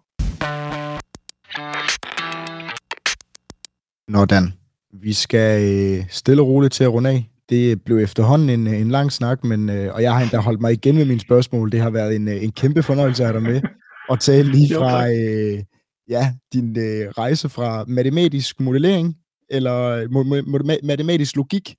Nå 4.09 4.25
Dan, 4.25 4.45
vi 4.91 5.13
skal 5.13 5.61
øh, 5.63 6.09
stille 6.09 6.43
og 6.43 6.49
roligt 6.49 6.73
til 6.73 6.85
at 6.85 6.93
runde 6.93 7.11
af. 7.11 7.38
Det 7.49 7.85
blev 7.85 7.99
efterhånden 7.99 8.51
en, 8.51 8.67
en 8.67 8.91
lang 8.91 9.13
snak, 9.13 9.45
men, 9.45 9.71
øh, 9.71 9.95
og 9.95 10.03
jeg 10.03 10.15
har 10.15 10.23
endda 10.23 10.39
holdt 10.39 10.61
mig 10.61 10.73
igen 10.73 10.97
med 10.97 11.05
mine 11.05 11.21
spørgsmål. 11.21 11.73
Det 11.73 11.81
har 11.81 11.91
været 11.91 12.17
en, 12.17 12.29
øh, 12.29 12.45
en 12.45 12.53
kæmpe 12.53 12.83
fornøjelse 12.83 13.25
at 13.25 13.29
have 13.29 13.41
dig 13.41 13.51
med 13.53 13.63
og 14.09 14.21
tale 14.21 14.51
lige 14.51 14.75
fra 14.75 15.11
øh, 15.11 15.63
ja, 16.09 16.35
din 16.53 16.79
øh, 16.79 17.09
rejse 17.09 17.49
fra 17.49 17.85
matematisk 17.89 18.61
modellering 18.61 19.17
eller 19.51 20.05
mo- 20.05 20.87
matematisk 20.87 21.37
logik 21.37 21.75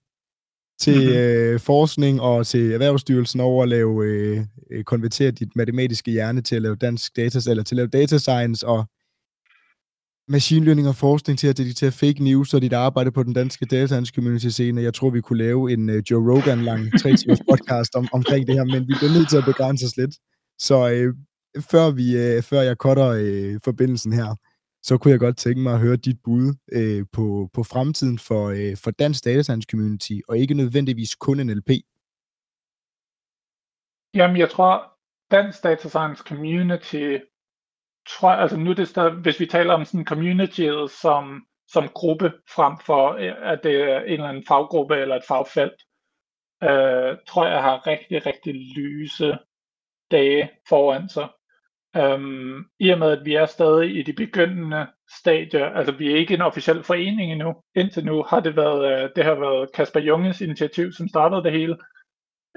til 0.79 0.95
mm-hmm. 0.95 1.17
øh, 1.17 1.59
forskning 1.59 2.21
og 2.21 2.47
til 2.47 2.71
Erhvervsstyrelsen 2.71 3.39
over 3.39 3.63
at 3.63 3.69
lave, 3.69 4.05
øh, 4.05 4.41
øh, 4.71 4.83
konvertere 4.83 5.31
dit 5.31 5.55
matematiske 5.55 6.11
hjerne 6.11 6.41
til 6.41 6.55
at 6.55 6.61
lave 6.61 6.75
dansk 6.75 7.15
data, 7.15 7.49
eller 7.49 7.63
til 7.63 7.75
at 7.75 7.77
lave 7.77 7.87
data 7.87 8.17
science 8.17 8.67
og 8.67 8.85
machine 10.29 10.65
learning 10.65 10.87
og 10.87 10.95
forskning 10.95 11.39
til 11.39 11.47
at 11.47 11.57
detektere 11.57 11.91
fake 11.91 12.23
news 12.23 12.53
og 12.53 12.61
dit 12.61 12.73
arbejde 12.73 13.11
på 13.11 13.23
den 13.23 13.33
danske 13.33 13.65
data 13.65 13.87
science 13.87 14.13
community 14.15 14.47
scene. 14.47 14.81
Jeg 14.81 14.93
tror, 14.93 15.09
vi 15.09 15.21
kunne 15.21 15.39
lave 15.39 15.73
en 15.73 15.89
uh, 15.89 15.95
Joe 16.11 16.23
Rogan 16.31 16.61
lang 16.61 16.99
tre 17.01 17.15
timers 17.15 17.39
podcast 17.51 17.95
om, 17.95 18.07
omkring 18.13 18.47
det 18.47 18.55
her, 18.55 18.63
men 18.63 18.87
vi 18.87 18.93
bliver 18.99 19.13
nødt 19.17 19.29
til 19.29 19.37
at 19.37 19.45
begrænse 19.45 19.85
os 19.85 19.97
lidt. 19.97 20.15
Så 20.59 20.89
øh, 20.89 21.13
før, 21.71 21.91
vi, 21.91 22.17
øh, 22.17 22.43
før 22.43 22.61
jeg 22.61 22.75
cutter 22.75 23.07
øh, 23.07 23.59
forbindelsen 23.63 24.13
her, 24.13 24.35
så 24.83 24.97
kunne 24.97 25.11
jeg 25.11 25.19
godt 25.19 25.37
tænke 25.37 25.61
mig 25.61 25.73
at 25.73 25.79
høre 25.79 25.95
dit 25.95 26.17
bud 26.23 26.53
øh, 26.71 27.05
på, 27.11 27.49
på 27.53 27.63
fremtiden 27.63 28.19
for, 28.19 28.43
øh, 28.47 28.77
for 28.83 28.91
dansk 28.91 29.25
data 29.25 29.41
science 29.41 29.67
community, 29.71 30.17
og 30.27 30.37
ikke 30.37 30.53
nødvendigvis 30.53 31.15
kun 31.15 31.37
NLP. 31.37 31.69
Jamen, 34.13 34.37
jeg 34.37 34.49
tror, 34.49 34.73
dansk 35.31 35.63
data 35.63 35.87
science 35.89 36.23
community, 36.27 37.17
tror 38.07 38.29
altså 38.29 38.57
nu 38.57 38.69
er 38.69 38.75
det 38.75 38.87
stadig, 38.87 39.13
hvis 39.13 39.39
vi 39.39 39.45
taler 39.45 39.73
om 39.73 39.85
sådan 39.85 40.05
communityet 40.05 40.91
som, 40.91 41.45
som 41.67 41.87
gruppe, 41.87 42.33
frem 42.55 42.77
for 42.85 43.13
øh, 43.13 43.51
at 43.51 43.59
det 43.63 43.75
er 43.75 43.99
en 43.99 44.13
eller 44.13 44.27
anden 44.27 44.45
faggruppe 44.47 44.95
eller 44.95 45.15
et 45.15 45.23
fagfelt, 45.27 45.81
øh, 46.63 47.17
tror 47.27 47.47
jeg 47.47 47.61
har 47.61 47.87
rigtig, 47.87 48.25
rigtig 48.25 48.55
lyse 48.55 49.37
dage 50.11 50.49
foran 50.69 51.09
sig. 51.09 51.27
Øhm, 51.97 52.65
I 52.79 52.89
og 52.89 52.99
med, 52.99 53.11
at 53.11 53.25
vi 53.25 53.33
er 53.35 53.45
stadig 53.45 53.97
i 53.97 54.01
de 54.01 54.13
begyndende 54.13 54.87
stadier, 55.19 55.65
altså 55.65 55.91
vi 55.91 56.11
er 56.11 56.17
ikke 56.17 56.33
en 56.33 56.41
officiel 56.41 56.83
forening 56.83 57.31
endnu. 57.31 57.55
Indtil 57.75 58.05
nu 58.05 58.23
har 58.23 58.39
det 58.39 58.55
været, 58.55 59.03
øh, 59.03 59.09
det 59.15 59.23
har 59.23 59.35
været 59.35 59.71
Kasper 59.73 59.99
Junges 59.99 60.41
initiativ, 60.41 60.91
som 60.91 61.07
startede 61.07 61.43
det 61.43 61.51
hele, 61.51 61.77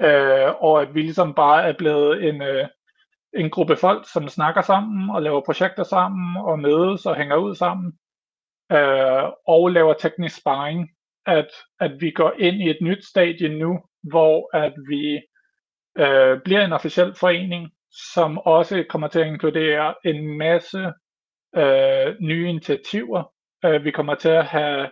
øh, 0.01 0.62
og 0.62 0.82
at 0.82 0.94
vi 0.94 1.02
ligesom 1.02 1.35
bare 1.35 1.62
er 1.69 1.73
blevet 1.73 2.28
en, 2.28 2.43
øh, 2.43 2.69
en 3.37 3.51
gruppe 3.51 3.77
folk, 3.77 4.13
som 4.13 4.29
snakker 4.29 4.63
sammen 4.63 5.11
og 5.11 5.23
laver 5.23 5.41
projekter 5.41 5.83
sammen 5.83 6.37
og 6.37 6.59
mødes 6.59 7.07
og 7.07 7.17
hænger 7.17 7.37
ud 7.37 7.55
sammen 7.55 7.93
øh, 8.73 9.25
og 9.47 9.71
laver 9.71 9.95
teknisk 9.95 10.37
sparring. 10.37 10.91
At, 11.27 11.49
at 11.81 12.01
vi 12.01 12.11
går 12.11 12.33
ind 12.39 12.57
i 12.57 12.71
et 12.71 12.79
nyt 12.83 13.05
stadie 13.05 13.49
nu, 13.49 13.81
hvor 14.03 14.57
at 14.57 14.75
vi 14.89 15.21
øh, 15.99 16.43
bliver 16.45 16.65
en 16.65 16.73
officiel 16.73 17.15
forening, 17.15 17.71
som 18.13 18.39
også 18.39 18.85
kommer 18.89 19.09
til 19.09 19.21
at 19.21 19.27
inkludere 19.27 19.95
en 20.05 20.39
masse 20.39 20.93
øh, 21.57 22.15
nye 22.21 22.49
initiativer. 22.49 23.33
Øh, 23.65 23.85
vi 23.85 23.91
kommer 23.91 24.15
til 24.15 24.29
at 24.29 24.47
have 24.47 24.91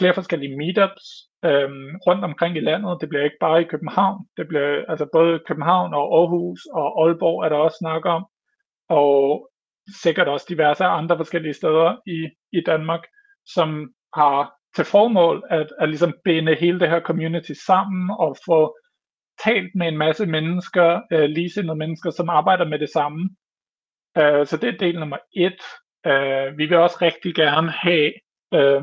flere 0.00 0.14
forskellige 0.14 0.56
meetups 0.56 1.04
øhm, 1.48 1.90
rundt 2.06 2.24
omkring 2.24 2.56
i 2.56 2.66
landet. 2.68 2.98
Det 3.00 3.08
bliver 3.08 3.24
ikke 3.24 3.42
bare 3.46 3.60
i 3.62 3.70
København. 3.72 4.18
Det 4.36 4.48
bliver 4.48 4.84
altså 4.92 5.06
både 5.12 5.40
København 5.48 5.94
og 5.94 6.04
Aarhus 6.18 6.60
og 6.80 6.86
Aalborg 7.00 7.44
er 7.44 7.48
der 7.48 7.56
også 7.56 7.78
snak 7.80 8.04
om. 8.16 8.22
Og 8.88 9.48
sikkert 10.02 10.28
også 10.28 10.46
diverse 10.48 10.84
andre 10.84 11.16
forskellige 11.16 11.54
steder 11.54 11.90
i, 12.06 12.18
i 12.58 12.60
Danmark, 12.66 13.02
som 13.46 13.68
har 14.14 14.52
til 14.76 14.84
formål 14.84 15.42
at, 15.50 15.68
at 15.80 15.88
ligesom 15.88 16.14
binde 16.24 16.54
hele 16.54 16.80
det 16.80 16.88
her 16.88 17.00
community 17.00 17.52
sammen 17.66 18.10
og 18.18 18.36
få 18.46 18.76
talt 19.44 19.74
med 19.74 19.88
en 19.88 19.98
masse 19.98 20.26
mennesker, 20.26 21.00
øh, 21.12 21.28
ligesindede 21.36 21.76
mennesker, 21.76 22.10
som 22.10 22.28
arbejder 22.28 22.64
med 22.64 22.78
det 22.78 22.90
samme. 22.92 23.30
Øh, 24.18 24.46
så 24.46 24.56
det 24.56 24.68
er 24.68 24.78
del 24.78 24.98
nummer 24.98 25.18
et. 25.36 25.62
Øh, 26.06 26.58
vi 26.58 26.66
vil 26.66 26.76
også 26.76 26.98
rigtig 27.02 27.34
gerne 27.34 27.70
have 27.70 28.12
øh, 28.54 28.82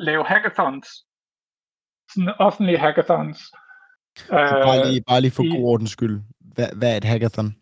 lave 0.00 0.24
hackathons. 0.24 0.88
Sådan 2.12 2.34
offentlige 2.38 2.78
hackathons. 2.78 3.38
Øh, 4.32 4.38
bare, 4.38 4.90
lige, 4.90 5.02
bare 5.08 5.20
lige 5.20 5.30
for 5.30 5.56
god 5.56 5.64
ordens 5.72 5.90
skyld. 5.90 6.20
Hvad, 6.40 6.68
hvad 6.76 6.92
er 6.92 6.96
et 6.96 7.04
hackathon? 7.04 7.54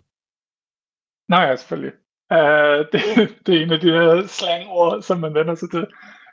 Nej, 1.29 1.43
ja, 1.43 1.57
selvfølgelig. 1.57 1.93
Uh, 2.31 2.79
det, 2.93 3.01
det 3.47 3.55
er 3.55 3.63
en 3.63 3.73
af 3.73 3.81
de 3.81 3.91
her 3.93 4.27
slangord, 4.27 5.03
som 5.03 5.21
man 5.21 5.35
vender 5.35 5.55
sig 5.55 5.71
til. 5.71 5.87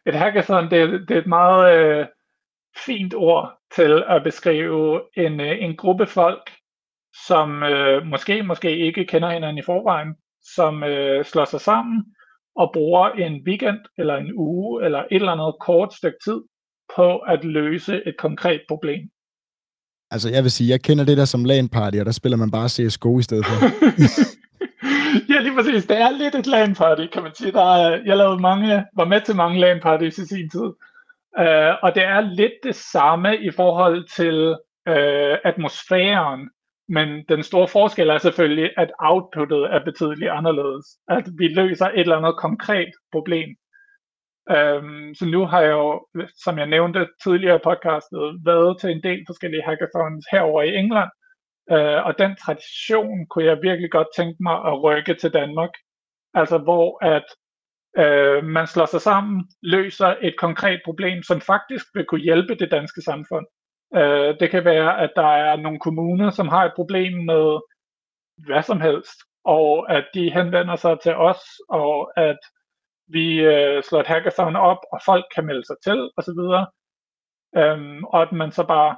Et 0.06 0.16
hackathon, 0.16 0.72
det, 0.72 1.10
det 1.10 1.18
er 1.18 1.22
et 1.22 1.28
meget 1.28 2.02
uh, 2.02 2.06
fint 2.86 3.14
ord 3.14 3.58
til 3.76 4.04
at 4.08 4.24
beskrive 4.24 5.02
en, 5.18 5.40
uh, 5.40 5.64
en 5.64 5.78
gruppe 5.78 6.06
folk, 6.06 6.52
som 7.28 7.64
uh, 7.64 8.06
måske, 8.06 8.44
måske 8.44 8.78
ikke 8.78 9.06
kender 9.06 9.30
hinanden 9.30 9.58
i 9.58 9.66
forvejen, 9.66 10.16
som 10.56 10.84
uh, 10.84 11.26
slår 11.26 11.46
sig 11.46 11.62
sammen 11.62 12.15
og 12.56 12.72
bruger 12.74 13.10
en 13.10 13.42
weekend 13.48 13.80
eller 13.98 14.16
en 14.16 14.32
uge 14.36 14.86
eller 14.86 15.00
et 15.00 15.06
eller 15.12 15.32
andet 15.32 15.56
kort 15.62 15.94
stykke 15.94 16.18
tid 16.24 16.42
på 16.96 17.18
at 17.18 17.44
løse 17.44 18.08
et 18.08 18.18
konkret 18.18 18.62
problem. 18.68 19.10
Altså, 20.12 20.30
jeg 20.30 20.44
vil 20.44 20.52
sige, 20.52 20.70
jeg 20.70 20.82
kender 20.82 21.06
det 21.06 21.18
der 21.18 21.26
som 21.26 21.46
LAN 21.46 21.70
party, 21.70 21.98
og 21.98 22.06
der 22.06 22.12
spiller 22.12 22.38
man 22.38 22.52
bare 22.52 22.70
CSGO 22.70 23.20
i 23.20 23.24
stedet 23.24 23.46
for. 23.46 23.56
ja, 25.34 25.40
lige 25.42 25.56
præcis. 25.56 25.86
Det 25.86 26.02
er 26.02 26.12
lidt 26.12 26.36
et 26.36 26.48
LAN 26.48 26.76
party, 26.76 27.08
kan 27.14 27.24
man 27.24 27.36
sige. 27.36 27.52
Der 27.52 27.76
er, 27.76 28.02
jeg 28.06 28.18
lavede 28.18 28.42
mange, 28.42 28.86
var 28.96 29.06
med 29.06 29.22
til 29.22 29.36
mange 29.36 29.60
LAN 29.60 29.80
parties 29.82 30.18
i 30.18 30.28
sin 30.28 30.50
tid. 30.50 30.70
Uh, 31.40 31.74
og 31.84 31.96
det 31.96 32.04
er 32.04 32.22
lidt 32.22 32.54
det 32.64 32.76
samme 32.76 33.38
i 33.38 33.52
forhold 33.52 34.08
til 34.16 34.50
uh, 34.90 35.36
atmosfæren. 35.50 36.50
Men 36.88 37.26
den 37.30 37.44
store 37.44 37.68
forskel 37.68 38.10
er 38.10 38.18
selvfølgelig, 38.18 38.72
at 38.78 38.92
outputtet 39.00 39.64
er 39.76 39.84
betydeligt 39.86 40.32
anderledes. 40.32 40.86
At 41.08 41.26
vi 41.38 41.48
løser 41.48 41.86
et 41.86 42.00
eller 42.00 42.18
andet 42.18 42.38
konkret 42.38 42.92
problem. 43.12 43.50
Øhm, 44.50 45.16
så 45.16 45.26
nu 45.26 45.46
har 45.46 45.62
jeg 45.62 45.72
jo, 45.72 46.08
som 46.44 46.58
jeg 46.58 46.68
nævnte 46.68 47.08
tidligere 47.24 47.56
i 47.56 47.64
podcastet, 47.64 48.40
været 48.46 48.82
til 48.82 48.90
en 48.92 49.04
del 49.04 49.24
forskellige 49.28 49.64
hackathons 49.64 50.26
herover 50.32 50.62
i 50.62 50.76
England, 50.76 51.10
Øh, 51.72 52.06
og 52.08 52.14
den 52.20 52.36
tradition 52.36 53.28
kunne 53.30 53.46
jeg 53.46 53.62
virkelig 53.62 53.92
godt 53.92 54.08
tænke 54.16 54.38
mig 54.40 54.58
at 54.70 54.84
rykke 54.84 55.14
til 55.14 55.34
Danmark. 55.34 55.70
Altså 56.34 56.58
hvor 56.58 57.06
at 57.06 57.28
øh, 57.98 58.44
man 58.44 58.68
slår 58.68 58.86
sig 58.86 59.02
sammen, 59.02 59.46
løser 59.62 60.16
et 60.22 60.36
konkret 60.38 60.82
problem, 60.86 61.24
som 61.24 61.42
faktisk 61.42 61.86
vil 61.94 62.06
kunne 62.06 62.22
hjælpe 62.22 62.56
det 62.56 62.72
danske 62.72 63.02
samfund. 63.02 63.46
Øh, 63.96 64.40
det 64.40 64.50
kan 64.52 64.66
være, 64.66 65.00
at 65.00 65.12
der 65.16 65.28
er 65.28 65.56
nogle 65.56 65.80
kommuner, 65.80 66.30
som 66.30 66.48
har 66.48 66.66
et 66.66 66.74
problem 66.76 67.14
med 67.14 67.60
hvad 68.38 68.64
som 68.64 68.82
helst, 68.82 69.18
og 69.44 69.96
at 69.96 70.06
de 70.14 70.34
henvender 70.34 70.76
sig 70.76 71.00
til 71.00 71.16
os, 71.16 71.40
og 71.70 72.12
at 72.18 72.38
vi 73.08 73.40
øh, 73.40 73.84
slår 73.84 74.00
et 74.00 74.08
hackathon 74.08 74.56
op, 74.56 74.78
og 74.92 75.00
folk 75.06 75.26
kan 75.36 75.46
melde 75.46 75.66
sig 75.66 75.76
til, 75.84 76.10
osv. 76.18 76.42
Øhm, 77.58 78.04
og 78.04 78.22
at 78.22 78.32
man 78.32 78.52
så 78.52 78.64
bare 78.68 78.98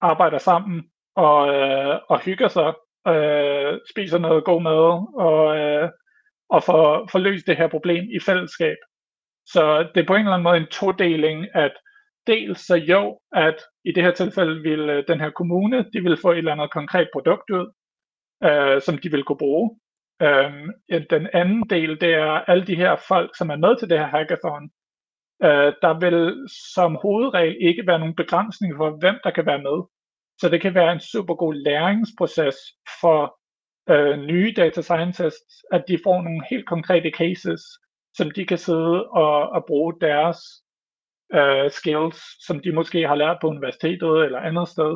arbejder 0.00 0.38
sammen 0.38 0.90
og, 1.16 1.54
øh, 1.54 2.00
og 2.08 2.20
hygger 2.20 2.48
sig, 2.48 2.74
øh, 3.08 3.80
spiser 3.90 4.18
noget 4.18 4.44
god 4.44 4.62
mad, 4.62 5.06
og, 5.14 5.56
øh, 5.58 5.90
og 6.48 6.62
får, 6.62 7.08
får 7.12 7.18
løst 7.18 7.46
det 7.46 7.56
her 7.56 7.68
problem 7.68 8.04
i 8.16 8.20
fællesskab. 8.20 8.76
Så 9.46 9.88
det 9.94 10.00
er 10.00 10.06
på 10.06 10.14
en 10.14 10.20
eller 10.20 10.32
anden 10.32 10.44
måde 10.44 10.56
en 10.56 10.66
todeling, 10.66 11.46
at 11.54 11.72
dels 12.26 12.60
så 12.60 12.74
jo, 12.74 13.18
at 13.32 13.56
i 13.84 13.92
det 13.92 14.02
her 14.02 14.12
tilfælde 14.12 14.62
vil 14.62 14.80
øh, 14.80 15.04
den 15.08 15.20
her 15.20 15.30
kommune, 15.30 15.84
de 15.92 16.00
vil 16.00 16.18
få 16.22 16.30
et 16.32 16.38
eller 16.38 16.52
andet 16.52 16.70
konkret 16.72 17.08
produkt 17.12 17.50
ud, 17.50 17.72
øh, 18.44 18.82
som 18.82 18.98
de 18.98 19.10
vil 19.10 19.24
kunne 19.24 19.38
bruge. 19.38 19.78
Øhm, 20.22 20.70
den 21.10 21.28
anden 21.32 21.62
del, 21.70 22.00
det 22.00 22.14
er 22.14 22.30
alle 22.50 22.66
de 22.66 22.76
her 22.76 22.96
folk, 23.08 23.36
som 23.38 23.50
er 23.50 23.56
med 23.56 23.78
til 23.78 23.90
det 23.90 23.98
her 23.98 24.06
hackathon. 24.06 24.70
Øh, 25.42 25.72
der 25.84 25.98
vil 26.04 26.48
som 26.74 26.98
hovedregel 27.02 27.56
ikke 27.60 27.86
være 27.86 27.98
nogen 27.98 28.16
begrænsning 28.16 28.76
for, 28.76 28.90
hvem 28.90 29.16
der 29.24 29.30
kan 29.30 29.46
være 29.46 29.62
med. 29.62 29.78
Så 30.40 30.48
det 30.48 30.60
kan 30.60 30.74
være 30.74 30.92
en 30.92 31.00
super 31.00 31.34
god 31.34 31.54
læringsproces 31.54 32.56
for 33.00 33.38
øh, 33.90 34.16
nye 34.18 34.52
data 34.56 34.80
scientists, 34.80 35.54
at 35.72 35.84
de 35.88 35.98
får 36.04 36.22
nogle 36.22 36.42
helt 36.50 36.66
konkrete 36.66 37.10
cases, 37.10 37.62
som 38.16 38.30
de 38.30 38.46
kan 38.46 38.58
sidde 38.58 39.08
og, 39.08 39.48
og 39.48 39.64
bruge 39.66 39.94
deres 40.00 40.38
øh, 41.34 41.70
skills, 41.70 42.46
som 42.46 42.60
de 42.60 42.72
måske 42.72 43.08
har 43.08 43.14
lært 43.14 43.38
på 43.40 43.48
universitetet 43.48 44.24
eller 44.24 44.38
andet 44.38 44.68
sted. 44.68 44.92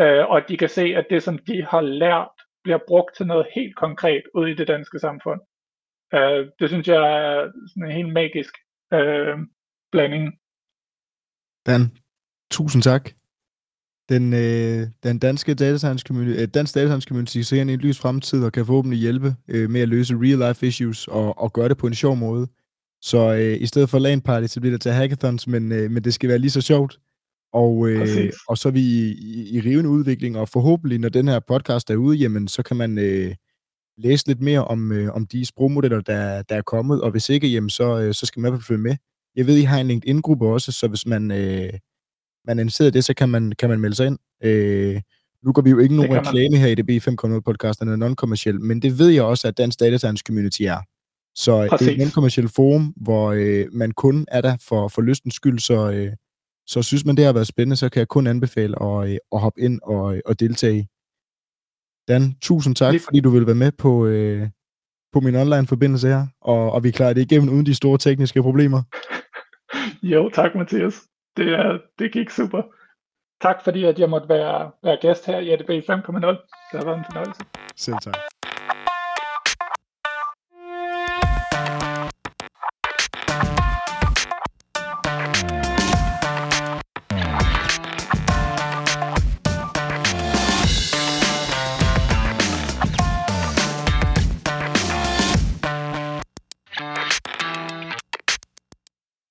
Øh, 0.00 0.24
og 0.30 0.36
at 0.36 0.44
de 0.48 0.56
kan 0.56 0.68
se, 0.68 0.82
at 0.82 1.06
det, 1.10 1.22
som 1.22 1.38
de 1.38 1.66
har 1.70 1.80
lært, 1.80 2.36
bliver 2.64 2.78
brugt 2.88 3.16
til 3.16 3.26
noget 3.26 3.46
helt 3.54 3.76
konkret 3.76 4.22
ud 4.34 4.48
i 4.48 4.54
det 4.54 4.68
danske 4.68 4.98
samfund. 4.98 5.40
Uh, 6.14 6.42
det 6.58 6.68
synes 6.68 6.88
jeg 6.88 6.96
er 6.96 7.50
sådan 7.68 7.84
en 7.84 7.96
helt 7.96 8.12
magisk 8.12 8.54
uh, 8.94 9.38
blanding. 9.92 10.32
Dan, 11.66 11.82
tusind 12.50 12.82
tak. 12.82 13.10
Den, 14.08 14.32
øh, 14.32 14.86
den 15.02 15.18
danske 15.18 15.54
data 15.54 15.76
science 15.76 16.04
community, 16.06 16.40
øh, 16.40 16.48
dansk 16.48 16.74
data 16.74 16.86
science 16.86 17.08
community 17.08 17.38
ser 17.38 17.60
ind 17.60 17.70
i 17.70 17.74
en 17.74 17.80
lys 17.80 17.98
fremtid 17.98 18.44
og 18.44 18.52
kan 18.52 18.66
forhåbentlig 18.66 19.00
hjælpe 19.00 19.34
øh, 19.48 19.70
med 19.70 19.80
at 19.80 19.88
løse 19.88 20.14
real 20.14 20.38
life 20.48 20.66
issues 20.66 21.08
og, 21.08 21.38
og 21.38 21.52
gøre 21.52 21.68
det 21.68 21.78
på 21.78 21.86
en 21.86 21.94
sjov 21.94 22.16
måde. 22.16 22.48
Så 23.02 23.34
øh, 23.34 23.62
i 23.62 23.66
stedet 23.66 23.90
for 23.90 23.98
LAN 23.98 24.20
party, 24.20 24.46
så 24.46 24.60
bliver 24.60 24.74
det 24.74 24.80
til 24.80 24.92
hackathons, 24.92 25.46
men, 25.46 25.72
øh, 25.72 25.90
men 25.90 26.04
det 26.04 26.14
skal 26.14 26.28
være 26.28 26.38
lige 26.38 26.50
så 26.50 26.60
sjovt. 26.60 26.98
Og, 27.52 27.88
øh, 27.88 28.32
og 28.48 28.58
så 28.58 28.68
er 28.68 28.72
vi 28.72 28.80
i, 28.80 29.12
i, 29.12 29.56
i 29.56 29.60
rivende 29.60 29.90
udvikling, 29.90 30.38
og 30.38 30.48
forhåbentlig, 30.48 30.98
når 30.98 31.08
den 31.08 31.28
her 31.28 31.40
podcast 31.48 31.90
er 31.90 31.96
ude, 31.96 32.16
jamen, 32.16 32.48
så 32.48 32.62
kan 32.62 32.76
man 32.76 32.98
øh, 32.98 33.34
læse 33.98 34.26
lidt 34.26 34.40
mere 34.40 34.64
om, 34.64 34.92
øh, 34.92 35.14
om 35.14 35.26
de 35.26 35.44
sprogmodeller, 35.44 36.00
der, 36.00 36.42
der 36.42 36.56
er 36.56 36.62
kommet, 36.62 37.00
og 37.02 37.10
hvis 37.10 37.28
ikke, 37.28 37.48
jamen, 37.48 37.70
så, 37.70 37.98
øh, 37.98 38.14
så 38.14 38.26
skal 38.26 38.40
man 38.40 38.60
følge 38.60 38.80
med. 38.80 38.96
Jeg 39.36 39.46
ved, 39.46 39.56
I 39.56 39.62
har 39.62 39.78
en 39.80 39.86
LinkedIn-gruppe 39.86 40.46
også, 40.46 40.72
så 40.72 40.88
hvis 40.88 41.06
man, 41.06 41.30
øh, 41.30 41.72
man 42.46 42.58
er 42.58 42.62
interesseret 42.62 42.88
i 42.88 42.92
det, 42.92 43.04
så 43.04 43.14
kan 43.14 43.28
man, 43.28 43.52
kan 43.58 43.68
man 43.68 43.80
melde 43.80 43.96
sig 43.96 44.06
ind. 44.06 44.18
Øh, 44.44 45.00
nu 45.44 45.52
går 45.52 45.62
vi 45.62 45.70
jo 45.70 45.78
ikke 45.78 45.96
nogen 45.96 46.16
reklame 46.16 46.56
her 46.56 46.66
i 46.66 46.74
DB 46.74 46.90
5.0-podcasten, 46.90 47.82
eller 47.82 47.96
non-kommerciel, 47.96 48.60
men 48.60 48.82
det 48.82 48.98
ved 48.98 49.08
jeg 49.08 49.22
også, 49.22 49.48
at 49.48 49.58
Dansk 49.58 49.80
Data 49.80 49.98
Science 49.98 50.24
Community 50.26 50.62
er. 50.62 50.80
Så 51.34 51.66
Præcis. 51.70 51.86
det 51.86 51.92
er 51.92 51.96
et 51.96 52.02
non-kommercielt 52.02 52.54
forum, 52.54 52.94
hvor 52.96 53.32
øh, 53.32 53.66
man 53.72 53.90
kun 53.90 54.26
er 54.28 54.40
der 54.40 54.56
for, 54.68 54.88
for 54.88 55.02
lystens 55.02 55.34
skyld, 55.34 55.58
så, 55.58 55.90
øh, 55.90 56.12
så 56.66 56.82
synes 56.82 57.04
man, 57.04 57.16
det 57.16 57.24
har 57.24 57.32
været 57.32 57.46
spændende, 57.46 57.76
så 57.76 57.88
kan 57.88 58.00
jeg 58.00 58.08
kun 58.08 58.26
anbefale 58.26 58.82
at, 58.82 59.10
øh, 59.10 59.16
at 59.32 59.40
hoppe 59.40 59.60
ind 59.60 59.80
og, 59.82 60.20
og 60.26 60.40
deltage. 60.40 60.88
Dan, 62.08 62.34
tusind 62.42 62.74
tak, 62.76 62.94
fordi 63.04 63.20
du 63.20 63.30
vil 63.30 63.46
være 63.46 63.54
med 63.54 63.72
på, 63.72 64.06
øh, 64.06 64.48
på 65.12 65.20
min 65.20 65.36
online-forbindelse 65.36 66.08
her, 66.08 66.26
og, 66.40 66.72
og 66.72 66.84
vi 66.84 66.90
klarer 66.90 67.12
det 67.12 67.20
igennem 67.20 67.54
uden 67.54 67.66
de 67.66 67.74
store 67.74 67.98
tekniske 67.98 68.42
problemer. 68.42 68.82
jo, 70.12 70.30
tak 70.34 70.54
Mathias. 70.54 71.02
Det, 71.36 71.48
er, 71.48 71.78
det 71.98 72.12
gik 72.12 72.30
super. 72.30 72.62
Tak 73.42 73.64
fordi, 73.64 73.84
at 73.84 73.98
jeg 73.98 74.10
måtte 74.10 74.28
være, 74.28 74.70
være 74.84 74.98
gæst 75.00 75.26
her 75.26 75.38
i 75.38 75.50
ADB 75.50 75.70
5.0. 75.70 75.76
Det 76.72 76.80
har 76.80 76.84
været 76.84 76.98
en 76.98 77.04
fornøjelse. 77.10 77.42
Selv 77.76 77.96
tak. 78.02 78.14